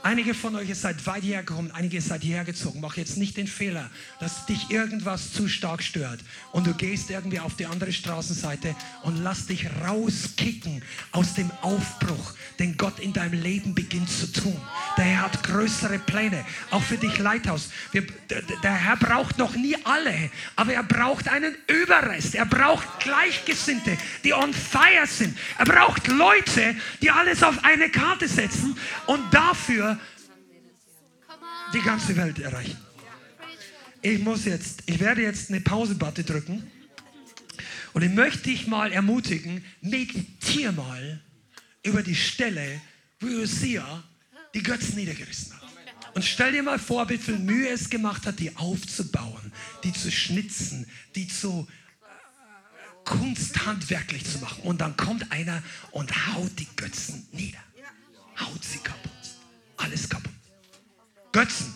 Einige 0.06 0.34
von 0.34 0.54
euch 0.54 0.72
seid 0.78 1.04
weit 1.08 1.24
hergekommen, 1.24 1.72
einige 1.72 2.00
seid 2.00 2.22
hierher 2.22 2.44
gezogen. 2.44 2.78
Mach 2.80 2.96
jetzt 2.96 3.16
nicht 3.16 3.36
den 3.36 3.48
Fehler, 3.48 3.90
dass 4.20 4.46
dich 4.46 4.70
irgendwas 4.70 5.32
zu 5.32 5.48
stark 5.48 5.82
stört 5.82 6.20
und 6.52 6.64
du 6.64 6.74
gehst 6.74 7.10
irgendwie 7.10 7.40
auf 7.40 7.56
die 7.56 7.66
andere 7.66 7.92
Straßenseite 7.92 8.76
und 9.02 9.16
lass 9.24 9.46
dich 9.46 9.66
rauskicken 9.84 10.84
aus 11.10 11.34
dem 11.34 11.50
Aufbruch, 11.60 12.34
den 12.60 12.76
Gott 12.76 13.00
in 13.00 13.14
deinem 13.14 13.42
Leben 13.42 13.74
beginnt 13.74 14.08
zu 14.08 14.32
tun. 14.32 14.56
Der 14.96 15.06
Herr 15.06 15.22
hat 15.22 15.42
größere 15.42 15.98
Pläne, 15.98 16.44
auch 16.70 16.84
für 16.84 16.98
dich 16.98 17.18
Leithaus. 17.18 17.70
Wir, 17.90 18.06
der 18.62 18.74
Herr 18.74 18.98
braucht 18.98 19.38
noch 19.38 19.56
nie 19.56 19.76
alle, 19.82 20.30
aber 20.54 20.72
er 20.72 20.84
braucht 20.84 21.26
einen 21.26 21.56
Überrest. 21.66 22.36
Er 22.36 22.46
braucht 22.46 23.00
Gleichgesinnte, 23.00 23.98
die 24.22 24.32
on 24.32 24.54
fire 24.54 25.08
sind. 25.08 25.36
Er 25.58 25.64
braucht 25.64 26.06
Leute, 26.06 26.76
die 27.02 27.10
alles 27.10 27.42
auf 27.42 27.64
eine 27.64 27.90
Karte 27.90 28.28
setzen 28.28 28.78
und 29.06 29.34
dafür 29.34 29.95
die 31.76 31.82
ganze 31.82 32.16
Welt 32.16 32.38
erreichen. 32.38 32.78
Ich 34.00 34.18
muss 34.20 34.44
jetzt, 34.46 34.82
ich 34.86 34.98
werde 34.98 35.22
jetzt 35.22 35.50
eine 35.50 35.60
Pause-Button 35.60 36.24
drücken 36.24 36.70
und 37.92 38.02
ich 38.02 38.10
möchte 38.10 38.44
dich 38.44 38.66
mal 38.66 38.92
ermutigen, 38.92 39.64
meditiere 39.82 40.72
mal 40.72 41.20
über 41.82 42.02
die 42.02 42.14
Stelle, 42.14 42.80
wo 43.20 43.26
Josia 43.26 44.02
die 44.54 44.62
Götzen 44.62 44.96
niedergerissen 44.96 45.52
hat. 45.54 45.62
Und 46.14 46.24
stell 46.24 46.52
dir 46.52 46.62
mal 46.62 46.78
vor, 46.78 47.10
wie 47.10 47.18
viel 47.18 47.38
Mühe 47.38 47.68
es 47.68 47.90
gemacht 47.90 48.26
hat, 48.26 48.38
die 48.38 48.56
aufzubauen, 48.56 49.52
die 49.84 49.92
zu 49.92 50.10
schnitzen, 50.10 50.86
die 51.14 51.28
zu 51.28 51.68
äh, 51.68 53.04
kunsthandwerklich 53.04 54.24
zu 54.24 54.38
machen. 54.38 54.62
Und 54.62 54.80
dann 54.80 54.96
kommt 54.96 55.30
einer 55.30 55.62
und 55.90 56.10
haut 56.34 56.58
die 56.58 56.68
Götzen 56.74 57.28
nieder. 57.32 57.58
Haut 58.40 58.64
sie 58.64 58.78
kaputt. 58.78 59.12
Alles 59.76 60.08
kaputt. 60.08 60.35
Götzen. 61.36 61.74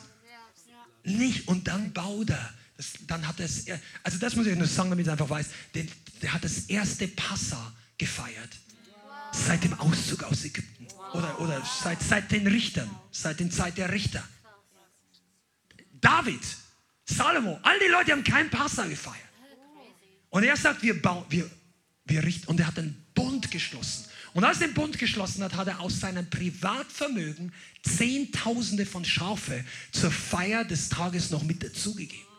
Nicht. 1.05 1.47
Und 1.47 1.69
dann 1.69 1.93
baut 1.93 2.31
er. 2.31 2.55
Das, 2.79 2.95
dann 3.07 3.29
hat 3.29 3.39
es, 3.41 3.67
also 4.03 4.19
das 4.19 4.35
muss 4.35 4.47
ich 4.47 4.57
nur 4.57 4.67
sagen, 4.67 4.89
damit 4.89 5.05
ihr 5.07 5.13
einfach 5.13 5.29
weiß, 5.29 5.49
den, 5.75 5.91
der 6.23 6.33
hat 6.33 6.43
das 6.43 6.61
erste 6.61 7.07
Passa 7.09 7.73
gefeiert. 7.99 8.49
Seit 9.33 9.63
dem 9.63 9.75
Auszug 9.75 10.23
aus 10.23 10.45
Ägypten. 10.45 10.89
Oder, 11.13 11.39
oder 11.41 11.63
seit, 11.83 12.03
seit 12.03 12.33
den 12.33 12.47
Richtern. 12.47 12.89
Seit 13.11 13.39
den 13.39 13.51
Zeit 13.51 13.77
der 13.77 13.93
Richter. 13.93 14.27
David, 16.01 16.41
Salomo, 17.05 17.61
all 17.63 17.79
die 17.81 17.93
Leute 17.93 18.13
haben 18.13 18.25
kein 18.25 18.49
Passa 18.49 18.87
gefeiert. 18.87 19.19
Und 20.31 20.45
er 20.45 20.57
sagt, 20.57 20.83
wir 20.83 21.01
bauen, 21.03 21.27
wir, 21.29 21.51
wir 22.07 22.25
richten. 22.25 22.47
Und 22.47 22.61
er 22.61 22.69
hat 22.69 22.79
einen 22.79 22.97
Bund 23.15 23.51
geschlossen. 23.51 24.07
Und 24.33 24.45
als 24.45 24.61
er 24.61 24.69
den 24.69 24.75
Bund 24.75 24.99
geschlossen 24.99 25.43
hat, 25.43 25.55
hat 25.55 25.69
er 25.69 25.81
aus 25.81 26.01
seinem 26.01 26.29
Privatvermögen 26.29 27.53
Zehntausende 27.83 28.87
von 28.87 29.05
Schafe 29.05 29.65
zur 29.93 30.11
Feier 30.11 30.65
des 30.65 30.89
Tages 30.89 31.31
noch 31.31 31.43
mit 31.43 31.63
dazugegeben. 31.63 32.31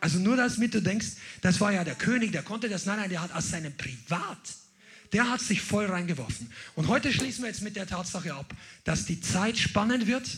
Also 0.00 0.18
nur 0.18 0.36
das 0.36 0.56
du 0.56 0.82
denkst, 0.82 1.06
das 1.40 1.60
war 1.60 1.72
ja 1.72 1.82
der 1.82 1.94
König, 1.94 2.32
der 2.32 2.42
konnte 2.42 2.68
das. 2.68 2.84
Nein, 2.84 2.98
nein, 2.98 3.10
der 3.10 3.22
hat 3.22 3.32
aus 3.32 3.48
seinem 3.48 3.74
Privat, 3.74 4.38
der 5.12 5.30
hat 5.30 5.40
sich 5.40 5.62
voll 5.62 5.86
reingeworfen. 5.86 6.50
Und 6.74 6.88
heute 6.88 7.12
schließen 7.12 7.42
wir 7.42 7.48
jetzt 7.48 7.62
mit 7.62 7.74
der 7.74 7.86
Tatsache 7.86 8.34
ab, 8.34 8.54
dass 8.84 9.06
die 9.06 9.20
Zeit 9.20 9.56
spannend 9.56 10.06
wird. 10.06 10.28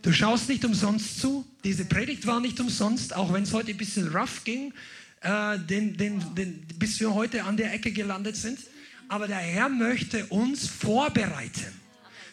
Du 0.00 0.12
schaust 0.12 0.48
nicht 0.48 0.64
umsonst 0.64 1.20
zu. 1.20 1.46
Diese 1.64 1.84
Predigt 1.84 2.26
war 2.26 2.40
nicht 2.40 2.58
umsonst, 2.60 3.14
auch 3.14 3.32
wenn 3.32 3.42
es 3.42 3.52
heute 3.52 3.72
ein 3.72 3.76
bisschen 3.76 4.08
rough 4.08 4.42
ging, 4.44 4.72
äh, 5.20 5.58
den, 5.58 5.96
den, 5.96 6.34
den, 6.34 6.66
bis 6.78 6.98
wir 6.98 7.14
heute 7.14 7.44
an 7.44 7.56
der 7.56 7.72
Ecke 7.72 7.92
gelandet 7.92 8.36
sind. 8.36 8.58
Aber 9.12 9.28
der 9.28 9.36
Herr 9.36 9.68
möchte 9.68 10.24
uns 10.28 10.66
vorbereiten 10.66 11.81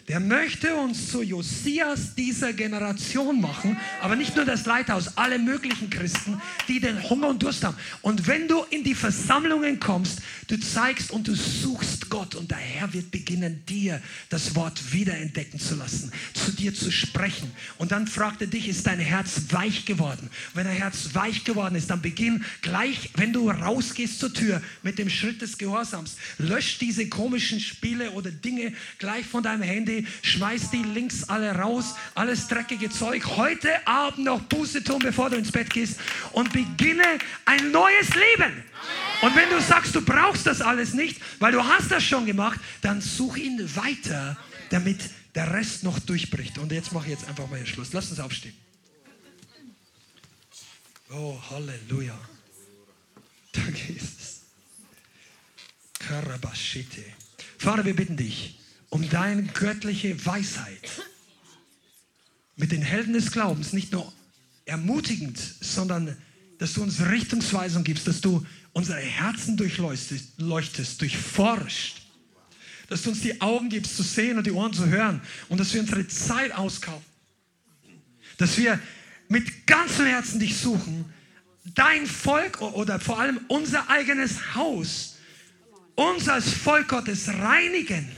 der 0.10 0.20
möchte 0.20 0.76
uns 0.76 1.12
zu 1.12 1.22
Josias 1.22 2.16
dieser 2.16 2.52
Generation 2.52 3.40
machen, 3.40 3.78
aber 4.02 4.16
nicht 4.16 4.36
nur 4.36 4.44
das 4.44 4.66
Leithaus, 4.66 5.16
alle 5.18 5.38
möglichen 5.38 5.92
Christen, 5.92 6.42
die 6.68 6.80
den 6.80 7.08
Hunger 7.08 7.28
und 7.28 7.44
Durst 7.44 7.64
haben. 7.64 7.78
Und 8.02 8.26
wenn 8.26 8.48
du 8.48 8.66
in 8.72 8.84
die 8.84 8.96
Versammlungen 8.96 9.80
kommst, 9.80 10.20
du 10.48 10.60
zeigst 10.60 11.12
und 11.12 11.28
du 11.28 11.36
suchst 11.36 12.10
Gott 12.10 12.34
und 12.34 12.50
der 12.50 12.58
Herr 12.58 12.92
wird 12.92 13.12
beginnen, 13.12 13.64
dir 13.68 14.02
das 14.30 14.56
Wort 14.56 14.92
wiederentdecken 14.92 15.60
zu 15.60 15.76
lassen, 15.76 16.12
zu 16.34 16.54
dir 16.54 16.74
zu 16.74 16.92
sprechen. 16.92 17.52
Und 17.78 17.92
dann 17.92 18.08
fragt 18.08 18.42
er 18.42 18.48
dich, 18.48 18.68
ist 18.68 18.88
dein 18.88 19.00
Herz 19.00 19.42
weich 19.52 19.86
geworden? 19.86 20.32
Wenn 20.56 20.66
dein 20.66 20.76
Herz 20.76 21.10
weich 21.14 21.44
geworden 21.44 21.76
ist, 21.76 21.92
dann 21.92 22.02
beginn 22.02 22.44
gleich, 22.64 23.12
wenn 23.16 23.32
du 23.32 23.52
rausgehst 23.52 24.20
zur 24.20 24.34
Tür 24.34 24.60
mit 24.82 24.98
dem 24.98 25.12
Schritt 25.12 25.44
des 25.44 25.60
Gehorsams, 25.60 26.16
lösch 26.40 26.80
diese 26.80 27.08
komischen 27.10 27.60
Spiele 27.60 28.10
oder 28.12 28.32
Dinge 28.32 28.74
gleich 28.98 29.28
von 29.28 29.44
deinem 29.44 29.62
Handy 29.62 29.99
schmeiß 30.22 30.72
die 30.72 30.84
Links 30.84 31.24
alle 31.30 31.56
raus, 31.56 31.96
alles 32.16 32.48
dreckige 32.48 32.90
Zeug. 32.90 33.26
Heute 33.38 33.70
Abend 33.88 34.26
noch 34.26 34.42
Buße 34.42 34.84
tun, 34.84 35.00
bevor 35.00 35.30
du 35.30 35.38
ins 35.38 35.52
Bett 35.52 35.70
gehst 35.70 36.00
und 36.32 36.52
beginne 36.54 37.20
ein 37.46 37.72
neues 37.72 38.10
Leben. 38.10 38.64
Und 39.22 39.36
wenn 39.36 39.50
du 39.50 39.62
sagst, 39.62 39.96
du 39.96 40.02
brauchst 40.02 40.46
das 40.46 40.62
alles 40.62 40.94
nicht, 40.94 41.22
weil 41.40 41.52
du 41.52 41.64
hast 41.64 41.92
das 41.92 42.04
schon 42.04 42.26
gemacht, 42.26 42.60
dann 42.82 43.02
such 43.02 43.38
ihn 43.38 43.76
weiter, 43.76 44.38
damit 44.70 45.00
der 45.36 45.54
Rest 45.54 45.84
noch 45.84 46.00
durchbricht. 46.00 46.58
Und 46.58 46.72
jetzt 46.72 46.92
mache 46.92 47.06
ich 47.06 47.12
jetzt 47.12 47.28
einfach 47.28 47.50
mal 47.50 47.58
hier 47.58 47.68
Schluss. 47.68 47.94
Lass 47.94 48.10
uns 48.10 48.20
aufstehen. 48.20 48.56
Oh, 51.12 51.40
Halleluja. 51.50 52.18
Danke, 53.52 53.94
Jesus. 53.94 54.42
Vater, 57.58 57.86
wir 57.86 57.96
bitten 57.96 58.18
dich, 58.18 58.60
um 58.90 59.08
deine 59.10 59.44
göttliche 59.44 60.26
Weisheit. 60.26 60.90
mit 62.56 62.74
den 62.74 62.82
Helden 62.82 63.14
des 63.14 63.32
Glaubens 63.32 63.72
nicht 63.72 63.94
nur 63.94 64.12
ermutigend, 64.66 65.40
sondern 65.62 66.18
dass 66.58 66.74
du 66.74 66.84
uns 66.84 67.00
Richtungsweisung 67.00 67.86
gibst, 67.86 68.06
dass 68.06 68.20
du 68.20 68.46
unsere 68.74 69.00
Herzen 69.00 69.56
durchleuchtest, 69.56 70.42
leuchtest, 70.42 71.00
durchforscht, 71.00 72.02
dass 72.90 73.04
du 73.04 73.12
uns 73.12 73.22
die 73.22 73.40
Augen 73.40 73.70
gibst 73.70 73.96
zu 73.96 74.04
sehen 74.04 74.38
und 74.38 74.46
die 74.46 74.52
Ohren 74.52 74.74
zu 74.74 74.88
hören. 74.88 75.22
Und 75.48 75.60
dass 75.60 75.74
wir 75.74 75.80
unsere 75.80 76.06
Zeit 76.10 76.52
auskaufen, 76.52 77.06
dass 78.38 78.58
wir 78.58 78.78
mit 79.30 79.66
ganzem 79.66 80.08
Herzen 80.08 80.42
dich 80.42 80.58
suchen, 80.58 81.06
dein 81.76 82.06
Volk 82.08 82.62
oder 82.62 83.00
vor 83.00 83.20
allem 83.22 83.40
unser 83.48 83.90
eigenes 83.90 84.54
Haus, 84.56 85.16
uns 85.96 86.28
als 86.28 86.52
Volk 86.52 86.90
Gottes 86.90 87.30
reinigen 87.30 88.10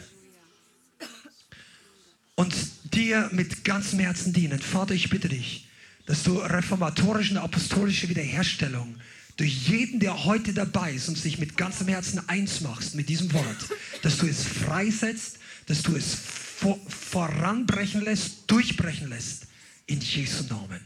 und 2.41 2.55
dir 2.91 3.29
mit 3.31 3.63
ganzem 3.63 3.99
Herzen 3.99 4.33
dienen. 4.33 4.59
Vater, 4.59 4.95
ich 4.95 5.11
bitte 5.11 5.29
dich, 5.29 5.67
dass 6.07 6.23
du 6.23 6.39
reformatorische 6.39 7.33
und 7.33 7.37
apostolische 7.37 8.09
Wiederherstellung 8.09 8.95
durch 9.37 9.67
jeden, 9.67 9.99
der 9.99 10.25
heute 10.25 10.51
dabei 10.51 10.93
ist 10.93 11.07
und 11.07 11.19
sich 11.19 11.37
mit 11.37 11.55
ganzem 11.55 11.87
Herzen 11.87 12.27
eins 12.27 12.61
machst 12.61 12.95
mit 12.95 13.09
diesem 13.09 13.31
Wort, 13.33 13.69
dass 14.01 14.17
du 14.17 14.25
es 14.25 14.43
freisetzt, 14.43 15.37
dass 15.67 15.83
du 15.83 15.95
es 15.95 16.15
vor, 16.15 16.79
voranbrechen 16.87 18.01
lässt, 18.01 18.49
durchbrechen 18.49 19.09
lässt. 19.09 19.45
In 19.85 20.01
Jesu 20.01 20.43
Namen. 20.45 20.81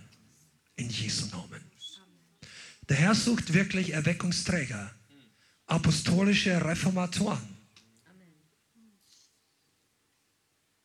In 0.75 0.89
Jesu 0.89 1.27
Namen. 1.27 1.61
Der 2.89 2.97
Herr 2.97 3.15
sucht 3.15 3.53
wirklich 3.53 3.93
Erweckungsträger, 3.93 4.91
apostolische 5.67 6.65
Reformatoren. 6.65 7.54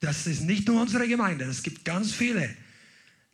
Das 0.01 0.27
ist 0.27 0.43
nicht 0.43 0.66
nur 0.66 0.81
unsere 0.81 1.06
Gemeinde, 1.06 1.44
es 1.44 1.62
gibt 1.62 1.85
ganz 1.85 2.12
viele 2.12 2.56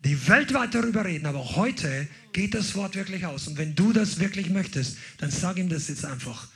die 0.04 0.28
weltweit 0.28 0.74
darüber 0.74 1.04
reden, 1.04 1.26
aber 1.26 1.56
heute 1.56 2.06
geht 2.32 2.54
das 2.54 2.74
Wort 2.74 2.94
wirklich 2.94 3.26
aus. 3.26 3.48
Und 3.48 3.58
wenn 3.58 3.74
du 3.74 3.92
das 3.92 4.20
wirklich 4.20 4.50
möchtest, 4.50 4.98
dann 5.18 5.30
sag 5.30 5.56
ihm 5.56 5.68
das 5.68 5.88
jetzt 5.88 6.04
einfach, 6.04 6.48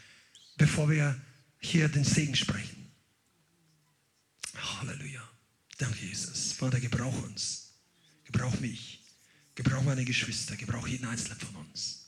bevor 0.56 0.88
wir 0.88 1.20
hier 1.58 1.88
den 1.88 2.04
Segen 2.04 2.36
sprechen. 2.36 2.92
Halleluja. 4.54 5.28
Danke, 5.78 6.04
Jesus. 6.04 6.52
Vater, 6.52 6.80
gebrauch 6.80 7.22
uns. 7.24 7.72
Gebrauch 8.24 8.60
mich. 8.60 9.02
Gebrauch 9.54 9.82
meine 9.82 10.04
Geschwister. 10.04 10.56
Gebrauch 10.56 10.86
jeden 10.86 11.06
Einzelnen 11.06 11.40
von 11.40 11.56
uns. 11.56 11.99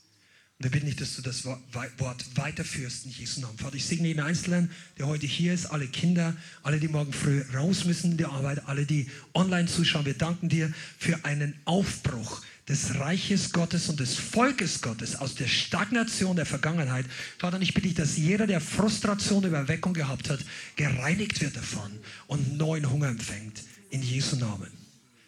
Wir 0.63 0.71
bitten 0.71 0.85
dich, 0.85 0.95
dass 0.95 1.17
du 1.17 1.21
das 1.21 1.43
Wort 1.43 2.25
weiterführst 2.35 3.05
in 3.05 3.11
Jesu 3.11 3.41
Namen. 3.41 3.57
Vater, 3.57 3.75
ich 3.75 3.83
segne 3.83 4.07
jeden 4.07 4.21
Einzelnen, 4.21 4.71
der 4.97 5.07
heute 5.07 5.25
hier 5.25 5.53
ist, 5.53 5.65
alle 5.65 5.87
Kinder, 5.87 6.37
alle, 6.63 6.79
die 6.79 6.87
morgen 6.87 7.11
früh 7.11 7.43
raus 7.53 7.83
müssen 7.83 8.11
in 8.11 8.17
die 8.17 8.23
Arbeit, 8.23 8.65
alle, 8.65 8.85
die 8.85 9.07
online 9.33 9.67
zuschauen. 9.67 10.05
Wir 10.05 10.13
danken 10.13 10.47
dir 10.47 10.71
für 10.97 11.25
einen 11.25 11.53
Aufbruch 11.65 12.41
des 12.69 12.95
Reiches 12.95 13.51
Gottes 13.51 13.89
und 13.89 13.99
des 13.99 14.15
Volkes 14.15 14.81
Gottes 14.81 15.17
aus 15.17 15.35
der 15.35 15.47
Stagnation 15.47 16.37
der 16.37 16.45
Vergangenheit. 16.45 17.07
Vater, 17.39 17.59
ich 17.59 17.73
bitte 17.73 17.89
dich, 17.89 17.97
dass 17.97 18.15
jeder, 18.15 18.47
der 18.47 18.61
Frustration 18.61 19.43
über 19.43 19.57
Erweckung 19.57 19.93
gehabt 19.93 20.29
hat, 20.29 20.39
gereinigt 20.77 21.41
wird 21.41 21.57
davon 21.57 21.91
und 22.27 22.57
neuen 22.57 22.89
Hunger 22.89 23.09
empfängt. 23.09 23.63
In 23.89 24.01
Jesu 24.01 24.37
Namen. 24.37 24.71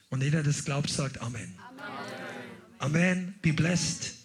Und 0.10 0.24
jeder, 0.24 0.44
der 0.44 0.54
das 0.54 0.64
glaubt, 0.64 0.90
sagt 0.90 1.20
Amen. 1.20 1.54
Amen. 2.80 2.96
Amen. 2.96 3.36
Be 3.42 3.52
blessed. 3.52 4.25